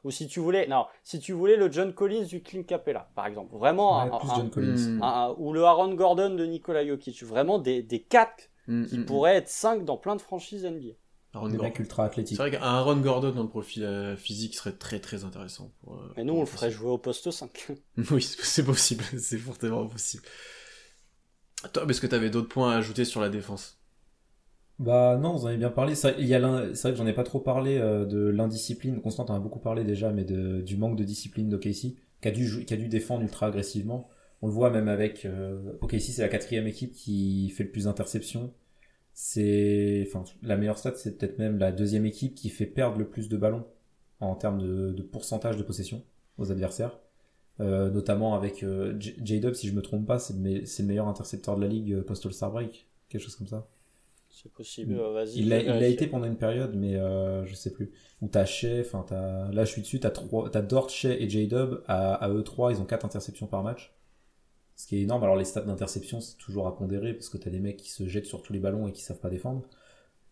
Ou 0.05 0.11
si 0.11 0.29
tu 0.29 0.39
voulais, 0.39 0.69
non, 0.69 0.87
si 1.03 1.19
tu 1.19 1.33
voulais 1.33 1.57
le 1.57 1.71
John 1.71 1.93
Collins 1.93 2.25
du 2.25 2.41
Clint 2.41 2.63
Capella, 2.63 3.11
par 3.17 3.27
exemple, 3.27 3.57
vraiment, 3.57 4.05
ou 5.39 5.53
le 5.53 5.65
Aaron 5.65 5.95
Gordon 5.95 6.35
de 6.35 6.45
Nikola 6.45 6.87
Jokic, 6.87 7.25
vraiment 7.25 7.59
des, 7.59 7.83
des 7.83 8.03
4 8.03 8.51
mm, 8.69 8.87
qui 8.87 8.99
mm, 8.99 9.01
mm. 9.01 9.07
pourraient 9.07 9.37
être 9.37 9.49
5 9.49 9.85
dans 9.85 9.97
plein 9.97 10.15
de 10.15 10.21
franchises 10.21 10.65
NBA. 10.65 10.95
Aaron 11.37 11.49
des 11.49 11.59
mecs 11.59 11.79
ultra 11.79 12.05
athlétiques. 12.05 12.37
C'est 12.37 12.43
vrai 12.43 12.51
qu'un 12.51 12.63
Aaron 12.63 12.97
Gordon 12.97 13.33
dans 13.33 13.43
le 13.43 13.49
profil 13.49 13.85
euh, 13.85 14.17
physique 14.17 14.55
serait 14.55 14.73
très 14.73 15.01
très 15.01 15.25
intéressant. 15.25 15.73
Pour, 15.83 16.03
Mais 16.17 16.25
nous, 16.25 16.35
on 16.35 16.41
le 16.41 16.47
ferait 16.47 16.71
jouer 16.71 16.91
au 16.91 16.99
poste 16.99 17.31
5. 17.31 17.69
oui, 18.11 18.23
c'est 18.23 18.65
possible, 18.65 19.05
c'est 19.19 19.39
fortement 19.39 19.87
possible. 19.87 20.25
Toi, 21.73 21.85
est-ce 21.89 22.01
que 22.01 22.07
tu 22.07 22.15
avais 22.15 22.31
d'autres 22.31 22.49
points 22.49 22.73
à 22.73 22.77
ajouter 22.77 23.05
sur 23.05 23.21
la 23.21 23.29
défense? 23.29 23.79
Bah 24.79 25.17
non, 25.17 25.35
vous 25.35 25.45
en 25.45 25.49
avez 25.49 25.57
bien 25.57 25.71
parlé. 25.71 25.95
C'est 25.95 26.13
vrai, 26.13 26.39
vrai 26.39 26.91
que 26.91 26.97
j'en 26.97 27.07
ai 27.07 27.15
pas 27.15 27.25
trop 27.25 27.41
parlé 27.41 27.79
euh, 27.79 28.05
de 28.05 28.29
l'indiscipline. 28.29 29.01
Constant 29.01 29.25
en 29.27 29.35
a 29.35 29.39
beaucoup 29.39 29.59
parlé 29.59 29.85
déjà, 29.85 30.13
mais 30.13 30.25
de, 30.25 30.61
du 30.61 30.77
manque 30.77 30.97
de 30.97 31.05
discipline 31.05 31.49
d'OKC, 31.49 31.97
qui 32.21 32.29
a 32.29 32.31
dû 32.31 32.65
qui 32.67 32.75
a 32.75 32.77
dû 32.77 32.89
défendre 32.89 33.23
ultra 33.23 33.47
agressivement. 33.47 34.09
On 34.43 34.49
le 34.49 34.53
voit 34.53 34.71
même 34.71 34.89
avec 34.89 35.25
euh, 35.25 35.73
OKC, 35.81 36.01
c'est 36.01 36.23
la 36.23 36.29
quatrième 36.29 36.67
équipe 36.67 36.93
qui 36.93 37.49
fait 37.51 37.65
le 37.65 37.71
plus 37.71 37.85
d'interceptions. 37.85 38.53
C'est, 39.19 40.07
enfin, 40.07 40.25
la 40.43 40.59
meilleure 40.59 40.77
stat, 40.77 40.93
c'est 40.97 41.17
peut-être 41.17 41.39
même 41.39 41.59
la 41.59 41.73
deuxième 41.73 42.05
équipe 42.05 42.35
qui 42.35 42.51
fait 42.51 42.67
perdre 42.67 42.99
le 42.99 43.09
plus 43.09 43.31
de 43.31 43.39
ballons 43.39 43.65
en 44.21 44.35
termes 44.35 44.61
de, 44.61 44.93
de 44.93 45.03
pourcentage 45.03 45.57
de 45.57 45.63
possession 45.63 46.05
aux 46.37 46.53
adversaires. 46.53 46.99
Euh, 47.59 47.89
notamment 47.89 48.35
avec 48.35 48.63
euh, 48.63 48.95
J-Dub, 49.01 49.55
si 49.55 49.69
je 49.69 49.73
me 49.73 49.81
trompe 49.81 50.07
pas, 50.07 50.19
c'est 50.19 50.35
le, 50.35 50.85
meilleur 50.85 51.09
intercepteur 51.09 51.57
de 51.57 51.63
la 51.63 51.69
ligue 51.69 51.95
euh, 51.95 52.03
post 52.03 52.27
All-Star 52.27 52.51
Break, 52.51 52.87
quelque 53.09 53.23
chose 53.23 53.37
comme 53.37 53.47
ça. 53.47 53.67
C'est 54.29 54.53
possible, 54.53 54.93
mm. 54.93 55.15
vas-y. 55.15 55.39
Il 55.39 55.49
l'a 55.49 55.89
été 55.89 56.09
pendant 56.09 56.27
une 56.27 56.37
période, 56.37 56.75
mais 56.75 56.99
je 57.47 57.55
sais 57.55 57.73
plus. 57.73 57.91
Ou 58.21 58.29
t'as 58.29 58.45
Shea, 58.45 58.81
enfin 58.81 59.03
t'as, 59.09 59.51
là 59.51 59.65
je 59.65 59.73
suis 59.73 59.81
dessus, 59.81 59.99
t'as 59.99 60.11
trois, 60.11 60.51
t'as 60.51 60.61
Dort, 60.61 60.91
Shea 60.91 61.19
et 61.19 61.27
J-Dub, 61.31 61.83
à, 61.87 62.13
à, 62.17 62.29
eux 62.29 62.43
trois, 62.43 62.71
ils 62.71 62.83
ont 62.83 62.85
quatre 62.85 63.07
interceptions 63.07 63.47
par 63.47 63.63
match. 63.63 63.96
Ce 64.77 64.87
qui 64.87 64.97
est 64.97 65.03
énorme. 65.03 65.23
Alors 65.25 65.37
les 65.37 65.45
stats 65.45 65.63
d'interception, 65.63 66.21
c'est 66.21 66.37
toujours 66.37 66.67
à 66.67 66.77
pondérer, 66.77 67.15
parce 67.15 67.29
que 67.29 67.39
t'as 67.39 67.51
des 67.51 67.61
mecs 67.61 67.79
qui 67.79 67.91
se 67.91 68.07
jettent 68.07 68.27
sur 68.27 68.43
tous 68.43 68.53
les 68.53 68.61
ballons 68.61 68.87
et 68.89 68.93
qui 68.93 69.03
savent 69.03 69.21
pas 69.21 69.31
défendre. 69.31 69.63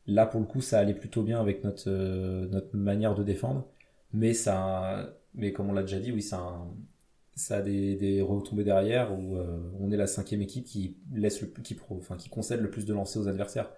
Là, 0.06 0.26
pour 0.26 0.40
le 0.40 0.46
coup, 0.46 0.60
ça 0.60 0.78
allait 0.78 0.94
plutôt 0.94 1.22
bien 1.22 1.40
avec 1.40 1.64
notre, 1.64 1.90
notre 1.90 2.76
manière 2.76 3.14
de 3.14 3.22
défendre. 3.22 3.66
Mais 4.12 4.34
ça, 4.34 5.14
mais 5.34 5.52
comme 5.52 5.70
on 5.70 5.72
l'a 5.72 5.82
déjà 5.82 5.98
dit, 5.98 6.12
oui, 6.12 6.22
ça 6.22 6.38
un, 6.38 6.68
ça 7.36 7.56
a 7.58 7.62
des, 7.62 7.96
des 7.96 8.20
retombées 8.22 8.64
derrière 8.64 9.18
où 9.18 9.36
euh, 9.36 9.58
on 9.80 9.90
est 9.90 9.96
la 9.96 10.06
cinquième 10.06 10.42
équipe 10.42 10.64
qui 10.64 10.96
laisse 11.12 11.40
le, 11.40 11.48
qui, 11.48 11.76
enfin, 11.90 12.16
qui 12.16 12.28
concède 12.28 12.60
le 12.60 12.70
plus 12.70 12.84
de 12.86 12.94
lancers 12.94 13.22
aux 13.22 13.28
adversaires. 13.28 13.70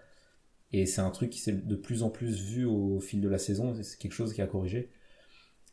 Et 0.72 0.86
c'est 0.86 1.01
un 1.01 1.10
truc 1.10 1.30
qui 1.30 1.38
s'est 1.38 1.52
de 1.52 1.76
plus 1.76 2.02
en 2.02 2.10
plus 2.10 2.40
vu 2.40 2.64
au 2.64 3.01
fil 3.01 3.20
de 3.20 3.28
la 3.28 3.38
saison. 3.38 3.74
C'est 3.82 3.98
quelque 3.98 4.12
chose 4.12 4.34
qui 4.34 4.43
a 4.43 4.47
corrigé. 4.47 4.90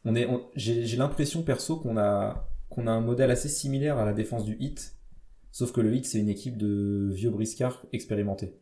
On 0.06 0.14
j'ai 0.56 0.98
l'impression 0.98 1.44
perso 1.44 1.78
qu'on 1.78 1.98
a 1.98 2.48
qu'on 2.74 2.88
a 2.88 2.92
un 2.92 3.02
modèle 3.02 3.32
assez 3.32 3.50
similaire 3.50 3.98
à 3.98 4.06
la 4.06 4.14
défense 4.14 4.46
du 4.46 4.58
Hit, 4.60 4.96
sauf 5.52 5.72
que 5.72 5.82
le 5.82 5.94
Hit 5.94 6.06
c'est 6.06 6.20
une 6.20 6.30
équipe 6.30 6.58
de 6.58 7.10
vieux 7.12 7.30
briscards 7.30 7.86
expérimentés. 7.92 8.60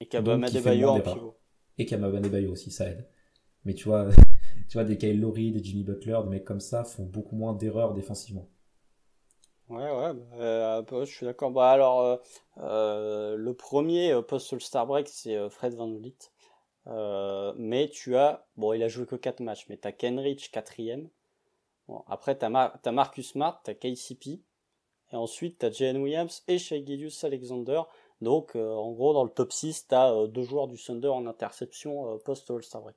Et 0.00 0.06
Kabama 0.06 0.48
Bayo 0.50 0.88
en 0.88 1.00
pivot. 1.00 1.36
Et 1.78 1.84
Bayo 2.28 2.52
aussi, 2.52 2.70
ça 2.70 2.88
aide. 2.88 3.06
Mais 3.64 3.74
tu 3.74 3.84
vois, 3.84 4.08
tu 4.68 4.74
vois 4.74 4.84
des 4.84 4.96
Kyle 4.96 5.20
Lowry, 5.20 5.52
des 5.52 5.62
Jimmy 5.62 5.84
Butler, 5.84 6.18
des 6.24 6.30
mecs 6.30 6.44
comme 6.44 6.60
ça 6.60 6.84
font 6.84 7.04
beaucoup 7.04 7.36
moins 7.36 7.52
d'erreurs 7.52 7.94
défensivement. 7.94 8.48
Ouais, 9.68 9.88
ouais, 9.88 10.14
bah, 10.14 10.84
euh, 10.92 11.04
je 11.04 11.10
suis 11.10 11.26
d'accord. 11.26 11.52
Bah, 11.52 11.70
alors, 11.70 12.00
euh, 12.00 12.16
euh, 12.58 13.36
le 13.36 13.54
premier 13.54 14.20
post 14.26 14.52
All-Star 14.52 14.84
Break, 14.86 15.08
c'est 15.08 15.48
Fred 15.48 15.74
Van 15.74 15.92
Vliet. 15.92 16.16
mais 17.56 17.88
tu 17.88 18.16
as, 18.16 18.46
bon, 18.56 18.72
il 18.72 18.82
a 18.82 18.88
joué 18.88 19.06
que 19.06 19.14
4 19.14 19.40
matchs, 19.40 19.66
mais 19.68 19.78
tu 19.78 19.86
as 19.86 19.92
Kenrich, 19.92 20.50
quatrième. 20.50 21.08
Après, 22.06 22.38
tu 22.38 22.44
as, 22.44 22.92
Marcus 22.92 23.30
Smart, 23.30 23.60
tu 23.64 23.70
as 23.70 23.74
KCP. 23.74 24.40
Et 25.12 25.16
ensuite, 25.16 25.58
tu 25.58 25.66
as 25.66 25.70
Jalen 25.70 26.02
Williams 26.02 26.42
et 26.48 26.58
Shea 26.58 26.76
Alexander. 27.22 27.82
Donc, 28.20 28.54
en 28.54 28.92
gros, 28.92 29.12
dans 29.12 29.24
le 29.24 29.30
top 29.30 29.52
6, 29.52 29.88
tu 29.88 29.94
as 29.94 30.26
deux 30.28 30.42
joueurs 30.42 30.68
du 30.68 30.76
Thunder 30.76 31.08
en 31.08 31.26
interception 31.26 32.18
post 32.18 32.50
All-Star 32.50 32.82
Break. 32.82 32.96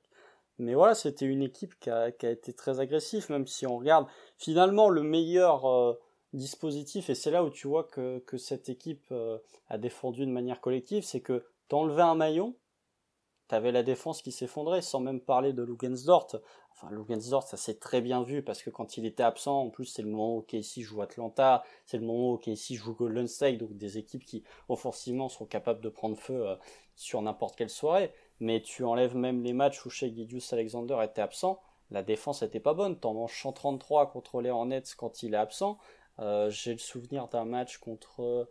Mais 0.58 0.74
voilà, 0.74 0.94
c'était 0.94 1.26
une 1.26 1.42
équipe 1.42 1.78
qui 1.80 1.90
a, 1.90 2.08
été 2.08 2.52
très 2.52 2.78
agressive, 2.78 3.26
même 3.30 3.46
si 3.46 3.66
on 3.66 3.78
regarde 3.78 4.06
finalement 4.38 4.88
le 4.88 5.02
meilleur 5.02 5.98
dispositif, 6.34 7.08
et 7.10 7.14
c'est 7.14 7.30
là 7.30 7.44
où 7.44 7.50
tu 7.50 7.66
vois 7.68 7.84
que, 7.84 8.36
cette 8.36 8.68
équipe 8.68 9.06
euh, 9.12 9.38
a 9.68 9.78
défendu 9.78 10.26
de 10.26 10.30
manière 10.30 10.60
collective, 10.60 11.04
c'est 11.04 11.20
que 11.20 11.44
t'enlevais 11.68 12.02
un 12.02 12.16
maillon, 12.16 12.54
la 13.60 13.82
défense 13.82 14.22
qui 14.22 14.32
s'effondrait, 14.32 14.82
sans 14.82 15.00
même 15.00 15.20
parler 15.20 15.52
de 15.52 15.62
Lugensdort. 15.62 16.28
Enfin, 16.72 16.90
Lugensdort, 16.90 17.44
ça 17.44 17.56
s'est 17.56 17.78
très 17.78 18.00
bien 18.00 18.22
vu, 18.22 18.42
parce 18.42 18.62
que 18.62 18.70
quand 18.70 18.96
il 18.96 19.06
était 19.06 19.22
absent, 19.22 19.62
en 19.62 19.70
plus, 19.70 19.86
c'est 19.86 20.02
le 20.02 20.08
moment 20.08 20.36
où 20.36 20.42
KC 20.42 20.80
joue 20.80 21.02
Atlanta, 21.02 21.62
c'est 21.86 21.98
le 21.98 22.06
moment 22.06 22.32
où 22.32 22.38
KC 22.38 22.74
joue 22.74 22.94
Golden 22.94 23.28
State, 23.28 23.58
donc 23.58 23.76
des 23.76 23.98
équipes 23.98 24.24
qui, 24.24 24.44
offensivement, 24.68 25.28
sont 25.28 25.46
capables 25.46 25.80
de 25.80 25.88
prendre 25.88 26.16
feu 26.16 26.46
euh, 26.48 26.56
sur 26.96 27.22
n'importe 27.22 27.56
quelle 27.56 27.70
soirée. 27.70 28.12
Mais 28.40 28.60
tu 28.60 28.84
enlèves 28.84 29.16
même 29.16 29.42
les 29.42 29.52
matchs 29.52 29.84
où 29.86 29.90
Shea 29.90 30.08
Gidius 30.08 30.52
Alexander 30.52 30.98
était 31.02 31.22
absent, 31.22 31.60
la 31.90 32.02
défense 32.02 32.42
était 32.42 32.60
pas 32.60 32.74
bonne. 32.74 32.98
T'en 32.98 33.14
manges 33.14 33.40
133 33.40 34.10
contre 34.10 34.40
les 34.40 34.50
Hornets 34.50 34.82
quand 34.96 35.22
il 35.22 35.34
est 35.34 35.38
absent. 35.38 35.78
Euh, 36.18 36.50
j'ai 36.50 36.72
le 36.72 36.78
souvenir 36.78 37.28
d'un 37.28 37.44
match 37.44 37.78
contre 37.78 38.48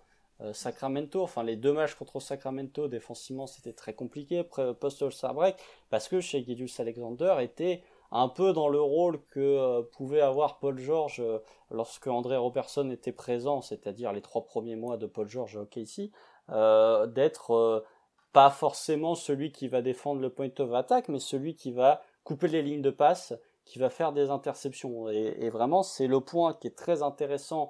Sacramento, 0.51 1.21
enfin 1.21 1.43
les 1.43 1.55
deux 1.55 1.71
matchs 1.71 1.95
contre 1.95 2.19
Sacramento, 2.19 2.87
défensivement 2.87 3.47
c'était 3.47 3.73
très 3.73 3.93
compliqué, 3.93 4.43
post 4.43 5.01
All-Star 5.01 5.33
Break, 5.33 5.55
parce 5.89 6.07
que 6.07 6.19
chez 6.19 6.43
Gideus 6.43 6.79
Alexander 6.79 7.35
était 7.39 7.81
un 8.11 8.27
peu 8.27 8.51
dans 8.51 8.67
le 8.67 8.81
rôle 8.81 9.19
que 9.29 9.39
euh, 9.39 9.81
pouvait 9.91 10.21
avoir 10.21 10.59
Paul 10.59 10.77
George 10.77 11.23
lorsque 11.71 12.07
André 12.07 12.37
Robertson 12.37 12.89
était 12.91 13.11
présent, 13.11 13.61
c'est-à-dire 13.61 14.11
les 14.11 14.21
trois 14.21 14.45
premiers 14.45 14.75
mois 14.75 14.97
de 14.97 15.05
Paul 15.05 15.29
George 15.29 15.55
au 15.55 15.65
KC, 15.65 16.11
d'être 17.13 17.83
pas 18.33 18.49
forcément 18.49 19.15
celui 19.15 19.51
qui 19.51 19.67
va 19.67 19.81
défendre 19.81 20.19
le 20.19 20.29
point 20.29 20.49
of 20.59 20.73
attack, 20.73 21.07
mais 21.07 21.19
celui 21.19 21.55
qui 21.55 21.71
va 21.71 22.01
couper 22.23 22.47
les 22.47 22.63
lignes 22.63 22.81
de 22.81 22.89
passe, 22.89 23.33
qui 23.63 23.79
va 23.79 23.89
faire 23.89 24.11
des 24.11 24.29
interceptions. 24.29 25.07
Et, 25.09 25.49
vraiment, 25.49 25.83
c'est 25.83 26.07
le 26.07 26.19
point 26.19 26.53
qui 26.53 26.67
est 26.67 26.75
très 26.75 27.03
intéressant 27.03 27.69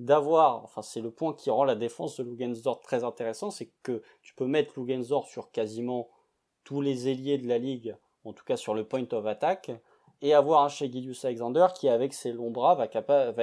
d'avoir, 0.00 0.64
enfin 0.64 0.80
c'est 0.80 1.02
le 1.02 1.10
point 1.10 1.34
qui 1.34 1.50
rend 1.50 1.64
la 1.64 1.74
défense 1.74 2.18
de 2.18 2.24
Lugensdorf 2.24 2.80
très 2.80 3.04
intéressant, 3.04 3.50
c'est 3.50 3.70
que 3.82 4.02
tu 4.22 4.34
peux 4.34 4.46
mettre 4.46 4.80
Lugensdorf 4.80 5.28
sur 5.28 5.50
quasiment 5.50 6.08
tous 6.64 6.80
les 6.80 7.08
ailiers 7.08 7.36
de 7.36 7.46
la 7.46 7.58
ligue, 7.58 7.94
en 8.24 8.32
tout 8.32 8.44
cas 8.44 8.56
sur 8.56 8.74
le 8.74 8.84
point 8.84 9.06
of 9.12 9.26
attack, 9.26 9.70
et 10.22 10.32
avoir 10.32 10.64
un 10.64 10.68
chez 10.68 10.90
Alexander 11.24 11.66
qui 11.74 11.88
avec 11.88 12.14
ses 12.14 12.32
longs 12.32 12.50
bras 12.50 12.74
va, 12.74 12.86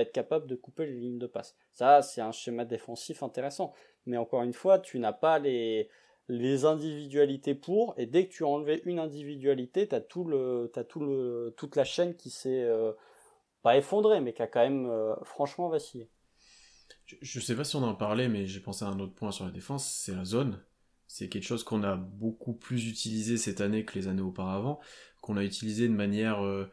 être 0.02 0.12
capable 0.12 0.48
de 0.48 0.56
couper 0.56 0.88
les 0.88 1.00
lignes 1.00 1.20
de 1.20 1.28
passe. 1.28 1.56
Ça, 1.72 2.02
c'est 2.02 2.22
un 2.22 2.32
schéma 2.32 2.66
défensif 2.66 3.24
intéressant. 3.24 3.74
Mais 4.06 4.18
encore 4.18 4.44
une 4.44 4.54
fois, 4.54 4.80
tu 4.80 5.00
n'as 5.00 5.14
pas 5.14 5.40
les, 5.40 5.90
individualités 6.30 7.56
pour, 7.56 7.94
et 7.98 8.08
dès 8.08 8.28
que 8.28 8.34
tu 8.34 8.44
as 8.44 8.48
enlevé 8.48 8.82
une 8.86 9.00
individualité, 9.00 9.88
tu 9.88 9.96
as, 9.96 10.02
tout 10.02 10.24
le, 10.24 10.72
tout 10.90 11.00
le, 11.00 11.54
toute 11.56 11.76
la 11.76 11.84
chaîne 11.84 12.16
qui 12.16 12.30
s'est 12.30 12.64
euh, 12.64 12.94
pas 13.62 13.78
effondrée, 13.78 14.22
mais 14.22 14.34
qui 14.34 14.42
a 14.42 14.48
quand 14.48 14.62
même 14.62 14.88
euh, 14.88 15.16
franchement 15.24 15.70
vacillé. 15.70 16.10
Je, 17.06 17.40
ne 17.40 17.44
sais 17.44 17.56
pas 17.56 17.64
si 17.64 17.76
on 17.76 17.84
en 17.84 17.96
parlait, 17.96 18.28
mais 18.28 18.48
j'ai 18.48 18.60
pensé 18.60 18.86
à 18.86 18.90
un 18.90 19.00
autre 19.00 19.14
point 19.14 19.32
sur 19.32 19.46
la 19.46 19.52
défense, 19.52 19.90
c'est 19.90 20.16
la 20.16 20.26
zone. 20.26 20.60
C'est 21.08 21.30
quelque 21.30 21.46
chose 21.46 21.64
qu'on 21.64 21.84
a 21.84 21.96
beaucoup 21.96 22.54
plus 22.54 22.90
utilisé 22.90 23.38
cette 23.38 23.62
année 23.62 23.86
que 23.86 23.98
les 23.98 24.08
années 24.08 24.22
auparavant, 24.22 24.80
qu'on 25.22 25.38
a 25.38 25.44
utilisé 25.44 25.88
de 25.88 25.94
manière 25.94 26.44
euh, 26.44 26.70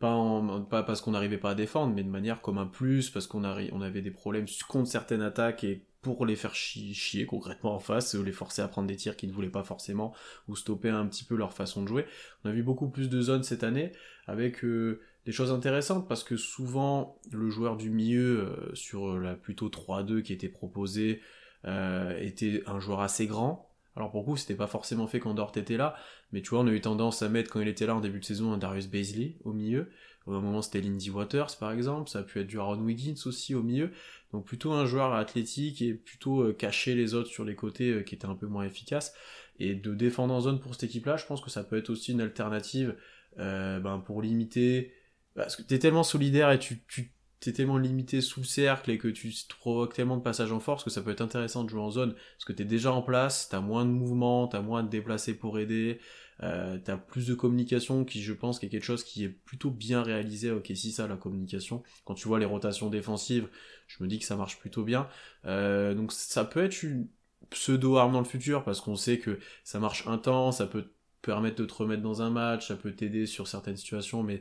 pas, 0.00 0.64
pas 0.70 0.82
parce 0.82 1.00
qu'on 1.02 1.10
n'arrivait 1.10 1.38
pas 1.38 1.50
à 1.50 1.54
défendre, 1.54 1.94
mais 1.94 2.02
de 2.02 2.08
manière 2.08 2.40
comme 2.40 2.58
un 2.58 2.66
plus, 2.66 3.10
parce 3.10 3.26
qu'on 3.26 3.44
on 3.44 3.80
avait 3.82 4.02
des 4.02 4.10
problèmes 4.10 4.46
contre 4.68 4.88
certaines 4.88 5.22
attaques 5.22 5.64
et 5.64 5.84
pour 6.00 6.26
les 6.26 6.36
faire 6.36 6.54
chier, 6.54 7.24
concrètement 7.24 7.74
en 7.74 7.78
face, 7.78 8.14
les 8.14 8.32
forcer 8.32 8.60
à 8.60 8.68
prendre 8.68 8.86
des 8.86 8.96
tirs 8.96 9.16
qu'ils 9.16 9.30
ne 9.30 9.34
voulaient 9.34 9.48
pas 9.48 9.62
forcément, 9.62 10.14
ou 10.48 10.56
stopper 10.56 10.90
un 10.90 11.06
petit 11.06 11.24
peu 11.24 11.34
leur 11.34 11.54
façon 11.54 11.82
de 11.82 11.88
jouer. 11.88 12.06
On 12.44 12.50
a 12.50 12.52
vu 12.52 12.62
beaucoup 12.62 12.90
plus 12.90 13.08
de 13.08 13.20
zones 13.20 13.42
cette 13.42 13.64
année, 13.64 13.92
avec 14.26 14.64
euh, 14.64 15.00
des 15.26 15.32
choses 15.32 15.52
intéressantes, 15.52 16.08
parce 16.08 16.24
que 16.24 16.36
souvent, 16.36 17.18
le 17.32 17.48
joueur 17.50 17.76
du 17.76 17.90
milieu, 17.90 18.40
euh, 18.40 18.74
sur 18.74 19.18
la 19.18 19.34
plutôt 19.34 19.68
3-2 19.68 20.22
qui 20.22 20.32
était 20.32 20.48
proposé, 20.48 21.20
euh, 21.66 22.16
était 22.18 22.62
un 22.66 22.78
joueur 22.78 23.00
assez 23.00 23.26
grand. 23.26 23.70
Alors 23.96 24.10
pour 24.10 24.24
coup, 24.24 24.36
c'était 24.36 24.54
pas 24.54 24.66
forcément 24.66 25.06
fait 25.06 25.20
quand 25.20 25.34
Dort 25.34 25.52
était 25.56 25.76
là, 25.76 25.94
mais 26.32 26.42
tu 26.42 26.50
vois, 26.50 26.60
on 26.60 26.66
a 26.66 26.72
eu 26.72 26.80
tendance 26.80 27.22
à 27.22 27.28
mettre 27.28 27.50
quand 27.50 27.60
il 27.60 27.68
était 27.68 27.86
là 27.86 27.94
en 27.94 28.00
début 28.00 28.18
de 28.18 28.24
saison 28.24 28.52
un 28.52 28.58
Darius 28.58 28.88
Baisley 28.88 29.36
au 29.44 29.52
milieu. 29.52 29.88
Au 30.26 30.32
moment 30.32 30.62
c'était 30.62 30.80
Lindy 30.80 31.10
Waters 31.10 31.56
par 31.60 31.70
exemple, 31.70 32.08
ça 32.10 32.20
a 32.20 32.22
pu 32.22 32.40
être 32.40 32.46
du 32.46 32.58
Aaron 32.58 32.80
Wiggins 32.80 33.14
aussi 33.26 33.54
au 33.54 33.62
milieu. 33.62 33.92
Donc 34.32 34.46
plutôt 34.46 34.72
un 34.72 34.84
joueur 34.84 35.14
athlétique 35.14 35.80
et 35.80 35.94
plutôt 35.94 36.42
euh, 36.42 36.52
cacher 36.52 36.94
les 36.94 37.14
autres 37.14 37.28
sur 37.28 37.44
les 37.44 37.54
côtés 37.54 38.02
qui 38.04 38.14
était 38.14 38.26
un 38.26 38.34
peu 38.34 38.46
moins 38.46 38.64
efficace. 38.64 39.14
Et 39.60 39.74
de 39.74 39.94
défendre 39.94 40.34
en 40.34 40.40
zone 40.40 40.58
pour 40.58 40.74
cette 40.74 40.84
équipe-là, 40.84 41.16
je 41.16 41.26
pense 41.26 41.40
que 41.40 41.50
ça 41.50 41.62
peut 41.62 41.76
être 41.76 41.90
aussi 41.90 42.12
une 42.12 42.20
alternative 42.20 42.96
euh, 43.38 43.78
ben, 43.80 43.98
pour 44.00 44.22
limiter. 44.22 44.92
Parce 45.34 45.56
que 45.56 45.62
t'es 45.62 45.78
tellement 45.78 46.04
solidaire 46.04 46.50
et 46.50 46.58
tu, 46.58 46.84
tu 46.86 47.12
t'es 47.44 47.52
tellement 47.52 47.76
limité 47.76 48.20
sous 48.20 48.40
le 48.40 48.46
cercle 48.46 48.90
et 48.90 48.98
que 48.98 49.08
tu 49.08 49.32
provoques 49.58 49.92
tellement 49.92 50.16
de 50.16 50.22
passages 50.22 50.52
en 50.52 50.60
force 50.60 50.82
que 50.82 50.90
ça 50.90 51.02
peut 51.02 51.10
être 51.10 51.20
intéressant 51.20 51.64
de 51.64 51.68
jouer 51.68 51.82
en 51.82 51.90
zone. 51.90 52.14
Parce 52.14 52.44
que 52.46 52.52
t'es 52.52 52.64
déjà 52.64 52.92
en 52.92 53.02
place, 53.02 53.48
t'as 53.50 53.60
moins 53.60 53.84
de 53.84 53.90
mouvements, 53.90 54.48
t'as 54.48 54.62
moins 54.62 54.82
de 54.82 54.88
déplacés 54.88 55.34
pour 55.34 55.58
aider, 55.58 56.00
euh, 56.42 56.78
t'as 56.82 56.96
plus 56.96 57.26
de 57.26 57.34
communication 57.34 58.04
qui 58.04 58.22
je 58.22 58.32
pense 58.32 58.62
est 58.62 58.68
quelque 58.68 58.84
chose 58.84 59.04
qui 59.04 59.24
est 59.24 59.28
plutôt 59.28 59.70
bien 59.70 60.02
réalisé 60.02 60.50
ok 60.50 60.72
si 60.74 60.90
ça 60.90 61.06
la 61.06 61.16
communication. 61.16 61.82
Quand 62.04 62.14
tu 62.14 62.28
vois 62.28 62.38
les 62.38 62.46
rotations 62.46 62.88
défensives 62.88 63.48
je 63.86 64.02
me 64.02 64.08
dis 64.08 64.18
que 64.18 64.24
ça 64.24 64.36
marche 64.36 64.58
plutôt 64.58 64.82
bien. 64.82 65.06
Euh, 65.44 65.94
donc 65.94 66.12
ça 66.12 66.44
peut 66.44 66.64
être 66.64 66.82
une 66.82 67.08
pseudo 67.50 67.98
arme 67.98 68.12
dans 68.12 68.20
le 68.20 68.24
futur 68.24 68.64
parce 68.64 68.80
qu'on 68.80 68.96
sait 68.96 69.18
que 69.18 69.38
ça 69.64 69.78
marche 69.78 70.06
un 70.06 70.16
temps 70.16 70.50
ça 70.50 70.66
peut 70.66 70.86
permettre 71.20 71.56
de 71.56 71.66
te 71.66 71.74
remettre 71.74 72.02
dans 72.02 72.22
un 72.22 72.30
match 72.30 72.68
ça 72.68 72.76
peut 72.76 72.92
t'aider 72.92 73.26
sur 73.26 73.48
certaines 73.48 73.76
situations 73.76 74.22
mais 74.22 74.40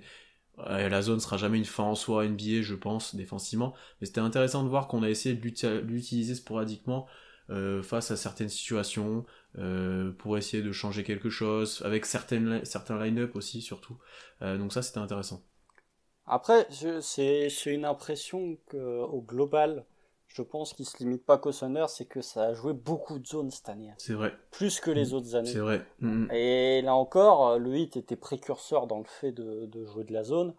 la 0.57 1.01
zone 1.01 1.19
sera 1.19 1.37
jamais 1.37 1.57
une 1.57 1.65
fin 1.65 1.83
en 1.83 1.95
soi 1.95 2.25
NBA, 2.25 2.61
je 2.61 2.75
pense, 2.75 3.15
défensivement. 3.15 3.73
Mais 3.99 4.07
c'était 4.07 4.21
intéressant 4.21 4.63
de 4.63 4.69
voir 4.69 4.87
qu'on 4.87 5.03
a 5.03 5.09
essayé 5.09 5.35
de 5.35 5.41
l'utiliser 5.81 6.35
sporadiquement 6.35 7.07
euh, 7.49 7.83
face 7.83 8.09
à 8.09 8.15
certaines 8.15 8.49
situations, 8.49 9.25
euh, 9.57 10.11
pour 10.13 10.37
essayer 10.37 10.63
de 10.63 10.71
changer 10.71 11.03
quelque 11.03 11.29
chose, 11.29 11.81
avec 11.83 12.05
certaines, 12.05 12.63
certains 12.63 12.97
line-up 13.03 13.35
aussi, 13.35 13.61
surtout. 13.61 13.97
Euh, 14.41 14.57
donc 14.57 14.71
ça, 14.71 14.81
c'était 14.81 14.99
intéressant. 14.99 15.43
Après, 16.25 16.65
c'est 17.01 17.49
une 17.65 17.83
impression 17.83 18.57
qu'au 18.71 19.21
global, 19.21 19.85
je 20.33 20.41
pense 20.41 20.73
qu'il 20.73 20.85
se 20.85 20.97
limite 20.97 21.23
pas 21.25 21.37
qu'au 21.37 21.51
Thunder, 21.51 21.85
c'est 21.87 22.05
que 22.05 22.21
ça 22.21 22.45
a 22.45 22.53
joué 22.53 22.73
beaucoup 22.73 23.19
de 23.19 23.27
zones 23.27 23.51
cette 23.51 23.69
année. 23.69 23.93
C'est 23.99 24.13
vrai. 24.13 24.33
Plus 24.49 24.79
que 24.79 24.89
les 24.89 25.11
mm. 25.11 25.13
autres 25.13 25.35
années. 25.35 25.51
C'est 25.51 25.59
vrai. 25.59 25.85
Mm. 25.99 26.31
Et 26.31 26.81
là 26.81 26.95
encore, 26.95 27.59
le 27.59 27.77
hit 27.77 27.97
était 27.97 28.15
précurseur 28.15 28.87
dans 28.87 28.97
le 28.97 29.05
fait 29.05 29.31
de, 29.31 29.85
jouer 29.85 30.03
de 30.03 30.11
la 30.11 30.23
zone. 30.23 30.55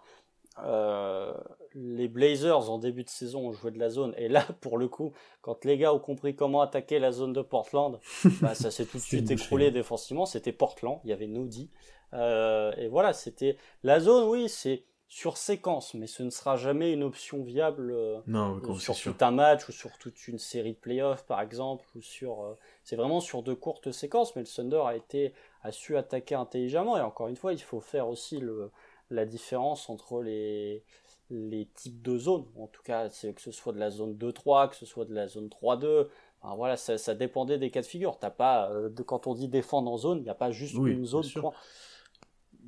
Euh, 0.65 1.35
les 1.75 2.07
Blazers 2.07 2.71
en 2.71 2.79
début 2.79 3.03
de 3.03 3.09
saison 3.09 3.49
ont 3.49 3.53
joué 3.53 3.73
de 3.73 3.79
la 3.81 3.91
zone 3.91 4.15
et 4.17 4.29
là 4.29 4.47
pour 4.61 4.79
le 4.79 4.87
coup 4.87 5.13
quand 5.41 5.65
les 5.65 5.77
gars 5.77 5.93
ont 5.93 5.99
compris 5.99 6.37
comment 6.37 6.61
attaquer 6.61 7.01
la 7.01 7.11
zone 7.11 7.33
de 7.33 7.43
Portland 7.43 7.99
bah, 8.41 8.55
ça 8.55 8.71
s'est 8.71 8.85
tout 8.85 8.99
de 8.99 9.03
suite 9.03 9.29
écroulé 9.33 9.73
défensivement 9.73 10.27
c'était 10.27 10.53
Portland 10.53 11.01
il 11.03 11.11
y 11.11 11.13
avait 11.13 11.27
Nodi 11.27 11.73
euh, 12.13 12.71
et 12.77 12.87
voilà 12.87 13.13
c'était 13.13 13.57
la 13.83 13.99
zone 13.99 14.29
oui 14.29 14.49
c'est 14.49 14.85
sur 15.15 15.36
séquence, 15.36 15.95
mais 15.95 16.09
ce 16.09 16.24
ne 16.24 16.31
sera 16.31 16.57
jamais 16.57 16.93
une 16.93 17.05
option 17.05 17.45
viable 17.45 17.93
euh, 17.93 18.19
euh, 18.28 18.74
sur 18.81 19.01
tout 19.01 19.15
un 19.20 19.31
match 19.31 19.69
ou 19.69 19.70
sur 19.70 19.97
toute 19.97 20.27
une 20.27 20.41
série 20.41 20.73
de 20.73 20.78
playoffs 20.78 21.24
par 21.24 21.41
exemple 21.41 21.85
ou 21.95 22.01
sur 22.01 22.43
euh, 22.43 22.59
c'est 22.82 22.97
vraiment 22.97 23.20
sur 23.20 23.45
de 23.45 23.55
courtes 23.55 23.93
séquences 23.93 24.35
mais 24.35 24.43
le 24.43 24.49
Thunder 24.49 24.82
a 24.85 24.97
été 24.97 25.32
a 25.62 25.70
su 25.70 25.97
attaquer 25.97 26.35
intelligemment. 26.35 26.97
Et 26.97 27.01
encore 27.01 27.28
une 27.28 27.36
fois 27.36 27.53
il 27.53 27.62
faut 27.62 27.78
faire 27.78 28.09
aussi 28.09 28.41
le, 28.41 28.73
la 29.09 29.24
différence 29.24 29.89
entre 29.89 30.20
les 30.20 30.82
les 31.31 31.66
types 31.66 32.03
de 32.03 32.19
zones. 32.19 32.47
En 32.59 32.66
tout 32.66 32.82
cas 32.82 33.09
que 33.09 33.41
ce 33.41 33.53
soit 33.53 33.73
de 33.73 33.78
la 33.78 33.91
zone 33.91 34.15
2-3 34.15 34.70
que 34.70 34.74
ce 34.74 34.85
soit 34.85 35.05
de 35.05 35.15
la 35.15 35.28
zone 35.28 35.47
3-2 35.47 36.09
voilà 36.57 36.77
ça, 36.77 36.99
ça, 36.99 37.15
dépendait 37.15 37.57
des 37.57 37.70
cas 37.70 37.82
de 37.82 37.86
figure. 37.86 38.19
T'as 38.19 38.31
pas 38.31 38.69
de, 38.69 39.03
quand 39.05 39.28
on 39.28 39.35
dit 39.35 39.47
défendre 39.47 39.93
en 39.93 39.97
zone 39.97 40.19
il 40.19 40.24
n'y 40.24 40.28
a 40.28 40.35
pas 40.35 40.51
juste 40.51 40.74
une 40.74 41.07
zone 41.07 41.23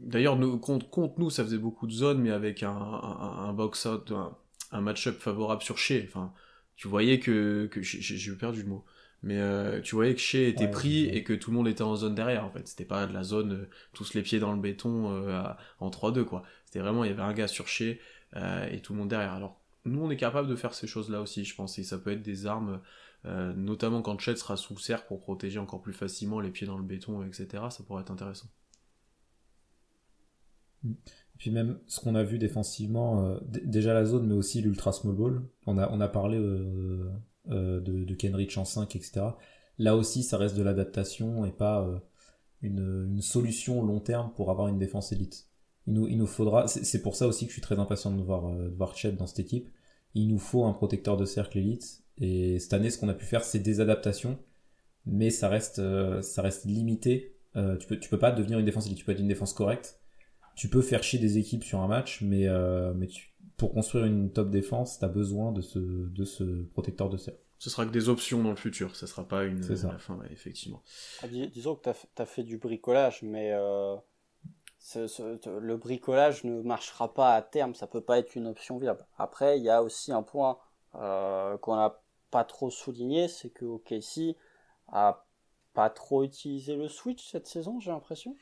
D'ailleurs, 0.00 0.38
contre, 0.60 0.88
contre, 0.90 1.18
nous, 1.18 1.30
ça 1.30 1.44
faisait 1.44 1.58
beaucoup 1.58 1.86
de 1.86 1.92
zones, 1.92 2.20
mais 2.20 2.30
avec 2.30 2.62
un, 2.62 2.70
un, 2.70 3.52
box-out, 3.52 4.12
un, 4.72 4.80
match-up 4.80 5.18
favorable 5.18 5.62
sur 5.62 5.78
Shea. 5.78 6.04
Enfin, 6.06 6.32
tu 6.76 6.88
voyais 6.88 7.18
que, 7.18 7.66
que 7.70 7.82
j'ai 7.82 8.32
perdu 8.32 8.62
le 8.62 8.68
mot. 8.68 8.84
Mais 9.22 9.38
euh, 9.40 9.80
tu 9.80 9.94
voyais 9.94 10.14
que 10.14 10.20
Shea 10.20 10.48
était 10.48 10.70
pris 10.70 11.06
et 11.06 11.24
que 11.24 11.32
tout 11.32 11.50
le 11.50 11.56
monde 11.56 11.68
était 11.68 11.82
en 11.82 11.96
zone 11.96 12.14
derrière, 12.14 12.44
en 12.44 12.50
fait. 12.50 12.68
C'était 12.68 12.84
pas 12.84 13.06
de 13.06 13.12
la 13.12 13.24
zone, 13.24 13.52
euh, 13.52 13.68
tous 13.92 14.14
les 14.14 14.22
pieds 14.22 14.38
dans 14.38 14.52
le 14.52 14.60
béton 14.60 15.10
euh, 15.10 15.42
en 15.80 15.90
3-2, 15.90 16.24
quoi. 16.24 16.44
C'était 16.64 16.80
vraiment, 16.80 17.02
il 17.02 17.08
y 17.08 17.12
avait 17.12 17.22
un 17.22 17.32
gars 17.32 17.48
sur 17.48 17.66
Shea 17.66 17.96
et 18.70 18.80
tout 18.82 18.92
le 18.92 18.98
monde 18.98 19.08
derrière. 19.08 19.32
Alors, 19.32 19.60
nous, 19.84 20.00
on 20.02 20.10
est 20.10 20.16
capable 20.16 20.48
de 20.48 20.56
faire 20.56 20.74
ces 20.74 20.86
choses-là 20.86 21.22
aussi, 21.22 21.44
je 21.44 21.54
pense. 21.54 21.78
Et 21.78 21.84
ça 21.84 21.98
peut 21.98 22.12
être 22.12 22.22
des 22.22 22.46
armes, 22.46 22.80
notamment 23.24 24.02
quand 24.02 24.18
Chet 24.20 24.36
sera 24.36 24.56
sous 24.56 24.78
cercle 24.78 25.06
pour 25.08 25.20
protéger 25.20 25.58
encore 25.58 25.80
plus 25.80 25.94
facilement 25.94 26.38
les 26.40 26.50
pieds 26.50 26.66
dans 26.66 26.76
le 26.76 26.84
béton, 26.84 27.24
etc. 27.24 27.64
Ça 27.70 27.82
pourrait 27.84 28.02
être 28.02 28.10
intéressant. 28.10 28.48
Puis 31.38 31.50
même 31.50 31.78
ce 31.86 32.00
qu'on 32.00 32.14
a 32.14 32.22
vu 32.22 32.38
défensivement, 32.38 33.26
euh, 33.26 33.38
déjà 33.42 33.92
la 33.92 34.04
zone, 34.04 34.26
mais 34.26 34.34
aussi 34.34 34.62
l'ultra 34.62 34.92
small 34.92 35.14
ball. 35.14 35.42
On 35.66 35.78
a, 35.78 35.90
on 35.92 36.00
a 36.00 36.08
parlé 36.08 36.38
euh, 36.38 37.10
euh, 37.50 37.80
de, 37.80 38.04
de, 38.04 38.14
Kenrich 38.14 38.56
en 38.56 38.64
5, 38.64 38.96
etc. 38.96 39.26
Là 39.78 39.96
aussi, 39.96 40.22
ça 40.22 40.38
reste 40.38 40.56
de 40.56 40.62
l'adaptation 40.62 41.44
et 41.44 41.52
pas 41.52 41.86
une, 42.62 43.06
une, 43.10 43.20
solution 43.20 43.82
long 43.84 44.00
terme 44.00 44.32
pour 44.34 44.50
avoir 44.50 44.68
une 44.68 44.78
défense 44.78 45.12
élite. 45.12 45.48
Il 45.86 45.94
nous, 45.94 46.08
il 46.08 46.16
nous 46.16 46.26
faudra, 46.26 46.66
c'est 46.66 47.02
pour 47.02 47.14
ça 47.14 47.26
aussi 47.26 47.44
que 47.44 47.50
je 47.50 47.54
suis 47.54 47.62
très 47.62 47.78
impatient 47.78 48.10
de 48.10 48.22
voir, 48.22 48.50
de 48.56 48.74
voir 48.74 48.96
Chet 48.96 49.12
dans 49.12 49.26
cette 49.26 49.40
équipe. 49.40 49.68
Il 50.14 50.28
nous 50.28 50.38
faut 50.38 50.64
un 50.64 50.72
protecteur 50.72 51.18
de 51.18 51.26
cercle 51.26 51.58
élite. 51.58 52.02
Et 52.18 52.58
cette 52.58 52.72
année, 52.72 52.88
ce 52.88 52.98
qu'on 52.98 53.10
a 53.10 53.14
pu 53.14 53.26
faire, 53.26 53.44
c'est 53.44 53.58
des 53.58 53.80
adaptations, 53.80 54.38
mais 55.04 55.28
ça 55.28 55.50
reste, 55.50 55.82
ça 56.22 56.40
reste 56.40 56.64
limité. 56.64 57.36
tu 57.54 57.86
peux, 57.86 58.00
tu 58.00 58.08
peux 58.08 58.18
pas 58.18 58.32
devenir 58.32 58.58
une 58.58 58.64
défense 58.64 58.86
élite. 58.86 58.98
Tu 58.98 59.04
peux 59.04 59.12
être 59.12 59.20
une 59.20 59.28
défense 59.28 59.52
correcte, 59.52 60.00
tu 60.56 60.68
peux 60.68 60.82
faire 60.82 61.02
chier 61.02 61.18
des 61.18 61.38
équipes 61.38 61.62
sur 61.62 61.80
un 61.80 61.86
match, 61.86 62.22
mais, 62.22 62.48
euh, 62.48 62.92
mais 62.94 63.08
pour 63.56 63.72
construire 63.72 64.06
une 64.06 64.32
top 64.32 64.50
défense, 64.50 64.98
tu 64.98 65.04
as 65.04 65.08
besoin 65.08 65.52
de 65.52 65.60
ce, 65.60 65.78
de 65.78 66.24
ce 66.24 66.62
protecteur 66.72 67.08
de 67.10 67.18
cercle. 67.18 67.40
Ce 67.58 67.70
sera 67.70 67.86
que 67.86 67.90
des 67.90 68.08
options 68.08 68.42
dans 68.42 68.50
le 68.50 68.56
futur, 68.56 68.96
ça 68.96 69.06
sera 69.06 69.26
pas 69.26 69.44
une 69.44 69.62
ça. 69.62 69.92
la 69.92 69.98
fin, 69.98 70.18
effectivement. 70.30 70.82
Ah, 71.22 71.28
disons 71.28 71.76
que 71.76 71.90
tu 71.90 72.22
as, 72.22 72.26
fait 72.26 72.42
du 72.42 72.58
bricolage, 72.58 73.22
mais 73.22 73.52
euh, 73.52 73.96
le 74.94 75.76
bricolage 75.76 76.44
ne 76.44 76.60
marchera 76.62 77.12
pas 77.12 77.34
à 77.34 77.42
terme, 77.42 77.74
ça 77.74 77.86
peut 77.86 78.02
pas 78.02 78.18
être 78.18 78.34
une 78.34 78.46
option 78.46 78.78
viable. 78.78 79.06
Après, 79.16 79.58
il 79.58 79.64
y 79.64 79.70
a 79.70 79.82
aussi 79.82 80.12
un 80.12 80.22
point 80.22 80.58
euh, 80.96 81.56
qu'on 81.58 81.76
n'a 81.76 82.02
pas 82.30 82.44
trop 82.44 82.70
souligné, 82.70 83.28
c'est 83.28 83.50
que 83.50 83.64
OKC 83.64 84.36
a 84.88 85.26
pas 85.72 85.90
trop 85.90 86.24
utilisé 86.24 86.76
le 86.76 86.88
switch 86.88 87.30
cette 87.30 87.46
saison, 87.46 87.80
j'ai 87.80 87.90
l'impression. 87.90 88.36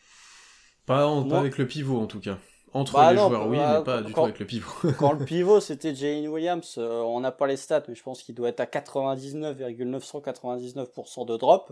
Pas, 0.86 1.11
avec 1.39 1.59
le 1.59 1.66
pivot 1.66 1.98
en 1.98 2.06
tout 2.06 2.20
cas. 2.20 2.39
Entre 2.74 2.93
bah 2.94 3.12
les 3.12 3.19
joueurs, 3.19 3.47
oui, 3.47 3.56
bah, 3.56 3.78
mais 3.78 3.85
pas 3.85 4.02
du 4.02 4.12
tout 4.12 4.24
avec 4.24 4.40
le 4.40 4.47
pivot. 4.47 4.69
quand 4.98 5.12
le 5.12 5.24
pivot 5.24 5.61
c'était 5.61 5.94
Jane 5.94 6.27
Williams, 6.27 6.74
euh, 6.78 7.02
on 7.02 7.20
n'a 7.20 7.31
pas 7.31 7.47
les 7.47 7.56
stats, 7.56 7.85
mais 7.86 7.94
je 7.94 8.02
pense 8.02 8.20
qu'il 8.23 8.35
doit 8.35 8.48
être 8.48 8.59
à 8.59 8.66
99,999% 8.66 11.24
de 11.24 11.36
drop. 11.36 11.70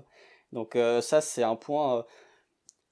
Donc 0.52 0.76
euh, 0.76 1.00
ça 1.00 1.20
c'est 1.20 1.42
un 1.42 1.56
point. 1.56 1.98
Euh, 1.98 2.02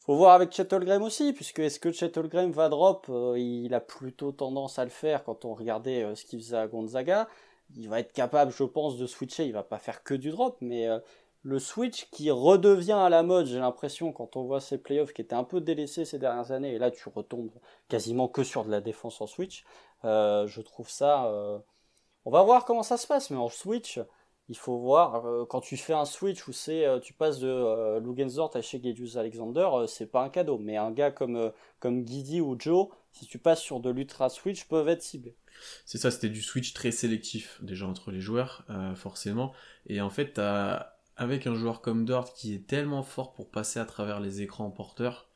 faut 0.01 0.17
voir 0.17 0.35
avec 0.35 0.53
Chettle 0.53 0.91
aussi, 1.03 1.33
puisque 1.33 1.61
est-ce 1.61 1.79
que 1.79 1.93
Chettle 1.93 2.27
va 2.51 2.69
drop 2.69 3.09
Il 3.37 3.73
a 3.75 3.81
plutôt 3.81 4.33
tendance 4.33 4.81
à 4.81 4.85
le 4.85 4.91
faire 4.91 5.23
quand 5.23 5.45
on 5.45 5.55
regardait 5.55 6.17
ce 6.17 6.25
qu'il 6.25 6.41
faisait 6.41 6.57
à 6.57 6.67
Gonzaga. 6.67 7.29
Il 7.77 7.89
va 7.89 8.01
être 8.01 8.13
capable, 8.13 8.51
je 8.51 8.65
pense, 8.65 8.97
de 8.97 9.07
switcher. 9.07 9.45
Il 9.45 9.53
va 9.53 9.63
pas 9.63 9.79
faire 9.79 10.03
que 10.03 10.15
du 10.15 10.31
drop, 10.31 10.57
mais 10.63 10.89
le 11.43 11.59
Switch 11.59 12.09
qui 12.11 12.31
redevient 12.31 12.93
à 12.93 13.09
la 13.09 13.23
mode, 13.23 13.47
j'ai 13.47 13.59
l'impression, 13.59 14.13
quand 14.13 14.37
on 14.37 14.45
voit 14.45 14.61
ces 14.61 14.79
playoffs 14.79 15.13
qui 15.13 15.23
étaient 15.23 15.35
un 15.35 15.45
peu 15.45 15.61
délaissés 15.61 16.05
ces 16.05 16.19
dernières 16.19 16.53
années, 16.53 16.75
et 16.75 16.79
là 16.79 16.91
tu 16.91 17.09
retombes 17.09 17.53
quasiment 17.89 18.29
que 18.29 18.45
sur 18.45 18.65
de 18.65 18.71
la 18.71 18.81
défense 18.81 19.21
en 19.21 19.27
Switch, 19.27 19.65
euh, 20.05 20.47
je 20.47 20.61
trouve 20.61 20.91
ça... 20.91 21.27
Euh, 21.27 21.59
on 22.27 22.31
va 22.31 22.43
voir 22.43 22.67
comment 22.67 22.83
ça 22.83 22.99
se 22.99 23.07
passe, 23.07 23.31
mais 23.31 23.39
en 23.39 23.49
Switch, 23.49 23.99
il 24.51 24.57
faut 24.57 24.77
voir, 24.77 25.25
euh, 25.25 25.47
quand 25.47 25.63
tu 25.63 25.79
fais 25.79 25.95
un 25.95 26.05
Switch 26.05 26.47
où 26.47 26.53
c'est, 26.53 26.85
tu 27.01 27.15
passes 27.15 27.39
de 27.39 27.99
Lugensort 28.01 28.55
à 28.55 28.61
chez 28.61 28.83
Alexander, 29.17 29.67
c'est 29.87 30.11
pas 30.11 30.23
un 30.23 30.29
cadeau, 30.29 30.59
mais 30.59 30.77
un 30.77 30.91
gars 30.91 31.11
comme, 31.11 31.51
comme 31.79 32.03
Guidi 32.05 32.43
ou 32.43 32.57
Joe, 32.59 32.89
si 33.13 33.25
tu 33.25 33.39
passes 33.39 33.63
sur 33.63 33.81
de 33.81 33.89
l'Ultra 33.89 34.29
Switch, 34.29 34.69
peuvent 34.69 34.91
être 34.91 35.03
ciblés. 35.03 35.35
C'est 35.87 35.97
ça, 35.97 36.11
c'était 36.11 36.29
du 36.29 36.43
Switch 36.43 36.75
très 36.75 36.91
sélectif, 36.91 37.59
déjà 37.63 37.87
entre 37.87 38.11
les 38.11 38.21
joueurs, 38.21 38.67
forcément, 38.95 39.55
et 39.87 40.03
en 40.03 40.11
fait, 40.11 40.35
t'as 40.35 41.00
avec 41.21 41.47
un 41.47 41.55
joueur 41.55 41.83
comme 41.83 42.05
Dort 42.05 42.33
qui 42.33 42.55
est 42.55 42.67
tellement 42.67 43.03
fort 43.03 43.35
pour 43.35 43.51
passer 43.51 43.79
à 43.79 43.85
travers 43.85 44.21
les 44.21 44.43
écrans 44.43 44.71
porteurs 44.71 45.31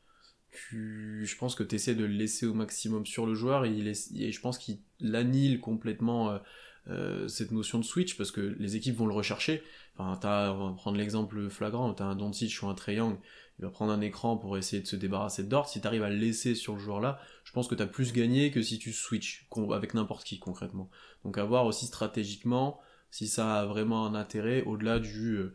je 0.71 1.37
pense 1.37 1.55
que 1.55 1.63
tu 1.63 1.75
essaies 1.75 1.95
de 1.95 2.05
le 2.05 2.13
laisser 2.13 2.45
au 2.45 2.53
maximum 2.53 3.05
sur 3.05 3.25
le 3.25 3.35
joueur 3.35 3.65
et, 3.65 3.93
je 3.93 4.41
pense 4.41 4.57
qu'il 4.57 4.79
annihile 5.13 5.59
complètement 5.59 6.31
euh, 6.31 6.39
euh, 6.87 7.27
cette 7.27 7.51
notion 7.51 7.79
de 7.79 7.83
switch 7.83 8.17
parce 8.17 8.31
que 8.31 8.55
les 8.59 8.75
équipes 8.75 8.95
vont 8.95 9.07
le 9.07 9.13
rechercher. 9.13 9.63
Enfin, 9.97 10.19
on 10.23 10.69
va 10.69 10.73
prendre 10.75 10.97
l'exemple 10.97 11.49
flagrant, 11.49 11.93
tu 11.93 12.03
as 12.03 12.05
un 12.05 12.15
Doncic 12.15 12.61
ou 12.61 12.67
un 12.67 12.73
Trae 12.73 12.95
Young, 12.95 13.17
il 13.59 13.65
va 13.65 13.71
prendre 13.71 13.91
un 13.91 14.01
écran 14.01 14.37
pour 14.37 14.57
essayer 14.57 14.81
de 14.81 14.87
se 14.87 14.95
débarrasser 14.95 15.43
de 15.43 15.49
Dort. 15.49 15.69
Si 15.69 15.81
tu 15.81 15.87
arrives 15.87 16.03
à 16.03 16.09
le 16.09 16.17
laisser 16.17 16.55
sur 16.55 16.73
le 16.73 16.79
joueur 16.79 16.99
là, 16.99 17.19
je 17.43 17.51
pense 17.51 17.67
que 17.67 17.75
tu 17.75 17.83
as 17.83 17.87
plus 17.87 18.13
gagné 18.13 18.51
que 18.51 18.61
si 18.61 18.79
tu 18.79 18.91
switches 18.91 19.47
avec 19.73 19.93
n'importe 19.93 20.25
qui 20.25 20.39
concrètement. 20.39 20.89
Donc 21.23 21.37
à 21.37 21.43
voir 21.43 21.65
aussi 21.65 21.85
stratégiquement 21.85 22.79
si 23.11 23.27
ça 23.27 23.55
a 23.55 23.65
vraiment 23.65 24.05
un 24.05 24.15
intérêt 24.15 24.63
au-delà 24.63 24.99
du 24.99 25.35
euh, 25.35 25.53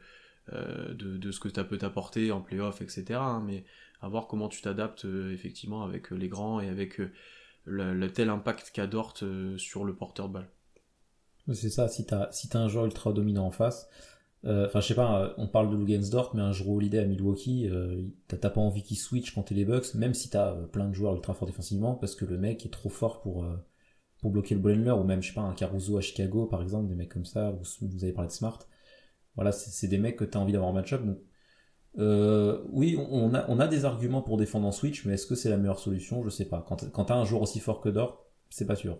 de, 0.49 1.17
de, 1.17 1.31
ce 1.31 1.39
que 1.39 1.49
ça 1.49 1.63
peut 1.63 1.79
t'apporter 1.79 2.33
en 2.33 2.41
playoff, 2.41 2.81
etc. 2.83 3.21
Hein, 3.21 3.43
mais 3.47 3.65
à 4.03 4.09
voir 4.09 4.27
comment 4.27 4.49
tu 4.49 4.63
t'adaptes 4.63 5.05
euh, 5.05 5.33
effectivement 5.33 5.85
avec 5.85 6.13
euh, 6.13 6.17
les 6.17 6.29
grands 6.29 6.61
et 6.61 6.69
avec 6.69 7.01
euh, 7.01 7.11
le, 7.65 8.09
tel 8.09 8.31
impact 8.31 8.71
qu'a 8.73 8.87
Dort 8.87 9.15
sur 9.57 9.85
le 9.85 9.95
porteur 9.95 10.29
de 10.29 10.35
balle. 10.35 10.49
C'est 11.53 11.71
ça, 11.71 11.89
si 11.89 12.07
t'as 12.07 12.31
si 12.33 12.49
un 12.55 12.69
joueur 12.69 12.87
ultra 12.87 13.13
dominant 13.13 13.47
en 13.47 13.51
face, 13.51 13.89
enfin 14.45 14.81
je 14.81 14.87
sais 14.87 14.95
pas, 14.95 15.35
on 15.37 15.49
parle 15.49 15.71
de 15.71 15.77
Lugensdort, 15.77 16.35
mais 16.35 16.43
un 16.43 16.53
joueur 16.53 16.77
Holiday 16.77 17.01
à 17.01 17.05
Milwaukee, 17.05 17.69
t'as 18.29 18.51
pas 18.51 18.61
envie 18.61 18.83
qu'il 18.83 18.97
switch 18.97 19.35
quand 19.35 19.43
t'es 19.43 19.55
les 19.55 19.65
Bucks, 19.65 19.95
même 19.95 20.15
si 20.15 20.31
t'as 20.31 20.55
plein 20.55 20.89
de 20.89 20.95
joueurs 20.95 21.15
ultra 21.15 21.35
forts 21.35 21.49
défensivement, 21.49 21.95
parce 21.95 22.15
que 22.15 22.25
le 22.25 22.39
mec 22.39 22.65
est 22.65 22.71
trop 22.71 22.89
fort 22.89 23.21
pour 23.21 23.45
pour 24.21 24.31
bloquer 24.31 24.55
le 24.55 24.61
Brenner, 24.61 24.93
ou 24.93 25.03
même 25.03 25.23
je 25.23 25.29
sais 25.29 25.35
pas 25.35 25.41
un 25.41 25.55
Caruso 25.55 25.99
à 25.99 26.01
Chicago 26.01 26.47
par 26.47 26.63
exemple, 26.63 26.89
des 26.89 26.95
mecs 26.95 27.13
comme 27.13 27.25
ça, 27.25 27.51
vous, 27.51 27.89
vous 27.89 28.05
avez 28.05 28.13
parlé 28.13 28.29
de 28.29 28.33
Smart. 28.33 28.59
Voilà, 29.37 29.53
c'est 29.53 29.89
des 29.89 29.99
mecs 29.99 30.17
que 30.17 30.25
t'as 30.25 30.39
envie 30.39 30.53
d'avoir 30.53 30.71
en 30.71 30.75
match-up, 30.75 31.05
donc 31.05 31.19
euh, 31.99 32.63
oui, 32.69 32.97
on 32.97 33.35
a, 33.35 33.45
on 33.49 33.59
a 33.59 33.67
des 33.67 33.85
arguments 33.85 34.23
pour 34.23 34.37
défendre 34.37 34.67
en 34.67 34.73
Switch, 34.73 35.05
mais 35.05 35.15
est-ce 35.15 35.27
que 35.27 35.35
c'est 35.35 35.51
la 35.51 35.57
meilleure 35.57 35.81
solution? 35.81 36.23
Je 36.23 36.31
sais 36.31 36.45
pas. 36.45 36.65
Quand, 36.67 36.91
quand 36.93 37.07
t'as 37.07 37.17
un 37.17 37.25
joueur 37.25 37.43
aussi 37.43 37.59
fort 37.61 37.81
que 37.81 37.89
Dort, 37.89 38.27
c'est 38.49 38.67
pas 38.67 38.77
sûr. 38.77 38.99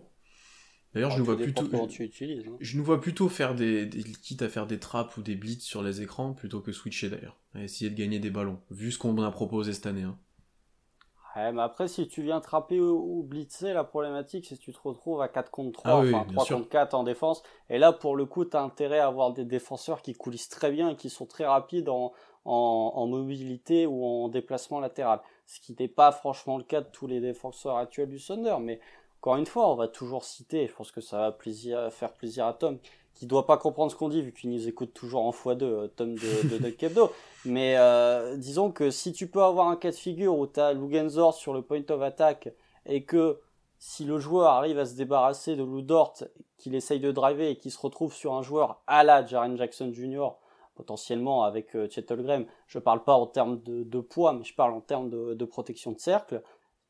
D'ailleurs, 0.93 1.11
je 1.11 1.19
nous 1.19 1.25
vois 1.25 1.37
plutôt, 1.37 1.87
tu 1.87 2.03
utilises, 2.03 2.43
hein. 2.49 2.57
je 2.59 2.77
nous 2.77 2.83
vois 2.83 2.99
plutôt 2.99 3.29
faire 3.29 3.55
des, 3.55 3.85
des 3.85 4.03
quitte 4.03 4.41
à 4.41 4.49
faire 4.49 4.67
des 4.67 4.77
traps 4.77 5.15
ou 5.15 5.21
des 5.21 5.35
blitz 5.35 5.63
sur 5.63 5.81
les 5.81 6.01
écrans 6.01 6.33
plutôt 6.33 6.59
que 6.59 6.73
switcher 6.73 7.09
d'ailleurs, 7.09 7.39
à 7.53 7.63
essayer 7.63 7.89
de 7.89 7.95
gagner 7.95 8.19
des 8.19 8.29
ballons, 8.29 8.59
vu 8.71 8.91
ce 8.91 8.97
qu'on 8.97 9.17
a 9.21 9.31
proposé 9.31 9.71
cette 9.71 9.85
année. 9.85 10.01
Hein. 10.01 10.19
Ouais, 11.35 11.51
mais 11.53 11.61
après, 11.61 11.87
si 11.87 12.07
tu 12.07 12.21
viens 12.23 12.41
trapper 12.41 12.79
ou, 12.79 13.23
blitzer, 13.23 13.73
la 13.73 13.83
problématique, 13.83 14.45
c'est 14.45 14.57
que 14.57 14.61
tu 14.61 14.73
te 14.73 14.79
retrouves 14.83 15.21
à 15.21 15.29
4 15.29 15.49
contre 15.49 15.79
3, 15.83 15.91
ah 15.91 15.97
enfin 15.99 16.25
3 16.29 16.45
contre 16.45 16.69
4 16.69 16.93
en 16.93 17.03
défense. 17.03 17.41
Et 17.69 17.77
là, 17.77 17.93
pour 17.93 18.15
le 18.15 18.25
coup, 18.25 18.43
tu 18.43 18.57
as 18.57 18.61
intérêt 18.61 18.99
à 18.99 19.07
avoir 19.07 19.31
des 19.31 19.45
défenseurs 19.45 20.01
qui 20.01 20.13
coulissent 20.13 20.49
très 20.49 20.71
bien 20.71 20.89
et 20.89 20.95
qui 20.95 21.09
sont 21.09 21.25
très 21.25 21.45
rapides 21.45 21.87
en, 21.87 22.11
en, 22.43 23.07
mobilité 23.07 23.85
ou 23.85 24.03
en 24.03 24.27
déplacement 24.27 24.79
latéral. 24.79 25.21
Ce 25.45 25.59
qui 25.59 25.75
n'est 25.79 25.87
pas 25.87 26.11
franchement 26.11 26.57
le 26.57 26.63
cas 26.63 26.81
de 26.81 26.89
tous 26.91 27.07
les 27.07 27.21
défenseurs 27.21 27.77
actuels 27.77 28.09
du 28.09 28.19
Thunder. 28.19 28.57
Mais 28.59 28.79
encore 29.21 29.37
une 29.37 29.45
fois, 29.45 29.71
on 29.71 29.75
va 29.75 29.87
toujours 29.87 30.25
citer, 30.25 30.67
je 30.67 30.73
pense 30.73 30.91
que 30.91 31.01
ça 31.01 31.17
va 31.19 31.31
plaisir, 31.31 31.91
faire 31.93 32.11
plaisir 32.11 32.45
à 32.45 32.53
Tom, 32.53 32.79
qui 33.21 33.27
doit 33.27 33.45
pas 33.45 33.57
comprendre 33.57 33.91
ce 33.91 33.95
qu'on 33.95 34.09
dit 34.09 34.23
vu 34.23 34.33
qu'il 34.33 34.49
nous 34.49 34.67
écoute 34.67 34.95
toujours 34.95 35.21
en 35.21 35.29
x2, 35.29 35.61
euh, 35.61 35.87
Tom 35.89 36.15
de, 36.15 36.57
de, 36.57 36.69
Kebdo. 36.71 37.11
Mais 37.45 37.75
euh, 37.77 38.35
disons 38.35 38.71
que 38.71 38.89
si 38.89 39.13
tu 39.13 39.27
peux 39.27 39.43
avoir 39.43 39.67
un 39.67 39.75
cas 39.75 39.91
de 39.91 39.95
figure 39.95 40.35
où 40.35 40.47
tu 40.47 40.59
as 40.59 40.73
Lugenzor 40.73 41.35
sur 41.35 41.53
le 41.53 41.61
point 41.61 41.83
of 41.91 42.01
attack 42.01 42.49
et 42.87 43.03
que 43.03 43.39
si 43.77 44.05
le 44.05 44.17
joueur 44.17 44.49
arrive 44.49 44.79
à 44.79 44.87
se 44.87 44.95
débarrasser 44.95 45.55
de 45.55 45.61
Lou 45.61 45.83
Dort, 45.83 46.15
qu'il 46.57 46.73
essaye 46.73 46.99
de 46.99 47.11
driver 47.11 47.47
et 47.47 47.57
qu'il 47.57 47.69
se 47.69 47.77
retrouve 47.77 48.11
sur 48.11 48.33
un 48.33 48.41
joueur 48.41 48.81
à 48.87 49.03
la 49.03 49.23
Jaren 49.23 49.55
Jackson 49.55 49.91
Jr., 49.93 50.29
potentiellement 50.73 51.43
avec 51.43 51.75
euh, 51.75 51.87
Graham. 52.09 52.47
Je 52.65 52.79
ne 52.79 52.83
parle 52.83 53.03
pas 53.03 53.13
en 53.13 53.27
termes 53.27 53.61
de, 53.61 53.99
poids, 53.99 54.33
mais 54.33 54.43
je 54.43 54.55
parle 54.55 54.73
en 54.73 54.81
termes 54.81 55.11
de, 55.11 55.45
protection 55.45 55.91
de 55.91 55.99
cercle. 55.99 56.41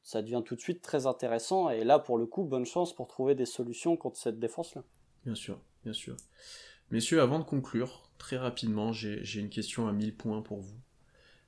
Ça 0.01 0.21
devient 0.21 0.43
tout 0.45 0.55
de 0.55 0.61
suite 0.61 0.81
très 0.81 1.07
intéressant. 1.07 1.69
Et 1.69 1.83
là, 1.83 1.99
pour 1.99 2.17
le 2.17 2.25
coup, 2.25 2.45
bonne 2.45 2.65
chance 2.65 2.93
pour 2.93 3.07
trouver 3.09 3.35
des 3.35 3.45
solutions 3.45 3.97
contre 3.97 4.15
cette 4.15 4.39
défense-là. 4.39 4.83
Bien 5.25 5.35
sûr, 5.35 5.59
bien 5.83 5.93
sûr. 5.93 6.15
Messieurs, 6.91 7.21
avant 7.21 7.39
de 7.39 7.43
conclure, 7.43 8.09
très 8.17 8.37
rapidement, 8.37 8.91
j'ai 8.93 9.39
une 9.39 9.49
question 9.49 9.87
à 9.87 9.93
1000 9.93 10.15
points 10.15 10.41
pour 10.41 10.61
vous. 10.61 10.79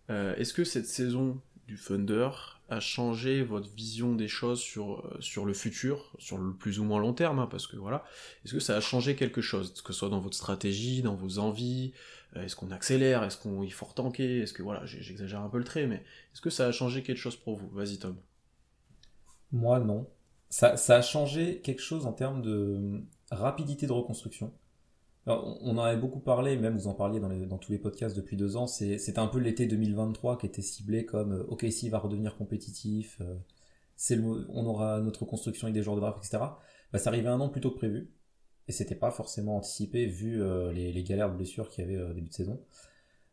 Euh, 0.10 0.36
est-ce 0.36 0.54
que 0.54 0.64
cette 0.64 0.88
saison 0.88 1.42
du 1.68 1.78
Thunder 1.78 2.30
a 2.70 2.80
changé 2.80 3.42
votre 3.44 3.70
vision 3.70 4.16
des 4.16 4.28
choses 4.28 4.60
sur, 4.60 5.06
euh, 5.06 5.46
le 5.46 5.54
futur, 5.54 6.14
sur 6.18 6.38
le 6.38 6.54
plus 6.54 6.80
ou 6.80 6.84
moins 6.84 7.00
long 7.00 7.14
terme, 7.14 7.40
hein, 7.40 7.48
parce 7.50 7.68
que 7.68 7.78
voilà, 7.78 8.04
est-ce 8.44 8.54
que 8.54 8.60
ça 8.60 8.76
a 8.76 8.82
changé 8.82 9.16
quelque 9.16 9.42
chose, 9.42 9.82
que 9.82 9.94
ce 9.94 10.00
soit 10.00 10.10
dans 10.10 10.20
votre 10.20 10.36
stratégie, 10.36 11.02
dans 11.02 11.16
vos 11.16 11.40
envies, 11.40 11.94
euh, 12.36 12.44
est-ce 12.44 12.56
qu'on 12.56 12.72
accélère, 12.72 13.24
est-ce 13.24 13.38
qu'il 13.38 13.74
faut 13.74 13.86
retanker, 13.86 14.42
est-ce 14.42 14.54
que 14.54 14.64
voilà, 14.64 14.86
j'exagère 14.86 15.42
un 15.42 15.50
peu 15.50 15.58
le 15.58 15.64
trait, 15.64 15.88
mais 15.88 16.04
est-ce 16.34 16.42
que 16.42 16.50
ça 16.50 16.68
a 16.68 16.72
changé 16.72 17.04
quelque 17.04 17.18
chose 17.18 17.36
pour 17.36 17.58
vous? 17.58 17.70
Vas-y 17.70 17.98
Tom. 17.98 18.18
Moi 19.52 19.80
non. 19.80 20.08
Ça, 20.54 20.76
a 20.96 21.02
changé 21.02 21.62
quelque 21.62 21.82
chose 21.82 22.06
en 22.06 22.14
termes 22.14 22.44
de 22.44 23.02
rapidité 23.32 23.88
de 23.88 23.92
reconstruction 23.92 24.54
on 25.26 25.78
en 25.78 25.84
avait 25.84 26.00
beaucoup 26.00 26.20
parlé, 26.20 26.58
même 26.58 26.76
vous 26.76 26.88
en 26.88 26.94
parliez 26.94 27.22
dans, 27.22 27.58
tous 27.58 27.72
les 27.72 27.78
podcasts 27.78 28.14
depuis 28.14 28.36
deux 28.36 28.58
ans, 28.58 28.68
c'était 28.68 29.20
un 29.20 29.28
peu 29.28 29.40
l'été 29.40 29.68
2023 29.68 30.38
qui 30.38 30.46
était 30.46 30.62
ciblé 30.62 31.06
comme 31.06 31.32
euh, 31.32 31.46
ok 31.48 31.66
si 31.72 31.88
va 31.88 31.98
redevenir 31.98 32.36
compétitif, 32.36 33.22
euh, 33.22 33.38
on 34.50 34.66
aura 34.66 35.00
notre 35.00 35.24
construction 35.24 35.68
avec 35.68 35.76
des 35.76 35.82
joueurs 35.82 35.96
de 35.96 36.02
draft, 36.02 36.18
etc. 36.18 36.44
Bah, 36.92 37.00
ça 37.00 37.10
arrivait 37.10 37.30
un 37.30 37.40
an 37.40 37.48
plus 37.48 37.62
tôt 37.62 37.72
que 37.72 37.78
prévu, 37.78 38.12
et 38.68 38.74
c'était 38.74 38.96
pas 38.96 39.12
forcément 39.12 39.56
anticipé 39.56 40.08
vu 40.08 40.44
euh, 40.44 40.74
les, 40.74 41.04
galères 41.04 41.32
de 41.32 41.38
blessures 41.38 41.70
qu'il 41.70 41.86
y 41.86 41.88
avait 41.88 42.04
au 42.04 42.14
début 42.14 42.28
de 42.28 42.34
saison. 42.34 42.60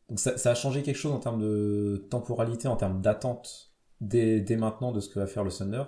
Donc 0.09 0.21
ça, 0.21 0.33
a 0.49 0.55
changé 0.55 0.85
quelque 0.85 0.97
chose 0.97 1.13
en 1.13 1.19
termes 1.19 1.41
de 1.41 2.07
temporalité, 2.09 2.69
en 2.69 2.77
termes 2.77 3.01
d'attente 3.01 3.73
dès, 4.01 4.45
maintenant 4.57 4.93
de 4.93 5.01
ce 5.01 5.09
que 5.09 5.19
va 5.19 5.27
faire 5.27 5.43
le 5.43 5.51
Thunder. 5.51 5.85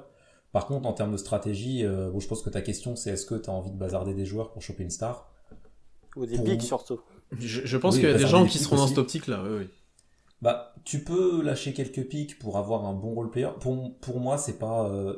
Par 0.53 0.66
contre, 0.66 0.87
en 0.87 0.93
termes 0.93 1.12
de 1.12 1.16
stratégie, 1.16 1.81
je 1.83 2.27
pense 2.27 2.43
que 2.43 2.51
ta 2.51 2.61
question 2.61 2.95
c'est 2.95 3.11
est-ce 3.11 3.27
que 3.27 3.35
tu 3.35 3.49
as 3.49 3.53
envie 3.53 3.70
de 3.70 3.77
bazarder 3.77 4.15
des 4.15 4.27
joueurs 4.27 4.53
pour 4.53 4.62
choper 4.62 4.83
une 4.83 4.91
star? 4.91 5.31
Ou 6.16 6.27
des 6.27 6.39
pics 6.39 6.62
surtout. 6.62 7.01
Je, 7.39 7.77
pense 7.79 7.95
qu'il 7.95 8.05
y 8.05 8.12
a 8.12 8.15
des 8.15 8.27
gens 8.27 8.45
qui 8.45 8.59
seront 8.59 8.77
dans 8.77 8.87
cette 8.87 8.99
optique-là, 8.99 9.43
oui, 9.45 9.61
oui. 9.61 9.69
Bah, 10.43 10.74
tu 10.85 11.05
peux 11.05 11.41
lâcher 11.41 11.73
quelques 11.73 12.09
pics 12.09 12.39
pour 12.39 12.59
avoir 12.59 12.85
un 12.85 12.93
bon 12.93 13.15
roleplayer. 13.15 13.49
Pour, 13.61 13.97
pour 14.01 14.20
moi, 14.20 14.37
c'est 14.39 14.59
pas. 14.59 14.89
Euh... 14.91 15.16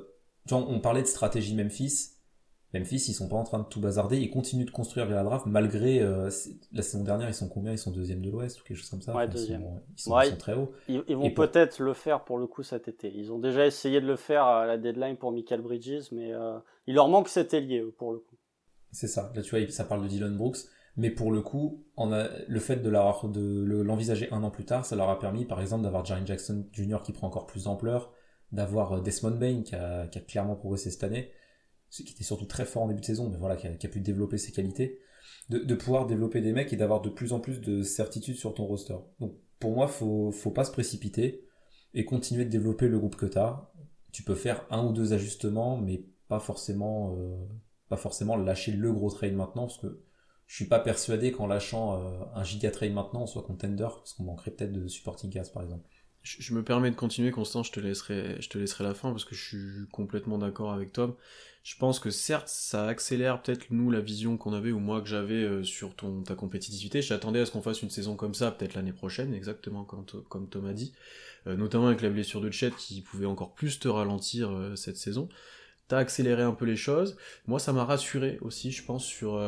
on 0.50 0.78
parlait 0.80 1.02
de 1.02 1.06
stratégie 1.06 1.54
Memphis. 1.54 2.10
Memphis, 2.74 2.96
ils 3.08 3.14
sont 3.14 3.28
pas 3.28 3.36
en 3.36 3.44
train 3.44 3.60
de 3.60 3.64
tout 3.64 3.80
bazarder. 3.80 4.18
Ils 4.18 4.30
continuent 4.30 4.64
de 4.64 4.70
construire 4.70 5.06
via 5.06 5.14
la 5.14 5.22
draft 5.22 5.46
malgré 5.46 6.00
euh, 6.00 6.28
la 6.72 6.82
saison 6.82 7.04
dernière. 7.04 7.28
Ils 7.28 7.34
sont 7.34 7.48
combien? 7.48 7.70
Ils 7.70 7.78
sont 7.78 7.92
deuxième 7.92 8.20
de 8.20 8.30
l'Ouest 8.30 8.60
ou 8.60 8.64
quelque 8.64 8.76
chose 8.76 8.90
comme 8.90 9.00
ça? 9.00 9.14
Ouais, 9.14 9.28
deuxième. 9.28 9.62
Ils 9.96 10.00
sont, 10.00 10.20
ils 10.20 10.30
sont, 10.30 10.36
très 10.36 10.54
hauts. 10.54 10.72
Ils, 10.88 11.16
vont 11.16 11.30
peut-être 11.30 11.80
le 11.80 11.94
faire 11.94 12.24
pour 12.24 12.36
le 12.36 12.48
coup 12.48 12.64
cet 12.64 12.88
été. 12.88 13.12
Ils 13.14 13.32
ont 13.32 13.38
déjà 13.38 13.64
essayé 13.64 14.00
de 14.00 14.06
le 14.06 14.16
faire 14.16 14.44
à 14.44 14.66
la 14.66 14.76
deadline 14.76 15.16
pour 15.16 15.30
Michael 15.30 15.60
Bridges, 15.60 16.08
mais 16.10 16.34
euh, 16.34 16.58
il 16.88 16.96
leur 16.96 17.08
manque 17.08 17.28
cet 17.28 17.54
ailier 17.54 17.82
pour 17.96 18.12
le 18.12 18.18
coup. 18.18 18.36
C'est 18.90 19.08
ça. 19.08 19.32
Là, 19.34 19.42
tu 19.42 19.56
vois, 19.56 19.70
ça 19.70 19.84
parle 19.84 20.02
de 20.02 20.08
Dylan 20.08 20.36
Brooks. 20.36 20.58
Mais 20.96 21.10
pour 21.10 21.32
le 21.32 21.42
coup, 21.42 21.84
on 21.96 22.12
a, 22.12 22.28
le 22.46 22.60
fait 22.60 22.76
de 22.76 22.88
l'envisager 22.88 24.30
un 24.32 24.42
an 24.44 24.50
plus 24.50 24.64
tard, 24.64 24.84
ça 24.86 24.94
leur 24.94 25.08
a 25.10 25.18
permis, 25.18 25.44
par 25.44 25.60
exemple, 25.60 25.82
d'avoir 25.82 26.04
Jaren 26.04 26.24
Jackson 26.24 26.66
Jr. 26.72 26.98
qui 27.04 27.12
prend 27.12 27.26
encore 27.26 27.46
plus 27.46 27.64
d'ampleur, 27.64 28.12
d'avoir 28.52 28.92
euh, 28.92 29.00
Desmond 29.00 29.32
Bain 29.36 29.62
qui 29.62 29.74
a, 29.74 30.06
qui 30.06 30.18
a, 30.18 30.20
clairement 30.20 30.54
progressé 30.54 30.90
cette 30.90 31.02
année, 31.02 31.32
qui 32.02 32.12
était 32.12 32.24
surtout 32.24 32.46
très 32.46 32.64
fort 32.64 32.82
en 32.82 32.88
début 32.88 33.00
de 33.00 33.06
saison, 33.06 33.28
mais 33.28 33.36
voilà, 33.36 33.56
qui 33.56 33.66
a, 33.66 33.88
pu 33.88 34.00
développer 34.00 34.38
ses 34.38 34.52
qualités, 34.52 34.98
de, 35.48 35.74
pouvoir 35.74 36.06
développer 36.06 36.40
des 36.40 36.52
mecs 36.52 36.72
et 36.72 36.76
d'avoir 36.76 37.00
de 37.00 37.10
plus 37.10 37.32
en 37.32 37.40
plus 37.40 37.60
de 37.60 37.82
certitude 37.82 38.36
sur 38.36 38.54
ton 38.54 38.64
roster. 38.64 38.96
Donc 39.20 39.36
pour 39.60 39.72
moi, 39.72 39.86
faut, 39.86 40.32
faut 40.32 40.50
pas 40.50 40.64
se 40.64 40.72
précipiter 40.72 41.44
et 41.92 42.04
continuer 42.04 42.44
de 42.44 42.50
développer 42.50 42.88
le 42.88 42.98
groupe 42.98 43.16
que 43.16 43.26
tu 43.26 43.38
as. 43.38 43.70
Tu 44.12 44.22
peux 44.22 44.34
faire 44.34 44.66
un 44.70 44.84
ou 44.86 44.92
deux 44.92 45.12
ajustements, 45.12 45.76
mais 45.76 46.04
pas 46.28 46.40
forcément, 46.40 47.16
euh, 47.18 47.36
pas 47.88 47.96
forcément 47.96 48.36
lâcher 48.36 48.72
le 48.72 48.92
gros 48.92 49.10
trade 49.10 49.34
maintenant, 49.34 49.66
parce 49.66 49.78
que 49.78 50.02
je 50.46 50.56
suis 50.56 50.66
pas 50.66 50.80
persuadé 50.80 51.32
qu'en 51.32 51.46
lâchant 51.46 52.00
euh, 52.00 52.24
un 52.34 52.44
giga 52.44 52.70
trade 52.70 52.92
maintenant, 52.92 53.22
on 53.22 53.26
soit 53.26 53.42
contender, 53.42 53.88
parce 53.88 54.14
qu'on 54.14 54.24
manquerait 54.24 54.50
peut-être 54.50 54.72
de 54.72 54.88
supporting 54.88 55.30
cast 55.30 55.52
par 55.52 55.62
exemple. 55.62 55.88
Je, 56.24 56.54
me 56.54 56.62
permets 56.62 56.90
de 56.90 56.96
continuer, 56.96 57.30
Constant, 57.30 57.62
je 57.62 57.70
te 57.70 57.80
laisserai, 57.80 58.40
je 58.40 58.48
te 58.48 58.56
laisserai 58.56 58.82
la 58.82 58.94
fin 58.94 59.10
parce 59.10 59.26
que 59.26 59.34
je 59.34 59.44
suis 59.44 59.86
complètement 59.92 60.38
d'accord 60.38 60.72
avec 60.72 60.90
Tom. 60.90 61.14
Je 61.62 61.76
pense 61.76 62.00
que 62.00 62.10
certes, 62.10 62.48
ça 62.48 62.86
accélère 62.86 63.42
peut-être 63.42 63.66
nous 63.70 63.90
la 63.90 64.00
vision 64.00 64.38
qu'on 64.38 64.54
avait 64.54 64.72
ou 64.72 64.78
moi 64.78 65.02
que 65.02 65.06
j'avais 65.06 65.42
euh, 65.42 65.62
sur 65.64 65.94
ton 65.94 66.22
ta 66.22 66.34
compétitivité. 66.34 67.02
J'attendais 67.02 67.40
à 67.40 67.46
ce 67.46 67.50
qu'on 67.50 67.60
fasse 67.60 67.82
une 67.82 67.90
saison 67.90 68.16
comme 68.16 68.32
ça, 68.32 68.50
peut-être 68.50 68.74
l'année 68.74 68.94
prochaine, 68.94 69.34
exactement 69.34 69.84
comme, 69.84 70.06
comme 70.30 70.48
Tom 70.48 70.64
a 70.64 70.72
dit, 70.72 70.94
euh, 71.46 71.56
notamment 71.56 71.88
avec 71.88 72.00
la 72.00 72.08
blessure 72.08 72.40
de 72.40 72.50
Chet 72.50 72.70
qui 72.70 73.02
pouvait 73.02 73.26
encore 73.26 73.54
plus 73.54 73.78
te 73.78 73.88
ralentir 73.88 74.50
cette 74.76 74.96
saison. 74.96 75.28
T'as 75.88 75.98
accéléré 75.98 76.42
un 76.42 76.52
peu 76.52 76.64
les 76.64 76.76
choses. 76.76 77.18
Moi, 77.46 77.58
ça 77.58 77.74
m'a 77.74 77.84
rassuré 77.84 78.38
aussi, 78.40 78.70
je 78.70 78.82
pense, 78.82 79.04
sur 79.04 79.38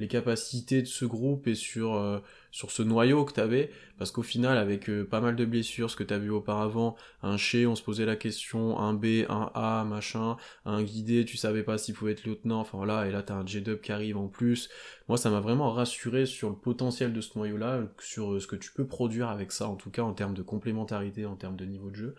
les 0.00 0.08
capacités 0.08 0.80
de 0.80 0.86
ce 0.86 1.04
groupe 1.04 1.46
et 1.46 1.54
sur, 1.54 1.94
euh, 1.94 2.20
sur 2.50 2.70
ce 2.70 2.82
noyau 2.82 3.26
que 3.26 3.34
tu 3.34 3.40
avais, 3.40 3.70
parce 3.98 4.10
qu'au 4.10 4.22
final, 4.22 4.56
avec 4.56 4.88
euh, 4.88 5.04
pas 5.04 5.20
mal 5.20 5.36
de 5.36 5.44
blessures, 5.44 5.90
ce 5.90 5.96
que 5.96 6.02
tu 6.02 6.14
as 6.14 6.18
vu 6.18 6.30
auparavant, 6.30 6.96
un 7.22 7.36
chez, 7.36 7.66
on 7.66 7.76
se 7.76 7.82
posait 7.82 8.06
la 8.06 8.16
question, 8.16 8.78
un 8.78 8.94
B, 8.94 9.26
un 9.28 9.50
A, 9.54 9.84
machin, 9.84 10.38
un 10.64 10.82
guidé, 10.82 11.26
tu 11.26 11.36
savais 11.36 11.62
pas 11.62 11.76
s'il 11.76 11.94
pouvait 11.94 12.12
être 12.12 12.24
lieutenant, 12.24 12.60
enfin 12.60 12.78
voilà, 12.78 13.06
et 13.06 13.12
là 13.12 13.22
tu 13.22 13.30
as 13.30 13.36
un 13.36 13.44
J-Dub 13.44 13.82
qui 13.82 13.92
arrive 13.92 14.16
en 14.16 14.28
plus. 14.28 14.70
Moi, 15.06 15.18
ça 15.18 15.28
m'a 15.28 15.40
vraiment 15.40 15.70
rassuré 15.70 16.24
sur 16.24 16.48
le 16.48 16.56
potentiel 16.56 17.12
de 17.12 17.20
ce 17.20 17.36
noyau-là, 17.36 17.82
sur 17.98 18.32
euh, 18.32 18.40
ce 18.40 18.46
que 18.46 18.56
tu 18.56 18.72
peux 18.72 18.86
produire 18.86 19.28
avec 19.28 19.52
ça, 19.52 19.68
en 19.68 19.76
tout 19.76 19.90
cas 19.90 20.02
en 20.02 20.14
termes 20.14 20.34
de 20.34 20.42
complémentarité, 20.42 21.26
en 21.26 21.36
termes 21.36 21.56
de 21.56 21.66
niveau 21.66 21.90
de 21.90 21.96
jeu. 21.96 22.14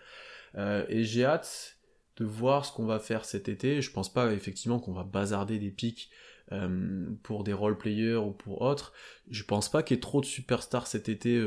et 0.87 1.03
j'ai 1.03 1.25
hâte 1.25 1.77
de 2.17 2.25
voir 2.25 2.65
ce 2.65 2.73
qu'on 2.73 2.85
va 2.85 2.99
faire 2.99 3.25
cet 3.25 3.49
été. 3.49 3.81
Je 3.81 3.91
pense 3.91 4.13
pas 4.13 4.31
effectivement 4.33 4.79
qu'on 4.79 4.93
va 4.93 5.03
bazarder 5.03 5.57
des 5.57 5.71
pics 5.71 6.11
pour 7.23 7.43
des 7.43 7.53
role 7.53 7.77
players 7.77 8.15
ou 8.15 8.31
pour 8.31 8.61
autres. 8.61 8.93
Je 9.29 9.43
pense 9.43 9.69
pas 9.69 9.83
qu'il 9.83 9.95
y 9.95 9.97
ait 9.97 10.01
trop 10.01 10.21
de 10.21 10.25
superstars 10.25 10.87
cet 10.87 11.09
été 11.09 11.39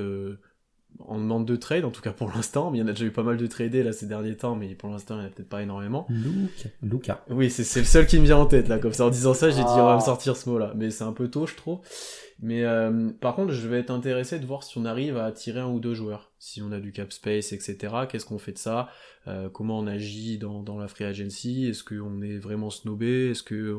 en 1.01 1.19
demande 1.19 1.45
de 1.45 1.57
trade, 1.57 1.85
en 1.85 1.91
tout 1.91 2.01
cas 2.01 2.13
pour 2.13 2.31
l'instant. 2.35 2.71
Il 2.75 2.81
y 2.81 2.83
en 2.83 2.87
a 2.87 2.93
déjà 2.93 3.05
eu 3.05 3.11
pas 3.11 3.23
mal 3.23 3.37
de 3.37 3.47
tradés 3.47 3.83
là 3.83 3.93
ces 3.93 4.07
derniers 4.07 4.37
temps, 4.37 4.55
mais 4.55 4.75
pour 4.75 4.91
l'instant 4.91 5.15
il 5.15 5.19
n'y 5.19 5.25
en 5.25 5.27
a 5.27 5.31
peut-être 5.31 5.49
pas 5.49 5.63
énormément. 5.63 6.07
Luca. 6.09 6.69
Luca. 6.83 7.25
Oui, 7.31 7.51
c'est 7.51 7.81
le 7.81 7.87
seul 7.87 8.07
qui 8.07 8.19
me 8.19 8.25
vient 8.25 8.39
en 8.39 8.47
tête 8.47 8.69
là. 8.69 8.79
Comme 8.79 8.93
ça, 8.93 9.07
en 9.07 9.11
disant 9.11 9.35
ça, 9.35 9.51
j'ai 9.51 9.57
dit 9.57 9.63
on 9.63 9.87
va 9.87 9.95
me 9.95 9.99
ah. 9.99 10.01
sortir 10.01 10.37
ce 10.37 10.49
mot-là, 10.49 10.73
mais 10.77 10.91
c'est 10.91 11.05
un 11.05 11.13
peu 11.13 11.29
tôt, 11.29 11.47
je 11.47 11.55
trouve. 11.55 11.81
Mais 12.41 12.65
euh, 12.65 13.11
par 13.21 13.37
contre, 13.37 13.53
je 13.53 13.69
vais 13.69 13.79
être 13.79 13.91
intéressé 13.91 14.39
de 14.39 14.47
voir 14.47 14.65
si 14.65 14.77
on 14.79 14.85
arrive 14.85 15.17
à 15.17 15.27
attirer 15.27 15.61
un 15.61 15.69
ou 15.69 15.79
deux 15.79 15.95
joueurs, 15.95 16.33
si 16.39 16.61
on 16.63 16.73
a 16.73 16.81
du 16.81 16.93
cap 16.93 17.13
space, 17.13 17.53
etc. 17.53 17.95
Qu'est-ce 18.09 18.27
qu'on 18.27 18.39
fait 18.39 18.53
de 18.53 18.59
ça? 18.59 18.89
Euh, 19.29 19.49
Comment 19.49 19.79
on 19.79 19.87
agit 19.87 20.39
dans, 20.39 20.63
dans 20.63 20.79
la 20.79 20.89
free 20.89 21.05
agency? 21.05 21.67
Est-ce 21.67 21.85
qu'on 21.85 22.23
est 22.23 22.39
vraiment 22.39 22.71
snobé? 22.71 23.31
Est-ce 23.31 23.43
que 23.43 23.79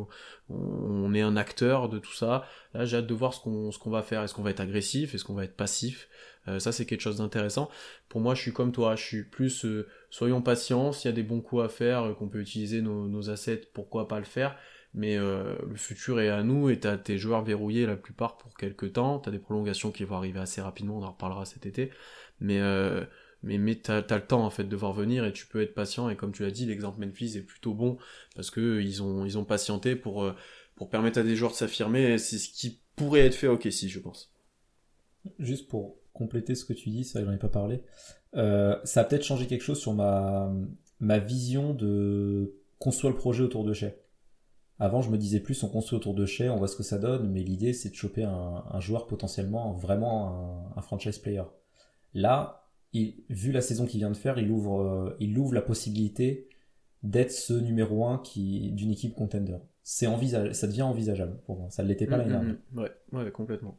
on, 0.49 1.13
est 1.13 1.21
un 1.21 1.35
acteur 1.35 1.89
de 1.89 1.99
tout 1.99 2.13
ça? 2.13 2.45
Là, 2.73 2.85
j'ai 2.85 2.97
hâte 2.97 3.07
de 3.07 3.13
voir 3.13 3.33
ce 3.33 3.41
qu'on 3.41 3.71
ce 3.71 3.79
qu'on 3.79 3.91
va 3.91 4.01
faire. 4.01 4.23
Est-ce 4.23 4.33
qu'on 4.33 4.43
va 4.43 4.51
être 4.51 4.61
agressif? 4.61 5.13
Est-ce 5.13 5.25
qu'on 5.25 5.35
va 5.35 5.43
être 5.43 5.57
passif? 5.57 6.07
Euh, 6.47 6.59
ça, 6.59 6.71
c'est 6.71 6.85
quelque 6.85 7.01
chose 7.01 7.17
d'intéressant. 7.17 7.69
Pour 8.09 8.21
moi, 8.21 8.35
je 8.35 8.41
suis 8.41 8.53
comme 8.53 8.71
toi, 8.71 8.95
je 8.95 9.03
suis 9.03 9.23
plus 9.23 9.65
euh, 9.65 9.87
soyons 10.09 10.41
patients, 10.41 10.91
s'il 10.91 11.09
y 11.09 11.13
a 11.13 11.15
des 11.15 11.23
bons 11.23 11.41
coups 11.41 11.63
à 11.63 11.69
faire, 11.69 12.03
euh, 12.03 12.13
qu'on 12.13 12.29
peut 12.29 12.39
utiliser 12.39 12.81
nos, 12.81 13.29
assets, 13.29 13.63
pourquoi 13.73 14.07
pas 14.07 14.19
le 14.19 14.25
faire. 14.25 14.57
Mais 14.93 15.17
le 15.17 15.75
futur 15.75 16.21
est 16.21 16.29
à 16.29 16.41
nous 16.41 16.69
et 16.69 16.79
t'as 16.79 16.95
tes 16.95 17.17
joueurs 17.17 17.43
verrouillés 17.43 17.85
la 17.85 17.97
plupart 17.97 18.37
pour 18.37 18.55
quelques 18.55 18.93
temps. 18.93 19.19
T'as 19.19 19.29
des 19.31 19.39
prolongations 19.39 19.91
qui 19.91 20.05
vont 20.05 20.15
arriver 20.15 20.39
assez 20.39 20.61
rapidement, 20.61 20.99
on 20.99 21.03
en 21.03 21.11
reparlera 21.11 21.43
cet 21.43 21.65
été. 21.65 21.91
Mais 22.39 22.61
mais, 23.43 23.57
mais 23.57 23.75
t'as 23.75 23.97
as 23.97 24.15
le 24.15 24.25
temps 24.25 24.45
en 24.45 24.49
fait 24.49 24.63
de 24.63 24.75
voir 24.77 24.93
venir 24.93 25.25
et 25.25 25.33
tu 25.33 25.47
peux 25.47 25.61
être 25.61 25.73
patient 25.73 26.09
et 26.09 26.15
comme 26.15 26.31
tu 26.31 26.43
l'as 26.43 26.51
dit 26.51 26.65
l'exemple 26.65 27.05
Memphis 27.05 27.35
est 27.35 27.41
plutôt 27.41 27.73
bon 27.73 27.97
parce 28.35 28.49
que 28.49 28.79
ils 28.79 29.03
ont 29.03 29.25
ils 29.25 29.37
ont 29.37 29.43
patienté 29.43 29.97
pour 29.97 30.33
pour 30.75 30.89
permettre 30.89 31.19
à 31.19 31.23
des 31.23 31.35
joueurs 31.35 31.51
de 31.51 31.57
s'affirmer 31.57 32.17
c'est 32.17 32.37
ce 32.37 32.47
qui 32.47 32.79
pourrait 32.95 33.25
être 33.25 33.35
fait 33.35 33.47
ok 33.47 33.67
si 33.69 33.89
je 33.89 33.99
pense 33.99 34.33
juste 35.39 35.67
pour 35.67 35.97
compléter 36.15 36.55
ce 36.55 36.65
que 36.65 36.73
tu 36.73 36.89
dis, 36.89 37.03
ça 37.03 37.23
j'en 37.23 37.31
ai 37.31 37.37
pas 37.37 37.49
parlé. 37.49 37.83
Euh, 38.35 38.77
ça 38.83 39.01
a 39.01 39.03
peut-être 39.03 39.23
changé 39.23 39.45
quelque 39.47 39.61
chose 39.61 39.79
sur 39.79 39.93
ma, 39.93 40.51
ma 40.99 41.19
vision 41.19 41.73
de 41.73 42.55
construire 42.79 43.13
le 43.13 43.17
projet 43.17 43.43
autour 43.43 43.63
de 43.63 43.73
Shea. 43.73 43.93
Avant, 44.77 45.01
je 45.01 45.09
me 45.09 45.17
disais 45.17 45.39
plus, 45.39 45.63
on 45.63 45.69
construit 45.69 45.95
autour 45.95 46.13
de 46.13 46.25
Shea, 46.25 46.49
on 46.49 46.57
voit 46.57 46.67
ce 46.67 46.75
que 46.75 46.83
ça 46.83 46.97
donne, 46.97 47.31
mais 47.31 47.43
l'idée 47.43 47.73
c'est 47.73 47.89
de 47.89 47.95
choper 47.95 48.23
un, 48.23 48.79
joueur 48.79 49.07
potentiellement 49.07 49.73
vraiment 49.73 50.71
un, 50.75 50.81
franchise 50.81 51.17
player. 51.17 51.43
Là, 52.13 52.67
il, 52.91 53.23
vu 53.29 53.51
la 53.51 53.61
saison 53.61 53.85
qu'il 53.85 53.99
vient 53.99 54.11
de 54.11 54.17
faire, 54.17 54.37
il 54.37 54.51
ouvre, 54.51 54.81
euh, 54.81 55.17
il 55.19 55.37
ouvre 55.37 55.53
la 55.53 55.61
possibilité 55.61 56.49
d'être 57.03 57.31
ce 57.31 57.53
numéro 57.53 58.05
1 58.05 58.19
qui, 58.19 58.71
d'une 58.71 58.91
équipe 58.91 59.13
contender. 59.13 59.57
C'est 59.83 60.07
envisage, 60.07 60.53
ça 60.53 60.67
devient 60.67 60.81
envisageable 60.81 61.37
pour 61.45 61.57
moi. 61.57 61.69
Ça 61.69 61.83
ne 61.83 61.87
l'était 61.87 62.07
pas 62.07 62.17
l'année 62.17 62.33
mm, 62.33 62.47
mm, 62.47 62.57
mm. 62.71 62.79
Ouais, 62.79 62.91
ouais, 63.13 63.31
complètement. 63.31 63.77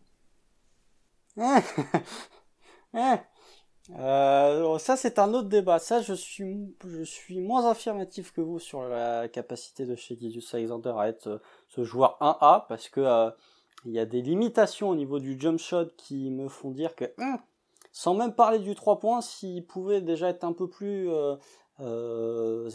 Euh, 3.95 4.79
ça, 4.79 4.97
c'est 4.97 5.19
un 5.19 5.33
autre 5.33 5.49
débat. 5.49 5.79
Ça, 5.79 6.03
je 6.03 6.13
suis, 6.13 6.75
je 6.85 7.03
suis 7.03 7.41
moins 7.41 7.71
affirmatif 7.71 8.33
que 8.33 8.41
vous 8.41 8.59
sur 8.59 8.83
la 8.83 9.29
capacité 9.29 9.87
de 9.87 9.95
chez 9.95 10.17
Gideus 10.21 10.55
Alexander 10.55 10.93
à 10.99 11.09
être 11.09 11.29
euh, 11.29 11.39
ce 11.69 11.85
joueur 11.85 12.17
1A 12.21 12.67
parce 12.69 12.89
que 12.89 13.01
euh, 13.01 13.31
il 13.85 13.93
y 13.93 14.01
a 14.01 14.07
des 14.07 14.23
limitations 14.23 14.89
au 14.89 14.97
niveau 14.97 15.21
du 15.21 15.39
jump 15.39 15.61
shot 15.61 15.91
qui 15.97 16.31
me 16.31 16.49
font 16.49 16.71
dire 16.71 16.97
que, 16.97 17.05
hum, 17.19 17.39
sans 17.93 18.15
même 18.15 18.35
parler 18.35 18.59
du 18.59 18.75
3 18.75 18.99
points, 18.99 19.21
s'il 19.21 19.65
pouvait 19.65 20.01
déjà 20.01 20.31
être 20.31 20.43
un 20.43 20.53
peu 20.53 20.69
plus 20.69 21.09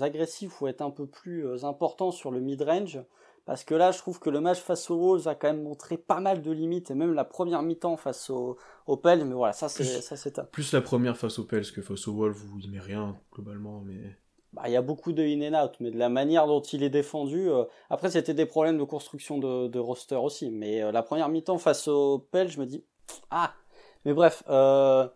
agressif 0.01 0.61
ou 0.61 0.67
être 0.67 0.81
un 0.81 0.91
peu 0.91 1.07
plus 1.07 1.65
important 1.65 2.11
sur 2.11 2.31
le 2.31 2.39
mid-range, 2.39 3.01
parce 3.45 3.63
que 3.63 3.73
là, 3.73 3.91
je 3.91 3.97
trouve 3.97 4.19
que 4.19 4.29
le 4.29 4.39
match 4.39 4.59
face 4.59 4.89
aux 4.89 4.97
Wolves 4.97 5.27
a 5.27 5.35
quand 5.35 5.47
même 5.47 5.63
montré 5.63 5.97
pas 5.97 6.19
mal 6.19 6.41
de 6.41 6.51
limites, 6.51 6.91
et 6.91 6.95
même 6.95 7.13
la 7.13 7.25
première 7.25 7.61
mi-temps 7.63 7.97
face 7.97 8.29
aux, 8.29 8.57
Pels, 9.01 9.25
mais 9.25 9.33
voilà, 9.33 9.53
ça 9.53 9.69
c'est 9.69 9.83
ça 9.83 10.15
c'est 10.15 10.51
Plus 10.51 10.73
la 10.73 10.81
première 10.81 11.17
face 11.17 11.39
aux 11.39 11.45
Pels 11.45 11.71
que 11.71 11.81
face 11.81 12.07
aux 12.07 12.13
Wolves 12.13 12.43
où 12.53 12.59
il 12.59 12.69
met 12.69 12.79
rien 12.79 13.17
globalement, 13.33 13.81
mais. 13.81 14.17
Bah, 14.53 14.63
il 14.65 14.73
y 14.73 14.75
a 14.75 14.81
beaucoup 14.81 15.13
de 15.13 15.23
in 15.23 15.53
and 15.53 15.65
out, 15.65 15.71
mais 15.79 15.91
de 15.91 15.97
la 15.97 16.09
manière 16.09 16.45
dont 16.45 16.61
il 16.61 16.83
est 16.83 16.89
défendu. 16.89 17.49
Euh, 17.49 17.63
après, 17.89 18.11
c'était 18.11 18.33
des 18.33 18.45
problèmes 18.45 18.77
de 18.77 18.83
construction 18.83 19.37
de, 19.37 19.79
roster 19.79 20.15
aussi, 20.15 20.51
mais 20.51 20.83
euh, 20.83 20.91
la 20.91 21.03
première 21.03 21.29
mi-temps 21.29 21.57
face 21.57 21.87
aux 21.87 22.19
Pels, 22.19 22.49
je 22.49 22.59
me 22.59 22.65
dis 22.65 22.83
ah. 23.29 23.53
Mais 24.03 24.13
bref, 24.13 24.43
euh, 24.49 25.07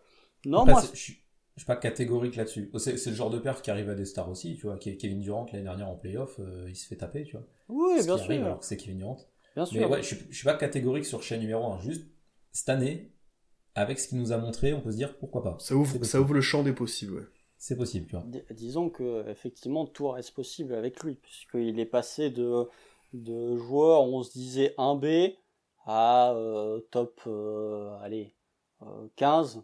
non 0.44 0.64
moi 0.64 0.80
je 0.94 1.12
suis 1.62 1.66
pas 1.66 1.76
catégorique 1.76 2.36
là-dessus. 2.36 2.70
C'est, 2.78 3.06
le 3.06 3.14
genre 3.14 3.30
de 3.30 3.38
perf 3.38 3.62
qui 3.62 3.70
arrive 3.70 3.88
à 3.88 3.94
des 3.94 4.04
stars 4.04 4.28
aussi, 4.28 4.56
tu 4.56 4.66
vois. 4.66 4.76
Kevin 4.78 5.20
Durant 5.20 5.46
l'année 5.52 5.64
dernière 5.64 5.88
en 5.88 5.96
playoff, 5.96 6.38
euh, 6.38 6.66
il 6.68 6.76
se 6.76 6.86
fait 6.86 6.96
taper, 6.96 7.24
tu 7.24 7.32
vois. 7.32 7.46
Oui, 7.68 8.04
bien 8.04 8.18
sûr. 8.18 8.30
alors 8.30 8.60
que 8.60 8.66
c'est 8.66 8.76
Kevin 8.76 8.98
Durant. 8.98 9.16
Bien 9.54 9.64
sûr. 9.64 9.90
Ouais, 9.90 10.02
je, 10.02 10.14
suis, 10.14 10.34
suis 10.34 10.44
pas 10.44 10.54
catégorique 10.54 11.06
sur 11.06 11.22
chaîne 11.22 11.40
numéro 11.40 11.64
1. 11.72 11.80
Juste 11.80 12.06
cette 12.52 12.68
année, 12.68 13.10
avec 13.74 13.98
ce 13.98 14.08
qu'il 14.08 14.18
nous 14.18 14.32
a 14.32 14.38
montré, 14.38 14.74
on 14.74 14.80
peut 14.80 14.90
se 14.90 14.96
dire 14.96 15.16
pourquoi 15.18 15.42
pas. 15.42 15.56
Ça 15.60 15.74
ouvre, 15.74 16.04
ça 16.04 16.20
ouvre 16.20 16.34
le 16.34 16.40
champ 16.40 16.62
des 16.62 16.72
possibles, 16.72 17.14
ouais. 17.14 17.26
C'est 17.58 17.76
possible, 17.76 18.06
tu 18.06 18.16
vois. 18.16 18.24
disons 18.50 18.90
que 18.90 19.26
effectivement 19.30 19.86
tout 19.86 20.08
reste 20.08 20.32
possible 20.32 20.74
avec 20.74 21.02
lui, 21.02 21.14
puisqu'il 21.14 21.80
est 21.80 21.86
passé 21.86 22.30
de, 22.30 22.68
de 23.14 23.56
joueur, 23.56 24.02
on 24.02 24.22
se 24.22 24.32
disait 24.32 24.74
1B 24.76 25.36
à 25.86 26.32
euh, 26.34 26.80
top, 26.90 27.20
euh, 27.26 27.96
allez, 28.02 28.34
15 29.16 29.62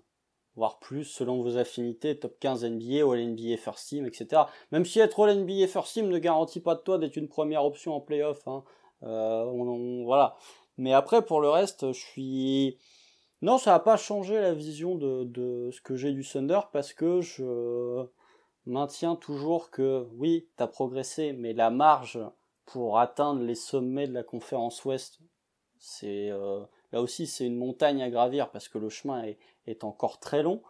voire 0.57 0.79
plus 0.79 1.05
selon 1.05 1.43
vos 1.43 1.57
affinités, 1.57 2.19
top 2.19 2.39
15 2.41 2.65
NBA 2.65 3.05
ou 3.05 3.15
NBA 3.15 3.57
First 3.57 3.89
Team, 3.89 4.07
etc. 4.07 4.43
Même 4.71 4.85
si 4.85 5.01
être 5.01 5.21
All 5.21 5.39
NBA 5.39 5.67
First 5.67 5.95
Team 5.95 6.09
ne 6.09 6.19
garantit 6.19 6.61
pas 6.61 6.75
de 6.75 6.81
toi 6.81 6.99
d'être 6.99 7.17
une 7.17 7.29
première 7.29 7.65
option 7.65 7.95
en 7.95 8.01
playoff. 8.01 8.47
Hein. 8.47 8.63
Euh, 9.03 10.03
voilà. 10.05 10.37
Mais 10.79 10.93
après, 10.93 11.25
pour 11.25 11.41
le 11.41 11.49
reste, 11.49 11.93
je 11.93 11.99
suis... 11.99 12.79
Non, 13.41 13.59
ça 13.59 13.73
n'a 13.73 13.81
pas 13.81 13.97
changé 13.97 14.41
la 14.41 14.55
vision 14.55 14.95
de, 14.95 15.25
de 15.25 15.71
ce 15.73 15.81
que 15.81 15.97
j'ai 15.97 16.13
du 16.13 16.25
Thunder 16.25 16.61
parce 16.73 16.93
que 16.93 17.21
je 17.21 18.07
maintiens 18.67 19.17
toujours 19.17 19.71
que 19.71 20.07
oui, 20.17 20.49
tu 20.57 20.63
as 20.63 20.69
progressé, 20.69 21.33
mais 21.33 21.53
la 21.53 21.71
marge 21.71 22.21
pour 22.67 22.99
atteindre 22.99 23.43
les 23.43 23.55
sommets 23.55 24.07
de 24.07 24.15
la 24.15 24.23
conférence 24.23 24.85
Ouest, 24.85 25.19
c'est 25.79 26.31
euh, 26.31 26.61
là 26.93 27.01
aussi 27.01 27.27
c'est 27.27 27.47
une 27.47 27.57
montagne 27.57 28.03
à 28.03 28.11
gravir 28.11 28.51
parce 28.51 28.69
que 28.69 28.79
le 28.79 28.89
chemin 28.89 29.25
est, 29.67 29.85
encore 29.85 30.19
très 30.19 30.43
long. 30.43 30.63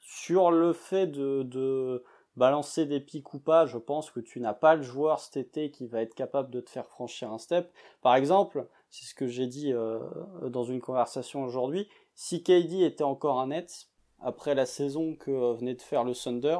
Sur 0.00 0.50
le 0.50 0.72
fait 0.72 1.06
de, 1.06 2.02
balancer 2.36 2.84
des 2.86 3.00
pics 3.00 3.32
ou 3.34 3.38
pas, 3.38 3.66
je 3.66 3.78
pense 3.78 4.10
que 4.10 4.20
tu 4.20 4.40
n'as 4.40 4.54
pas 4.54 4.76
le 4.76 4.82
joueur 4.82 5.20
cet 5.20 5.36
été 5.36 5.70
qui 5.70 5.86
va 5.86 6.02
être 6.02 6.14
capable 6.14 6.50
de 6.50 6.60
te 6.60 6.70
faire 6.70 6.86
franchir 6.86 7.32
un 7.32 7.38
step. 7.38 7.72
Par 8.02 8.14
exemple, 8.14 8.68
c'est 8.90 9.06
ce 9.06 9.14
que 9.14 9.26
j'ai 9.26 9.46
dit 9.46 9.72
euh, 9.72 10.00
dans 10.48 10.64
une 10.64 10.80
conversation 10.80 11.42
aujourd'hui, 11.42 11.88
si 12.14 12.42
KD 12.42 12.82
était 12.82 13.04
encore 13.04 13.40
un 13.40 13.48
net, 13.48 13.88
après 14.20 14.54
la 14.54 14.66
saison 14.66 15.14
que 15.14 15.54
venait 15.54 15.74
de 15.74 15.82
faire 15.82 16.04
le 16.04 16.14
Thunder, 16.14 16.58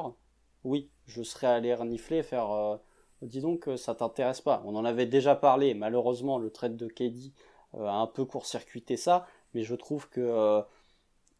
oui, 0.63 0.89
je 1.05 1.23
serais 1.23 1.47
allé 1.47 1.73
renifler, 1.73 2.23
faire... 2.23 2.51
Euh, 2.51 2.77
dis 3.21 3.41
donc, 3.41 3.69
ça 3.77 3.95
t'intéresse 3.95 4.41
pas. 4.41 4.61
On 4.65 4.75
en 4.75 4.85
avait 4.85 5.05
déjà 5.05 5.35
parlé, 5.35 5.73
malheureusement, 5.73 6.37
le 6.37 6.51
trade 6.51 6.77
de 6.77 6.87
KD 6.87 7.33
euh, 7.33 7.56
a 7.79 7.93
un 7.93 8.07
peu 8.07 8.25
court-circuité 8.25 8.97
ça, 8.97 9.27
mais 9.53 9.63
je 9.63 9.75
trouve 9.75 10.09
que 10.09 10.61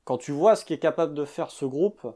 quand 0.03 0.17
tu 0.17 0.31
vois 0.31 0.55
ce 0.55 0.65
qu'est 0.65 0.79
capable 0.79 1.13
de 1.13 1.25
faire 1.25 1.51
ce 1.51 1.65
groupe, 1.65 2.07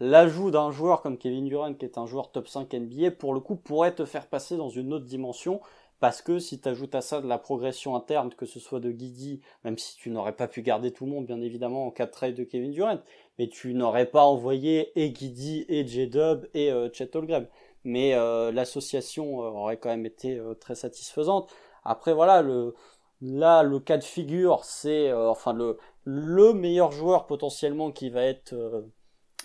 l'ajout 0.00 0.50
d'un 0.50 0.70
joueur 0.70 1.02
comme 1.02 1.18
Kevin 1.18 1.46
Durant, 1.46 1.74
qui 1.74 1.84
est 1.84 1.98
un 1.98 2.06
joueur 2.06 2.32
top 2.32 2.48
5 2.48 2.72
NBA, 2.72 3.12
pour 3.12 3.34
le 3.34 3.40
coup, 3.40 3.56
pourrait 3.56 3.94
te 3.94 4.04
faire 4.04 4.26
passer 4.26 4.56
dans 4.56 4.68
une 4.68 4.92
autre 4.92 5.06
dimension. 5.06 5.60
Parce 5.98 6.20
que 6.20 6.38
si 6.38 6.60
tu 6.60 6.68
ajoutes 6.68 6.94
à 6.94 7.00
ça 7.00 7.22
de 7.22 7.26
la 7.26 7.38
progression 7.38 7.96
interne, 7.96 8.30
que 8.34 8.44
ce 8.44 8.60
soit 8.60 8.80
de 8.80 8.90
Guidi, 8.90 9.40
même 9.64 9.78
si 9.78 9.96
tu 9.96 10.10
n'aurais 10.10 10.36
pas 10.36 10.46
pu 10.46 10.60
garder 10.60 10.90
tout 10.90 11.06
le 11.06 11.10
monde, 11.12 11.26
bien 11.26 11.40
évidemment, 11.40 11.86
en 11.86 11.90
cas 11.90 12.04
de 12.04 12.10
trade 12.10 12.34
de 12.34 12.44
Kevin 12.44 12.70
Durant, 12.70 12.98
mais 13.38 13.48
tu 13.48 13.72
n'aurais 13.72 14.04
pas 14.06 14.24
envoyé 14.24 14.92
et 15.00 15.10
Guidi, 15.10 15.64
et 15.68 15.86
J-Dub, 15.86 16.48
et 16.52 16.70
euh, 16.70 16.90
Chet 16.92 17.16
Holmgren. 17.16 17.46
Mais 17.84 18.14
euh, 18.14 18.52
l'association 18.52 19.42
euh, 19.42 19.46
aurait 19.48 19.78
quand 19.78 19.88
même 19.88 20.04
été 20.04 20.36
euh, 20.38 20.54
très 20.54 20.74
satisfaisante. 20.74 21.50
Après, 21.84 22.12
voilà, 22.12 22.42
le, 22.42 22.74
là, 23.20 23.62
le 23.62 23.80
cas 23.80 23.98
de 23.98 24.04
figure, 24.04 24.64
c'est, 24.64 25.12
enfin, 25.12 25.52
le, 25.52 25.78
le 26.06 26.52
meilleur 26.52 26.92
joueur 26.92 27.26
potentiellement 27.26 27.90
qui 27.90 28.10
va 28.10 28.22
être 28.22 28.52
euh, 28.52 28.80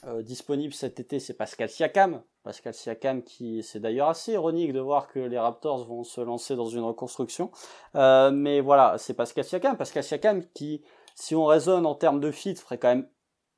euh, 0.05 0.21
disponible 0.21 0.73
cet 0.73 0.99
été, 0.99 1.19
c'est 1.19 1.33
Pascal 1.33 1.69
Siakam. 1.69 2.21
Pascal 2.43 2.73
Siakam 2.73 3.23
qui 3.23 3.63
c'est 3.63 3.79
d'ailleurs 3.79 4.09
assez 4.09 4.33
ironique 4.33 4.71
de 4.71 4.79
voir 4.79 5.07
que 5.07 5.19
les 5.19 5.39
Raptors 5.39 5.85
vont 5.85 6.03
se 6.03 6.21
lancer 6.21 6.55
dans 6.55 6.67
une 6.67 6.83
reconstruction. 6.83 7.51
Euh, 7.95 8.29
mais 8.29 8.61
voilà, 8.61 8.97
c'est 8.99 9.15
Pascal 9.15 9.43
Siakam. 9.43 9.75
Pascal 9.75 10.03
Siakam 10.03 10.43
qui, 10.53 10.83
si 11.15 11.35
on 11.35 11.45
raisonne 11.45 11.87
en 11.87 11.95
termes 11.95 12.19
de 12.19 12.29
fit, 12.29 12.55
ferait 12.55 12.77
quand 12.77 12.89
même 12.89 13.09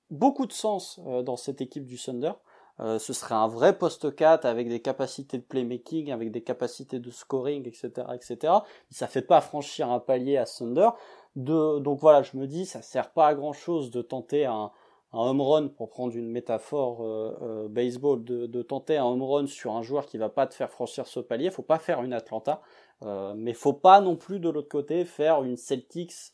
beaucoup 0.09 0.45
de 0.45 0.53
sens 0.53 0.99
dans 0.99 1.37
cette 1.37 1.59
équipe 1.59 1.85
du 1.85 1.97
Thunder. 1.97 2.33
Ce 2.79 3.13
serait 3.13 3.35
un 3.35 3.47
vrai 3.47 3.77
poste 3.77 4.15
4 4.15 4.45
avec 4.45 4.67
des 4.67 4.81
capacités 4.81 5.37
de 5.37 5.43
playmaking, 5.43 6.11
avec 6.11 6.31
des 6.31 6.41
capacités 6.41 6.99
de 6.99 7.11
scoring, 7.11 7.67
etc., 7.67 8.07
etc. 8.13 8.53
Ça 8.89 9.07
fait 9.07 9.21
pas 9.21 9.41
franchir 9.41 9.91
un 9.91 9.99
palier 9.99 10.37
à 10.37 10.45
Thunder 10.45 10.89
donc 11.35 11.99
voilà, 11.99 12.21
je 12.21 12.37
me 12.37 12.47
dis, 12.47 12.65
ça 12.65 12.81
sert 12.81 13.11
pas 13.11 13.27
à 13.27 13.35
grand 13.35 13.53
chose 13.53 13.89
de 13.89 14.01
tenter 14.01 14.45
un, 14.45 14.71
un 15.13 15.19
home 15.19 15.41
run, 15.41 15.67
pour 15.69 15.89
prendre 15.89 16.15
une 16.15 16.29
métaphore 16.29 17.03
euh, 17.03 17.37
euh, 17.41 17.67
baseball, 17.67 18.23
de, 18.23 18.45
de, 18.45 18.61
tenter 18.61 18.97
un 18.97 19.05
home 19.05 19.23
run 19.23 19.47
sur 19.47 19.73
un 19.73 19.81
joueur 19.81 20.05
qui 20.05 20.17
va 20.17 20.29
pas 20.29 20.45
te 20.47 20.53
faire 20.53 20.69
franchir 20.69 21.07
ce 21.07 21.19
palier. 21.19 21.49
Faut 21.49 21.63
pas 21.63 21.79
faire 21.79 22.03
une 22.03 22.13
Atlanta, 22.13 22.61
euh, 23.03 23.33
mais 23.35 23.53
faut 23.53 23.73
pas 23.73 23.99
non 23.99 24.15
plus 24.15 24.39
de 24.39 24.49
l'autre 24.49 24.69
côté 24.69 25.05
faire 25.05 25.43
une 25.43 25.57
Celtics 25.57 26.33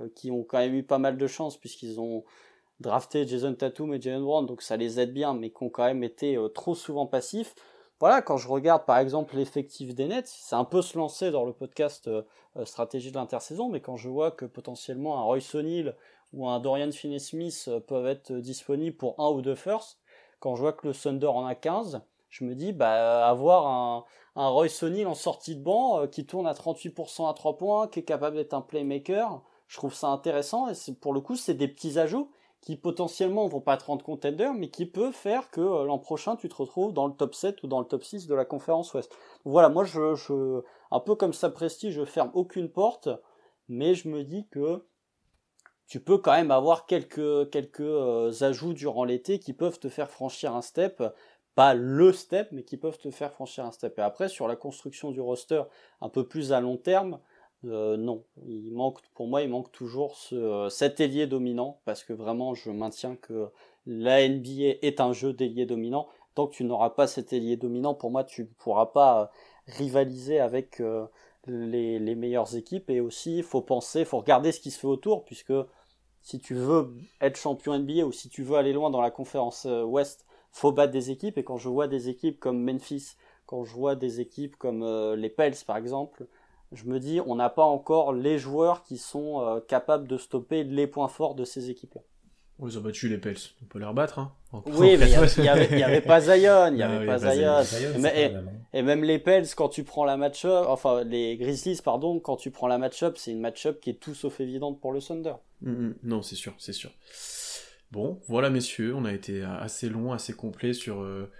euh, 0.00 0.08
qui 0.14 0.30
ont 0.30 0.42
quand 0.42 0.58
même 0.58 0.74
eu 0.74 0.82
pas 0.82 0.98
mal 0.98 1.16
de 1.16 1.26
chance 1.26 1.56
puisqu'ils 1.56 2.00
ont 2.00 2.24
drafté 2.80 3.26
Jason 3.26 3.54
Tatum 3.54 3.94
et 3.94 4.00
Jalen 4.00 4.22
Brown, 4.22 4.46
donc 4.46 4.62
ça 4.62 4.76
les 4.76 5.00
aide 5.00 5.12
bien, 5.12 5.34
mais 5.34 5.50
qui 5.50 5.62
ont 5.62 5.70
quand 5.70 5.84
même 5.84 6.02
été 6.02 6.36
euh, 6.36 6.48
trop 6.48 6.74
souvent 6.74 7.06
passifs. 7.06 7.54
Voilà, 8.00 8.22
quand 8.22 8.38
je 8.38 8.48
regarde 8.48 8.86
par 8.86 8.98
exemple 8.98 9.36
l'effectif 9.36 9.94
des 9.94 10.08
Nets, 10.08 10.26
c'est 10.26 10.56
un 10.56 10.64
peu 10.64 10.80
se 10.80 10.96
lancer 10.96 11.30
dans 11.30 11.44
le 11.44 11.52
podcast 11.52 12.08
stratégie 12.64 13.10
de 13.10 13.16
l'intersaison, 13.16 13.68
mais 13.68 13.80
quand 13.80 13.96
je 13.96 14.08
vois 14.08 14.30
que 14.30 14.46
potentiellement 14.46 15.18
un 15.18 15.22
Royce 15.22 15.54
O'Neal 15.54 15.94
ou 16.32 16.48
un 16.48 16.60
Dorian 16.60 16.90
Finney-Smith 16.92 17.66
euh, 17.68 17.80
peuvent 17.80 18.06
être 18.06 18.32
disponibles 18.32 18.96
pour 18.96 19.18
un 19.18 19.28
ou 19.30 19.42
deux 19.42 19.54
firsts. 19.54 19.98
Quand 20.38 20.54
je 20.54 20.62
vois 20.62 20.72
que 20.72 20.86
le 20.86 20.94
Thunder 20.94 21.26
en 21.26 21.44
a 21.44 21.54
15, 21.54 22.02
je 22.28 22.44
me 22.44 22.54
dis, 22.54 22.72
bah, 22.72 23.26
avoir 23.26 23.66
un, 23.66 24.04
un 24.36 24.48
Royce 24.48 24.82
O'Neal 24.82 25.06
en 25.06 25.14
sortie 25.14 25.56
de 25.56 25.62
banc 25.62 26.00
euh, 26.00 26.06
qui 26.06 26.26
tourne 26.26 26.46
à 26.46 26.52
38% 26.52 27.28
à 27.28 27.34
3 27.34 27.56
points, 27.58 27.88
qui 27.88 28.00
est 28.00 28.04
capable 28.04 28.36
d'être 28.36 28.54
un 28.54 28.60
playmaker, 28.60 29.42
je 29.66 29.76
trouve 29.76 29.94
ça 29.94 30.08
intéressant 30.08 30.68
et 30.68 30.74
pour 31.00 31.12
le 31.12 31.20
coup, 31.20 31.36
c'est 31.36 31.54
des 31.54 31.68
petits 31.68 31.98
ajouts 31.98 32.30
qui 32.60 32.76
potentiellement 32.76 33.46
vont 33.46 33.60
pas 33.60 33.76
te 33.76 33.84
rendre 33.84 34.04
contender, 34.04 34.50
mais 34.54 34.68
qui 34.68 34.86
peuvent 34.86 35.14
faire 35.14 35.50
que 35.50 35.60
euh, 35.60 35.84
l'an 35.84 35.98
prochain 35.98 36.36
tu 36.36 36.48
te 36.48 36.54
retrouves 36.54 36.92
dans 36.92 37.06
le 37.06 37.14
top 37.14 37.34
7 37.34 37.62
ou 37.62 37.68
dans 37.68 37.80
le 37.80 37.86
top 37.86 38.04
6 38.04 38.26
de 38.26 38.34
la 38.34 38.44
conférence 38.44 38.92
Ouest. 38.92 39.14
Voilà, 39.44 39.68
moi 39.68 39.84
je, 39.84 40.14
je 40.14 40.62
un 40.90 41.00
peu 41.00 41.14
comme 41.14 41.32
ça 41.32 41.48
prestige, 41.50 41.94
je 41.94 42.04
ferme 42.04 42.30
aucune 42.34 42.70
porte, 42.70 43.08
mais 43.68 43.94
je 43.94 44.08
me 44.08 44.24
dis 44.24 44.46
que 44.48 44.84
tu 45.86 46.00
peux 46.00 46.18
quand 46.18 46.32
même 46.32 46.50
avoir 46.50 46.86
quelques, 46.86 47.50
quelques 47.50 47.80
euh, 47.80 48.30
ajouts 48.42 48.74
durant 48.74 49.04
l'été 49.04 49.38
qui 49.38 49.52
peuvent 49.52 49.80
te 49.80 49.88
faire 49.88 50.10
franchir 50.10 50.54
un 50.54 50.62
step, 50.62 51.02
pas 51.54 51.74
le 51.74 52.12
step, 52.12 52.48
mais 52.52 52.62
qui 52.62 52.76
peuvent 52.76 52.98
te 52.98 53.10
faire 53.10 53.32
franchir 53.32 53.64
un 53.64 53.72
step. 53.72 53.98
Et 53.98 54.02
après, 54.02 54.28
sur 54.28 54.46
la 54.46 54.54
construction 54.54 55.10
du 55.10 55.20
roster 55.20 55.62
un 56.00 56.08
peu 56.08 56.26
plus 56.26 56.52
à 56.52 56.60
long 56.60 56.76
terme, 56.76 57.18
euh, 57.64 57.96
non, 57.96 58.24
il 58.46 58.72
manque, 58.72 59.00
pour 59.14 59.26
moi, 59.26 59.42
il 59.42 59.50
manque 59.50 59.70
toujours 59.72 60.16
euh, 60.32 60.68
cet 60.68 61.00
ailier 61.00 61.26
dominant, 61.26 61.80
parce 61.84 62.04
que 62.04 62.12
vraiment, 62.12 62.54
je 62.54 62.70
maintiens 62.70 63.16
que 63.16 63.50
la 63.86 64.26
NBA 64.28 64.78
est 64.82 65.00
un 65.00 65.12
jeu 65.12 65.32
d'ailier 65.32 65.66
dominant. 65.66 66.08
Tant 66.34 66.46
que 66.46 66.54
tu 66.54 66.64
n'auras 66.64 66.90
pas 66.90 67.06
cet 67.06 67.32
ailier 67.32 67.56
dominant, 67.56 67.94
pour 67.94 68.10
moi, 68.10 68.24
tu 68.24 68.42
ne 68.42 68.46
pourras 68.58 68.86
pas 68.86 69.30
rivaliser 69.66 70.40
avec 70.40 70.80
les, 71.46 72.14
meilleures 72.14 72.56
équipes. 72.56 72.90
Et 72.90 73.00
aussi, 73.00 73.38
il 73.38 73.42
faut 73.42 73.62
penser, 73.62 74.00
il 74.00 74.06
faut 74.06 74.18
regarder 74.18 74.52
ce 74.52 74.60
qui 74.60 74.70
se 74.70 74.78
fait 74.78 74.86
autour, 74.86 75.24
puisque 75.24 75.52
si 76.22 76.38
tu 76.38 76.54
veux 76.54 76.94
être 77.20 77.36
champion 77.36 77.78
NBA 77.78 78.04
ou 78.04 78.12
si 78.12 78.28
tu 78.28 78.42
veux 78.42 78.56
aller 78.56 78.72
loin 78.72 78.90
dans 78.90 79.00
la 79.00 79.10
conférence 79.10 79.66
euh, 79.66 79.82
Ouest, 79.82 80.26
faut 80.52 80.72
battre 80.72 80.92
des 80.92 81.10
équipes. 81.10 81.38
Et 81.38 81.44
quand 81.44 81.56
je 81.56 81.68
vois 81.68 81.88
des 81.88 82.08
équipes 82.08 82.38
comme 82.38 82.62
Memphis, 82.62 83.16
quand 83.46 83.64
je 83.64 83.72
vois 83.72 83.96
des 83.96 84.20
équipes 84.20 84.56
comme 84.56 84.82
euh, 84.82 85.16
les 85.16 85.30
Pels 85.30 85.56
par 85.66 85.76
exemple, 85.76 86.26
je 86.72 86.84
me 86.84 86.98
dis 86.98 87.20
on 87.26 87.34
n'a 87.34 87.50
pas 87.50 87.64
encore 87.64 88.12
les 88.12 88.38
joueurs 88.38 88.82
qui 88.82 88.98
sont 88.98 89.40
euh, 89.40 89.60
capables 89.60 90.06
de 90.06 90.16
stopper 90.16 90.64
les 90.64 90.86
points 90.86 91.08
forts 91.08 91.34
de 91.34 91.44
ces 91.44 91.70
équipes-là. 91.70 92.02
Ils 92.62 92.78
ont 92.78 92.82
battu 92.82 93.08
les 93.08 93.16
Pels, 93.16 93.38
on 93.62 93.66
peut 93.66 93.78
les 93.78 93.86
rebattre. 93.86 94.18
Hein. 94.18 94.32
Oui, 94.66 94.96
mais 94.98 95.10
il 95.10 95.42
n'y 95.42 95.48
avait, 95.48 95.82
avait, 95.82 96.00
pas 96.02 96.20
Zion, 96.20 96.66
il 96.66 96.74
n'y 96.74 96.82
avait 96.82 97.06
pas 97.06 97.18
Zion. 97.18 97.62
Et, 98.74 98.82
même 98.82 99.02
les 99.02 99.18
Pels, 99.18 99.46
quand 99.54 99.70
tu 99.70 99.82
prends 99.82 100.04
la 100.04 100.18
match-up, 100.18 100.66
enfin 100.68 101.02
les 101.04 101.38
Grizzlies, 101.38 101.80
pardon, 101.82 102.20
quand 102.20 102.36
tu 102.36 102.50
prends 102.50 102.66
la 102.66 102.76
match-up, 102.76 103.16
c'est 103.16 103.30
une 103.30 103.40
match-up 103.40 103.80
qui 103.80 103.90
est 103.90 103.94
tout 103.94 104.14
sauf 104.14 104.40
évidente 104.40 104.78
pour 104.78 104.92
le 104.92 105.00
Thunder. 105.00 105.34
Mm, 105.62 105.70
mm. 105.70 105.94
non, 106.02 106.22
c'est 106.22 106.36
sûr, 106.36 106.52
c'est 106.58 106.74
sûr. 106.74 106.90
Bon, 107.92 108.20
voilà 108.28 108.50
messieurs, 108.50 108.94
on 108.94 109.04
a 109.04 109.12
été 109.12 109.42
assez 109.42 109.88
long, 109.88 110.12
assez 110.12 110.34
complet 110.34 110.74
sur, 110.74 111.00
euh, 111.00 111.30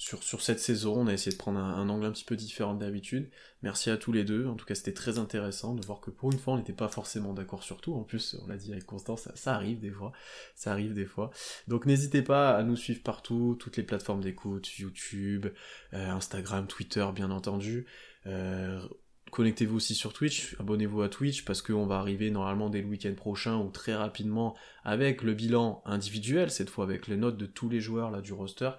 sur, 0.00 0.40
cette 0.40 0.60
saison. 0.60 0.94
On 0.98 1.06
a 1.08 1.12
essayé 1.12 1.32
de 1.32 1.36
prendre 1.36 1.58
un, 1.58 1.88
angle 1.90 2.06
un 2.06 2.10
petit 2.10 2.24
peu 2.24 2.34
différent 2.34 2.72
d'habitude. 2.72 3.28
Merci 3.62 3.90
à 3.90 3.98
tous 3.98 4.12
les 4.12 4.24
deux. 4.24 4.46
En 4.46 4.54
tout 4.54 4.64
cas, 4.64 4.74
c'était 4.74 4.94
très 4.94 5.18
intéressant 5.18 5.74
de 5.74 5.84
voir 5.84 6.00
que 6.00 6.10
pour 6.10 6.32
une 6.32 6.38
fois, 6.38 6.54
on 6.54 6.56
n'était 6.56 6.72
pas 6.72 6.88
forcément 6.88 7.34
d'accord 7.34 7.62
sur 7.62 7.82
tout. 7.82 7.92
En 7.92 8.02
plus, 8.02 8.34
on 8.42 8.46
l'a 8.46 8.56
dit 8.56 8.72
avec 8.72 8.86
Constance, 8.86 9.28
ça, 9.34 9.54
arrive 9.54 9.78
des 9.78 9.90
fois. 9.90 10.12
Ça 10.54 10.72
arrive 10.72 10.94
des 10.94 11.04
fois. 11.04 11.30
Donc 11.68 11.84
n'hésitez 11.84 12.22
pas 12.22 12.56
à 12.56 12.62
nous 12.62 12.76
suivre 12.76 13.02
partout, 13.02 13.58
toutes 13.60 13.76
les 13.76 13.82
plateformes 13.82 14.22
d'écoute, 14.22 14.78
YouTube, 14.78 15.48
euh, 15.92 16.10
Instagram, 16.10 16.66
Twitter, 16.66 17.06
bien 17.14 17.30
entendu. 17.30 17.86
Euh, 18.26 18.80
Connectez-vous 19.30 19.76
aussi 19.76 19.94
sur 19.94 20.12
Twitch, 20.12 20.56
abonnez-vous 20.58 21.02
à 21.02 21.08
Twitch 21.08 21.44
parce 21.44 21.62
qu'on 21.62 21.86
va 21.86 21.98
arriver 21.98 22.32
normalement 22.32 22.68
dès 22.68 22.80
le 22.80 22.88
week-end 22.88 23.14
prochain 23.14 23.58
ou 23.58 23.70
très 23.70 23.94
rapidement 23.94 24.56
avec 24.82 25.22
le 25.22 25.34
bilan 25.34 25.82
individuel, 25.84 26.50
cette 26.50 26.68
fois 26.68 26.84
avec 26.84 27.06
les 27.06 27.16
notes 27.16 27.36
de 27.36 27.46
tous 27.46 27.68
les 27.68 27.80
joueurs 27.80 28.10
là 28.10 28.22
du 28.22 28.32
roster. 28.32 28.70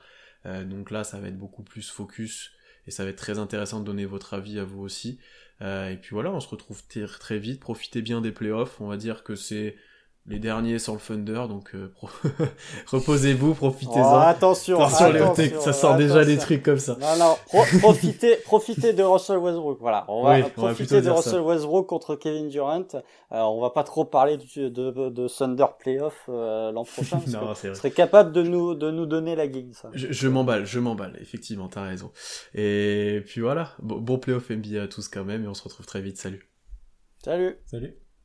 Euh, 0.46 0.64
donc 0.64 0.92
là, 0.92 1.04
ça 1.04 1.20
va 1.20 1.28
être 1.28 1.38
beaucoup 1.38 1.64
plus 1.64 1.90
focus 1.90 2.52
et 2.88 2.92
ça 2.92 3.04
va 3.04 3.12
être 3.12 3.18
très 3.18 3.40
intéressant 3.40 3.80
de 3.80 3.86
donner 3.86 4.06
votre 4.06 4.34
avis 4.34 4.60
à 4.60 4.64
vous 4.64 4.82
aussi. 4.82 5.20
Euh, 5.62 5.90
et 5.90 5.98
puis 5.98 6.12
voilà, 6.12 6.32
on 6.32 6.40
se 6.40 6.48
retrouve 6.48 6.82
très 6.88 7.38
vite. 7.40 7.60
Profitez 7.60 8.02
bien 8.02 8.22
des 8.22 8.32
playoffs. 8.32 8.82
On 8.82 8.88
va 8.88 8.98
dire 8.98 9.24
que 9.24 9.36
c'est 9.36 9.76
les 10.28 10.38
derniers 10.38 10.78
sans 10.78 10.94
le 10.94 11.00
Thunder, 11.00 11.48
donc 11.50 11.74
euh, 11.74 11.92
reposez-vous, 12.88 13.56
profitez-en. 13.56 14.18
Oh, 14.18 14.20
attention, 14.22 14.80
attention, 14.80 15.60
ça 15.60 15.74
sort 15.74 15.96
déjà 15.96 16.24
des 16.24 16.38
trucs 16.38 16.62
comme 16.62 16.78
ça. 16.78 16.96
Non, 17.02 17.18
non, 17.18 17.36
profitez, 17.80 18.36
profitez 18.46 18.94
de 18.94 19.02
Russell 19.02 19.38
Westbrook. 19.38 19.80
Voilà, 19.82 20.06
on 20.10 20.24
va 20.24 20.44
profiter 20.44 21.02
de 21.02 21.10
Russell 21.10 21.42
Westbrook 21.42 21.88
contre 21.88 22.16
Kevin 22.16 22.50
Durant. 22.50 22.86
Alors, 23.32 23.56
on 23.56 23.62
va 23.62 23.72
pas 23.72 23.84
trop 23.84 24.06
parler 24.06 24.38
de, 24.38 24.70
de, 24.70 25.10
de 25.10 25.28
Thunder 25.28 25.66
playoff 25.80 26.26
euh, 26.30 26.72
l'an 26.72 26.84
prochain. 26.84 27.20
non, 27.28 27.56
c'est 27.56 27.74
serait 27.74 27.92
capable 27.92 28.32
de 28.32 28.44
nous 28.44 28.76
de 28.76 28.92
nous 28.92 29.08
donner 29.08 29.36
la 29.36 29.48
game. 29.48 29.74
Ça. 29.74 29.90
Je, 29.94 30.12
je 30.12 30.28
m'emballe, 30.28 30.66
je 30.66 30.80
m'emballe. 30.80 31.18
Effectivement, 31.20 31.68
t'as 31.68 31.84
raison. 31.84 32.12
Et 32.54 33.24
puis 33.26 33.42
voilà, 33.42 33.72
bon, 33.82 33.98
bon 33.98 34.20
playoff 34.20 34.52
NBA 34.52 34.84
à 34.84 34.88
tous 34.88 35.08
quand 35.08 35.26
même, 35.26 35.44
et 35.44 35.48
on 35.48 35.56
se 35.56 35.64
retrouve 35.64 35.88
très 35.88 36.02
vite. 36.02 36.18
Salut. 36.18 36.48
Salut. 37.24 37.58
Salut. 37.66 37.96